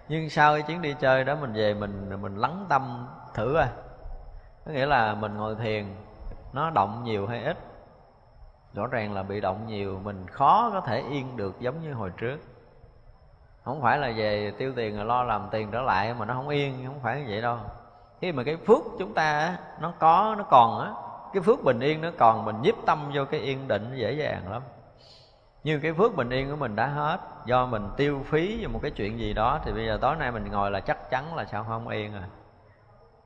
Nhưng 0.08 0.30
sau 0.30 0.52
cái 0.52 0.62
chuyến 0.62 0.82
đi 0.82 0.94
chơi 1.00 1.24
đó 1.24 1.36
mình 1.40 1.52
về 1.52 1.74
mình 1.74 2.22
mình 2.22 2.36
lắng 2.36 2.66
tâm 2.68 3.08
thử 3.34 3.54
coi 3.54 3.66
có 4.68 4.74
nghĩa 4.74 4.86
là 4.86 5.14
mình 5.14 5.36
ngồi 5.36 5.54
thiền, 5.54 5.84
nó 6.52 6.70
động 6.70 7.04
nhiều 7.04 7.26
hay 7.26 7.44
ít? 7.44 7.56
Rõ 8.74 8.86
ràng 8.86 9.12
là 9.12 9.22
bị 9.22 9.40
động 9.40 9.66
nhiều, 9.66 10.00
mình 10.04 10.26
khó 10.26 10.70
có 10.72 10.80
thể 10.80 11.02
yên 11.10 11.36
được 11.36 11.60
giống 11.60 11.82
như 11.82 11.92
hồi 11.92 12.10
trước. 12.16 12.38
Không 13.64 13.82
phải 13.82 13.98
là 13.98 14.12
về 14.16 14.52
tiêu 14.58 14.72
tiền 14.76 14.96
rồi 14.96 15.04
lo 15.04 15.22
làm 15.22 15.48
tiền 15.50 15.70
trở 15.70 15.80
lại 15.80 16.14
mà 16.14 16.24
nó 16.24 16.34
không 16.34 16.48
yên, 16.48 16.86
không 16.86 17.00
phải 17.02 17.20
như 17.20 17.26
vậy 17.28 17.42
đâu. 17.42 17.58
Khi 18.20 18.32
mà 18.32 18.42
cái 18.42 18.56
phước 18.56 18.82
chúng 18.98 19.14
ta 19.14 19.56
nó 19.80 19.92
có, 19.98 20.34
nó 20.38 20.44
còn 20.44 20.80
á, 20.80 20.92
cái 21.32 21.42
phước 21.42 21.64
bình 21.64 21.80
yên 21.80 22.00
nó 22.00 22.10
còn, 22.18 22.44
mình 22.44 22.56
nhiếp 22.62 22.74
tâm 22.86 23.10
vô 23.14 23.24
cái 23.24 23.40
yên 23.40 23.68
định 23.68 23.92
dễ 23.94 24.12
dàng 24.12 24.52
lắm. 24.52 24.62
Nhưng 25.64 25.80
cái 25.80 25.92
phước 25.92 26.16
bình 26.16 26.30
yên 26.30 26.50
của 26.50 26.56
mình 26.56 26.76
đã 26.76 26.86
hết, 26.86 27.20
do 27.46 27.66
mình 27.66 27.88
tiêu 27.96 28.22
phí 28.24 28.58
vào 28.62 28.72
một 28.72 28.78
cái 28.82 28.90
chuyện 28.90 29.18
gì 29.18 29.32
đó, 29.32 29.60
thì 29.64 29.72
bây 29.72 29.86
giờ 29.86 29.98
tối 30.00 30.16
nay 30.16 30.32
mình 30.32 30.50
ngồi 30.50 30.70
là 30.70 30.80
chắc 30.80 31.10
chắn 31.10 31.36
là 31.36 31.44
sao 31.44 31.64
không 31.64 31.88
yên 31.88 32.14
à 32.14 32.22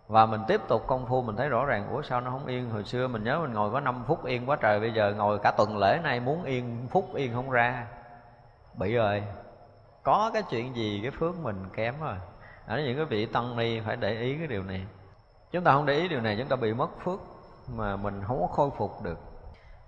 và 0.09 0.27
mình 0.27 0.41
tiếp 0.49 0.61
tục 0.69 0.87
công 0.87 1.07
phu, 1.07 1.23
mình 1.23 1.37
thấy 1.37 1.49
rõ 1.49 1.65
ràng, 1.65 1.89
ủa, 1.91 2.03
sao 2.03 2.21
nó 2.21 2.31
không 2.31 2.47
yên? 2.47 2.71
Hồi 2.71 2.85
xưa 2.85 3.09
mình 3.09 3.25
nhớ 3.25 3.39
mình 3.39 3.53
ngồi 3.53 3.71
có 3.71 3.81
5 3.81 4.05
phút 4.07 4.25
yên 4.25 4.47
quá 4.47 4.57
trời, 4.61 4.81
bây 4.81 4.93
giờ 4.93 5.15
ngồi 5.17 5.39
cả 5.39 5.51
tuần 5.51 5.77
lễ 5.77 5.99
nay 6.03 6.21
muốn 6.21 6.45
yên 6.45 6.87
phút, 6.91 7.15
yên 7.15 7.35
không 7.35 7.51
ra. 7.51 7.87
Bị 8.75 8.95
rồi. 8.95 9.23
Có 10.03 10.31
cái 10.35 10.43
chuyện 10.51 10.77
gì 10.77 11.01
cái 11.03 11.11
phước 11.11 11.39
mình 11.39 11.65
kém 11.75 11.95
rồi? 12.01 12.15
Ở 12.67 12.81
những 12.81 12.97
cái 12.97 13.05
vị 13.05 13.27
tăng 13.27 13.57
ni 13.57 13.81
phải 13.81 13.97
để 13.97 14.21
ý 14.21 14.39
cái 14.39 14.47
điều 14.47 14.63
này. 14.63 14.87
Chúng 15.51 15.65
ta 15.65 15.73
không 15.73 15.87
để 15.87 15.95
ý 15.95 16.09
điều 16.09 16.21
này, 16.21 16.37
chúng 16.39 16.49
ta 16.49 16.57
bị 16.57 16.75
mất 16.75 16.89
phước 17.05 17.21
mà 17.75 17.97
mình 17.97 18.23
không 18.27 18.41
có 18.41 18.47
khôi 18.47 18.71
phục 18.79 19.03
được. 19.03 19.19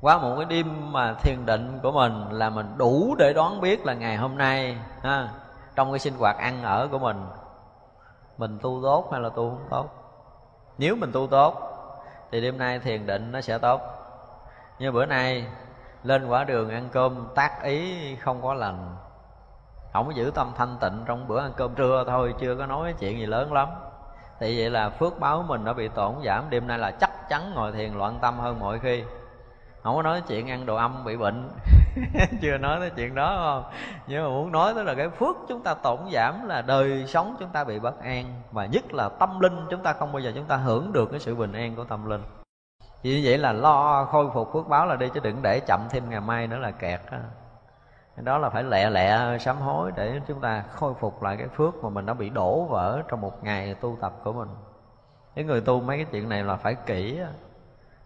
Qua 0.01 0.19
một 0.19 0.35
cái 0.37 0.45
đêm 0.45 0.93
mà 0.93 1.15
thiền 1.15 1.47
định 1.47 1.79
của 1.83 1.93
mình 1.93 2.29
là 2.31 2.51
mình 2.51 2.75
đủ 2.77 3.15
để 3.19 3.33
đoán 3.33 3.61
biết 3.61 3.87
là 3.87 3.95
ngày 3.95 4.17
hôm 4.17 4.39
nay, 4.39 4.79
ha, 5.03 5.29
trong 5.75 5.93
cái 5.93 5.99
sinh 5.99 6.15
hoạt 6.19 6.37
ăn 6.37 6.63
ở 6.63 6.89
của 6.91 6.99
mình 6.99 7.27
mình 8.39 8.59
tu 8.63 8.81
tốt 8.83 9.09
hay 9.13 9.21
là 9.21 9.29
tu 9.29 9.51
không 9.51 9.67
tốt? 9.71 10.04
Nếu 10.79 10.97
mình 10.97 11.13
tu 11.13 11.27
tốt, 11.27 11.71
thì 12.33 12.41
đêm 12.41 12.59
nay 12.59 12.79
thiền 12.79 13.07
định 13.07 13.33
nó 13.33 13.41
sẽ 13.41 13.59
tốt. 13.59 13.81
Như 14.79 14.93
bữa 14.93 15.07
nay, 15.07 15.47
lên 16.03 16.27
quả 16.27 16.45
đường 16.45 16.71
ăn 16.71 16.89
cơm 16.93 17.29
tác 17.35 17.63
ý 17.63 18.17
không 18.17 18.43
có 18.43 18.55
lành. 18.55 18.97
Không 19.93 20.07
có 20.07 20.13
giữ 20.13 20.33
tâm 20.35 20.53
thanh 20.57 20.77
tịnh 20.81 21.05
trong 21.07 21.29
bữa 21.29 21.41
ăn 21.41 21.53
cơm 21.57 21.75
trưa 21.75 22.05
thôi, 22.07 22.35
chưa 22.41 22.57
có 22.57 22.67
nói 22.67 22.95
chuyện 22.99 23.19
gì 23.19 23.27
lớn 23.27 23.53
lắm. 23.53 23.69
Thì 24.41 24.59
vậy 24.59 24.71
là 24.71 24.89
phước 24.89 25.21
báo 25.21 25.45
mình 25.49 25.65
đã 25.65 25.73
bị 25.73 25.89
tổn 25.89 26.15
giảm, 26.25 26.51
đêm 26.51 26.67
nay 26.67 26.79
là 26.79 26.91
chắc 26.91 27.29
chắn 27.29 27.53
ngồi 27.55 27.73
thiền 27.73 27.95
loạn 27.95 28.19
tâm 28.23 28.39
hơn 28.39 28.61
mọi 28.61 28.79
khi 28.79 29.05
không 29.85 29.97
có 29.97 30.03
nói 30.03 30.23
chuyện 30.29 30.51
ăn 30.51 30.67
đồ 30.67 30.77
âm 30.77 31.05
bị 31.05 31.17
bệnh. 31.17 31.49
Chưa 32.41 32.59
nói 32.59 32.81
tới 32.81 32.91
chuyện 32.91 33.15
đó 33.15 33.37
không? 33.37 33.73
Nhưng 34.07 34.23
mà 34.23 34.29
muốn 34.29 34.53
nói 34.53 34.75
tới 34.75 34.85
là 34.85 34.95
cái 34.95 35.09
phước 35.09 35.37
chúng 35.49 35.63
ta 35.63 35.75
tổn 35.75 35.99
giảm 36.13 36.49
là 36.49 36.63
đời 36.63 37.05
sống 37.07 37.37
chúng 37.41 37.49
ta 37.49 37.65
bị 37.65 37.79
bất 37.79 38.01
an 38.01 38.43
và 38.53 38.67
nhất 38.67 38.95
là 38.95 39.09
tâm 39.09 39.41
linh 39.41 39.67
chúng 39.71 39.83
ta 39.83 39.93
không 39.93 40.13
bao 40.13 40.21
giờ 40.21 40.33
chúng 40.35 40.45
ta 40.45 40.57
hưởng 40.57 40.93
được 40.93 41.11
cái 41.11 41.21
sự 41.21 41.35
bình 41.35 41.53
an 41.53 41.77
của 41.77 41.85
tâm 41.85 42.09
linh. 42.09 42.23
Vì 43.03 43.25
vậy 43.25 43.39
là 43.39 43.53
lo 43.53 44.05
khôi 44.05 44.31
phục 44.35 44.53
phước 44.53 44.69
báo 44.69 44.87
là 44.87 44.97
đi 44.97 45.09
chứ 45.15 45.21
đừng 45.23 45.43
để 45.43 45.61
chậm 45.61 45.81
thêm 45.91 46.11
ngày 46.11 46.21
mai 46.21 46.47
nữa 46.47 46.59
là 46.59 46.71
kẹt 46.71 47.01
đó, 47.11 47.19
đó 48.17 48.39
là 48.39 48.51
phải 48.51 48.63
lẹ 48.63 48.91
lẹ 48.91 49.39
sám 49.39 49.57
hối 49.57 49.93
để 49.97 50.21
chúng 50.29 50.41
ta 50.41 50.65
khôi 50.73 50.95
phục 50.95 51.23
lại 51.23 51.37
cái 51.37 51.49
phước 51.49 51.85
mà 51.85 51.89
mình 51.89 52.07
đã 52.07 52.15
bị 52.15 52.31
đổ 52.31 52.65
vỡ 52.65 53.03
trong 53.09 53.21
một 53.21 53.45
ngày 53.45 53.75
tu 53.75 53.97
tập 54.01 54.13
của 54.25 54.33
mình. 54.33 54.49
Cái 55.35 55.45
người 55.45 55.61
tu 55.61 55.81
mấy 55.81 55.97
cái 55.97 56.07
chuyện 56.13 56.29
này 56.29 56.43
là 56.43 56.57
phải 56.57 56.75
kỹ 56.87 57.21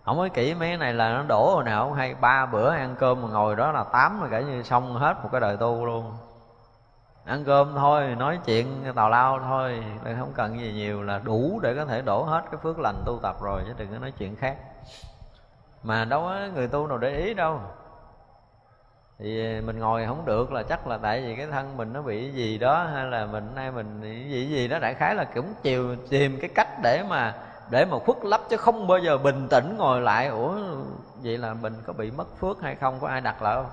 không 0.09 0.19
có 0.19 0.29
kỹ 0.35 0.55
mấy 0.55 0.69
cái 0.69 0.77
này 0.77 0.93
là 0.93 1.13
nó 1.13 1.23
đổ 1.29 1.55
hồi 1.55 1.65
nào 1.65 1.93
hay 1.93 2.15
ba 2.15 2.47
bữa 2.47 2.71
ăn 2.71 2.97
cơm 2.99 3.23
mà 3.23 3.29
ngồi 3.29 3.57
đó 3.57 3.73
là 3.73 3.85
tám 3.85 4.21
rồi 4.21 4.29
cả 4.31 4.41
như 4.41 4.63
xong 4.63 4.95
hết 4.95 5.17
một 5.23 5.29
cái 5.33 5.41
đời 5.41 5.57
tu 5.57 5.87
luôn. 5.87 6.13
Ăn 7.25 7.45
cơm 7.45 7.73
thôi, 7.77 8.15
nói 8.19 8.39
chuyện 8.45 8.67
tào 8.95 9.11
lao 9.11 9.39
thôi 9.39 9.85
không 10.19 10.33
cần 10.35 10.61
gì 10.61 10.73
nhiều, 10.73 11.03
là 11.03 11.19
đủ 11.25 11.61
để 11.63 11.75
có 11.75 11.85
thể 11.85 12.03
đổ 12.03 12.23
hết 12.23 12.43
cái 12.51 12.61
phước 12.63 12.79
lành 12.79 13.03
tu 13.07 13.19
tập 13.23 13.37
rồi, 13.43 13.63
chứ 13.67 13.73
đừng 13.79 13.93
có 13.93 13.99
nói 13.99 14.13
chuyện 14.19 14.37
khác. 14.37 14.57
Mà 15.83 16.05
đâu 16.05 16.23
có 16.23 16.37
người 16.55 16.69
tu 16.69 16.87
nào 16.87 16.99
để 16.99 17.17
ý 17.17 17.35
đâu. 17.35 17.61
Thì 19.19 19.61
mình 19.61 19.79
ngồi 19.79 20.07
không 20.07 20.25
được 20.25 20.53
là 20.53 20.63
chắc 20.63 20.87
là 20.87 20.99
tại 20.99 21.23
vì 21.23 21.37
cái 21.37 21.47
thân 21.47 21.77
mình 21.77 21.93
nó 21.93 22.03
bị 22.03 22.31
gì 22.31 22.59
đó, 22.59 22.85
hay 22.95 23.05
là 23.05 23.27
mình, 23.27 23.55
nay 23.55 23.71
mình 23.71 24.03
gì 24.31 24.47
gì 24.47 24.69
đó, 24.69 24.79
đại 24.79 24.95
khái 24.95 25.15
là 25.15 25.25
cũng 25.25 25.55
chiều, 25.63 25.97
tìm 26.11 26.39
cái 26.41 26.51
cách 26.55 26.69
để 26.83 27.05
mà 27.09 27.35
để 27.71 27.85
mà 27.85 27.99
khuất 27.99 28.17
lấp 28.23 28.41
chứ 28.49 28.57
không 28.57 28.87
bao 28.87 28.99
giờ 28.99 29.19
bình 29.19 29.49
tĩnh 29.49 29.77
ngồi 29.79 30.01
lại. 30.01 30.27
Ủa, 30.27 30.55
vậy 31.23 31.39
là 31.39 31.55
mình 31.55 31.75
có 31.87 31.93
bị 31.93 32.11
mất 32.11 32.39
phước 32.41 32.63
hay 32.63 32.75
không? 32.75 33.01
Có 33.01 33.09
ai 33.09 33.21
đặt 33.21 33.43
lại 33.43 33.55
không? 33.57 33.71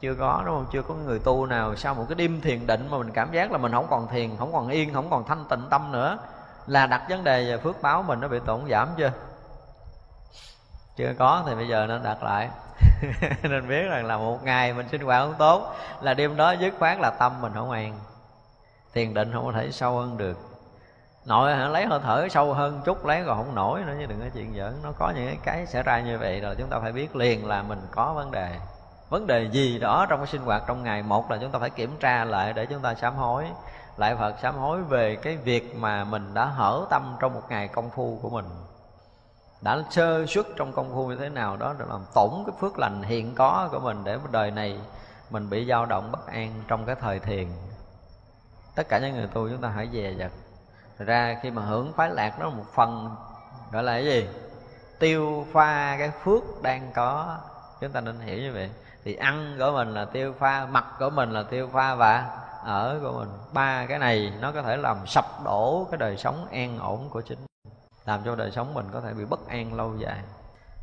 Chưa 0.00 0.14
có, 0.14 0.42
đúng 0.46 0.54
không? 0.54 0.66
Chưa 0.72 0.82
có 0.82 0.94
người 0.94 1.18
tu 1.18 1.46
nào 1.46 1.76
sau 1.76 1.94
một 1.94 2.04
cái 2.08 2.14
đêm 2.14 2.40
thiền 2.40 2.66
định 2.66 2.88
mà 2.90 2.98
mình 2.98 3.10
cảm 3.12 3.32
giác 3.32 3.52
là 3.52 3.58
mình 3.58 3.72
không 3.72 3.86
còn 3.90 4.08
thiền, 4.08 4.36
không 4.36 4.52
còn 4.52 4.68
yên, 4.68 4.94
không 4.94 5.10
còn 5.10 5.24
thanh 5.24 5.44
tịnh 5.50 5.66
tâm 5.70 5.92
nữa. 5.92 6.18
Là 6.66 6.86
đặt 6.86 7.02
vấn 7.08 7.24
đề 7.24 7.44
về 7.44 7.58
phước 7.58 7.82
báo 7.82 8.02
mình 8.02 8.20
nó 8.20 8.28
bị 8.28 8.38
tổn 8.46 8.60
giảm 8.70 8.88
chưa? 8.96 9.10
Chưa 10.96 11.14
có, 11.18 11.42
thì 11.46 11.54
bây 11.54 11.68
giờ 11.68 11.86
nên 11.86 12.02
đặt 12.02 12.22
lại. 12.22 12.50
Nên 13.42 13.68
biết 13.68 13.82
rằng 13.90 14.06
là 14.06 14.16
một 14.16 14.44
ngày 14.44 14.72
mình 14.72 14.88
sinh 14.88 15.00
hoạt 15.00 15.22
không 15.22 15.34
tốt, 15.38 15.74
là 16.00 16.14
đêm 16.14 16.36
đó 16.36 16.52
dứt 16.52 16.74
khoát 16.78 16.98
là 17.00 17.10
tâm 17.10 17.40
mình 17.40 17.52
không 17.54 17.70
an. 17.70 17.98
Thiền 18.94 19.14
định 19.14 19.32
không 19.32 19.44
có 19.44 19.52
thể 19.52 19.70
sâu 19.70 19.98
hơn 19.98 20.16
được 20.16 20.49
nội 21.24 21.54
hả? 21.54 21.68
Lấy 21.68 21.86
hơi 21.86 22.00
thở 22.02 22.28
sâu 22.30 22.54
hơn 22.54 22.80
chút, 22.84 23.06
lấy 23.06 23.22
còn 23.26 23.36
không 23.36 23.54
nổi 23.54 23.80
nữa 23.86 23.94
chứ 24.00 24.06
đừng 24.06 24.20
có 24.20 24.26
chuyện 24.34 24.54
giỡn. 24.56 24.74
Nó 24.82 24.92
có 24.98 25.12
những 25.16 25.36
cái 25.44 25.66
xảy 25.66 25.82
ra 25.82 26.00
như 26.00 26.18
vậy 26.18 26.40
rồi 26.40 26.54
chúng 26.58 26.68
ta 26.68 26.78
phải 26.80 26.92
biết 26.92 27.16
liền 27.16 27.46
là 27.46 27.62
mình 27.62 27.80
có 27.90 28.12
vấn 28.12 28.30
đề. 28.30 28.58
Vấn 29.08 29.26
đề 29.26 29.48
gì 29.52 29.78
đó 29.78 30.06
trong 30.08 30.20
cái 30.20 30.26
sinh 30.26 30.42
hoạt 30.42 30.62
trong 30.66 30.82
ngày? 30.82 31.02
Một 31.02 31.30
là 31.30 31.38
chúng 31.40 31.50
ta 31.50 31.58
phải 31.58 31.70
kiểm 31.70 31.96
tra 32.00 32.24
lại 32.24 32.52
để 32.52 32.66
chúng 32.66 32.82
ta 32.82 32.94
sám 32.94 33.16
hối. 33.16 33.46
Lại 33.96 34.16
phật 34.16 34.34
sám 34.42 34.56
hối 34.56 34.82
về 34.82 35.16
cái 35.16 35.36
việc 35.36 35.76
mà 35.76 36.04
mình 36.04 36.34
đã 36.34 36.44
hở 36.44 36.86
tâm 36.90 37.16
trong 37.20 37.34
một 37.34 37.42
ngày 37.48 37.68
công 37.68 37.90
phu 37.90 38.18
của 38.22 38.30
mình. 38.30 38.46
Đã 39.60 39.82
sơ 39.90 40.26
xuất 40.26 40.46
trong 40.56 40.72
công 40.72 40.94
phu 40.94 41.06
như 41.06 41.16
thế 41.16 41.28
nào 41.28 41.56
đó 41.56 41.74
để 41.78 41.84
làm 41.88 42.04
tổn 42.14 42.30
cái 42.46 42.56
phước 42.60 42.78
lành 42.78 43.02
hiện 43.02 43.34
có 43.34 43.68
của 43.72 43.80
mình 43.80 44.04
để 44.04 44.18
đời 44.32 44.50
này 44.50 44.78
mình 45.30 45.50
bị 45.50 45.66
dao 45.66 45.86
động 45.86 46.12
bất 46.12 46.26
an 46.26 46.62
trong 46.68 46.86
cái 46.86 46.94
thời 46.94 47.18
thiền. 47.18 47.46
Tất 48.74 48.88
cả 48.88 48.98
những 48.98 49.14
người 49.14 49.26
tu 49.26 49.48
chúng 49.48 49.60
ta 49.60 49.68
hãy 49.68 49.88
dè 49.92 50.12
dặt 50.18 50.30
ra 51.04 51.38
khi 51.42 51.50
mà 51.50 51.62
hưởng 51.62 51.92
khoái 51.96 52.10
lạc 52.10 52.38
đó 52.38 52.50
một 52.50 52.64
phần 52.74 53.16
gọi 53.72 53.82
là 53.82 53.92
cái 53.92 54.04
gì? 54.04 54.28
Tiêu 54.98 55.46
pha 55.52 55.96
cái 55.98 56.10
phước 56.10 56.42
đang 56.62 56.92
có. 56.94 57.38
Chúng 57.80 57.92
ta 57.92 58.00
nên 58.00 58.20
hiểu 58.20 58.38
như 58.38 58.52
vậy. 58.52 58.70
Thì 59.04 59.14
ăn 59.14 59.56
của 59.58 59.72
mình 59.72 59.94
là 59.94 60.04
tiêu 60.04 60.34
pha 60.38 60.66
mặc 60.66 60.84
của 60.98 61.10
mình 61.10 61.30
là 61.30 61.42
tiêu 61.42 61.68
pha 61.72 61.94
và 61.94 62.40
ở 62.64 62.98
của 63.02 63.12
mình. 63.12 63.28
Ba 63.52 63.86
cái 63.86 63.98
này 63.98 64.32
nó 64.40 64.52
có 64.52 64.62
thể 64.62 64.76
làm 64.76 65.06
sập 65.06 65.24
đổ 65.44 65.86
cái 65.90 65.98
đời 65.98 66.16
sống 66.16 66.46
an 66.50 66.78
ổn 66.78 67.08
của 67.10 67.20
chính 67.20 67.38
làm 68.04 68.22
cho 68.24 68.34
đời 68.34 68.50
sống 68.50 68.74
mình 68.74 68.88
có 68.92 69.00
thể 69.00 69.14
bị 69.14 69.24
bất 69.24 69.48
an 69.48 69.74
lâu 69.74 69.96
dài. 69.96 70.22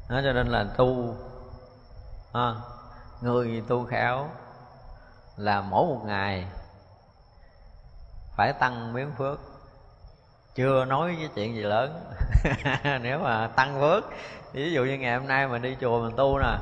Đó 0.09 0.21
cho 0.23 0.33
nên 0.33 0.47
là 0.47 0.65
tu 0.77 1.15
à, 2.33 2.55
người 3.21 3.63
tu 3.67 3.85
khéo 3.85 4.29
là 5.37 5.61
mỗi 5.61 5.85
một 5.85 6.01
ngày 6.05 6.47
phải 8.37 8.53
tăng 8.53 8.93
miếng 8.93 9.11
phước 9.17 9.39
chưa 10.57 10.85
nói 10.85 11.15
cái 11.19 11.29
chuyện 11.35 11.55
gì 11.55 11.61
lớn. 11.61 11.99
Nếu 13.01 13.19
mà 13.19 13.47
tăng 13.47 13.79
phước 13.79 14.03
ví 14.53 14.71
dụ 14.71 14.83
như 14.83 14.97
ngày 14.97 15.17
hôm 15.17 15.27
nay 15.27 15.47
mình 15.47 15.61
đi 15.61 15.75
chùa 15.81 16.01
mình 16.01 16.15
tu 16.17 16.39
nè 16.39 16.57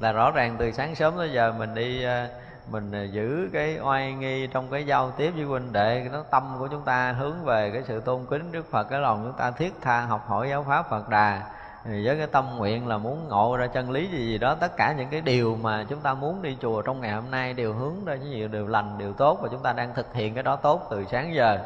là 0.00 0.12
rõ 0.12 0.30
ràng 0.30 0.56
từ 0.58 0.72
sáng 0.72 0.94
sớm 0.94 1.14
tới 1.16 1.32
giờ 1.32 1.54
mình 1.58 1.74
đi 1.74 2.02
ờ, 2.02 2.26
mình 2.70 2.92
ờ, 2.92 3.04
giữ 3.04 3.48
cái 3.52 3.78
oai 3.82 4.12
nghi 4.12 4.46
trong 4.46 4.70
cái 4.70 4.86
giao 4.86 5.10
tiếp 5.10 5.30
với 5.30 5.44
huynh 5.44 5.72
đệ 5.72 6.08
nó 6.12 6.22
tâm 6.30 6.56
của 6.58 6.68
chúng 6.68 6.84
ta 6.84 7.12
hướng 7.12 7.44
về 7.44 7.70
cái 7.70 7.82
sự 7.88 8.00
tôn 8.00 8.26
kính 8.30 8.52
đức 8.52 8.70
phật 8.70 8.84
cái 8.84 9.00
lòng 9.00 9.22
chúng 9.24 9.38
ta 9.38 9.50
thiết 9.50 9.72
tha 9.80 10.00
học 10.00 10.24
hỏi 10.28 10.48
giáo 10.50 10.64
pháp 10.68 10.90
phật 10.90 11.08
đà. 11.08 11.42
Với 11.84 12.16
cái 12.18 12.26
tâm 12.26 12.56
nguyện 12.56 12.86
là 12.86 12.98
muốn 12.98 13.28
ngộ 13.28 13.56
ra 13.56 13.66
chân 13.66 13.90
lý 13.90 14.06
gì 14.06 14.26
gì 14.26 14.38
đó 14.38 14.54
tất 14.54 14.76
cả 14.76 14.94
những 14.98 15.08
cái 15.08 15.20
điều 15.20 15.58
mà 15.62 15.84
chúng 15.88 16.00
ta 16.00 16.14
muốn 16.14 16.42
đi 16.42 16.56
chùa 16.60 16.82
trong 16.82 17.00
ngày 17.00 17.12
hôm 17.12 17.30
nay 17.30 17.52
đều 17.52 17.72
hướng 17.72 18.04
ra 18.04 18.14
những 18.14 18.32
điều, 18.32 18.48
điều 18.48 18.66
lành 18.66 18.98
điều 18.98 19.12
tốt 19.12 19.38
và 19.42 19.48
chúng 19.52 19.62
ta 19.62 19.72
đang 19.72 19.94
thực 19.94 20.14
hiện 20.14 20.34
cái 20.34 20.42
đó 20.42 20.56
tốt 20.56 20.86
từ 20.90 21.04
sáng 21.10 21.34
giờ 21.34 21.58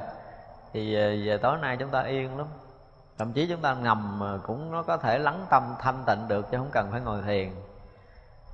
thì 0.72 0.94
về, 0.94 1.22
về 1.26 1.38
tối 1.38 1.58
nay 1.58 1.76
chúng 1.76 1.90
ta 1.90 2.02
yên 2.02 2.38
lắm. 2.38 2.46
Thậm 3.18 3.32
chí 3.32 3.46
chúng 3.46 3.60
ta 3.60 3.74
ngầm 3.74 4.22
cũng 4.46 4.70
nó 4.70 4.82
có 4.82 4.96
thể 4.96 5.18
lắng 5.18 5.46
tâm 5.50 5.74
thanh 5.78 6.04
tịnh 6.06 6.28
được 6.28 6.50
chứ 6.50 6.58
không 6.58 6.70
cần 6.72 6.88
phải 6.90 7.00
ngồi 7.00 7.22
thiền. 7.22 7.50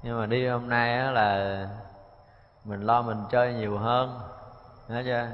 Nhưng 0.02 0.20
mà 0.20 0.26
đi 0.26 0.48
hôm 0.48 0.68
nay 0.68 1.12
là 1.12 1.68
mình 2.64 2.80
lo 2.80 3.02
mình 3.02 3.24
chơi 3.30 3.54
nhiều 3.54 3.78
hơn 3.78 4.20
nói 4.88 5.04
chưa? 5.04 5.26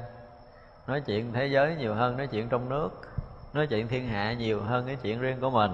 Nói 0.86 1.00
chuyện 1.00 1.32
thế 1.32 1.46
giới 1.46 1.76
nhiều 1.76 1.94
hơn 1.94 2.16
nói 2.16 2.26
chuyện 2.26 2.48
trong 2.48 2.68
nước 2.68 2.90
nói 3.52 3.66
chuyện 3.66 3.88
thiên 3.88 4.08
hạ 4.08 4.32
nhiều 4.32 4.62
hơn 4.62 4.86
cái 4.86 4.96
chuyện 5.02 5.20
riêng 5.20 5.40
của 5.40 5.50
mình. 5.50 5.72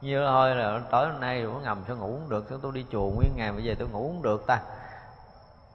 Như 0.00 0.26
thôi 0.26 0.54
là 0.54 0.80
tối 0.90 1.08
hôm 1.08 1.20
nay 1.20 1.42
cũng 1.42 1.62
ngầm 1.62 1.84
sao 1.86 1.96
ngủ 1.96 2.18
không 2.18 2.28
được 2.28 2.46
sao 2.48 2.58
tôi 2.62 2.72
đi 2.72 2.86
chùa 2.92 3.10
nguyên 3.10 3.32
ngày 3.36 3.52
bây 3.52 3.64
giờ 3.64 3.74
tôi 3.78 3.88
ngủ 3.88 4.12
không 4.12 4.22
được 4.22 4.46
ta. 4.46 4.60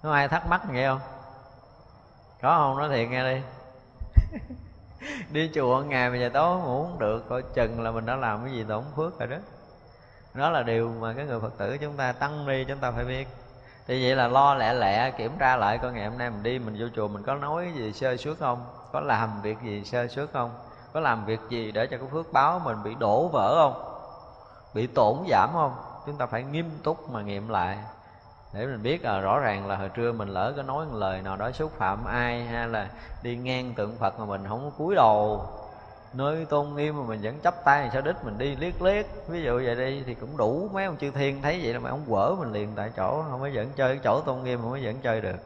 Có 0.03 0.11
ai 0.11 0.27
thắc 0.27 0.47
mắc 0.47 0.61
nghe 0.71 0.87
không? 0.87 0.99
Có 2.41 2.57
không? 2.57 2.77
Nói 2.77 2.89
thiệt 2.89 3.09
nghe 3.09 3.23
đi 3.23 3.41
đi 5.31 5.51
chùa 5.53 5.81
ngày 5.81 6.09
mà 6.09 6.17
giờ 6.17 6.29
tối 6.33 6.59
ngủ 6.59 6.83
không 6.83 6.99
được, 6.99 7.29
coi 7.29 7.43
chừng 7.53 7.81
là 7.81 7.91
mình 7.91 8.05
đã 8.05 8.15
làm 8.15 8.45
cái 8.45 8.53
gì 8.53 8.65
tổn 8.67 8.83
phước 8.95 9.19
rồi 9.19 9.27
đó. 9.27 9.37
Đó 10.33 10.49
là 10.49 10.63
điều 10.63 10.89
mà 10.99 11.13
cái 11.13 11.25
người 11.25 11.39
phật 11.39 11.57
tử 11.57 11.77
chúng 11.77 11.97
ta 11.97 12.11
tăng 12.11 12.45
ni, 12.45 12.65
chúng 12.67 12.77
ta 12.77 12.91
phải 12.91 13.05
biết. 13.05 13.27
Thì 13.87 14.03
vậy 14.03 14.15
là 14.15 14.27
lo 14.27 14.55
lẹ 14.55 14.73
lẹ, 14.73 15.11
kiểm 15.11 15.31
tra 15.39 15.55
lại 15.55 15.77
coi 15.77 15.93
ngày 15.93 16.09
hôm 16.09 16.17
nay 16.17 16.29
mình 16.29 16.43
đi, 16.43 16.59
mình 16.59 16.75
vô 16.79 16.87
chùa 16.95 17.07
mình 17.07 17.23
có 17.23 17.35
nói 17.35 17.71
gì 17.75 17.93
sơ 17.93 18.17
suất 18.17 18.37
không? 18.39 18.65
Có 18.91 18.99
làm 18.99 19.41
việc 19.41 19.57
gì 19.63 19.83
sơ 19.83 20.07
suất 20.07 20.29
không? 20.33 20.51
Có 20.93 20.99
làm 20.99 21.25
việc 21.25 21.39
gì 21.49 21.71
để 21.71 21.87
cho 21.87 21.97
cái 21.97 22.07
phước 22.11 22.33
báo 22.33 22.59
mình 22.59 22.83
bị 22.83 22.95
đổ 22.95 23.27
vỡ 23.27 23.55
không? 23.55 23.83
Bị 24.73 24.87
tổn 24.87 25.17
giảm 25.29 25.49
không? 25.53 25.75
Chúng 26.05 26.17
ta 26.17 26.25
phải 26.25 26.43
nghiêm 26.43 26.71
túc 26.83 27.09
mà 27.09 27.21
nghiệm 27.21 27.49
lại 27.49 27.77
để 28.53 28.65
mình 28.65 28.83
biết 28.83 29.03
à, 29.03 29.19
rõ 29.19 29.39
ràng 29.39 29.67
là 29.67 29.75
hồi 29.75 29.89
trưa 29.89 30.11
mình 30.11 30.29
lỡ 30.29 30.53
có 30.55 30.63
nói 30.63 30.85
một 30.85 30.97
lời 30.97 31.21
nào 31.21 31.37
đó 31.37 31.51
xúc 31.51 31.71
phạm 31.77 32.05
ai 32.05 32.43
hay 32.43 32.67
là 32.67 32.89
đi 33.23 33.35
ngang 33.35 33.73
tượng 33.73 33.97
phật 33.99 34.19
mà 34.19 34.25
mình 34.25 34.43
không 34.47 34.71
cúi 34.77 34.95
đầu 34.95 35.45
nơi 36.13 36.45
tôn 36.45 36.75
nghiêm 36.75 36.97
mà 36.97 37.03
mình 37.07 37.21
vẫn 37.21 37.39
chấp 37.39 37.65
tay 37.65 37.89
sao 37.93 38.01
đích 38.01 38.15
mình 38.23 38.37
đi 38.37 38.55
liếc 38.55 38.81
liếc. 38.81 39.05
Ví 39.27 39.43
dụ 39.43 39.61
vậy 39.65 39.75
đi 39.75 40.03
thì 40.05 40.13
cũng 40.13 40.37
đủ 40.37 40.69
mấy 40.73 40.85
ông 40.85 40.97
chư 40.97 41.11
thiên 41.11 41.41
thấy 41.41 41.59
vậy 41.63 41.73
là 41.73 41.79
mày 41.79 41.91
không 41.91 42.05
quở 42.09 42.35
mình 42.39 42.51
liền 42.51 42.69
tại 42.75 42.91
chỗ 42.97 43.23
không 43.29 43.41
mới 43.41 43.53
dẫn 43.53 43.69
chơi 43.75 43.95
cái 43.95 44.01
chỗ 44.03 44.21
tôn 44.21 44.43
nghiêm 44.43 44.61
không 44.61 44.71
mới 44.71 44.81
dẫn 44.81 44.95
chơi 45.03 45.21
được. 45.21 45.37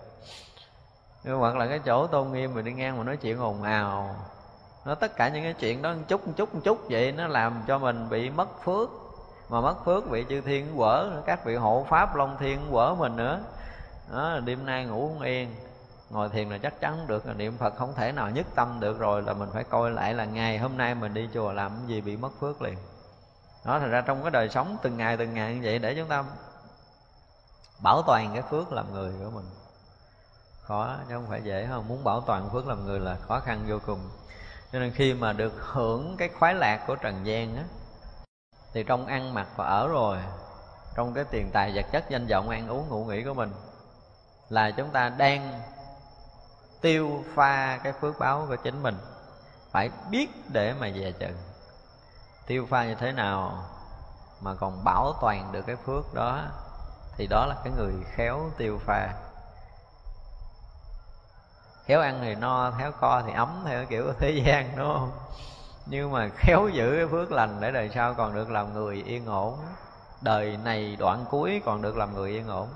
Nhưng 1.24 1.38
hoặc 1.38 1.56
là 1.56 1.68
cái 1.68 1.80
chỗ 1.80 2.08
tôn 2.08 2.32
nghiêm 2.32 2.54
mình 2.54 2.66
đi 2.66 2.74
ngang 2.74 2.98
mà 2.98 3.04
nói 3.04 3.18
chuyện 3.18 3.40
ồn 3.40 3.64
ào 3.64 4.16
nó 4.86 4.96
tất 4.96 5.16
cả 5.16 5.30
những 5.30 5.44
cái 5.44 5.54
chuyện 5.54 5.82
đó 5.82 5.94
một 5.94 6.02
chút 6.08 6.28
một 6.28 6.34
chút 6.36 6.56
một 6.56 6.62
chút 6.64 6.90
vậy 6.90 7.12
nó 7.12 7.28
làm 7.28 7.64
cho 7.68 7.78
mình 7.78 8.10
bị 8.10 8.30
mất 8.30 8.64
phước 8.64 8.90
mà 9.50 9.62
mất 9.62 9.86
phước 9.86 10.10
vị 10.10 10.26
chư 10.30 10.42
thiên 10.42 10.78
quở 10.78 11.12
các 11.26 11.46
vị 11.46 11.56
hộ 11.56 11.86
pháp 11.90 12.16
long 12.16 12.38
thiên 12.40 12.60
quở 12.72 12.96
mình 12.96 13.16
nữa. 13.16 13.40
Đó, 14.12 14.40
đêm 14.46 14.66
nay 14.66 14.86
ngủ 14.86 15.08
không 15.08 15.22
yên. 15.22 15.56
Ngồi 16.10 16.30
thiền 16.30 16.50
là 16.50 16.58
chắc 16.58 16.80
chắn 16.80 17.08
được 17.08 17.26
là 17.26 17.34
niệm 17.34 17.58
phật 17.58 17.76
không 17.78 17.94
thể 17.96 18.12
nào 18.12 18.30
nhất 18.30 18.46
tâm 18.56 18.80
được 18.80 19.00
rồi 19.00 19.22
là 19.22 19.34
mình 19.34 19.50
phải 19.54 19.64
coi 19.64 19.92
lại 19.92 20.14
là 20.14 20.26
ngày 20.26 20.58
hôm 20.58 20.78
nay 20.78 20.96
mình 20.96 21.14
đi 21.14 21.30
chùa 21.34 21.52
làm 21.52 21.72
cái 21.78 21.88
gì 21.88 22.02
bị 22.02 22.18
mất 22.18 22.30
phước 22.40 22.62
liền. 22.62 22.78
Đó 23.66 23.80
thành 23.80 23.92
ra 23.92 24.02
trong 24.02 24.22
cái 24.22 24.32
đời 24.32 24.50
sống 24.50 24.78
từng 24.82 24.98
ngày 24.98 25.18
từng 25.18 25.34
ngày 25.34 25.56
như 25.56 25.62
vậy 25.64 25.80
để 25.80 25.96
chúng 25.96 26.08
ta 26.08 26.24
bảo 27.84 28.02
toàn 28.02 28.30
cái 28.34 28.42
phước 28.42 28.72
làm 28.72 28.94
người 28.94 29.14
của 29.24 29.30
mình. 29.30 29.46
Khó 30.62 30.96
chứ 31.08 31.14
không 31.14 31.26
phải 31.30 31.42
dễ 31.42 31.68
không? 31.70 31.88
Muốn 31.88 32.04
bảo 32.04 32.22
toàn 32.22 32.50
phước 32.50 32.68
làm 32.68 32.86
người 32.86 33.00
là 33.00 33.16
khó 33.28 33.40
khăn 33.40 33.66
vô 33.68 33.80
cùng. 33.86 34.00
Cho 34.72 34.80
nên 34.80 34.92
khi 34.92 35.14
mà 35.14 35.34
được 35.34 35.54
hưởng 35.58 36.16
cái 36.18 36.30
khoái 36.40 36.56
lạc 36.56 36.84
của 36.88 36.96
trần 36.96 37.26
gian 37.26 37.56
á 37.56 37.64
thì 38.74 38.84
trong 38.84 39.06
ăn 39.06 39.34
mặc 39.34 39.48
và 39.56 39.66
ở 39.66 39.88
rồi, 39.88 40.18
trong 40.96 41.14
cái 41.14 41.24
tiền 41.24 41.52
tài 41.54 41.72
vật 41.76 41.86
chất 41.92 42.10
danh 42.10 42.28
vọng 42.28 42.50
ăn 42.50 42.68
uống 42.68 42.90
ngủ 42.90 43.06
nghỉ 43.06 43.24
của 43.24 43.34
mình, 43.34 43.54
là 44.50 44.72
chúng 44.72 44.90
ta 44.90 45.10
đang 45.10 45.62
tiêu 46.82 47.24
pha 47.34 47.80
cái 47.84 47.94
phước 47.94 48.20
báo 48.20 48.46
của 48.50 48.56
chính 48.56 48.84
mình. 48.84 48.98
Phải 49.72 49.90
biết 50.10 50.30
để 50.50 50.74
mà 50.74 50.90
về 50.96 51.14
chừng. 51.20 51.38
Tiêu 52.48 52.68
pha 52.70 52.86
như 52.86 52.96
thế 52.96 53.12
nào 53.12 53.64
mà 54.42 54.56
còn 54.56 54.84
bảo 54.84 55.14
toàn 55.22 55.52
được 55.52 55.62
cái 55.68 55.76
phước 55.76 56.14
đó, 56.14 56.44
thì 57.18 57.28
đó 57.28 57.46
là 57.46 57.56
cái 57.64 57.74
người 57.78 57.94
khéo 58.16 58.52
tiêu 58.58 58.80
pha. 58.86 59.14
Khéo 61.86 62.02
ăn 62.02 62.20
thì 62.22 62.36
no, 62.36 62.72
khéo 62.72 62.92
co 63.00 63.22
thì 63.28 63.34
ấm 63.34 63.64
theo 63.66 63.86
kiểu 63.86 64.14
thế 64.20 64.32
gian, 64.46 64.76
đúng 64.78 64.94
không? 64.94 65.12
Nhưng 65.90 66.12
mà 66.12 66.30
khéo 66.36 66.70
giữ 66.70 66.96
cái 66.96 67.08
phước 67.08 67.32
lành 67.32 67.58
để 67.60 67.72
đời 67.72 67.90
sau 67.94 68.14
còn 68.14 68.36
được 68.36 68.50
làm 68.50 68.74
người 68.74 69.04
yên 69.06 69.26
ổn. 69.26 69.58
Đời 70.22 70.58
này 70.64 70.96
đoạn 71.00 71.26
cuối 71.30 71.62
còn 71.66 71.82
được 71.82 71.98
làm 71.98 72.16
người 72.16 72.32
yên 72.32 72.48
ổn. 72.48 72.68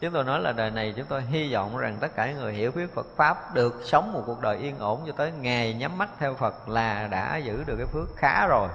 Chúng 0.00 0.12
tôi 0.12 0.24
nói 0.24 0.40
là 0.40 0.52
đời 0.52 0.70
này 0.70 0.94
chúng 0.96 1.06
tôi 1.06 1.22
hy 1.22 1.52
vọng 1.52 1.76
rằng 1.76 1.96
tất 2.00 2.14
cả 2.14 2.32
người 2.32 2.52
hiểu 2.52 2.70
biết 2.72 2.94
Phật 2.94 3.06
pháp 3.16 3.54
được 3.54 3.80
sống 3.84 4.12
một 4.12 4.22
cuộc 4.26 4.40
đời 4.40 4.56
yên 4.56 4.78
ổn 4.78 5.02
cho 5.06 5.12
tới 5.12 5.32
ngày 5.32 5.74
nhắm 5.74 5.98
mắt 5.98 6.08
theo 6.18 6.34
Phật 6.34 6.68
là 6.68 7.08
đã 7.10 7.36
giữ 7.36 7.64
được 7.66 7.76
cái 7.76 7.86
phước 7.86 8.16
khá 8.16 8.46
rồi. 8.46 8.68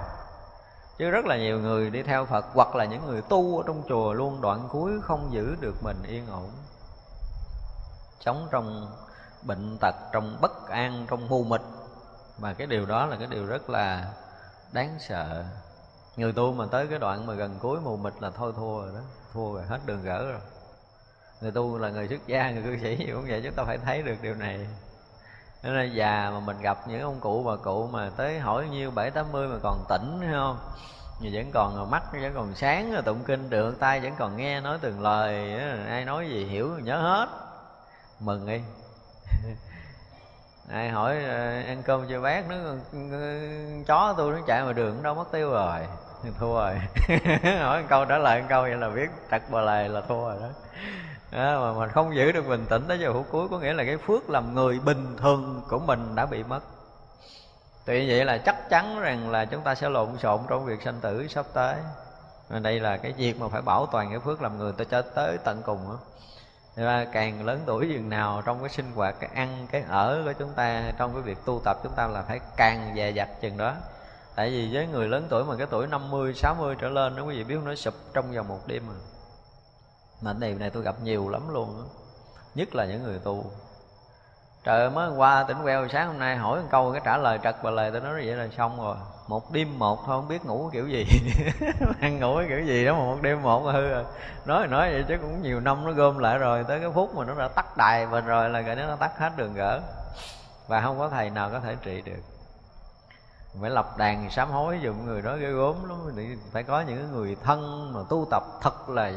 Chứ 0.98 1.10
rất 1.10 1.26
là 1.26 1.36
nhiều 1.36 1.60
người 1.60 1.90
đi 1.90 2.02
theo 2.02 2.26
Phật 2.26 2.44
hoặc 2.54 2.76
là 2.76 2.84
những 2.84 3.06
người 3.06 3.22
tu 3.22 3.58
ở 3.58 3.62
trong 3.66 3.82
chùa 3.88 4.12
luôn 4.12 4.40
đoạn 4.40 4.68
cuối 4.68 4.92
không 5.02 5.28
giữ 5.32 5.56
được 5.60 5.74
mình 5.82 5.96
yên 6.08 6.26
ổn. 6.30 6.50
Sống 8.20 8.48
trong 8.50 8.86
bệnh 9.42 9.78
tật, 9.80 9.94
trong 10.12 10.36
bất 10.40 10.68
an, 10.68 11.06
trong 11.10 11.28
mù 11.28 11.44
mịt 11.44 11.60
và 12.38 12.52
cái 12.52 12.66
điều 12.66 12.86
đó 12.86 13.06
là 13.06 13.16
cái 13.16 13.26
điều 13.30 13.46
rất 13.46 13.70
là 13.70 14.12
đáng 14.72 14.96
sợ. 15.00 15.44
Người 16.16 16.32
tu 16.32 16.52
mà 16.52 16.64
tới 16.70 16.86
cái 16.86 16.98
đoạn 16.98 17.26
mà 17.26 17.34
gần 17.34 17.58
cuối 17.60 17.80
mù 17.80 17.96
mịt 17.96 18.12
là 18.20 18.30
thôi 18.30 18.52
thua 18.56 18.82
rồi 18.82 18.90
đó. 18.94 19.00
Thua 19.32 19.54
rồi, 19.54 19.64
hết 19.66 19.78
đường 19.86 20.02
gỡ 20.02 20.30
rồi. 20.32 20.40
Người 21.40 21.50
tu 21.50 21.78
là 21.78 21.90
người 21.90 22.08
xuất 22.08 22.26
gia, 22.26 22.50
người 22.50 22.62
cư 22.62 22.78
sĩ 22.82 22.96
gì 22.96 23.12
cũng 23.12 23.26
vậy 23.28 23.40
chúng 23.44 23.54
ta 23.54 23.64
phải 23.64 23.78
thấy 23.78 24.02
được 24.02 24.16
điều 24.22 24.34
này. 24.34 24.66
Nên 25.62 25.76
là 25.76 25.84
già 25.84 26.30
mà 26.30 26.40
mình 26.40 26.60
gặp 26.60 26.88
những 26.88 27.00
ông 27.00 27.20
cụ 27.20 27.42
bà 27.42 27.56
cụ 27.56 27.86
mà 27.86 28.10
tới 28.16 28.38
hỏi 28.38 28.68
nhiêu, 28.68 28.90
bảy, 28.90 29.10
tám 29.10 29.32
mươi 29.32 29.48
mà 29.48 29.56
còn 29.62 29.84
tỉnh 29.88 30.18
hay 30.20 30.32
không? 30.32 30.58
Nhưng 31.20 31.32
vẫn 31.34 31.50
còn 31.54 31.90
mắt, 31.90 32.02
vẫn 32.12 32.32
còn 32.34 32.54
sáng 32.54 33.02
tụng 33.04 33.24
kinh 33.24 33.50
được 33.50 33.78
tay 33.78 34.00
vẫn 34.00 34.12
còn 34.18 34.36
nghe 34.36 34.60
nói 34.60 34.78
từng 34.80 35.00
lời 35.00 35.58
ai 35.88 36.04
nói 36.04 36.28
gì 36.28 36.44
hiểu, 36.44 36.78
nhớ 36.78 37.00
hết. 37.00 37.28
Mừng 38.20 38.46
đi. 38.46 38.62
ai 40.72 40.88
hỏi 40.88 41.24
ờ, 41.24 41.60
ăn 41.66 41.82
cơm 41.82 42.06
chưa 42.08 42.20
bác? 42.20 42.48
Nó 42.48 42.56
ờ, 42.56 42.76
ờ, 43.10 43.40
chó 43.86 44.14
tôi 44.16 44.32
nó 44.32 44.38
chạy 44.46 44.62
ngoài 44.62 44.74
đường 44.74 44.96
nó 44.96 45.02
đâu 45.02 45.14
mất 45.14 45.32
tiêu 45.32 45.50
rồi. 45.50 45.80
Thua 46.38 46.54
rồi. 46.54 46.74
Hỏi 47.60 47.84
câu 47.88 48.04
trả 48.04 48.18
lời 48.18 48.42
câu 48.48 48.62
vậy 48.62 48.76
là 48.76 48.88
biết 48.88 49.10
chặt 49.30 49.50
bờ 49.50 49.60
lề 49.60 49.88
là 49.88 50.00
thua 50.00 50.28
rồi 50.28 50.36
đó. 50.40 50.48
À, 51.30 51.56
mà 51.60 51.72
mình 51.72 51.88
không 51.88 52.16
giữ 52.16 52.32
được 52.32 52.48
bình 52.48 52.66
tĩnh 52.68 52.84
tới 52.88 52.98
giờ 52.98 53.12
phút 53.12 53.26
cuối 53.30 53.48
có 53.48 53.58
nghĩa 53.58 53.72
là 53.72 53.84
cái 53.84 53.96
phước 53.96 54.30
làm 54.30 54.54
người 54.54 54.78
bình 54.78 55.16
thường 55.16 55.62
của 55.68 55.78
mình 55.78 56.14
đã 56.14 56.26
bị 56.26 56.42
mất. 56.42 56.60
Tuy 57.84 58.10
vậy 58.10 58.24
là 58.24 58.38
chắc 58.38 58.70
chắn 58.70 59.00
rằng 59.00 59.30
là 59.30 59.44
chúng 59.44 59.62
ta 59.62 59.74
sẽ 59.74 59.88
lộn 59.88 60.18
xộn 60.18 60.40
trong 60.48 60.64
việc 60.64 60.82
sanh 60.82 61.00
tử 61.00 61.26
sắp 61.28 61.46
tới. 61.52 61.74
Và 62.48 62.58
đây 62.58 62.80
là 62.80 62.96
cái 62.96 63.12
việc 63.12 63.40
mà 63.40 63.48
phải 63.48 63.62
bảo 63.62 63.86
toàn 63.86 64.10
cái 64.10 64.18
phước 64.18 64.42
làm 64.42 64.58
người 64.58 64.72
ta 64.72 64.84
cho 64.84 65.02
tới 65.02 65.38
tận 65.44 65.62
cùng 65.62 65.78
đó. 65.88 65.98
Thì 66.78 66.84
ra 66.84 67.06
càng 67.12 67.46
lớn 67.46 67.62
tuổi 67.66 67.88
dường 67.88 68.08
nào 68.08 68.42
trong 68.44 68.60
cái 68.60 68.68
sinh 68.68 68.92
hoạt 68.94 69.14
cái 69.20 69.30
ăn 69.34 69.66
cái 69.70 69.84
ở 69.88 70.22
của 70.24 70.32
chúng 70.32 70.52
ta 70.52 70.92
trong 70.98 71.12
cái 71.12 71.22
việc 71.22 71.38
tu 71.44 71.60
tập 71.64 71.76
chúng 71.82 71.92
ta 71.92 72.06
là 72.06 72.22
phải 72.22 72.40
càng 72.56 72.92
dè 72.96 73.10
dặt 73.10 73.28
chừng 73.40 73.56
đó. 73.56 73.74
Tại 74.34 74.50
vì 74.50 74.70
với 74.72 74.86
người 74.86 75.08
lớn 75.08 75.26
tuổi 75.30 75.44
mà 75.44 75.56
cái 75.56 75.66
tuổi 75.70 75.86
50, 75.86 76.34
60 76.34 76.76
trở 76.80 76.88
lên 76.88 77.16
đó 77.16 77.22
quý 77.22 77.36
vị 77.36 77.44
biết 77.44 77.58
nó 77.64 77.74
sụp 77.74 77.94
trong 78.14 78.32
vòng 78.32 78.48
một 78.48 78.60
đêm 78.66 78.82
mà. 78.88 78.94
Mà 80.22 80.36
cái 80.40 80.54
này 80.54 80.70
tôi 80.70 80.82
gặp 80.82 80.94
nhiều 81.02 81.28
lắm 81.28 81.48
luôn 81.48 81.78
đó. 81.78 81.84
nhất 82.54 82.74
là 82.74 82.84
những 82.84 83.02
người 83.02 83.18
tu. 83.18 83.44
Trời 84.64 84.90
mới 84.90 85.10
qua 85.10 85.44
tỉnh 85.48 85.62
queo 85.62 85.88
sáng 85.88 86.08
hôm 86.08 86.18
nay 86.18 86.36
hỏi 86.36 86.60
một 86.60 86.68
câu 86.70 86.92
cái 86.92 87.00
trả 87.04 87.16
lời 87.16 87.38
trật 87.42 87.56
và 87.62 87.70
lời 87.70 87.90
tôi 87.90 88.00
nói 88.00 88.12
vậy 88.12 88.36
là 88.36 88.48
xong 88.56 88.82
rồi 88.82 88.96
một 89.28 89.50
đêm 89.50 89.78
một 89.78 89.98
thôi, 90.06 90.16
không 90.16 90.28
biết 90.28 90.44
ngủ 90.44 90.70
kiểu 90.72 90.88
gì. 90.88 91.06
Ăn 92.00 92.20
ngủ 92.20 92.40
kiểu 92.48 92.60
gì 92.60 92.84
đó 92.84 92.92
mà 92.92 92.98
một 92.98 93.18
đêm 93.22 93.42
một 93.42 93.62
mà 93.64 93.72
hư 93.72 93.88
rồi 93.88 94.04
nói 94.44 94.66
nói 94.66 94.92
vậy 94.92 95.04
chứ 95.08 95.16
cũng 95.20 95.42
nhiều 95.42 95.60
năm 95.60 95.84
nó 95.84 95.92
gom 95.92 96.18
lại 96.18 96.38
rồi, 96.38 96.64
tới 96.68 96.80
cái 96.80 96.90
phút 96.94 97.14
mà 97.14 97.24
nó 97.24 97.34
đã 97.34 97.48
tắt 97.48 97.76
đài 97.76 98.06
mình 98.06 98.26
rồi 98.26 98.50
là 98.50 98.62
cái 98.62 98.76
nó 98.76 98.96
tắt 98.96 99.18
hết 99.18 99.32
đường 99.36 99.54
gỡ. 99.54 99.80
Và 100.68 100.80
không 100.80 100.98
có 100.98 101.08
thầy 101.08 101.30
nào 101.30 101.50
có 101.52 101.60
thể 101.60 101.76
trị 101.82 102.02
được. 102.04 102.22
Phải 103.60 103.70
lập 103.70 103.96
đàn 103.96 104.30
sám 104.30 104.50
hối 104.50 104.78
dùng 104.82 105.06
người 105.06 105.22
đó 105.22 105.36
ghê 105.36 105.50
gốm 105.50 105.76
lắm. 105.88 105.98
Phải 106.52 106.62
có 106.62 106.80
những 106.80 107.12
người 107.12 107.36
thân 107.44 107.92
mà 107.94 108.00
tu 108.08 108.26
tập 108.30 108.42
thật 108.60 108.88
là 108.88 109.12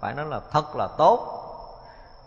phải 0.00 0.14
nói 0.14 0.26
là 0.26 0.40
thật 0.50 0.76
là 0.76 0.88
tốt. 0.98 1.38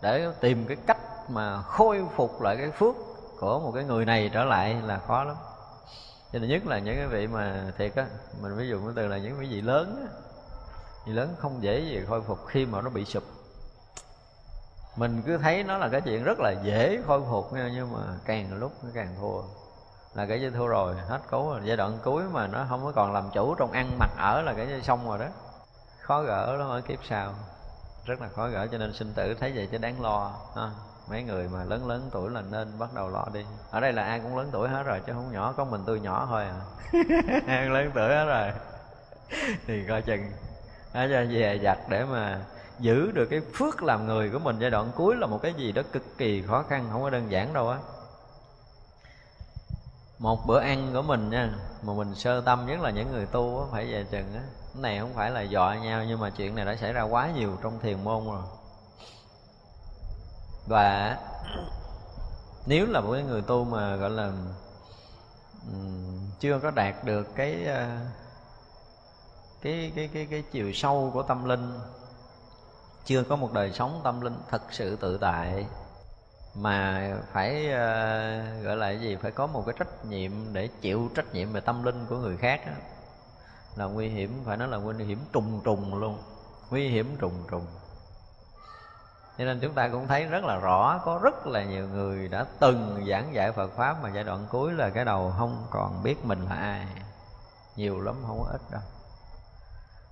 Để 0.02 0.28
tìm 0.40 0.64
cái 0.68 0.76
cách 0.86 1.30
mà 1.30 1.62
khôi 1.62 2.04
phục 2.16 2.42
lại 2.42 2.56
cái 2.56 2.70
phước 2.70 2.94
của 3.40 3.60
một 3.60 3.72
cái 3.74 3.84
người 3.84 4.04
này 4.04 4.30
trở 4.32 4.44
lại 4.44 4.76
là 4.84 4.98
khó 5.06 5.24
lắm 5.24 5.36
cho 6.36 6.40
nên 6.40 6.50
nhất 6.50 6.66
là 6.66 6.78
những 6.78 6.96
cái 6.96 7.06
vị 7.06 7.26
mà 7.26 7.72
thiệt 7.78 7.94
á, 7.94 8.06
mình 8.40 8.56
ví 8.56 8.68
dụ 8.68 8.80
cái 8.80 8.92
từ 8.96 9.08
là 9.08 9.18
những 9.18 9.38
cái 9.38 9.48
vị 9.48 9.60
lớn 9.60 10.06
á, 10.06 10.18
vị 11.06 11.12
lớn 11.12 11.34
không 11.38 11.62
dễ 11.62 11.80
gì 11.80 12.04
khôi 12.08 12.22
phục 12.22 12.38
khi 12.46 12.66
mà 12.66 12.80
nó 12.80 12.90
bị 12.90 13.04
sụp. 13.04 13.22
Mình 14.96 15.22
cứ 15.26 15.38
thấy 15.38 15.64
nó 15.64 15.78
là 15.78 15.88
cái 15.88 16.00
chuyện 16.00 16.24
rất 16.24 16.38
là 16.40 16.54
dễ 16.62 17.02
khôi 17.06 17.22
phục 17.30 17.52
nha, 17.52 17.70
nhưng 17.74 17.92
mà 17.92 18.00
càng 18.24 18.58
lúc 18.58 18.72
nó 18.84 18.90
càng 18.94 19.14
thua. 19.20 19.42
Là 20.14 20.26
cái 20.26 20.40
gì 20.40 20.50
thua 20.50 20.66
rồi, 20.66 20.94
hết 21.08 21.20
cứu 21.30 21.50
rồi. 21.50 21.60
Giai 21.64 21.76
đoạn 21.76 21.98
cuối 22.04 22.22
mà 22.32 22.46
nó 22.46 22.66
không 22.68 22.84
có 22.84 22.92
còn 22.92 23.12
làm 23.12 23.30
chủ 23.34 23.54
trong 23.54 23.72
ăn 23.72 23.98
mặc 23.98 24.10
ở 24.16 24.42
là 24.42 24.54
cái 24.54 24.82
xong 24.82 25.08
rồi 25.08 25.18
đó. 25.18 25.26
Khó 26.00 26.22
gỡ 26.22 26.56
lắm, 26.56 26.68
ở 26.68 26.80
kiếp 26.80 26.98
sau. 27.08 27.34
Rất 28.04 28.20
là 28.20 28.28
khó 28.28 28.48
gỡ, 28.48 28.66
cho 28.72 28.78
nên 28.78 28.92
sinh 28.92 29.12
tử 29.14 29.34
thấy 29.40 29.52
vậy 29.52 29.68
chứ 29.72 29.78
đáng 29.78 30.02
lo, 30.02 30.32
ha 30.56 30.70
mấy 31.10 31.22
người 31.22 31.48
mà 31.48 31.64
lớn 31.64 31.86
lớn 31.86 32.08
tuổi 32.12 32.30
là 32.30 32.42
nên 32.50 32.78
bắt 32.78 32.94
đầu 32.94 33.08
lo 33.08 33.24
đi. 33.32 33.44
Ở 33.70 33.80
đây 33.80 33.92
là 33.92 34.02
ai 34.02 34.20
cũng 34.20 34.36
lớn 34.36 34.48
tuổi 34.52 34.68
hết 34.68 34.82
rồi 34.82 35.00
chứ 35.06 35.12
không 35.12 35.32
nhỏ 35.32 35.54
có 35.56 35.64
mình 35.64 35.80
tôi 35.86 36.00
nhỏ 36.00 36.26
thôi 36.30 36.44
à. 36.44 36.60
Ai 37.46 37.68
lớn 37.68 37.90
tuổi 37.94 38.08
hết 38.08 38.24
rồi. 38.24 38.52
Thì 39.66 39.84
coi 39.88 40.02
chừng. 40.02 40.30
À, 40.92 41.08
cho 41.10 41.24
về 41.30 41.60
giặt 41.62 41.78
để 41.88 42.04
mà 42.04 42.40
giữ 42.78 43.10
được 43.12 43.26
cái 43.26 43.40
phước 43.54 43.82
làm 43.82 44.06
người 44.06 44.30
của 44.30 44.38
mình 44.38 44.58
giai 44.58 44.70
đoạn 44.70 44.90
cuối 44.96 45.16
là 45.16 45.26
một 45.26 45.42
cái 45.42 45.54
gì 45.54 45.72
đó 45.72 45.82
cực 45.92 46.18
kỳ 46.18 46.42
khó 46.42 46.62
khăn 46.62 46.88
không 46.92 47.02
có 47.02 47.10
đơn 47.10 47.30
giản 47.30 47.52
đâu 47.52 47.68
á. 47.68 47.78
Một 50.18 50.46
bữa 50.46 50.60
ăn 50.60 50.90
của 50.92 51.02
mình 51.02 51.30
nha 51.30 51.50
mà 51.82 51.92
mình 51.92 52.14
sơ 52.14 52.40
tâm 52.40 52.66
nhất 52.66 52.80
là 52.80 52.90
những 52.90 53.12
người 53.12 53.26
tu 53.26 53.60
á 53.60 53.66
phải 53.72 53.86
về 53.92 54.04
chừng 54.10 54.34
á. 54.34 54.42
Cái 54.74 54.82
này 54.82 54.98
không 55.00 55.14
phải 55.14 55.30
là 55.30 55.40
dọa 55.40 55.76
nhau 55.76 56.04
nhưng 56.04 56.20
mà 56.20 56.30
chuyện 56.30 56.54
này 56.54 56.64
đã 56.64 56.76
xảy 56.76 56.92
ra 56.92 57.02
quá 57.02 57.30
nhiều 57.30 57.58
trong 57.62 57.80
thiền 57.80 58.04
môn 58.04 58.26
rồi 58.26 58.42
và 60.66 61.18
nếu 62.66 62.86
là 62.86 63.00
một 63.00 63.12
cái 63.12 63.22
người 63.22 63.42
tu 63.42 63.64
mà 63.64 63.96
gọi 63.96 64.10
là 64.10 64.32
um, 65.66 66.30
chưa 66.40 66.58
có 66.58 66.70
đạt 66.70 67.04
được 67.04 67.34
cái 67.34 67.62
uh, 67.62 68.06
cái 69.62 69.92
cái 69.96 70.10
cái 70.14 70.26
cái 70.30 70.42
chiều 70.52 70.72
sâu 70.72 71.10
của 71.14 71.22
tâm 71.22 71.44
linh 71.44 71.78
chưa 73.04 73.22
có 73.22 73.36
một 73.36 73.52
đời 73.52 73.72
sống 73.72 74.00
tâm 74.04 74.20
linh 74.20 74.36
thật 74.50 74.62
sự 74.70 74.96
tự 74.96 75.18
tại 75.18 75.66
mà 76.54 77.12
phải 77.32 77.64
uh, 77.66 78.64
gọi 78.64 78.76
là 78.76 78.86
cái 78.86 79.00
gì? 79.00 79.16
Phải 79.16 79.30
có 79.30 79.46
một 79.46 79.62
cái 79.66 79.74
trách 79.78 80.04
nhiệm 80.04 80.32
để 80.52 80.68
chịu 80.80 81.10
trách 81.14 81.34
nhiệm 81.34 81.52
về 81.52 81.60
tâm 81.60 81.82
linh 81.82 82.06
của 82.08 82.16
người 82.16 82.36
khác 82.36 82.60
đó. 82.66 82.72
là 83.76 83.84
nguy 83.84 84.08
hiểm 84.08 84.42
phải 84.44 84.56
nói 84.56 84.68
là 84.68 84.76
nguy 84.76 85.04
hiểm 85.04 85.18
trùng 85.32 85.60
trùng 85.64 85.94
luôn. 85.94 86.18
Nguy 86.70 86.88
hiểm 86.88 87.16
trùng 87.18 87.44
trùng 87.50 87.66
cho 89.38 89.44
nên 89.44 89.60
chúng 89.60 89.72
ta 89.72 89.88
cũng 89.88 90.08
thấy 90.08 90.24
rất 90.24 90.44
là 90.44 90.56
rõ, 90.56 91.00
có 91.04 91.20
rất 91.22 91.46
là 91.46 91.64
nhiều 91.64 91.88
người 91.88 92.28
đã 92.28 92.44
từng 92.58 93.06
giảng 93.10 93.34
dạy 93.34 93.52
Phật 93.52 93.70
pháp 93.76 93.96
mà 94.02 94.10
giai 94.14 94.24
đoạn 94.24 94.46
cuối 94.50 94.72
là 94.72 94.90
cái 94.90 95.04
đầu 95.04 95.34
không 95.38 95.66
còn 95.70 96.02
biết 96.02 96.24
mình 96.24 96.46
là 96.50 96.56
ai. 96.56 96.86
Nhiều 97.76 98.00
lắm, 98.00 98.14
không 98.26 98.38
có 98.44 98.50
ít 98.52 98.60
đâu. 98.70 98.80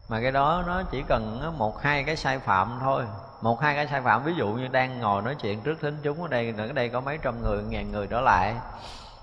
Mà 0.08 0.20
cái 0.20 0.32
đó 0.32 0.64
nó 0.66 0.82
chỉ 0.82 1.02
cần 1.08 1.52
một 1.58 1.82
hai 1.82 2.04
cái 2.04 2.16
sai 2.16 2.38
phạm 2.38 2.78
thôi. 2.80 3.04
Một 3.40 3.60
hai 3.60 3.74
cái 3.74 3.88
sai 3.88 4.02
phạm, 4.02 4.24
ví 4.24 4.34
dụ 4.34 4.48
như 4.48 4.68
đang 4.68 5.00
ngồi 5.00 5.22
nói 5.22 5.34
chuyện 5.34 5.60
trước 5.60 5.78
thính 5.80 5.98
chúng 6.02 6.22
ở 6.22 6.28
đây 6.28 6.54
ở 6.58 6.72
đây 6.72 6.88
có 6.88 7.00
mấy 7.00 7.18
trăm 7.22 7.42
người, 7.42 7.62
ngàn 7.62 7.92
người 7.92 8.06
đó 8.06 8.20
lại. 8.20 8.54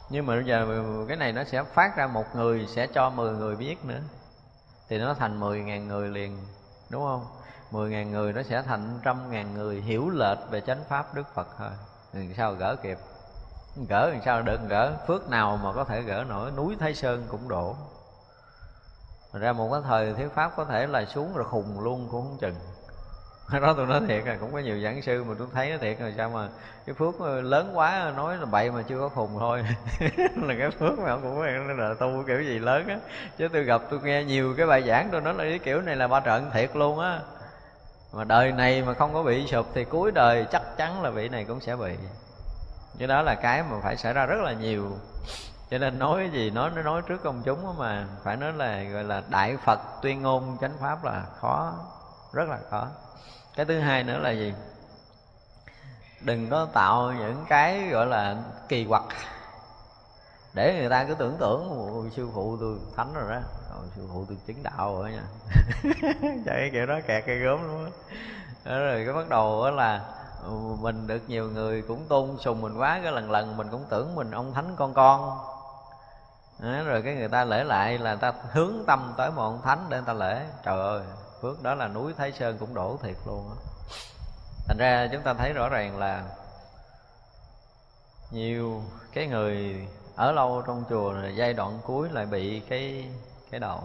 Nhưng 0.09 0.25
mà 0.25 0.35
bây 0.35 0.45
giờ 0.45 0.67
cái 1.07 1.17
này 1.17 1.31
nó 1.31 1.43
sẽ 1.43 1.63
phát 1.63 1.97
ra 1.97 2.07
một 2.07 2.35
người, 2.35 2.67
sẽ 2.67 2.87
cho 2.87 3.09
mười 3.09 3.31
người 3.31 3.55
biết 3.55 3.85
nữa. 3.85 3.99
Thì 4.89 4.97
nó 4.97 5.13
thành 5.13 5.39
mười 5.39 5.59
ngàn 5.59 5.87
người 5.87 6.09
liền, 6.09 6.37
đúng 6.89 7.03
không? 7.03 7.25
Mười 7.71 7.89
ngàn 7.89 8.11
người 8.11 8.33
nó 8.33 8.43
sẽ 8.43 8.61
thành 8.61 8.99
trăm 9.03 9.31
ngàn 9.31 9.53
người 9.53 9.81
hiểu 9.81 10.09
lệch 10.09 10.37
về 10.49 10.61
chánh 10.61 10.83
pháp 10.89 11.13
đức 11.13 11.27
phật 11.35 11.47
thôi. 11.57 11.69
Làm 12.13 12.33
sao 12.37 12.53
gỡ 12.53 12.75
kịp? 12.75 12.97
Gỡ 13.89 14.09
làm 14.09 14.21
sao 14.25 14.41
được 14.41 14.59
gỡ? 14.69 14.93
Phước 15.07 15.29
nào 15.29 15.59
mà 15.63 15.73
có 15.73 15.83
thể 15.83 16.01
gỡ 16.01 16.23
nổi? 16.29 16.51
Núi 16.51 16.75
thái 16.79 16.93
sơn 16.93 17.25
cũng 17.29 17.47
đổ. 17.49 17.75
Ra 19.33 19.53
một 19.53 19.69
cái 19.71 19.81
thời 19.83 20.13
thuyết 20.13 20.31
pháp 20.35 20.51
có 20.55 20.65
thể 20.65 20.87
là 20.87 21.05
xuống 21.05 21.35
rồi 21.35 21.45
khùng 21.45 21.79
luôn 21.79 22.07
cũng 22.11 22.21
không 22.21 22.37
chừng. 22.37 22.55
Đó 23.61 23.73
tôi 23.77 23.87
nói 23.87 24.01
thiệt 24.07 24.25
là 24.25 24.35
cũng 24.39 24.53
có 24.53 24.59
nhiều 24.59 24.79
giảng 24.83 25.01
sư 25.01 25.23
mà 25.23 25.35
tôi 25.39 25.47
thấy 25.53 25.71
nó 25.71 25.77
thiệt 25.77 26.01
là 26.01 26.11
sao 26.17 26.29
mà 26.29 26.49
cái 26.85 26.95
phước 26.95 27.21
lớn 27.21 27.71
quá 27.73 28.13
nói 28.15 28.37
là 28.37 28.45
bậy 28.45 28.71
mà 28.71 28.81
chưa 28.81 28.99
có 28.99 29.09
khùng 29.09 29.39
thôi. 29.39 29.63
Là 30.35 30.55
cái 30.59 30.71
phước 30.71 30.99
mà 30.99 31.17
cũng 31.17 31.41
là 31.77 31.93
tu 31.99 32.23
kiểu 32.27 32.41
gì 32.41 32.59
lớn 32.59 32.87
á. 32.87 32.97
Chứ 33.37 33.47
tôi 33.53 33.63
gặp 33.63 33.81
tôi 33.89 33.99
nghe 34.03 34.23
nhiều 34.23 34.53
cái 34.57 34.67
bài 34.67 34.83
giảng 34.87 35.09
tôi 35.11 35.21
nói 35.21 35.33
là 35.33 35.43
cái 35.43 35.59
kiểu 35.59 35.81
này 35.81 35.95
là 35.95 36.07
ba 36.07 36.19
trận 36.19 36.51
thiệt 36.53 36.75
luôn 36.75 36.99
á 36.99 37.19
mà 38.11 38.23
đời 38.23 38.51
này 38.51 38.81
mà 38.81 38.93
không 38.93 39.13
có 39.13 39.23
bị 39.23 39.47
sụp 39.47 39.67
thì 39.73 39.85
cuối 39.85 40.11
đời 40.11 40.45
chắc 40.51 40.61
chắn 40.77 41.01
là 41.01 41.09
vị 41.09 41.29
này 41.29 41.45
cũng 41.45 41.61
sẽ 41.61 41.75
bị. 41.75 41.95
Cái 42.99 43.07
đó 43.07 43.21
là 43.21 43.35
cái 43.35 43.63
mà 43.63 43.77
phải 43.83 43.97
xảy 43.97 44.13
ra 44.13 44.25
rất 44.25 44.41
là 44.41 44.53
nhiều. 44.53 44.91
Cho 45.69 45.77
nên 45.77 45.99
nói 45.99 46.19
cái 46.19 46.29
gì 46.29 46.49
nói 46.49 46.69
nó 46.75 46.81
nói 46.81 47.01
trước 47.01 47.23
công 47.23 47.41
chúng 47.43 47.77
mà 47.77 48.07
phải 48.23 48.37
nói 48.37 48.53
là, 48.53 48.83
gọi 48.83 49.03
là 49.03 49.23
đại 49.29 49.57
phật 49.57 49.79
tuyên 50.01 50.21
ngôn 50.21 50.57
chánh 50.61 50.77
pháp 50.79 51.03
là 51.03 51.25
khó, 51.39 51.73
rất 52.33 52.49
là 52.49 52.57
khó. 52.69 52.87
Cái 53.55 53.65
thứ 53.65 53.79
hai 53.79 54.03
nữa 54.03 54.17
là 54.17 54.31
gì? 54.31 54.53
Đừng 56.21 56.49
có 56.49 56.67
tạo 56.73 57.13
những 57.19 57.45
cái, 57.49 57.87
gọi 57.91 58.05
là, 58.05 58.35
kỳ 58.67 58.85
quặc. 58.85 59.03
Để 60.53 60.77
người 60.79 60.89
ta 60.89 61.03
cứ 61.03 61.15
tưởng 61.15 61.37
tưởng 61.39 62.09
sư 62.15 62.29
phụ 62.33 62.57
tôi 62.59 62.77
thánh 62.95 63.13
rồi 63.13 63.31
đó. 63.31 63.39
Sư 63.95 64.01
phụ 64.13 64.25
tôi 64.27 64.37
chứng 64.47 64.63
đạo 64.63 65.01
rồi 65.01 65.11
nha. 65.11 65.23
Chạy 66.45 66.69
kiểu 66.73 66.85
đó 66.85 66.99
kẹt 67.07 67.23
cây 67.27 67.39
gớm 67.39 67.67
luôn 67.67 67.91
đó 68.65 68.79
rồi 68.79 69.05
cái 69.05 69.13
bắt 69.13 69.29
đầu 69.29 69.65
đó 69.65 69.71
là 69.71 70.05
ừ, 70.43 70.51
mình 70.79 71.07
được 71.07 71.21
nhiều 71.27 71.49
người 71.49 71.81
cũng 71.81 72.05
tôn 72.07 72.37
sùng 72.39 72.61
mình 72.61 72.77
quá 72.77 72.99
cái 73.03 73.11
lần 73.11 73.31
lần 73.31 73.57
mình 73.57 73.67
cũng 73.71 73.85
tưởng 73.89 74.15
mình 74.15 74.31
ông 74.31 74.53
thánh 74.53 74.75
con 74.75 74.93
con. 74.93 75.39
Đó, 76.59 76.83
rồi 76.85 77.01
cái 77.01 77.15
người 77.15 77.27
ta 77.27 77.43
lễ 77.43 77.63
lại 77.63 77.97
là 77.97 78.15
ta 78.15 78.33
hướng 78.51 78.73
tâm 78.87 79.13
tới 79.17 79.31
một 79.31 79.43
ông 79.43 79.61
thánh 79.61 79.85
để 79.89 79.97
người 79.97 80.05
ta 80.07 80.13
lễ. 80.13 80.45
Trời 80.63 80.79
ơi 80.79 81.01
phước 81.41 81.63
đó 81.63 81.75
là 81.75 81.87
núi 81.87 82.13
thái 82.17 82.31
sơn 82.31 82.57
cũng 82.59 82.73
đổ 82.73 82.97
thiệt 83.03 83.15
luôn 83.25 83.49
á. 83.49 83.55
Thành 84.67 84.77
ra 84.77 85.07
chúng 85.11 85.21
ta 85.21 85.33
thấy 85.33 85.53
rõ 85.53 85.69
ràng 85.69 85.97
là 85.97 86.23
nhiều 88.31 88.83
cái 89.13 89.27
người 89.27 89.87
ở 90.15 90.31
lâu 90.31 90.63
trong 90.67 90.83
chùa 90.89 91.11
là 91.11 91.29
giai 91.29 91.53
đoạn 91.53 91.79
cuối 91.83 92.09
lại 92.11 92.25
bị 92.25 92.59
cái 92.59 93.09
cái 93.51 93.59
đầu. 93.59 93.79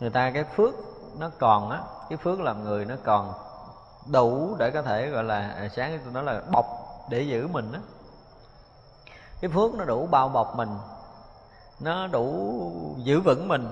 Người 0.00 0.10
ta 0.10 0.30
cái 0.30 0.44
phước 0.56 0.74
nó 1.18 1.30
còn 1.38 1.70
á, 1.70 1.82
cái 2.08 2.16
phước 2.16 2.40
làm 2.40 2.64
người 2.64 2.84
nó 2.84 2.94
còn 3.04 3.32
đủ 4.12 4.56
để 4.58 4.70
có 4.70 4.82
thể 4.82 5.10
gọi 5.10 5.24
là 5.24 5.54
à, 5.56 5.68
sáng 5.76 6.00
tôi 6.04 6.12
nói 6.12 6.24
là 6.24 6.42
bọc 6.52 6.66
để 7.10 7.22
giữ 7.22 7.46
mình 7.46 7.72
á. 7.72 7.80
Cái 9.40 9.50
phước 9.54 9.74
nó 9.74 9.84
đủ 9.84 10.06
bao 10.06 10.28
bọc 10.28 10.56
mình, 10.56 10.68
nó 11.80 12.06
đủ 12.06 12.62
giữ 12.98 13.20
vững 13.20 13.48
mình. 13.48 13.68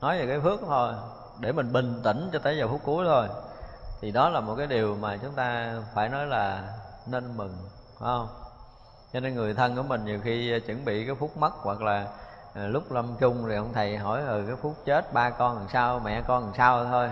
Nói 0.00 0.18
về 0.18 0.26
cái 0.26 0.40
phước 0.40 0.60
thôi, 0.66 0.92
để 1.38 1.52
mình 1.52 1.72
bình 1.72 2.00
tĩnh 2.04 2.30
cho 2.32 2.38
tới 2.38 2.56
giờ 2.58 2.68
phút 2.68 2.80
cuối 2.84 3.04
thôi. 3.06 3.28
Thì 4.00 4.10
đó 4.10 4.28
là 4.28 4.40
một 4.40 4.54
cái 4.58 4.66
điều 4.66 4.96
mà 4.96 5.16
chúng 5.16 5.32
ta 5.32 5.76
phải 5.94 6.08
nói 6.08 6.26
là 6.26 6.74
nên 7.06 7.36
mừng, 7.36 7.56
phải 7.98 8.06
không? 8.06 8.28
Cho 9.12 9.20
nên 9.20 9.34
người 9.34 9.54
thân 9.54 9.76
của 9.76 9.82
mình 9.82 10.04
nhiều 10.04 10.20
khi 10.24 10.52
à, 10.52 10.58
chuẩn 10.66 10.84
bị 10.84 11.06
cái 11.06 11.14
phút 11.14 11.36
mất 11.36 11.52
hoặc 11.54 11.82
là 11.82 12.06
Ờ, 12.54 12.66
lúc 12.66 12.92
lâm 12.92 13.16
chung 13.20 13.46
rồi 13.46 13.56
ông 13.56 13.72
thầy 13.72 13.96
hỏi 13.96 14.22
ừ 14.22 14.44
cái 14.46 14.56
phút 14.56 14.76
chết 14.84 15.12
ba 15.12 15.30
con 15.30 15.56
làm 15.56 15.68
sao 15.68 16.00
mẹ 16.04 16.22
con 16.22 16.44
làm 16.44 16.54
sao 16.54 16.84
thôi? 16.84 17.08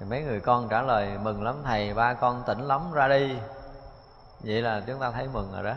Thì 0.00 0.06
mấy 0.06 0.22
người 0.22 0.40
con 0.40 0.68
trả 0.68 0.82
lời 0.82 1.18
mừng 1.22 1.42
lắm 1.42 1.56
thầy 1.64 1.94
ba 1.94 2.14
con 2.14 2.42
tỉnh 2.46 2.60
lắm 2.60 2.92
ra 2.92 3.08
đi. 3.08 3.38
Vậy 4.40 4.62
là 4.62 4.82
chúng 4.86 5.00
ta 5.00 5.10
thấy 5.10 5.28
mừng 5.32 5.52
rồi 5.52 5.64
đó. 5.64 5.74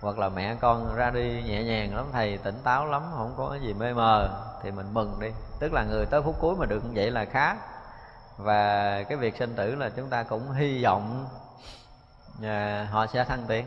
Hoặc 0.00 0.18
là 0.18 0.28
mẹ 0.28 0.54
con 0.54 0.94
ra 0.96 1.10
đi 1.10 1.42
nhẹ 1.42 1.64
nhàng 1.64 1.96
lắm 1.96 2.06
thầy 2.12 2.38
tỉnh 2.38 2.58
táo 2.64 2.86
lắm 2.86 3.02
không 3.16 3.34
có 3.36 3.54
gì 3.54 3.74
mê 3.74 3.92
mờ. 3.92 4.28
Thì 4.62 4.70
mình 4.70 4.94
mừng 4.94 5.20
đi. 5.20 5.30
Tức 5.58 5.72
là 5.72 5.84
người 5.84 6.06
tới 6.06 6.22
phút 6.22 6.36
cuối 6.40 6.56
mà 6.56 6.66
được 6.66 6.84
như 6.84 6.90
vậy 6.94 7.10
là 7.10 7.24
khá. 7.24 7.56
Và 8.36 9.02
cái 9.02 9.18
việc 9.18 9.36
sinh 9.36 9.54
tử 9.56 9.74
là 9.74 9.90
chúng 9.96 10.08
ta 10.08 10.22
cũng 10.22 10.52
hy 10.52 10.84
vọng 10.84 11.26
à, 12.42 12.88
họ 12.90 13.06
sẽ 13.06 13.24
thăng 13.24 13.44
tiến 13.48 13.66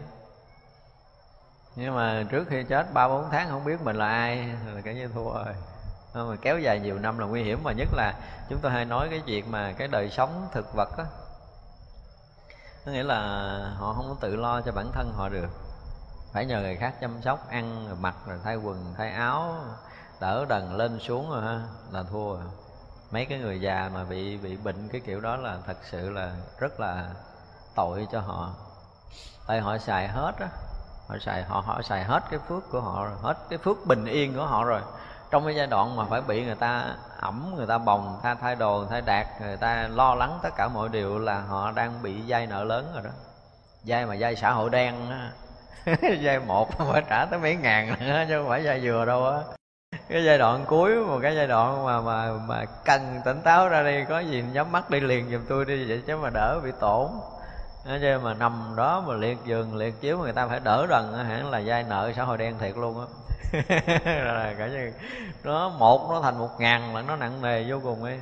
nhưng 1.76 1.96
mà 1.96 2.24
trước 2.30 2.48
khi 2.48 2.64
chết, 2.64 2.94
ba 2.94 3.08
bốn 3.08 3.30
tháng 3.30 3.50
không 3.50 3.66
biết 3.66 3.82
mình 3.82 3.96
là 3.96 4.08
ai 4.10 4.56
là 4.66 4.82
cái 4.82 4.96
như 4.96 5.08
thua 5.08 5.34
rồi. 5.34 5.56
Mà 6.14 6.36
kéo 6.42 6.60
dài 6.60 6.80
nhiều 6.80 7.00
năm 7.00 7.18
là 7.18 7.26
nguy 7.26 7.44
hiểm, 7.44 7.64
mà 7.64 7.72
nhất 7.72 7.88
là 7.94 8.14
chúng 8.50 8.60
tôi 8.60 8.72
hay 8.72 8.86
nói 8.86 9.08
cái 9.10 9.22
chuyện 9.26 9.52
mà 9.52 9.74
cái 9.78 9.88
đời 9.88 10.10
sống 10.10 10.48
thực 10.52 10.74
vật 10.74 10.98
á. 10.98 11.06
Có 12.86 12.92
nghĩa 12.92 13.04
là 13.04 13.20
họ 13.78 13.94
không 13.94 14.10
có 14.10 14.16
tự 14.20 14.36
lo 14.36 14.62
cho 14.62 14.72
bản 14.72 14.92
thân 14.94 15.14
họ 15.14 15.30
được. 15.30 15.50
Phải 16.34 16.46
nhờ 16.46 16.62
người 16.62 16.76
khác 16.76 16.94
chăm 17.02 17.22
sóc, 17.22 17.50
ăn, 17.50 17.88
rồi 17.88 17.98
mặc, 18.02 18.16
rồi 18.28 18.40
thay 18.44 18.56
quần, 18.56 18.94
thay 18.98 19.12
áo, 19.12 19.56
đỡ 20.20 20.46
đần 20.50 20.78
lên 20.78 21.00
xuống 21.00 21.32
rồi 21.32 21.42
ha, 21.42 21.62
là 21.92 22.04
thua. 22.04 22.36
Rồi 22.36 22.46
mấy 23.12 23.26
cái 23.26 23.40
người 23.40 23.62
già 23.62 23.90
mà 23.94 24.04
bị 24.04 24.38
bị 24.38 24.58
bệnh 24.58 24.90
cái 24.92 25.02
kiểu 25.06 25.22
đó 25.22 25.36
là 25.36 25.58
thật 25.66 25.78
sự 25.92 26.10
là 26.10 26.32
rất 26.60 26.80
là 26.80 27.10
tội 27.76 28.08
cho 28.12 28.20
họ. 28.20 28.54
Tại 29.48 29.62
họ 29.62 29.78
xài 29.78 30.08
hết 30.08 30.34
á 30.40 30.48
họ 31.14 31.20
xài, 31.20 31.44
họ 31.44 31.64
họ 31.66 31.82
xài 31.82 32.04
hết 32.04 32.24
cái 32.32 32.40
phước 32.48 32.72
của 32.72 32.82
họ 32.82 33.06
rồi, 33.06 33.14
hết 33.22 33.38
cái 33.50 33.60
phước 33.60 33.86
bình 33.86 34.06
yên 34.06 34.34
của 34.36 34.46
họ 34.46 34.64
rồi. 34.64 34.82
Trong 35.32 35.46
cái 35.46 35.56
giai 35.56 35.68
đoạn 35.68 35.96
mà 35.96 36.06
phải 36.10 36.22
bị 36.22 36.46
người 36.46 36.56
ta 36.56 36.86
ẩm, 37.20 37.54
người 37.58 37.68
ta 37.68 37.78
bồng 37.78 38.20
thay 38.24 38.36
thay 38.42 38.56
đồ, 38.56 38.86
thay 38.90 39.02
đạt 39.02 39.28
người 39.42 39.58
ta 39.58 39.88
lo 39.92 40.16
lắng 40.16 40.40
tất 40.44 40.50
cả 40.58 40.68
mọi 40.68 40.90
điều 40.90 41.20
là 41.20 41.42
họ 41.42 41.72
đang 41.72 42.02
bị 42.02 42.22
dây 42.22 42.48
nợ 42.48 42.64
lớn 42.64 42.92
rồi 42.94 43.04
đó. 43.04 43.10
Dây 43.84 44.06
mà 44.06 44.16
dây 44.16 44.36
xã 44.36 44.52
hội 44.52 44.70
đen 44.70 44.96
dây 46.20 46.40
một 46.40 46.78
phải 46.78 47.04
trả 47.10 47.26
tới 47.26 47.40
mấy 47.40 47.56
ngàn 47.56 47.88
nữa 48.00 48.24
chứ 48.28 48.40
không 48.40 48.50
phải 48.50 48.64
dây 48.64 48.80
vừa 48.84 49.06
đâu 49.06 49.28
á. 49.28 49.40
Cái 50.10 50.24
giai 50.26 50.38
đoạn 50.38 50.66
cuối 50.68 50.96
một 50.96 51.20
cái 51.22 51.36
giai 51.36 51.48
đoạn 51.48 51.86
mà 51.86 52.02
mà 52.02 52.32
mà 52.48 52.66
cần 52.86 53.22
tỉnh 53.26 53.42
táo 53.42 53.70
ra 53.70 53.84
đi, 53.84 54.04
có 54.10 54.20
gì 54.20 54.44
nhắm 54.54 54.72
mắt 54.72 54.90
đi 54.90 55.00
liền 55.00 55.30
giùm 55.32 55.42
tôi 55.50 55.66
đi 55.66 55.86
vậy 55.90 56.04
chứ 56.08 56.18
mà 56.18 56.30
đỡ 56.30 56.60
bị 56.64 56.72
tổn. 56.80 57.08
Nói 57.86 58.00
chứ 58.02 58.20
mà 58.24 58.34
nằm 58.34 58.74
đó 58.76 59.04
mà 59.08 59.14
liệt 59.14 59.38
giường, 59.46 59.76
liệt 59.76 60.02
chiếu 60.02 60.18
người 60.18 60.34
ta 60.34 60.48
phải 60.48 60.60
đỡ 60.60 60.88
đần 60.90 61.14
hẳn 61.14 61.50
là 61.50 61.62
dai 61.62 61.84
nợ 61.84 62.12
xã 62.16 62.24
hội 62.24 62.38
đen 62.38 62.60
thiệt 62.60 62.78
luôn 62.78 63.00
á. 63.00 63.06
Là 64.06 64.54
cả 64.58 64.68
như 64.68 64.94
nó 65.44 65.70
một 65.70 66.10
nó 66.10 66.22
thành 66.22 66.40
một 66.40 66.50
ngàn 66.60 66.96
là 66.96 67.02
nó 67.02 67.16
nặng 67.16 67.42
nề 67.42 67.64
vô 67.64 67.80
cùng 67.84 68.04
ấy. 68.04 68.20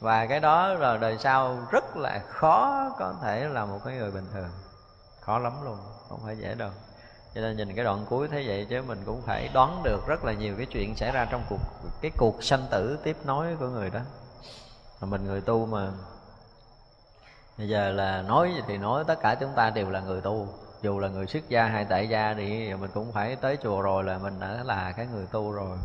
Và 0.00 0.26
cái 0.26 0.40
đó 0.40 0.68
là 0.68 0.96
đời 0.96 1.16
sau 1.18 1.58
rất 1.70 1.96
là 1.96 2.20
khó 2.28 2.90
có 2.98 3.14
thể 3.22 3.48
là 3.48 3.64
một 3.64 3.80
cái 3.84 3.94
người 3.94 4.10
bình 4.10 4.26
thường. 4.32 4.48
Khó 5.20 5.38
lắm 5.38 5.52
luôn, 5.64 5.78
không 6.08 6.20
phải 6.24 6.36
dễ 6.36 6.54
đâu. 6.54 6.70
Cho 7.34 7.40
nên 7.40 7.56
nhìn 7.56 7.74
cái 7.74 7.84
đoạn 7.84 8.06
cuối 8.08 8.28
thế 8.28 8.44
vậy 8.46 8.66
chứ 8.70 8.82
mình 8.82 9.02
cũng 9.06 9.22
phải 9.22 9.50
đoán 9.54 9.82
được 9.84 10.06
rất 10.06 10.24
là 10.24 10.32
nhiều 10.32 10.54
cái 10.56 10.66
chuyện 10.66 10.96
xảy 10.96 11.12
ra 11.12 11.24
trong 11.30 11.42
cuộc, 11.48 11.60
cái 12.00 12.10
cuộc 12.16 12.44
sanh 12.44 12.66
tử 12.70 12.98
tiếp 13.02 13.16
nối 13.24 13.56
của 13.60 13.66
người 13.66 13.90
đó. 13.90 14.00
Mà 15.00 15.06
mình 15.06 15.24
người 15.26 15.40
tu 15.40 15.66
mà 15.66 15.88
bây 17.58 17.68
giờ 17.68 17.92
là 17.92 18.22
nói 18.22 18.52
thì 18.66 18.78
nói 18.78 19.04
tất 19.06 19.20
cả 19.20 19.34
chúng 19.34 19.52
ta 19.56 19.70
đều 19.70 19.90
là 19.90 20.00
người 20.00 20.20
tu. 20.20 20.48
Dù 20.82 20.98
là 20.98 21.08
người 21.08 21.26
xuất 21.26 21.48
gia 21.48 21.64
hay 21.64 21.84
tại 21.84 22.08
gia 22.08 22.34
thì 22.34 22.74
mình 22.74 22.90
cũng 22.94 23.12
phải 23.12 23.36
tới 23.36 23.58
chùa 23.62 23.80
rồi 23.80 24.04
là 24.04 24.18
mình 24.18 24.40
đã 24.40 24.62
là 24.64 24.92
cái 24.96 25.06
người 25.06 25.26
tu 25.32 25.52
rồi. 25.52 25.78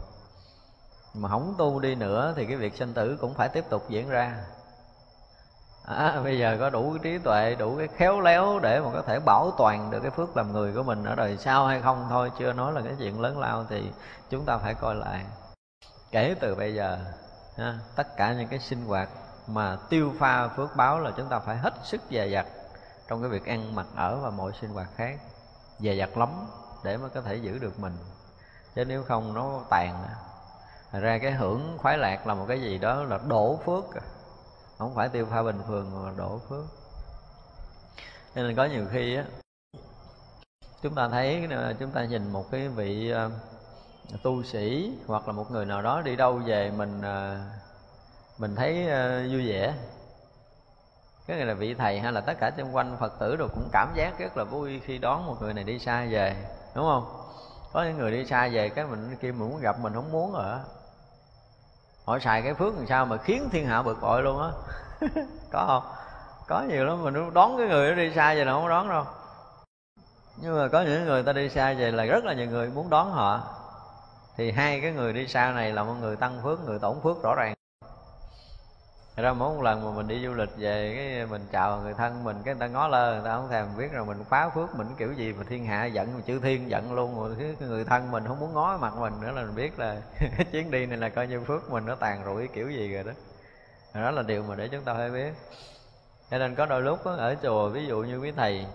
Mà 1.14 1.30
không 1.30 1.56
tu 1.58 1.80
đi 1.80 1.96
nữa 1.96 2.34
thì 2.36 2.46
cái 2.46 2.56
việc 2.56 2.76
sinh 2.76 2.94
tử 2.94 3.18
cũng 3.22 3.34
phải 3.34 3.50
tiếp 3.50 3.66
tục 3.70 3.90
diễn 3.90 4.10
ra. 4.10 4.36
À, 5.86 6.22
bây 6.24 6.40
giờ 6.40 6.58
có 6.60 6.70
đủ 6.70 6.98
trí 6.98 7.18
tuệ 7.18 7.56
đủ 7.56 7.78
cái 7.78 7.88
khéo 7.88 8.20
léo 8.20 8.60
để 8.60 8.80
mà 8.80 8.90
có 8.94 9.02
thể 9.02 9.20
bảo 9.20 9.52
toàn 9.58 9.92
được 9.92 10.00
cái 10.00 10.12
phước 10.12 10.38
làm 10.38 10.54
người 10.54 10.74
của 10.74 10.84
mình 10.84 11.04
ở 11.04 11.16
đời 11.16 11.38
sau 11.38 11.68
hay 11.68 11.82
không 11.82 12.06
thôi 12.10 12.32
chưa 12.40 12.54
nói 12.54 12.74
là 12.74 12.82
cái 12.82 12.94
chuyện 13.00 13.22
lớn 13.22 13.40
lao 13.40 13.66
thì 13.70 13.92
chúng 14.30 14.46
ta 14.46 14.58
phải 14.58 14.74
coi 14.74 14.96
lại. 14.96 15.26
Kể 16.12 16.36
từ 16.40 16.56
bây 16.56 16.76
giờ 16.76 16.98
ha, 17.58 17.80
tất 17.96 18.18
cả 18.18 18.34
những 18.34 18.48
cái 18.48 18.60
sinh 18.60 18.86
hoạt 18.86 19.10
mà 19.54 19.78
tiêu 19.90 20.14
pha 20.20 20.48
phước 20.48 20.76
báo 20.76 21.00
là 21.00 21.12
chúng 21.18 21.30
ta 21.30 21.40
phải 21.40 21.58
hết 21.58 21.74
sức 21.84 22.02
dè 22.10 22.28
dặt 22.28 22.46
trong 23.08 23.22
cái 23.22 23.30
việc 23.30 23.46
ăn 23.46 23.76
mặc 23.76 23.88
ở 23.96 24.20
và 24.22 24.30
mọi 24.30 24.52
sinh 24.62 24.70
hoạt 24.70 24.90
khác. 24.96 25.20
Dè 25.80 25.94
dặt 25.94 26.18
lắm 26.18 26.30
để 26.84 26.98
mới 26.98 27.10
có 27.10 27.22
thể 27.22 27.36
giữ 27.36 27.60
được 27.60 27.80
mình. 27.80 27.98
Chứ 28.76 28.86
nếu 28.86 29.04
không 29.04 29.34
nó 29.34 29.60
tàn. 29.70 30.04
Thật 30.92 31.00
ra 31.00 31.18
cái 31.18 31.32
hưởng 31.32 31.78
khoái 31.78 31.98
lạc 31.98 32.28
là 32.28 32.34
một 32.34 32.46
cái 32.48 32.62
gì 32.62 32.78
đó 32.78 33.04
là 33.04 33.20
đổ 33.28 33.60
phước. 33.66 33.84
Không 34.78 34.96
phải 34.96 35.10
tiêu 35.10 35.28
pha 35.32 35.44
bình 35.44 35.62
thường 35.68 36.06
mà 36.06 36.12
đổ 36.18 36.40
phước. 36.50 36.66
Cho 38.36 38.42
nên 38.42 38.56
có 38.56 38.66
nhiều 38.66 38.86
khi 38.92 39.16
á, 39.16 39.24
chúng 40.82 40.96
ta 40.96 41.08
thấy, 41.10 41.48
chúng 41.80 41.92
ta 41.92 42.04
nhìn 42.04 42.32
một 42.32 42.52
cái 42.52 42.68
vị 42.68 43.12
à, 43.12 43.30
tu 44.24 44.44
sĩ 44.44 44.94
hoặc 45.08 45.28
là 45.28 45.34
một 45.34 45.52
người 45.52 45.66
nào 45.66 45.82
đó 45.82 46.02
đi 46.02 46.16
đâu 46.16 46.42
về 46.46 46.72
mình 46.72 47.02
à, 47.02 47.46
mình 48.40 48.56
thấy 48.56 48.86
uh, 48.86 49.32
vui 49.32 49.48
vẻ. 49.48 49.74
Cái 51.28 51.38
này 51.38 51.46
là 51.46 51.54
vị 51.54 51.74
thầy 51.74 52.00
hay 52.00 52.12
là 52.12 52.22
tất 52.22 52.34
cả 52.40 52.52
xung 52.58 52.76
quanh 52.76 52.98
phật 53.00 53.20
tử 53.20 53.36
rồi 53.36 53.50
cũng 53.54 53.70
cảm 53.72 53.94
giác 53.96 54.20
rất 54.20 54.38
là 54.38 54.44
vui 54.44 54.82
khi 54.86 54.98
đón 54.98 55.26
một 55.26 55.36
người 55.42 55.54
này 55.54 55.64
đi 55.64 55.80
xa 55.80 56.06
về 56.10 56.36
đúng 56.76 56.86
không? 56.86 57.24
Có 57.74 57.84
những 57.84 57.98
người 57.98 58.12
đi 58.12 58.26
xa 58.26 58.50
về 58.52 58.70
cái 58.70 58.86
mình 58.86 59.18
kia 59.22 59.32
mình 59.32 59.50
muốn 59.50 59.62
gặp 59.62 59.80
mình 59.80 59.94
không 59.94 60.12
muốn 60.12 60.34
rồi 60.34 60.60
họ 62.06 62.20
xài 62.20 62.42
cái 62.42 62.54
phước 62.54 62.76
làm 62.76 62.88
sao 62.88 63.06
mà 63.06 63.18
khiến 63.18 63.50
thiên 63.52 63.68
hạ 63.68 63.82
bực 63.82 64.02
bội 64.02 64.24
luôn 64.24 64.42
á. 64.42 64.50
Có 65.52 65.66
không? 65.68 65.94
Có 66.48 66.62
nhiều 66.62 66.86
lắm 66.86 67.04
mình 67.04 67.34
đón 67.34 67.58
cái 67.58 67.68
người 67.68 67.90
đó 67.90 67.96
đi 67.96 68.14
xa 68.16 68.34
về 68.34 68.46
là 68.46 68.54
không 68.54 68.70
đón 68.70 68.90
đâu. 68.90 69.06
Nhưng 70.38 70.58
mà 70.58 70.68
có 70.68 70.82
những 70.82 71.06
người 71.06 71.24
ta 71.24 71.34
đi 71.34 71.50
xa 71.50 71.74
về 71.74 71.92
là 71.92 72.06
rất 72.06 72.26
là 72.26 72.34
nhiều 72.34 72.48
người 72.48 72.70
muốn 72.70 72.90
đón 72.90 73.12
họ. 73.12 73.42
Thì 74.38 74.52
hai 74.52 74.82
cái 74.82 74.92
người 74.92 75.14
đi 75.14 75.28
xa 75.28 75.52
này 75.52 75.74
là 75.74 75.84
một 75.84 75.94
người 75.94 76.16
tăng 76.16 76.40
phước 76.44 76.60
người 76.66 76.80
tổn 76.80 77.02
phước 77.04 77.24
rõ 77.24 77.36
ràng. 77.36 77.59
Thật 79.20 79.24
ra 79.24 79.34
mỗi 79.34 79.56
một 79.56 79.62
lần 79.62 79.86
mà 79.86 79.92
mình 79.92 80.08
đi 80.08 80.26
du 80.26 80.34
lịch 80.34 80.50
về, 80.58 80.94
cái 80.96 81.26
mình 81.26 81.48
chào 81.52 81.82
người 81.82 81.94
thân 81.94 82.24
mình, 82.24 82.38
cái 82.46 82.54
người 82.54 82.60
ta 82.60 82.68
ngó 82.68 82.88
lơ, 82.88 83.14
người 83.14 83.26
ta 83.26 83.36
không 83.36 83.50
thèm 83.50 83.78
biết 83.78 83.92
rồi 83.92 84.06
mình 84.06 84.24
phá 84.30 84.50
phước 84.50 84.76
mình 84.76 84.88
kiểu 84.98 85.14
gì 85.14 85.34
mà 85.34 85.44
thiên 85.50 85.66
hạ 85.66 85.86
giận 85.86 86.14
mà 86.16 86.22
chữ 86.26 86.40
thiên 86.40 86.70
giận 86.70 86.94
luôn. 86.94 87.20
Rồi 87.20 87.36
cái 87.40 87.68
người 87.70 87.86
thân 87.86 88.12
mình 88.12 88.24
không 88.28 88.40
muốn 88.40 88.54
ngó 88.54 88.78
mặt 88.78 88.94
mình 88.98 89.14
nữa 89.22 89.32
là 89.32 89.42
mình 89.42 89.56
biết 89.56 89.80
là 89.80 90.02
cái 90.20 90.46
chuyến 90.52 90.72
đi 90.72 90.86
này 90.86 90.98
là 90.98 91.10
coi 91.10 91.28
như 91.28 91.44
phước 91.44 91.70
mình 91.70 91.86
nó 91.86 91.96
tàn 91.96 92.24
rủi 92.26 92.48
kiểu 92.48 92.70
gì 92.70 92.94
rồi 92.94 93.04
đó. 93.04 93.12
Đó 93.94 94.12
là 94.12 94.22
điều 94.22 94.44
mà 94.44 94.56
để 94.56 94.68
chúng 94.68 94.84
ta 94.84 94.94
phải 94.94 95.10
biết. 95.10 95.34
Cho 96.32 96.38
nên 96.38 96.56
có 96.56 96.66
đôi 96.66 96.82
lúc 96.82 97.04
ở 97.04 97.36
chùa, 97.42 97.70
ví 97.70 97.86
dụ 97.86 97.98
như 97.98 98.18
quý 98.18 98.32
thầy, 98.32 98.66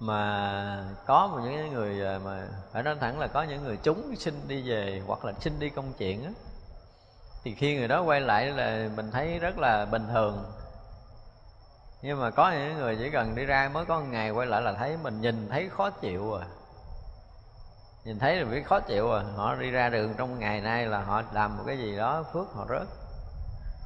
mà 0.00 0.84
có 1.06 1.26
một 1.26 1.40
những 1.44 1.72
người 1.72 2.06
à, 2.06 2.18
mà 2.24 2.48
phải 2.72 2.82
nói 2.82 2.96
thẳng 3.00 3.18
là 3.18 3.26
có 3.26 3.42
những 3.42 3.64
người 3.64 3.78
chúng 3.82 4.16
xin 4.16 4.34
đi 4.48 4.70
về 4.70 5.02
hoặc 5.06 5.24
là 5.24 5.32
xin 5.40 5.58
đi 5.58 5.70
công 5.70 5.92
chuyện 5.98 6.24
á 6.24 6.30
thì 7.44 7.54
khi 7.54 7.76
người 7.76 7.88
đó 7.88 8.02
quay 8.02 8.20
lại 8.20 8.46
là 8.46 8.88
mình 8.96 9.10
thấy 9.10 9.38
rất 9.38 9.58
là 9.58 9.84
bình 9.84 10.08
thường. 10.08 10.52
Nhưng 12.02 12.20
mà 12.20 12.30
có 12.30 12.50
những 12.50 12.78
người 12.78 12.96
chỉ 12.96 13.10
cần 13.10 13.34
đi 13.34 13.44
ra 13.44 13.70
mới 13.72 13.84
có 13.84 14.00
một 14.00 14.06
ngày 14.10 14.30
quay 14.30 14.46
lại 14.46 14.62
là 14.62 14.72
thấy 14.72 14.96
mình 14.96 15.20
nhìn 15.20 15.48
thấy 15.50 15.68
khó 15.68 15.90
chịu 15.90 16.34
à. 16.34 16.46
Nhìn 18.04 18.18
thấy 18.18 18.36
là 18.36 18.44
biết 18.50 18.66
khó 18.66 18.80
chịu 18.80 19.12
à. 19.12 19.22
Họ 19.36 19.54
đi 19.54 19.70
ra 19.70 19.88
đường 19.88 20.14
trong 20.18 20.38
ngày 20.38 20.60
nay 20.60 20.86
là 20.86 21.02
họ 21.02 21.22
làm 21.32 21.56
một 21.56 21.62
cái 21.66 21.78
gì 21.78 21.96
đó 21.96 22.24
phước 22.32 22.52
họ 22.54 22.66
rớt. 22.68 22.86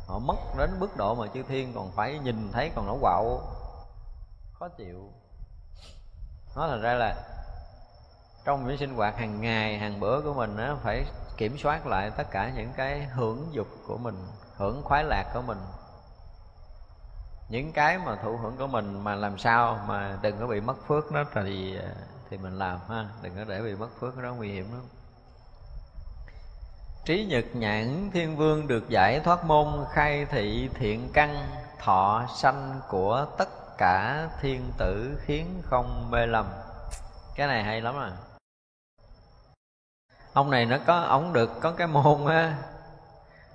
Họ 0.07 0.19
mất 0.19 0.37
đến 0.59 0.71
mức 0.81 0.97
độ 0.97 1.15
mà 1.15 1.27
chư 1.35 1.43
thiên 1.43 1.73
còn 1.75 1.93
phải 1.97 2.19
nhìn 2.19 2.53
thấy 2.53 2.71
còn 2.75 2.87
nó 2.87 2.97
quạo. 3.01 3.41
Khó 4.59 4.69
chịu. 4.69 5.13
Nói 6.57 6.69
thành 6.69 6.83
ra 6.83 6.95
là 6.95 7.15
trong 8.45 8.69
những 8.69 8.79
sinh 8.79 8.95
hoạt 8.97 9.19
hàng 9.19 9.41
ngày, 9.41 9.79
hàng 9.79 10.01
bữa 10.01 10.21
của 10.21 10.35
mình 10.35 10.57
nó 10.57 10.77
phải 10.83 11.05
kiểm 11.37 11.59
soát 11.59 11.87
lại 11.87 12.11
tất 12.11 12.31
cả 12.31 12.53
những 12.57 12.73
cái 12.77 13.05
hưởng 13.05 13.49
dục 13.53 13.67
của 13.87 13.99
mình, 13.99 14.27
hưởng 14.57 14.83
khoái 14.85 15.05
lạc 15.05 15.25
của 15.35 15.43
mình. 15.43 15.59
Những 17.49 17.73
cái 17.73 17.99
mà 17.99 18.17
thụ 18.23 18.37
hưởng 18.37 18.57
của 18.57 18.67
mình 18.67 19.05
mà 19.05 19.15
làm 19.15 19.39
sao 19.39 19.81
mà 19.89 20.19
đừng 20.23 20.41
có 20.41 20.47
bị 20.47 20.61
mất 20.61 20.77
phước 20.87 21.13
đó 21.13 21.25
thì 21.35 21.79
à, 21.79 21.93
thì 22.31 22.37
mình 22.37 22.59
làm 22.59 22.79
ha, 22.89 23.09
đừng 23.23 23.37
có 23.37 23.45
để 23.45 23.63
bị 23.63 23.75
mất 23.75 23.89
phước 24.01 24.19
đó 24.19 24.35
nguy 24.35 24.53
hiểm 24.53 24.73
lắm. 24.73 24.83
Trí 27.05 27.25
nhật 27.25 27.45
nhãn 27.55 28.11
thiên 28.15 28.37
vương 28.37 28.67
được 28.67 28.89
giải 28.89 29.21
thoát 29.21 29.45
môn 29.45 29.85
khai 29.93 30.27
thị 30.27 30.71
thiện 30.75 31.11
căn 31.13 31.49
thọ 31.79 32.27
sanh 32.37 32.81
của 32.89 33.27
tất 33.39 33.79
cả 33.79 34.29
thiên 34.41 34.73
tử 34.79 35.19
khiến 35.25 35.63
không 35.65 36.11
mê 36.11 36.27
lầm. 36.27 36.47
Cái 37.35 37.47
này 37.47 37.63
hay 37.63 37.81
lắm 37.81 37.95
à 37.99 38.13
ông 40.37 40.51
này 40.51 40.67
nó 40.67 40.77
có, 40.87 41.01
ông 41.01 41.33
được 41.33 41.61
có 41.61 41.71
cái 41.71 41.87
môn 41.87 42.27
á, 42.27 42.57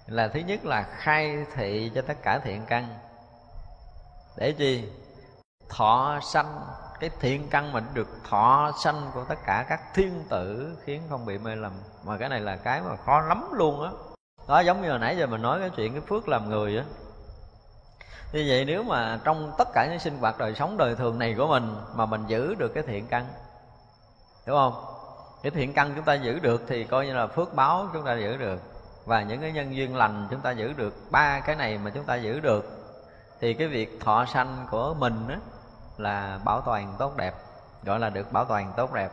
là 0.07 0.27
thứ 0.27 0.39
nhất 0.39 0.65
là 0.65 0.83
khai 0.83 1.45
thị 1.55 1.91
cho 1.95 2.01
tất 2.01 2.13
cả 2.23 2.39
thiện 2.43 2.65
căn. 2.67 2.87
Để 4.37 4.51
chi? 4.51 4.89
Thọ 5.69 6.19
sanh. 6.23 6.61
Cái 6.99 7.09
thiện 7.19 7.47
căn 7.49 7.71
mình 7.71 7.85
được 7.93 8.07
thọ 8.29 8.71
sanh 8.83 9.11
của 9.13 9.23
tất 9.29 9.35
cả 9.45 9.65
các 9.69 9.81
thiên 9.93 10.23
tử 10.29 10.77
khiến 10.83 11.01
không 11.09 11.25
bị 11.25 11.37
mê 11.37 11.55
lầm. 11.55 11.71
Mà 12.05 12.17
cái 12.17 12.29
này 12.29 12.39
là 12.39 12.55
cái 12.55 12.81
mà 12.81 12.95
khó 13.05 13.21
lắm 13.21 13.49
luôn 13.51 13.83
á. 13.83 13.91
Đó. 14.47 14.59
giống 14.59 14.81
như 14.81 14.89
hồi 14.89 14.99
nãy 14.99 15.17
giờ 15.17 15.27
mình 15.27 15.41
nói 15.41 15.59
cái 15.59 15.69
chuyện 15.69 15.91
cái 15.91 16.01
phước 16.01 16.27
làm 16.27 16.49
người 16.49 16.77
á. 16.77 16.83
Như 18.33 18.45
vậy 18.47 18.65
nếu 18.65 18.83
mà 18.83 19.19
trong 19.23 19.51
tất 19.57 19.67
cả 19.73 19.87
những 19.89 19.99
sinh 19.99 20.17
hoạt 20.17 20.37
đời 20.37 20.55
sống 20.55 20.77
đời 20.77 20.95
thường 20.95 21.19
này 21.19 21.35
của 21.37 21.47
mình 21.47 21.75
mà 21.95 22.05
mình 22.05 22.23
giữ 22.27 22.55
được 22.55 22.71
cái 22.73 22.83
thiện 22.83 23.07
căn, 23.07 23.27
đúng 24.45 24.57
không? 24.57 24.90
Cái 25.43 25.51
thiện 25.51 25.73
căn 25.73 25.93
chúng 25.95 26.05
ta 26.05 26.13
giữ 26.13 26.39
được 26.39 26.63
thì 26.67 26.83
coi 26.83 27.05
như 27.05 27.13
là 27.13 27.27
phước 27.27 27.53
báo 27.53 27.87
chúng 27.93 28.05
ta 28.05 28.15
giữ 28.15 28.37
được. 28.37 28.61
Và 29.05 29.21
những 29.21 29.41
cái 29.41 29.51
nhân 29.51 29.75
duyên 29.75 29.95
lành 29.95 30.27
chúng 30.31 30.39
ta 30.39 30.51
giữ 30.51 30.73
được 30.73 30.93
ba 31.11 31.39
cái 31.39 31.55
này 31.55 31.77
mà 31.77 31.89
chúng 31.89 32.03
ta 32.03 32.15
giữ 32.15 32.39
được 32.39 32.65
thì 33.39 33.53
cái 33.53 33.67
việc 33.67 33.99
thọ 34.01 34.25
sanh 34.25 34.67
của 34.71 34.93
mình 34.93 35.27
á, 35.29 35.37
là 35.97 36.39
bảo 36.45 36.61
toàn 36.61 36.95
tốt 36.99 37.17
đẹp 37.17 37.33
gọi 37.83 37.99
là 37.99 38.09
được 38.09 38.31
bảo 38.31 38.45
toàn 38.45 38.73
tốt 38.77 38.93
đẹp. 38.93 39.11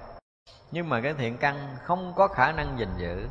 Nhưng 0.70 0.88
mà 0.88 1.00
cái 1.00 1.14
thiện 1.14 1.36
căn 1.36 1.76
không 1.84 2.12
có 2.16 2.28
khả 2.28 2.52
năng 2.52 2.78
gìn 2.78 2.88
giữ. 2.96 3.28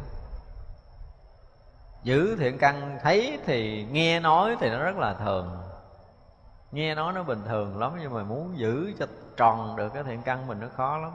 Giữ 2.04 2.36
thiện 2.40 2.58
căn 2.58 3.00
thấy 3.04 3.40
thì 3.46 3.88
nghe 3.92 4.20
nói 4.20 4.56
thì 4.60 4.70
nó 4.70 4.80
rất 4.80 4.98
là 4.98 5.14
thường. 5.14 5.58
Nghe 6.72 6.96
nói 6.96 7.14
nó 7.14 7.24
bình 7.24 7.42
thường 7.46 7.80
lắm 7.80 7.98
nhưng 8.02 8.14
mà 8.14 8.24
muốn 8.24 8.58
giữ 8.58 8.94
cho 9.00 9.06
tròn 9.38 9.76
được 9.76 9.94
cái 9.94 10.04
thiện 10.04 10.22
căn 10.22 10.48
mình 10.48 10.60
nó 10.60 10.68
khó 10.78 10.98
lắm 10.98 11.12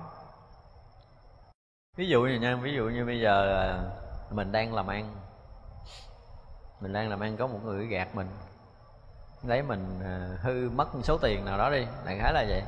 ví 1.96 2.08
dụ 2.08 2.22
như 2.22 2.34
nha 2.34 2.56
ví 2.56 2.74
dụ 2.74 2.84
như 2.84 3.04
bây 3.04 3.20
giờ 3.20 3.78
mình 4.30 4.52
đang 4.52 4.74
làm 4.74 4.86
ăn. 4.86 5.14
Mình 6.80 6.92
đang 6.92 7.08
làm 7.08 7.20
ăn 7.20 7.36
có 7.36 7.46
một 7.46 7.58
người 7.64 7.86
gạt 7.86 8.14
mình. 8.14 8.28
Lấy 9.42 9.62
mình 9.62 10.00
à, 10.04 10.38
hư 10.40 10.70
mất 10.70 10.88
số 11.02 11.18
tiền 11.18 11.44
nào 11.44 11.58
đó 11.58 11.70
đi 11.70 11.86
đại 12.04 12.18
khái 12.18 12.32
là 12.32 12.44
vậy. 12.48 12.62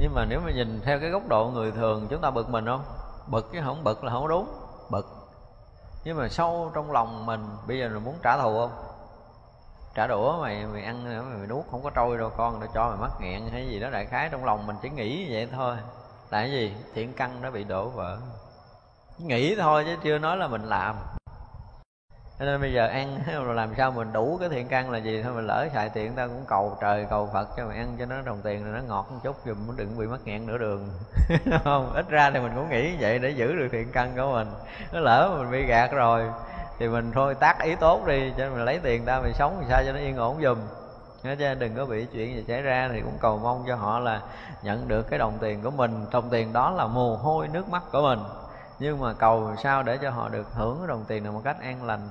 Nhưng 0.00 0.14
mà 0.14 0.24
nếu 0.24 0.40
mà 0.40 0.50
nhìn 0.50 0.80
theo 0.84 1.00
cái 1.00 1.10
góc 1.10 1.28
độ 1.28 1.50
người 1.54 1.72
thường 1.72 2.06
chúng 2.10 2.20
ta 2.20 2.30
bực 2.30 2.50
mình 2.50 2.66
không? 2.66 2.84
Bực 3.26 3.52
chứ 3.52 3.60
không 3.64 3.84
bực 3.84 4.04
là 4.04 4.12
không 4.12 4.28
đúng. 4.28 4.46
Bực. 4.90 5.06
Nhưng 6.04 6.16
mà 6.16 6.28
sâu 6.28 6.70
trong 6.74 6.92
lòng 6.92 7.26
mình 7.26 7.46
bây 7.66 7.78
giờ 7.78 7.88
mình 7.88 8.04
muốn 8.04 8.14
trả 8.22 8.36
thù 8.36 8.58
không? 8.58 8.70
Trả 9.94 10.06
đũa 10.06 10.42
mày 10.42 10.66
mày 10.66 10.84
ăn 10.84 11.04
mày, 11.04 11.38
mày 11.38 11.46
nuốt 11.46 11.64
không 11.70 11.82
có 11.82 11.90
trôi 11.90 12.18
đâu 12.18 12.30
con 12.36 12.60
nó 12.60 12.66
cho 12.74 12.88
mày 12.88 12.98
mắc 12.98 13.10
nghẹn 13.20 13.48
hay 13.48 13.68
gì 13.68 13.80
đó 13.80 13.90
đại 13.90 14.06
khái 14.06 14.28
trong 14.28 14.44
lòng 14.44 14.66
mình 14.66 14.76
chỉ 14.82 14.90
nghĩ 14.90 15.32
vậy 15.32 15.48
thôi 15.52 15.76
là 16.30 16.44
gì 16.44 16.72
thiện 16.94 17.12
căn 17.12 17.42
nó 17.42 17.50
bị 17.50 17.64
đổ 17.64 17.88
vỡ. 17.88 18.18
Nghĩ 19.18 19.54
thôi 19.54 19.84
chứ 19.86 19.96
chưa 20.02 20.18
nói 20.18 20.36
là 20.36 20.48
mình 20.48 20.62
làm. 20.62 20.96
Cho 22.38 22.44
nên 22.44 22.60
bây 22.60 22.72
giờ 22.72 22.86
ăn, 22.86 23.18
làm 23.54 23.74
sao 23.76 23.90
mình 23.90 24.12
đủ 24.12 24.36
cái 24.40 24.48
thiện 24.48 24.68
căn 24.68 24.90
là 24.90 24.98
gì? 24.98 25.22
Thôi 25.22 25.32
mình 25.34 25.46
lỡ 25.46 25.66
xài 25.74 25.88
tiền 25.88 26.12
ta 26.12 26.26
cũng 26.26 26.44
cầu 26.48 26.78
trời, 26.80 27.06
cầu 27.10 27.30
phật 27.32 27.48
cho 27.56 27.66
mình 27.66 27.76
ăn 27.76 27.96
cho 27.98 28.06
nó 28.06 28.22
đồng 28.22 28.40
tiền 28.44 28.64
rồi 28.64 28.74
nó 28.74 28.80
ngọt 28.88 29.06
một 29.10 29.18
chút 29.24 29.36
dùm 29.46 29.76
đừng 29.76 29.98
bị 29.98 30.06
mắc 30.06 30.20
nghẹn 30.24 30.46
nửa 30.46 30.58
đường. 30.58 30.90
Không? 31.64 31.92
Ít 31.94 32.08
ra 32.08 32.30
thì 32.30 32.40
mình 32.40 32.52
cũng 32.54 32.70
nghĩ 32.70 32.96
vậy 33.00 33.18
để 33.18 33.30
giữ 33.30 33.56
được 33.56 33.68
thiện 33.72 33.92
căn 33.92 34.12
của 34.16 34.32
mình. 34.32 34.48
Nó 34.92 35.00
lỡ 35.00 35.36
mình 35.38 35.50
bị 35.50 35.66
gạt 35.66 35.92
rồi 35.92 36.24
thì 36.78 36.88
mình 36.88 37.12
thôi 37.14 37.34
tác 37.34 37.62
ý 37.62 37.74
tốt 37.74 38.06
đi, 38.06 38.32
cho 38.38 38.50
mình 38.50 38.64
lấy 38.64 38.80
tiền 38.82 39.04
ta 39.04 39.20
mình 39.20 39.32
sống 39.32 39.60
làm 39.60 39.70
sao 39.70 39.82
cho 39.86 39.92
nó 39.92 39.98
yên 39.98 40.16
ổn 40.16 40.42
dùm 40.42 40.58
chứ 41.34 41.54
đừng 41.54 41.74
có 41.76 41.86
bị 41.86 42.06
chuyện 42.12 42.36
gì 42.36 42.44
xảy 42.48 42.62
ra 42.62 42.88
thì 42.92 43.00
cũng 43.00 43.18
cầu 43.20 43.38
mong 43.38 43.64
cho 43.66 43.76
họ 43.76 43.98
là 43.98 44.22
nhận 44.62 44.88
được 44.88 45.02
cái 45.02 45.18
đồng 45.18 45.38
tiền 45.40 45.62
của 45.62 45.70
mình. 45.70 46.06
Đồng 46.10 46.30
tiền 46.30 46.52
đó 46.52 46.70
là 46.70 46.86
mồ 46.86 47.16
hôi 47.16 47.48
nước 47.48 47.68
mắt 47.68 47.82
của 47.92 48.02
mình. 48.02 48.20
Nhưng 48.78 49.00
mà 49.00 49.12
cầu 49.12 49.52
sao 49.62 49.82
để 49.82 49.98
cho 50.02 50.10
họ 50.10 50.28
được 50.28 50.46
hưởng 50.54 50.78
cái 50.78 50.88
đồng 50.88 51.04
tiền 51.08 51.22
này 51.22 51.32
một 51.32 51.40
cách 51.44 51.56
an 51.60 51.84
lành? 51.84 52.08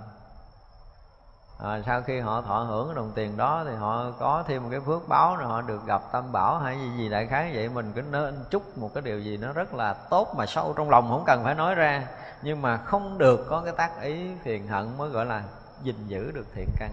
À, 1.64 1.82
sau 1.86 2.02
khi 2.02 2.20
họ 2.20 2.42
thọ 2.42 2.60
hưởng 2.60 2.88
cái 2.88 2.96
đồng 2.96 3.12
tiền 3.16 3.38
đó 3.38 3.64
thì 3.68 3.76
họ 3.76 4.06
có 4.20 4.44
thêm 4.48 4.64
một 4.64 4.70
cái 4.72 4.80
phước 4.80 5.08
báo 5.08 5.36
rồi 5.36 5.48
họ 5.48 5.62
được 5.62 5.86
gặp 5.86 6.02
tam 6.12 6.32
bảo 6.32 6.60
hay 6.60 6.78
gì 6.78 6.92
gì 6.98 7.10
đại 7.10 7.28
khái 7.28 7.52
vậy. 7.54 7.70
Mình 7.70 7.92
cứ 7.96 8.02
nên 8.02 8.46
chúc 8.50 8.78
một 8.78 8.94
cái 8.94 9.02
điều 9.02 9.20
gì 9.20 9.38
nó 9.38 9.54
rất 9.54 9.74
là 9.74 9.94
tốt 9.94 10.34
mà 10.38 10.46
sâu 10.46 10.74
trong 10.78 10.90
lòng 10.90 11.10
không 11.10 11.24
cần 11.26 11.44
phải 11.44 11.56
nói 11.56 11.76
ra. 11.76 12.08
Nhưng 12.42 12.62
mà 12.62 12.78
không 12.78 13.18
được 13.18 13.46
có 13.50 13.62
cái 13.62 13.74
tác 13.78 14.02
ý 14.02 14.36
phiền 14.44 14.68
hận 14.68 14.98
mới 14.98 15.10
gọi 15.10 15.26
là 15.26 15.44
gìn 15.84 16.08
giữ 16.08 16.32
được 16.32 16.46
thiện 16.56 16.70
căn 16.80 16.92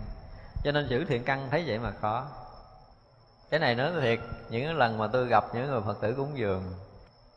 cho 0.64 0.72
nên 0.72 0.88
giữ 0.88 1.04
thiện 1.04 1.24
căn 1.24 1.48
thấy 1.50 1.64
vậy 1.66 1.78
mà 1.78 1.90
khó. 2.00 2.26
Cái 3.50 3.60
này 3.60 3.74
nói 3.74 3.92
thiệt 4.00 4.18
những 4.50 4.76
lần 4.76 4.98
mà 4.98 5.06
tôi 5.06 5.26
gặp 5.26 5.44
những 5.54 5.70
người 5.70 5.80
phật 5.80 6.00
tử 6.00 6.14
cúng 6.16 6.38
dường 6.38 6.62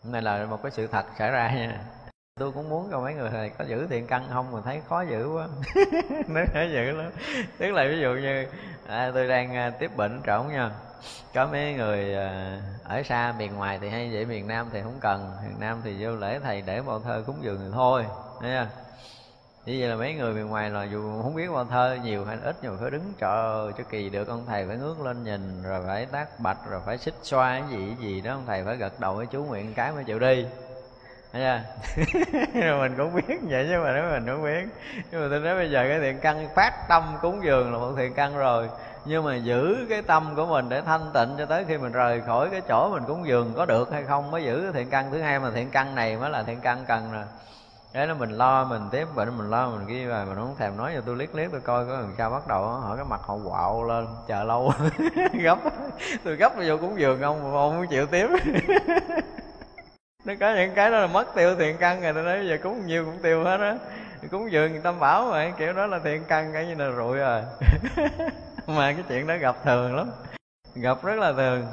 này 0.04 0.22
là 0.22 0.46
một 0.46 0.64
cái 0.64 0.72
sự 0.72 0.88
thật 0.88 1.06
xảy 1.18 1.32
ra 1.32 1.52
nha. 1.52 1.86
Tôi 2.40 2.52
cũng 2.52 2.70
muốn 2.70 2.88
cho 2.92 3.00
mấy 3.00 3.14
người 3.14 3.30
này 3.30 3.50
có 3.50 3.66
giữ 3.66 3.88
thiện 3.88 4.08
căn 4.08 4.28
không 4.34 4.52
mà 4.52 4.60
thấy 4.66 4.82
khó 4.90 5.02
giữ 5.02 5.30
quá. 5.30 5.48
Nó 6.28 6.42
khó 6.54 6.62
giữ 6.62 6.92
lắm. 6.92 7.12
Tức 7.58 7.72
là 7.72 7.86
ví 7.90 8.00
dụ 8.02 8.14
như 8.14 8.46
à, 8.88 9.12
tôi 9.14 9.28
đang 9.28 9.56
à, 9.56 9.70
tiếp 9.70 9.92
bệnh 9.98 10.22
trỏng 10.26 10.54
nha. 10.54 10.72
Có 11.34 11.48
mấy 11.48 11.74
người 11.74 12.16
à, 12.16 12.62
ở 12.84 13.04
xa 13.04 13.34
miền 13.38 13.56
ngoài 13.56 13.80
thì 13.82 13.90
hay 13.90 14.10
vậy 14.14 14.26
miền 14.26 14.48
nam 14.48 14.70
thì 14.74 14.82
không 14.82 15.00
cần 15.02 15.32
miền 15.44 15.60
nam 15.60 15.82
thì 15.84 15.96
vô 16.00 16.16
lễ 16.16 16.40
thầy 16.44 16.62
để 16.62 16.82
bao 16.82 17.00
thơ 17.00 17.24
cúng 17.26 17.38
dường 17.42 17.60
thì 17.60 17.70
thôi 17.74 18.06
thấy 18.42 18.52
không? 18.58 18.85
Như 19.66 19.76
vậy 19.80 19.90
là 19.90 19.96
mấy 19.96 20.14
người 20.14 20.34
bên 20.34 20.48
ngoài 20.48 20.70
là 20.70 20.84
dù 20.84 21.22
không 21.22 21.36
biết 21.36 21.48
bao 21.54 21.66
thơ, 21.66 21.98
nhiều 22.04 22.26
hay 22.26 22.38
ít 22.44 22.56
nhưng 22.62 22.72
mà 22.72 22.78
phải 22.82 22.92
đứng 22.92 23.14
chờ 23.20 23.72
cho 23.78 23.84
kỳ 23.90 24.10
được, 24.10 24.28
ông 24.28 24.44
thầy 24.48 24.68
phải 24.68 24.78
ngước 24.78 25.02
lên 25.02 25.24
nhìn, 25.24 25.64
rồi 25.64 25.82
phải 25.88 26.06
tác 26.06 26.40
bạch, 26.40 26.58
rồi 26.70 26.82
phải 26.86 26.98
xích 26.98 27.14
xoa 27.22 27.60
cái 27.60 27.70
gì 27.70 27.88
cái 27.88 27.96
gì 28.08 28.22
đó, 28.22 28.32
ông 28.32 28.44
thầy 28.48 28.64
phải 28.64 28.76
gật 28.78 29.00
đầu 29.00 29.14
với 29.14 29.26
chú 29.26 29.44
nguyện 29.44 29.74
cái 29.74 29.92
mới 29.92 30.04
chịu 30.04 30.20
đi. 30.20 30.46
Thấy 31.34 31.60
mình 32.80 32.94
cũng 32.98 33.16
biết 33.16 33.40
vậy, 33.50 33.68
chứ 33.70 33.80
mà 33.84 33.92
nếu 33.96 34.12
mình 34.12 34.26
không 34.28 34.44
biết. 34.44 34.66
Nhưng 35.12 35.22
mà 35.22 35.28
tôi 35.30 35.40
nói 35.40 35.56
bây 35.56 35.72
giờ 35.72 35.86
cái 35.90 36.00
thiện 36.00 36.20
căn, 36.20 36.48
phát 36.56 36.88
tâm 36.90 37.04
cúng 37.22 37.44
dường 37.44 37.74
là 37.74 37.80
một 37.80 37.94
thiện 37.98 38.14
căn 38.14 38.38
rồi. 38.38 38.70
Nhưng 39.06 39.24
mà 39.24 39.36
giữ 39.36 39.86
cái 39.90 40.02
tâm 40.02 40.34
của 40.36 40.46
mình 40.46 40.70
để 40.70 40.82
thanh 40.82 41.12
tịnh 41.14 41.30
cho 41.38 41.46
tới 41.46 41.66
khi 41.68 41.78
mình 41.78 41.92
rời 41.92 42.22
khỏi 42.22 42.50
cái 42.52 42.62
chỗ 42.68 42.90
mình 42.90 43.04
cúng 43.08 43.28
dường 43.28 43.54
có 43.56 43.66
được 43.66 43.92
hay 43.92 44.04
không 44.04 44.32
mới 44.32 44.44
giữ 44.44 44.62
cái 44.62 44.72
thiện 44.74 44.90
căn 44.90 45.12
thứ 45.12 45.22
hai. 45.22 45.40
Mà 45.40 45.52
thiện 45.56 45.70
căn 45.70 45.96
này 45.96 46.18
mới 46.18 46.30
là 46.30 46.44
thiện 46.44 46.60
căn 46.62 46.86
cần 46.88 47.12
rồi 47.12 47.24
thế 47.96 48.06
là 48.06 48.14
mình 48.14 48.30
lo, 48.30 48.64
mình 48.64 48.82
tiếp 48.92 49.08
bệnh, 49.16 49.38
mình 49.38 49.50
lo, 49.50 49.70
mình 49.70 49.88
ghi 49.88 50.06
và 50.06 50.26
mình 50.26 50.36
không 50.36 50.56
thèm 50.58 50.78
nói 50.78 50.92
cho 50.96 51.02
tôi 51.06 51.16
liếc 51.16 51.36
liếc, 51.36 51.52
tôi 51.52 51.62
coi 51.62 51.86
có 51.86 51.94
làm 51.94 52.14
sao, 52.18 52.30
bắt 52.30 52.48
đầu 52.48 52.64
hỏi 52.64 52.98
cái 52.98 53.06
mặt 53.06 53.22
họ 53.24 53.38
quạo 53.50 53.84
lên, 53.84 54.08
chờ 54.28 54.44
lâu. 54.44 54.74
Gấp, 55.34 55.60
tôi 56.24 56.36
gấp 56.36 56.54
vô 56.68 56.78
cúng 56.78 57.00
giường 57.00 57.22
ông 57.22 57.44
mà 57.44 57.60
ông 57.60 57.72
không 57.72 57.88
chịu 57.88 58.06
tiếp. 58.06 58.28
Nó 60.26 60.34
có 60.40 60.56
những 60.56 60.72
cái 60.76 60.92
đó 60.92 61.00
là 61.00 61.08
mất 61.08 61.36
tiêu 61.36 61.56
thiện 61.56 61.78
căn 61.78 62.02
rồi, 62.02 62.14
tôi 62.14 62.24
nói 62.24 62.38
bây 62.38 62.48
giờ 62.48 62.58
cúng 62.64 62.88
nhiều 62.88 63.06
cũng 63.06 63.20
tiêu 63.22 63.44
hết 63.44 63.60
á. 63.60 63.78
Cúng 64.32 64.52
dường 64.52 64.82
tâm 64.82 65.00
bảo 65.00 65.26
mà, 65.32 65.52
kiểu 65.58 65.74
đó 65.74 65.86
là 65.86 66.00
thiện 66.04 66.24
căn, 66.28 66.54
cái 66.54 66.66
như 66.66 66.76
là 66.76 66.96
rụi 66.98 67.18
rồi. 67.18 67.42
Mà 68.68 68.92
cái 68.92 69.04
chuyện 69.10 69.28
đó 69.28 69.38
gặp 69.38 69.56
thường 69.64 69.96
lắm, 69.96 70.12
gặp 70.76 71.04
rất 71.04 71.20
là 71.20 71.34
thường 71.34 71.66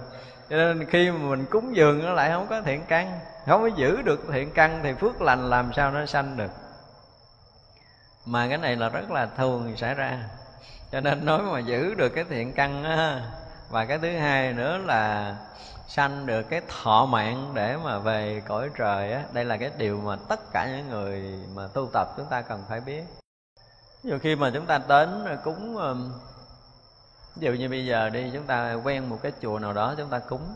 cho 0.53 0.59
nên 0.59 0.87
khi 0.87 1.11
mà 1.11 1.19
mình 1.19 1.45
cúng 1.51 1.77
dường 1.77 2.05
nó 2.05 2.13
lại 2.13 2.31
không 2.31 2.47
có 2.51 2.63
thiện 2.63 2.85
căn, 2.89 3.21
không 3.47 3.63
có 3.63 3.67
giữ 3.67 4.03
được 4.03 4.21
thiện 4.33 4.51
căn 4.51 4.81
thì 4.83 4.95
phước 4.95 5.23
lành 5.23 5.51
làm 5.51 5.73
sao 5.73 5.91
nó 5.91 6.07
sanh 6.07 6.37
được. 6.37 6.51
Mà 8.27 8.49
cái 8.49 8.59
này 8.59 8.77
là 8.77 8.89
rất 8.89 9.11
là 9.11 9.27
thường 9.27 9.77
xảy 9.77 9.95
ra. 9.95 10.19
Cho 10.91 11.01
nên 11.01 11.25
nói 11.25 11.43
mà 11.43 11.61
giữ 11.61 11.95
được 11.95 12.09
cái 12.09 12.25
thiện 12.25 12.53
căn 12.53 12.85
á, 12.85 13.21
và 13.71 13.85
cái 13.85 13.99
thứ 13.99 14.19
hai 14.19 14.53
nữa 14.53 14.79
là 14.79 15.35
sanh 15.89 16.27
được 16.27 16.43
cái 16.43 16.61
thọ 16.83 17.07
mạng 17.07 17.51
để 17.55 17.77
mà 17.85 17.99
về 17.99 18.43
cõi 18.49 18.71
trời 18.79 19.13
á, 19.13 19.23
đây 19.33 19.45
là 19.45 19.57
cái 19.57 19.71
điều 19.77 20.01
mà 20.01 20.17
tất 20.29 20.41
cả 20.53 20.67
những 20.67 20.91
người 20.91 21.23
mà 21.55 21.63
tu 21.75 21.89
tập 21.93 22.09
chúng 22.17 22.27
ta 22.27 22.43
cần 22.43 22.65
phải 22.69 22.81
biết. 22.81 23.03
Nhiều 24.03 24.19
khi 24.19 24.37
mà 24.37 24.51
chúng 24.55 24.67
ta 24.67 24.81
đến 24.89 25.39
cúng 25.45 25.77
ví 27.37 27.47
dụ 27.47 27.53
như 27.53 27.69
bây 27.69 27.87
giờ 27.87 28.11
đi, 28.11 28.31
chúng 28.35 28.47
ta 28.47 28.73
quen 28.73 29.09
một 29.09 29.19
cái 29.23 29.33
chùa 29.43 29.59
nào 29.59 29.73
đó, 29.73 29.95
chúng 29.99 30.09
ta 30.09 30.19
cúng. 30.19 30.55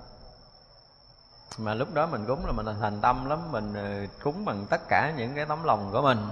Mà 1.59 1.75
lúc 1.75 1.95
đó 1.95 2.07
mình 2.07 2.27
cúng 2.27 2.47
là 2.47 2.53
mình 2.53 2.67
thành 2.81 3.01
tâm 3.01 3.29
lắm, 3.29 3.53
mình 3.53 3.75
ờ, 3.75 4.15
cúng 4.23 4.45
bằng 4.45 4.67
tất 4.71 4.81
cả 4.89 5.13
những 5.17 5.35
cái 5.35 5.47
tấm 5.47 5.65
lòng 5.65 5.91
của 5.93 6.03
mình. 6.03 6.29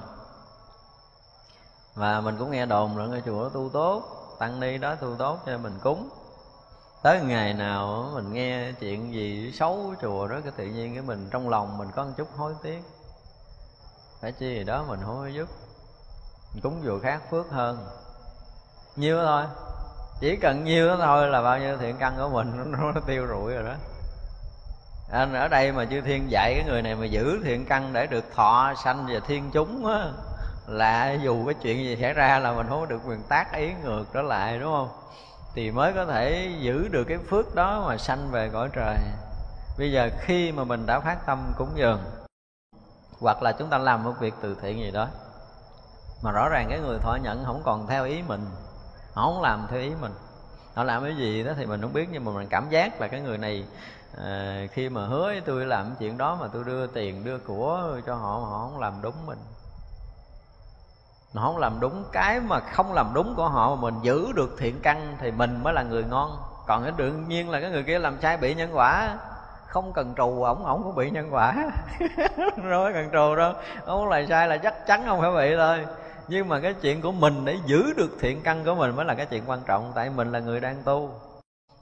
Và 1.95 2.21
mình 2.21 2.37
cũng 2.39 2.51
nghe 2.51 2.67
đồn 2.67 2.99
là 2.99 3.07
cái 3.13 3.23
chùa 3.27 3.43
đó 3.43 3.51
tu 3.55 3.71
tốt, 3.73 4.03
tăng 4.39 4.61
ni 4.61 4.79
đó 4.79 4.95
tu 4.95 5.17
tốt 5.19 5.39
cho 5.47 5.59
mình 5.59 5.79
cúng. 5.83 6.09
Tới 7.03 7.21
ngày 7.21 7.55
nào 7.55 8.11
mình 8.15 8.33
nghe 8.33 8.73
chuyện 8.73 9.15
gì 9.15 9.53
xấu 9.53 9.95
chùa 10.03 10.27
đó, 10.27 10.37
cái 10.43 10.53
tự 10.57 10.65
nhiên 10.65 10.95
cái 10.95 11.03
mình 11.03 11.29
trong 11.31 11.49
lòng 11.49 11.79
mình 11.79 11.89
có 11.97 12.05
một 12.05 12.13
chút 12.17 12.29
hối 12.37 12.55
tiếc. 12.63 12.83
Phải 14.21 14.33
chi 14.33 14.55
gì 14.55 14.65
đó 14.65 14.85
mình 14.89 15.01
hối 15.01 15.35
giúp 15.35 15.49
mình 16.53 16.63
cúng 16.63 16.83
chùa 16.85 16.99
khác 17.03 17.23
phước 17.31 17.51
hơn. 17.51 17.87
Nhiêu 18.97 19.19
thôi 19.25 19.45
chỉ 20.21 20.37
cần 20.37 20.65
nhiêu 20.65 20.89
đó 20.89 20.97
thôi 21.01 21.29
là 21.29 21.43
bao 21.43 21.59
nhiêu 21.59 21.77
thiện 21.77 21.97
căn 21.99 22.15
của 22.17 22.29
mình 22.29 22.53
nó, 22.73 22.93
nó 22.93 23.01
tiêu 23.07 23.27
rụi 23.27 23.55
rồi 23.55 23.65
đó. 23.65 23.75
Anh 25.13 25.35
ở 25.35 25.49
đây 25.49 25.73
mà 25.73 25.85
chư 25.85 26.01
thiên 26.01 26.31
dạy 26.31 26.55
cái 26.55 26.65
người 26.65 26.83
này 26.83 26.95
mà 26.95 27.07
giữ 27.07 27.41
thiện 27.45 27.67
căn 27.67 27.93
để 27.93 28.07
được 28.07 28.25
thọ 28.35 28.75
sanh 28.85 29.07
và 29.13 29.21
thiên 29.27 29.51
chúng 29.53 29.87
á 29.87 30.07
là 30.67 31.13
dù 31.13 31.47
cái 31.47 31.55
chuyện 31.63 31.79
gì 31.79 31.97
xảy 32.01 32.13
ra 32.13 32.39
là 32.39 32.53
mình 32.53 32.67
không 32.69 32.81
có 32.81 32.87
được 32.87 33.01
quyền 33.09 33.23
tác 33.29 33.53
ý 33.53 33.73
ngược 33.83 34.05
trở 34.13 34.23
lại 34.23 34.59
đúng 34.59 34.73
không? 34.73 34.89
Thì 35.55 35.71
mới 35.71 35.93
có 35.93 36.07
thể 36.07 36.51
giữ 36.61 36.89
được 36.89 37.05
cái 37.05 37.19
phước 37.31 37.55
đó 37.55 37.85
mà 37.89 37.97
sanh 37.97 38.31
về 38.31 38.51
cõi 38.53 38.69
trời. 38.73 38.97
Bây 39.79 39.93
giờ 39.93 40.11
khi 40.21 40.53
mà 40.53 40.65
mình 40.65 40.87
đã 40.87 41.01
phát 41.01 41.27
tâm 41.27 41.53
cúng 41.59 41.71
dường 41.75 41.99
hoặc 43.21 43.43
là 43.43 43.53
chúng 43.53 43.71
ta 43.71 43.79
làm 43.79 44.05
một 44.05 44.13
việc 44.21 44.35
từ 44.43 44.57
thiện 44.63 44.79
gì 44.79 44.91
đó 44.91 45.09
mà 46.23 46.33
rõ 46.33 46.49
ràng 46.49 46.67
cái 46.71 46.81
người 46.81 46.99
thọ 46.99 47.15
nhận 47.23 47.45
không 47.45 47.63
còn 47.65 47.87
theo 47.87 48.05
ý 48.05 48.23
mình 48.23 48.47
họ 49.15 49.23
không 49.23 49.43
làm 49.43 49.67
theo 49.71 49.81
ý 49.81 49.93
mình. 50.01 50.13
Họ 50.75 50.85
làm 50.85 51.03
cái 51.03 51.17
gì 51.17 51.45
đó 51.45 51.53
thì 51.57 51.67
mình 51.67 51.83
không 51.83 51.93
biết 51.93 52.09
nhưng 52.13 52.25
mà 52.25 52.33
mình 52.33 52.49
cảm 52.49 52.71
giác 52.71 53.01
là 53.01 53.09
cái 53.09 53.21
người 53.21 53.39
này 53.39 53.65
à, 54.25 54.61
khi 54.73 54.89
mà 54.89 55.07
hứa 55.07 55.23
với 55.23 55.41
tôi 55.41 55.67
làm 55.67 55.95
chuyện 55.99 56.19
đó 56.19 56.37
mà 56.41 56.49
tôi 56.53 56.65
đưa 56.65 56.87
tiền 56.87 57.25
đưa 57.25 57.39
của 57.39 58.01
cho 58.07 58.15
họ 58.15 58.41
mà 58.41 58.47
họ 58.47 58.59
không 58.59 58.81
làm 58.81 58.93
đúng 59.03 59.27
mình. 59.27 59.39
Họ 61.35 61.47
không 61.47 61.59
làm 61.59 61.81
đúng 61.81 62.05
cái 62.13 62.41
mà 62.41 62.61
không 62.61 62.93
làm 62.93 63.11
đúng 63.15 63.35
của 63.35 63.49
họ 63.49 63.75
mà 63.75 63.81
mình 63.81 63.95
giữ 64.03 64.33
được 64.33 64.57
thiện 64.59 64.81
căn 64.83 65.17
thì 65.21 65.31
mình 65.31 65.63
mới 65.63 65.75
là 65.75 65.83
người 65.83 66.05
ngon. 66.05 66.37
Còn 66.67 66.83
cái 66.83 66.93
đương 66.97 67.29
nhiên 67.29 67.51
là 67.51 67.61
cái 67.61 67.71
người 67.71 67.83
kia 67.83 67.99
làm 67.99 68.21
sai 68.21 68.37
bị 68.37 68.55
nhân 68.55 68.71
quả. 68.73 69.19
Không 69.67 69.93
cần 69.93 70.15
trù 70.17 70.43
ổng 70.43 70.65
ổng 70.65 70.83
cũng 70.83 70.95
bị 70.95 71.11
nhân 71.11 71.29
quả. 71.31 71.55
Rồi 72.63 72.93
cần 72.93 73.09
trù 73.13 73.37
đâu. 73.37 73.53
Ổng 73.87 74.09
là 74.09 74.23
sai 74.29 74.49
là 74.49 74.57
chắc 74.57 74.87
chắn 74.87 75.05
không 75.07 75.21
phải 75.21 75.31
bị 75.31 75.57
thôi 75.57 75.87
nhưng 76.29 76.49
mà 76.49 76.61
cái 76.61 76.75
chuyện 76.75 77.03
của 77.03 77.13
mình 77.13 77.45
để 77.45 77.57
giữ 77.67 77.93
được 77.97 78.11
thiện 78.21 78.41
căn 78.43 78.65
của 78.65 78.75
mình 78.75 78.97
mới 78.97 79.05
là 79.05 79.15
cái 79.15 79.27
chuyện 79.27 79.43
quan 79.47 79.61
trọng. 79.67 79.93
Tại 79.95 80.11
mình 80.11 80.33
là 80.33 80.41
người 80.41 80.61
đang 80.61 80.83
tu. 80.85 81.11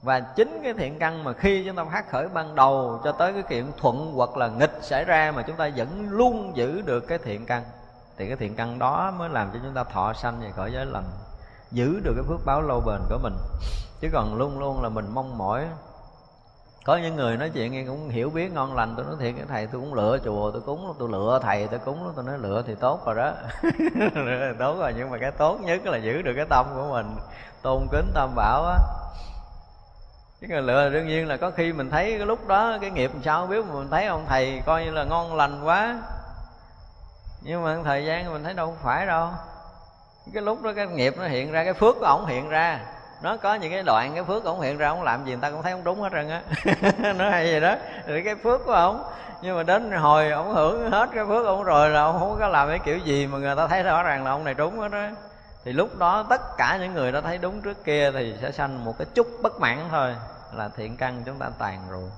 Và 0.01 0.19
chính 0.19 0.59
cái 0.63 0.73
thiện 0.73 0.99
căn 0.99 1.23
mà 1.23 1.33
khi 1.33 1.63
chúng 1.65 1.75
ta 1.75 1.85
phát 1.85 2.09
khởi 2.09 2.27
ban 2.27 2.55
đầu 2.55 3.01
cho 3.03 3.11
tới 3.11 3.33
cái 3.33 3.43
chuyện 3.49 3.71
thuận 3.77 4.11
hoặc 4.15 4.37
là 4.37 4.47
nghịch 4.47 4.79
xảy 4.81 5.05
ra 5.05 5.31
mà 5.35 5.41
chúng 5.41 5.55
ta 5.55 5.69
vẫn 5.75 6.09
luôn 6.09 6.51
giữ 6.55 6.81
được 6.81 7.07
cái 7.07 7.17
thiện 7.17 7.45
căn, 7.45 7.63
thì 8.17 8.27
cái 8.27 8.35
thiện 8.35 8.55
căn 8.55 8.79
đó 8.79 9.13
mới 9.17 9.29
làm 9.29 9.49
cho 9.53 9.59
chúng 9.63 9.73
ta 9.73 9.83
thọ 9.83 10.13
sanh 10.13 10.39
và 10.41 10.49
cõi 10.57 10.71
giới 10.73 10.85
lành 10.85 11.03
giữ 11.71 11.99
được 12.03 12.13
cái 12.15 12.23
phước 12.27 12.45
báo 12.45 12.61
lâu 12.61 12.81
bền 12.85 13.01
của 13.09 13.19
mình. 13.23 13.35
Chứ 14.01 14.09
còn 14.13 14.35
luôn 14.35 14.59
luôn 14.59 14.83
là 14.83 14.89
mình 14.89 15.05
mong 15.13 15.37
mỏi 15.37 15.65
có 16.83 16.95
những 16.97 17.15
người 17.15 17.37
nói 17.37 17.49
chuyện 17.53 17.71
nghe 17.71 17.83
cũng 17.87 18.09
hiểu 18.09 18.29
biết 18.29 18.51
ngon 18.51 18.75
lành, 18.75 18.93
tôi 18.97 19.05
nói 19.05 19.15
thiệt 19.19 19.33
cái 19.37 19.45
thầy, 19.49 19.67
tôi 19.67 19.81
cũng 19.81 19.93
lựa 19.93 20.17
chùa, 20.25 20.51
tôi 20.51 20.61
cúng 20.61 20.95
tôi 20.99 21.09
lựa 21.11 21.39
thầy, 21.43 21.67
tôi 21.67 21.79
cúng 21.79 22.13
tôi 22.15 22.25
nói 22.25 22.37
lựa 22.37 22.63
thì 22.67 22.75
tốt 22.75 23.05
rồi 23.05 23.15
đó. 23.15 23.31
Lựa 24.15 24.51
thì 24.51 24.57
tốt 24.59 24.77
rồi, 24.79 24.93
nhưng 24.97 25.09
mà 25.09 25.17
cái 25.17 25.31
tốt 25.31 25.59
nhất 25.61 25.85
là 25.85 25.97
giữ 25.97 26.21
được 26.21 26.33
cái 26.35 26.45
tâm 26.49 26.65
của 26.75 26.87
mình, 26.91 27.15
tôn 27.61 27.87
kính 27.91 28.11
tam 28.13 28.35
bảo 28.35 28.65
á. 28.65 28.77
Chứ 30.41 30.47
người 30.49 30.61
lựa 30.61 30.89
đương 30.89 31.07
nhiên 31.07 31.27
là 31.27 31.37
có 31.37 31.51
khi 31.51 31.73
mình 31.73 31.89
thấy 31.89 32.17
cái 32.17 32.25
lúc 32.25 32.47
đó 32.47 32.77
cái 32.81 32.91
nghiệp 32.91 33.11
làm 33.13 33.23
sao 33.23 33.41
không 33.41 33.49
biết, 33.49 33.65
mà 33.65 33.73
mình 33.73 33.89
thấy 33.89 34.05
ông 34.05 34.25
thầy 34.29 34.61
coi 34.65 34.85
như 34.85 34.91
là 34.91 35.03
ngon 35.03 35.35
lành 35.35 35.61
quá. 35.65 35.99
Nhưng 37.41 37.63
mà 37.63 37.77
thời 37.83 38.05
gian 38.05 38.33
mình 38.33 38.43
thấy 38.43 38.53
đâu 38.53 38.75
phải 38.83 39.05
đâu. 39.05 39.29
Cái 40.33 40.43
lúc 40.43 40.61
đó 40.61 40.73
cái 40.75 40.87
nghiệp 40.87 41.13
nó 41.17 41.27
hiện 41.27 41.51
ra, 41.51 41.63
cái 41.63 41.73
phước 41.73 41.95
của 41.99 42.05
ổng 42.05 42.25
hiện 42.25 42.49
ra 42.49 42.79
nó 43.23 43.37
có 43.37 43.55
những 43.55 43.71
cái 43.71 43.83
đoạn 43.83 44.11
cái 44.13 44.23
phước 44.23 44.43
ổng 44.43 44.61
hiện 44.61 44.77
ra, 44.77 44.89
ổng 44.89 45.03
làm 45.03 45.25
gì 45.25 45.31
người 45.31 45.41
ta 45.41 45.51
cũng 45.51 45.63
thấy 45.63 45.71
ổng 45.71 45.83
đúng 45.83 46.01
hết 46.01 46.09
trơn 46.11 46.29
á. 46.29 46.41
Nó 47.13 47.29
hay 47.29 47.51
vậy 47.51 47.59
đó. 47.59 47.75
Rồi 48.07 48.21
cái 48.25 48.35
phước 48.35 48.65
của 48.65 48.71
ổng. 48.71 49.03
Nhưng 49.41 49.57
mà 49.57 49.63
đến 49.63 49.91
hồi 49.91 50.31
ổng 50.31 50.53
hưởng 50.53 50.91
hết 50.91 51.09
cái 51.15 51.25
phước 51.25 51.45
ổng 51.45 51.63
rồi 51.63 51.89
là 51.89 52.03
ổng 52.03 52.19
không 52.19 52.37
có 52.39 52.47
làm 52.47 52.67
cái 52.69 52.79
kiểu 52.79 52.97
gì 52.97 53.27
mà 53.27 53.37
người 53.37 53.55
ta 53.55 53.67
thấy 53.67 53.83
rõ 53.83 54.03
ràng 54.03 54.23
là 54.23 54.31
ông 54.31 54.43
này 54.43 54.53
đúng 54.53 54.79
hết 54.79 54.91
đó 54.91 55.07
thì 55.65 55.73
lúc 55.73 55.97
đó 55.97 56.25
tất 56.29 56.57
cả 56.57 56.77
những 56.81 56.93
người 56.93 57.11
đã 57.11 57.21
thấy 57.21 57.37
đúng 57.37 57.61
trước 57.61 57.83
kia 57.83 58.11
thì 58.11 58.35
sẽ 58.41 58.51
sanh 58.51 58.85
một 58.85 58.97
cái 58.97 59.07
chút 59.13 59.27
bất 59.41 59.59
mãn 59.59 59.79
thôi, 59.91 60.15
là 60.53 60.69
thiện 60.69 60.97
căn 60.97 61.23
chúng 61.25 61.39
ta 61.39 61.49
tàn 61.59 61.79
rồi 61.89 62.09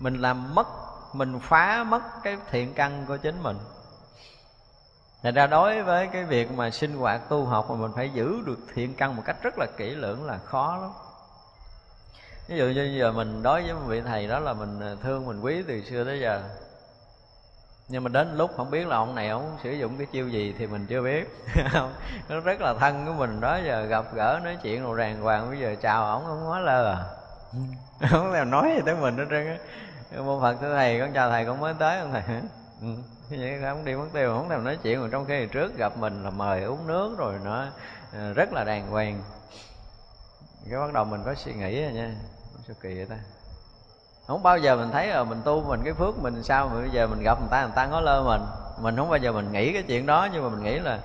mình 0.00 0.18
làm 0.18 0.54
mất, 0.54 0.66
mình 1.12 1.40
phá 1.40 1.84
mất 1.84 2.02
cái 2.22 2.36
thiện 2.50 2.74
căn 2.74 3.04
của 3.08 3.16
chính 3.16 3.42
mình. 3.42 3.58
Thành 5.24 5.34
ra 5.34 5.46
đối 5.46 5.82
với 5.82 6.06
cái 6.06 6.24
việc 6.24 6.52
mà 6.52 6.70
sinh 6.70 6.94
hoạt 6.96 7.28
tu 7.28 7.44
học 7.44 7.70
mà 7.70 7.76
mình 7.76 7.90
phải 7.96 8.10
giữ 8.10 8.42
được 8.46 8.58
thiện 8.74 8.94
căn 8.94 9.16
một 9.16 9.22
cách 9.26 9.36
rất 9.42 9.58
là 9.58 9.66
kỹ 9.76 9.90
lưỡng 9.90 10.24
là 10.24 10.38
khó 10.38 10.78
lắm. 10.80 10.90
Ví 12.48 12.56
dụ 12.58 12.64
như 12.64 12.96
giờ 12.98 13.12
mình 13.12 13.42
đối 13.42 13.62
với 13.62 13.74
một 13.74 13.80
vị 13.86 14.00
thầy 14.00 14.26
đó 14.26 14.38
là 14.38 14.52
mình 14.52 14.80
à, 14.80 14.94
thương, 15.02 15.26
mình 15.26 15.40
quý 15.40 15.62
từ 15.68 15.82
xưa 15.82 16.04
tới 16.04 16.20
giờ. 16.20 16.42
Nhưng 17.88 18.04
mà 18.04 18.08
đến 18.08 18.36
lúc 18.36 18.50
không 18.56 18.70
biết 18.70 18.86
là 18.86 18.96
ông 18.96 19.14
này 19.14 19.28
ông 19.28 19.56
sử 19.62 19.70
dụng 19.70 19.96
cái 19.98 20.06
chiêu 20.06 20.28
gì 20.28 20.54
thì 20.58 20.66
mình 20.66 20.86
chưa 20.86 21.02
biết. 21.02 21.28
Nó 22.28 22.40
rất 22.40 22.60
là 22.60 22.74
thân 22.74 23.06
của 23.06 23.12
mình 23.12 23.40
đó, 23.40 23.58
giờ 23.66 23.84
gặp 23.84 24.04
gỡ 24.14 24.40
nói 24.44 24.56
chuyện 24.62 24.84
rồi 24.84 24.96
ràng 24.96 25.20
hoàng, 25.20 25.50
bây 25.50 25.58
giờ 25.58 25.74
chào 25.82 26.06
ổng 26.06 26.24
không 26.24 26.44
nói 26.44 26.62
lơ 26.62 26.92
à. 26.92 27.04
Không 28.10 28.32
làm 28.32 28.50
nói 28.50 28.72
gì 28.76 28.82
tới 28.86 28.94
mình 28.94 29.16
hết 29.16 29.26
trơn 29.30 29.46
á. 29.46 29.58
Môn 30.18 30.40
phật 30.40 30.56
thưa 30.60 30.74
thầy, 30.74 31.00
con 31.00 31.12
chào 31.12 31.30
thầy, 31.30 31.44
con 31.44 31.60
mới 31.60 31.74
tới 31.78 32.00
không 32.00 32.12
thầy? 32.12 32.22
Ừ 32.80 33.13
vậy 33.30 33.58
không 33.62 33.84
đi 33.84 33.94
mất 33.94 34.06
tiêu, 34.12 34.34
không 34.34 34.48
thèm 34.48 34.64
nói 34.64 34.78
chuyện. 34.82 35.02
Mà 35.02 35.08
trong 35.12 35.24
khi 35.26 35.46
trước 35.46 35.76
gặp 35.78 35.96
mình 35.96 36.24
là 36.24 36.30
mời 36.30 36.62
uống 36.62 36.86
nước 36.86 37.14
rồi 37.18 37.34
nó 37.44 37.64
ờ, 38.12 38.32
rất 38.32 38.52
là 38.52 38.64
đàng 38.64 38.90
hoàng. 38.90 39.22
Cái 40.70 40.80
bắt 40.80 40.92
đầu 40.92 41.04
mình 41.04 41.22
có 41.24 41.34
suy 41.34 41.52
nghĩ 41.54 41.82
rồi 41.82 41.92
nha. 41.92 42.14
Sao 42.66 42.76
kỳ 42.82 42.94
vậy 42.94 43.06
ta? 43.06 43.16
Không 44.26 44.42
bao 44.42 44.58
giờ 44.58 44.76
mình 44.76 44.90
thấy 44.92 45.06
là 45.06 45.24
mình 45.24 45.40
tu 45.44 45.62
mình, 45.62 45.80
cái 45.84 45.92
phước 45.92 46.18
mình 46.18 46.42
sao 46.42 46.68
mà 46.68 46.80
bây 46.80 46.90
giờ 46.90 47.06
mình 47.06 47.22
gặp 47.22 47.40
người 47.40 47.48
ta 47.50 47.62
người 47.62 47.72
ta 47.76 47.86
ngó 47.86 48.00
lơ 48.00 48.22
mình. 48.22 48.42
Mình 48.78 48.96
không 48.96 49.08
bao 49.08 49.18
giờ 49.18 49.32
mình 49.32 49.52
nghĩ 49.52 49.72
cái 49.72 49.82
chuyện 49.82 50.06
đó, 50.06 50.28
nhưng 50.32 50.42
mà 50.42 50.48
mình 50.48 50.62
nghĩ 50.62 50.78
là 50.78 50.98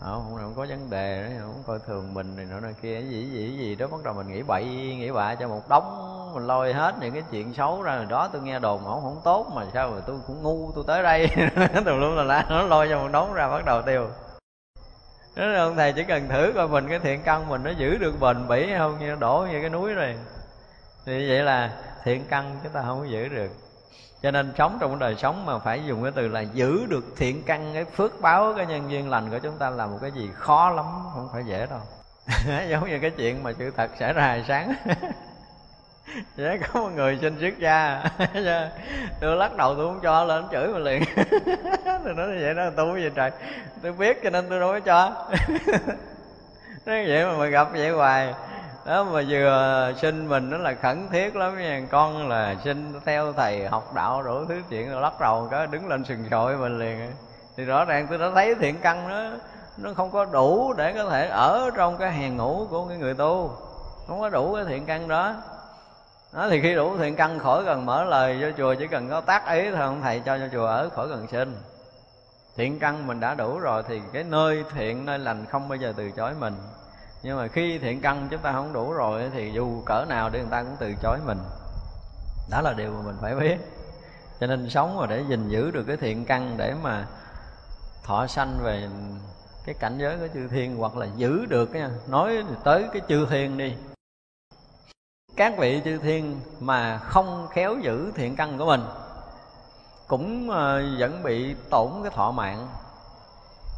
không, 0.00 0.36
không 0.40 0.52
có 0.56 0.66
vấn 0.68 0.90
đề 0.90 1.22
đó, 1.22 1.28
không 1.40 1.62
coi 1.66 1.78
thường 1.86 2.14
mình 2.14 2.36
này 2.36 2.46
nọ 2.50 2.60
này 2.60 2.74
kia. 2.82 2.94
Cái 2.94 3.08
gì 3.08 3.30
gì 3.30 3.56
gì 3.58 3.74
đó 3.74 3.86
bắt 3.86 4.04
đầu 4.04 4.14
mình 4.14 4.28
nghĩ 4.28 4.42
bậy 4.42 4.64
nghĩ 4.64 5.10
bạ 5.10 5.34
cho 5.34 5.48
một 5.48 5.68
đống 5.68 6.12
mình 6.34 6.46
lôi 6.46 6.72
hết 6.72 6.94
những 7.00 7.12
cái 7.12 7.22
chuyện 7.30 7.54
xấu 7.54 7.82
ra 7.82 7.96
rồi 7.96 8.06
đó 8.08 8.28
tôi 8.32 8.42
nghe 8.42 8.58
đồn 8.58 8.84
mà 8.84 8.90
không 8.90 9.20
tốt 9.24 9.46
mà 9.54 9.62
sao 9.74 9.90
mà 9.90 10.00
tôi 10.06 10.16
cũng 10.26 10.42
ngu 10.42 10.72
tôi 10.74 10.84
tới 10.86 11.02
đây. 11.02 11.28
Tùm 11.84 12.00
lum 12.00 12.16
là 12.16 12.22
la 12.22 12.46
nó 12.48 12.62
lôi 12.62 12.88
cho 12.88 12.98
một 12.98 13.08
đống 13.12 13.34
ra 13.34 13.48
bắt 13.48 13.64
đầu 13.64 13.82
tiêu. 13.82 14.08
Đó 15.36 15.46
là 15.46 15.62
ông 15.62 15.76
thầy 15.76 15.92
chỉ 15.92 16.04
cần 16.04 16.28
thử 16.28 16.52
coi 16.54 16.68
mình 16.68 16.88
cái 16.88 16.98
thiện 16.98 17.22
căn 17.22 17.48
mình 17.48 17.62
nó 17.62 17.70
giữ 17.70 17.98
được 17.98 18.20
bền 18.20 18.48
bỉ 18.48 18.66
hay 18.66 18.78
không 18.78 18.98
như 19.00 19.06
nó 19.06 19.16
đổ 19.16 19.46
như 19.50 19.60
cái 19.60 19.70
núi 19.70 19.94
rồi. 19.94 20.16
Thì 21.06 21.28
vậy 21.28 21.42
là 21.42 21.70
thiện 22.04 22.24
căn 22.28 22.56
chúng 22.62 22.72
ta 22.72 22.82
không 22.82 23.00
có 23.00 23.06
giữ 23.06 23.28
được 23.28 23.50
cho 24.22 24.30
nên 24.30 24.52
sống 24.58 24.78
trong 24.80 24.90
cái 24.90 25.00
đời 25.00 25.16
sống 25.18 25.46
mà 25.46 25.58
phải 25.58 25.82
dùng 25.86 26.02
cái 26.02 26.12
từ 26.14 26.28
là 26.28 26.40
giữ 26.40 26.86
được 26.88 27.04
thiện 27.16 27.42
căn, 27.46 27.70
cái 27.74 27.84
phước 27.84 28.20
báo, 28.20 28.54
cái 28.56 28.66
nhân 28.66 28.90
duyên 28.90 29.10
lành 29.10 29.30
của 29.30 29.38
chúng 29.38 29.58
ta 29.58 29.70
là 29.70 29.86
một 29.86 29.98
cái 30.02 30.10
gì 30.10 30.30
khó 30.34 30.70
lắm, 30.70 30.84
không 31.14 31.28
phải 31.32 31.44
dễ 31.44 31.66
đâu. 31.70 31.80
Giống 32.70 32.88
như 32.90 32.98
cái 32.98 33.10
chuyện 33.10 33.42
mà 33.42 33.52
sự 33.58 33.70
thật 33.76 33.90
xảy 33.98 34.12
ra 34.12 34.32
hồi 34.32 34.44
sáng. 34.48 34.74
Vậy 36.36 36.58
có 36.58 36.80
một 36.80 36.90
người 36.94 37.18
xin 37.20 37.40
xuất 37.40 37.58
gia. 37.58 38.04
Tôi 39.20 39.36
lắc 39.36 39.56
đầu 39.56 39.74
tôi 39.74 39.86
không 39.86 40.00
cho, 40.02 40.24
lên 40.24 40.44
chửi 40.52 40.68
mà 40.68 40.78
liền. 40.78 41.02
Tôi 42.04 42.14
nói 42.14 42.28
như 42.28 42.38
vậy 42.40 42.54
đó, 42.54 42.70
tôi 42.76 42.94
cái 42.94 43.02
gì 43.02 43.10
trời. 43.14 43.30
Tôi 43.82 43.92
biết 43.92 44.20
cho 44.22 44.30
nên 44.30 44.46
tôi 44.48 44.60
đâu 44.60 44.72
có 44.72 44.80
cho. 44.80 45.26
Nói 46.86 47.06
vậy 47.06 47.24
mà 47.24 47.32
mày 47.38 47.50
gặp 47.50 47.68
vậy 47.72 47.90
hoài 47.90 48.34
đó, 48.86 49.04
mà 49.04 49.22
vừa 49.28 49.92
xin 49.96 50.28
mình 50.28 50.50
nó 50.50 50.56
là 50.56 50.74
khẩn 50.74 51.08
thiết 51.08 51.36
lắm 51.36 51.58
nha. 51.58 51.82
Con 51.90 52.28
là 52.28 52.54
xin 52.64 53.00
theo 53.04 53.32
thầy 53.32 53.68
học 53.68 53.94
đạo 53.94 54.22
đủ 54.22 54.44
thứ 54.48 54.62
chuyện 54.70 54.90
rồi 54.90 55.02
lắc 55.02 55.20
đầu 55.20 55.48
cái 55.50 55.66
đứng 55.66 55.88
lên 55.88 56.04
sừng 56.04 56.24
sội 56.30 56.56
mình 56.56 56.78
liền. 56.78 57.12
Thì 57.56 57.64
rõ 57.64 57.84
ràng 57.84 58.06
tôi 58.10 58.18
đã 58.18 58.30
thấy 58.34 58.54
thiện 58.54 58.78
căn 58.82 59.08
nó 59.08 59.36
nó 59.76 59.90
không 59.96 60.10
có 60.10 60.24
đủ 60.24 60.72
để 60.72 60.92
có 60.92 61.10
thể 61.10 61.28
ở 61.28 61.70
trong 61.76 61.96
cái 61.96 62.12
hàng 62.12 62.36
ngũ 62.36 62.66
của 62.70 62.84
cái 62.88 62.98
người 62.98 63.14
tu. 63.14 63.50
Không 64.06 64.20
có 64.20 64.28
đủ 64.28 64.54
cái 64.54 64.64
thiện 64.64 64.86
căn 64.86 65.08
đó. 65.08 65.34
Đó, 66.32 66.48
thì 66.50 66.60
khi 66.60 66.74
đủ 66.74 66.96
thiện 66.96 67.16
căn 67.16 67.38
khỏi 67.38 67.64
cần 67.64 67.86
mở 67.86 68.04
lời 68.04 68.38
cho 68.40 68.50
chùa, 68.56 68.74
chỉ 68.74 68.86
cần 68.86 69.10
có 69.10 69.20
tác 69.20 69.48
ý 69.48 69.70
thôi, 69.70 69.80
ông 69.80 70.00
thầy 70.02 70.20
cho 70.20 70.38
cho 70.38 70.48
chùa 70.52 70.66
ở 70.66 70.88
khỏi 70.88 71.08
cần 71.08 71.26
xin 71.26 71.56
thiện 72.56 72.78
căn 72.78 73.06
mình 73.06 73.20
đã 73.20 73.34
đủ 73.34 73.58
rồi, 73.58 73.82
thì 73.88 74.00
cái 74.12 74.24
nơi 74.24 74.64
thiện, 74.74 75.06
nơi 75.06 75.18
lành 75.18 75.44
không 75.50 75.68
bao 75.68 75.76
giờ 75.76 75.92
từ 75.96 76.10
chối 76.10 76.32
mình 76.40 76.54
nhưng 77.26 77.36
mà 77.36 77.48
khi 77.48 77.78
thiện 77.78 78.00
căn 78.00 78.28
chúng 78.30 78.40
ta 78.40 78.52
không 78.52 78.72
đủ 78.72 78.92
rồi 78.92 79.30
thì 79.32 79.52
dù 79.52 79.82
cỡ 79.86 80.04
nào 80.08 80.30
để 80.30 80.40
người 80.40 80.48
ta 80.50 80.62
cũng 80.62 80.76
từ 80.80 80.94
chối 81.02 81.18
mình. 81.26 81.38
Đó 82.50 82.60
là 82.60 82.72
điều 82.72 82.92
mà 82.92 83.02
mình 83.02 83.16
phải 83.20 83.34
biết. 83.34 83.56
Cho 84.40 84.46
nên 84.46 84.70
sống 84.70 84.96
mà 84.96 85.06
để 85.06 85.24
gìn 85.28 85.48
giữ 85.48 85.70
được 85.70 85.84
cái 85.86 85.96
thiện 85.96 86.24
căn 86.24 86.54
để 86.56 86.74
mà 86.82 87.06
thọ 88.04 88.26
sanh 88.26 88.58
về 88.62 88.88
cái 89.66 89.74
cảnh 89.80 89.98
giới 89.98 90.16
của 90.16 90.28
chư 90.34 90.48
thiên 90.48 90.76
hoặc 90.76 90.96
là 90.96 91.06
giữ 91.16 91.46
được 91.46 91.72
cái 91.72 91.82
nói 92.08 92.44
tới 92.64 92.88
cái 92.92 93.02
chư 93.08 93.26
thiên 93.30 93.58
đi. 93.58 93.74
Các 95.36 95.54
vị 95.58 95.80
chư 95.84 95.98
thiên 95.98 96.40
mà 96.60 96.98
không 96.98 97.46
khéo 97.50 97.76
giữ 97.82 98.12
thiện 98.14 98.36
căn 98.36 98.58
của 98.58 98.66
mình 98.66 98.82
cũng 100.06 100.50
ờ, 100.50 100.82
vẫn 100.98 101.22
bị 101.22 101.54
tổn 101.70 101.90
cái 102.02 102.12
thọ 102.14 102.30
mạng 102.30 102.68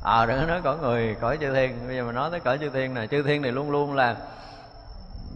ờ 0.09 0.23
à, 0.23 0.27
đừng 0.27 0.41
có 0.41 0.47
nói 0.47 0.61
cõi 0.65 0.77
người 0.79 1.17
cõi 1.21 1.39
chư 1.41 1.55
thiên. 1.55 1.87
Bây 1.87 1.97
giờ 1.97 2.05
mình 2.05 2.15
nói 2.15 2.31
tới 2.31 2.41
cõi 2.41 2.59
chư 2.59 2.71
thiên 2.71 2.95
này 2.95 3.07
chư 3.07 3.23
thiên 3.23 3.43
này 3.43 3.53
luôn 3.53 3.71
luôn 3.71 3.95
là 3.95 4.17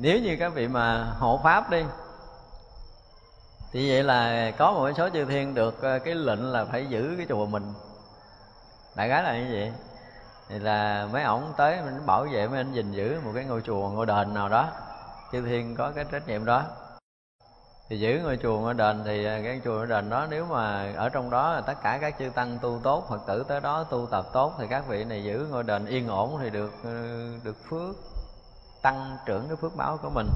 nếu 0.00 0.18
như 0.18 0.36
các 0.40 0.54
vị 0.54 0.68
mà 0.68 1.04
hộ 1.18 1.40
pháp 1.44 1.70
đi 1.70 1.84
thì 3.72 3.90
vậy 3.90 4.02
là 4.02 4.50
có 4.50 4.72
một 4.72 4.90
số 4.96 5.08
chư 5.08 5.24
thiên 5.24 5.54
được 5.54 5.82
ờ, 5.82 5.98
cái 5.98 6.14
lệnh 6.14 6.52
là 6.52 6.64
phải 6.64 6.86
giữ 6.86 7.14
cái 7.16 7.26
chùa 7.28 7.46
mình. 7.46 7.72
Đại 8.94 9.08
gái 9.08 9.22
là 9.22 9.38
như 9.38 9.48
vậy. 9.52 9.72
Thì 10.48 10.58
là 10.58 11.08
mấy 11.12 11.22
ổng 11.22 11.52
tới 11.56 11.78
mình 11.84 12.06
bảo 12.06 12.26
vệ 12.32 12.48
mấy 12.48 12.58
anh 12.58 12.72
gìn 12.72 12.92
giữ 12.92 13.20
một 13.24 13.30
cái 13.34 13.44
ngôi 13.44 13.60
chùa 13.60 13.90
ngôi 13.90 14.06
đền 14.06 14.34
nào 14.34 14.48
đó. 14.48 14.68
Chư 15.32 15.42
thiên 15.42 15.76
có 15.76 15.92
cái 15.94 16.04
trách 16.12 16.28
nhiệm 16.28 16.44
đó 16.44 16.64
thì 17.92 17.98
giữ 17.98 18.20
ngôi 18.22 18.38
chùa 18.42 18.58
ngôi 18.58 18.74
đền 18.74 19.02
thì 19.04 19.24
à, 19.24 19.40
cái 19.44 19.60
chùa 19.64 19.72
ngôi 19.72 19.86
đền 19.86 20.10
đó 20.10 20.26
nếu 20.30 20.46
mà 20.46 20.92
ở 20.96 21.08
trong 21.08 21.30
đó 21.30 21.60
tất 21.66 21.74
cả 21.82 21.98
các 22.00 22.14
chư 22.18 22.28
tăng 22.34 22.58
tu 22.62 22.80
tốt, 22.82 23.06
phật 23.10 23.20
tử 23.26 23.44
tới 23.48 23.60
đó 23.60 23.84
tu 23.84 24.08
tập 24.10 24.26
tốt 24.32 24.54
thì 24.58 24.66
các 24.70 24.84
vị 24.88 25.04
này 25.04 25.24
giữ 25.24 25.46
ngôi 25.50 25.62
đền 25.62 25.86
yên 25.86 26.08
ổn 26.08 26.38
thì 26.42 26.50
được 26.50 26.72
ờ, 26.84 26.90
được 27.44 27.56
phước, 27.68 27.96
tăng 28.82 29.16
trưởng 29.26 29.48
cái 29.48 29.56
phước 29.56 29.76
báo 29.76 29.98
của 30.02 30.10
mình. 30.10 30.26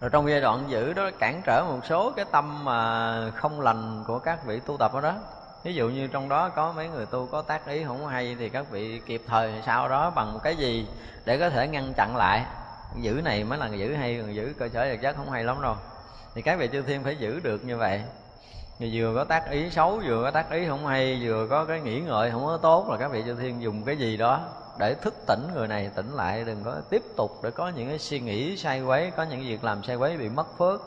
Rồi 0.00 0.10
trong 0.10 0.30
giai 0.30 0.40
đoạn 0.40 0.64
giữ 0.68 0.92
đó 0.92 1.10
cản 1.18 1.42
trở 1.44 1.64
một 1.68 1.80
số 1.84 2.12
cái 2.16 2.24
tâm 2.32 2.64
mà 2.64 3.30
không 3.30 3.60
lành 3.60 4.04
của 4.06 4.18
các 4.18 4.46
vị 4.46 4.60
tu 4.66 4.76
tập 4.76 4.92
ở 4.92 5.00
đó. 5.00 5.14
Ví 5.62 5.74
dụ 5.74 5.88
như 5.88 6.06
trong 6.06 6.28
đó 6.28 6.48
có 6.48 6.72
mấy 6.72 6.88
người 6.88 7.06
tu 7.06 7.26
có 7.26 7.42
tác 7.42 7.66
ý 7.66 7.84
không 7.84 8.06
hay 8.06 8.36
thì 8.38 8.48
các 8.48 8.70
vị 8.70 9.00
kịp 9.06 9.22
thời 9.26 9.62
sau 9.66 9.88
đó 9.88 10.10
bằng 10.10 10.38
cái 10.42 10.56
gì 10.56 10.88
để 11.24 11.38
có 11.38 11.50
thể 11.50 11.68
ngăn 11.68 11.94
chặn 11.94 12.16
lại 12.16 12.44
giữ 12.96 13.12
này 13.12 13.44
mới 13.44 13.58
là 13.58 13.68
giữ 13.68 13.94
hay, 13.94 14.18
còn 14.20 14.34
giữ 14.34 14.52
cơ 14.58 14.68
sở 14.68 14.80
vật 14.80 14.96
chất 15.02 15.16
không 15.16 15.30
hay 15.30 15.44
lắm 15.44 15.62
đâu. 15.62 15.74
Thì 16.34 16.42
các 16.42 16.58
vị 16.58 16.68
chư 16.72 16.82
thiên 16.82 17.04
phải 17.04 17.16
giữ 17.16 17.40
được 17.40 17.64
như 17.64 17.76
vậy. 17.76 18.02
Thì 18.78 18.90
vừa 19.00 19.14
có 19.14 19.24
tác 19.24 19.50
ý 19.50 19.70
xấu, 19.70 20.00
vừa 20.06 20.22
có 20.22 20.30
tác 20.30 20.50
ý 20.50 20.66
không 20.68 20.86
hay, 20.86 21.20
vừa 21.22 21.46
có 21.50 21.64
cái 21.64 21.80
nghĩ 21.80 22.00
ngợi 22.00 22.30
không 22.30 22.46
có 22.46 22.56
tốt 22.56 22.88
là 22.90 22.96
các 22.96 23.10
vị 23.10 23.22
chư 23.26 23.34
thiên 23.34 23.62
dùng 23.62 23.82
cái 23.82 23.96
gì 23.96 24.16
đó 24.16 24.40
để 24.78 24.94
thức 24.94 25.14
tỉnh 25.26 25.48
người 25.54 25.68
này, 25.68 25.90
tỉnh 25.94 26.12
lại, 26.12 26.44
đừng 26.44 26.64
có 26.64 26.74
tiếp 26.90 27.02
tục 27.16 27.40
để 27.42 27.50
có 27.50 27.68
những 27.68 27.88
cái 27.88 27.98
suy 27.98 28.20
nghĩ 28.20 28.56
sai 28.56 28.82
quấy, 28.82 29.10
có 29.16 29.22
những 29.22 29.40
việc 29.40 29.64
làm 29.64 29.82
sai 29.82 29.96
quấy 29.96 30.16
bị 30.16 30.28
mất 30.28 30.58
phước. 30.58 30.80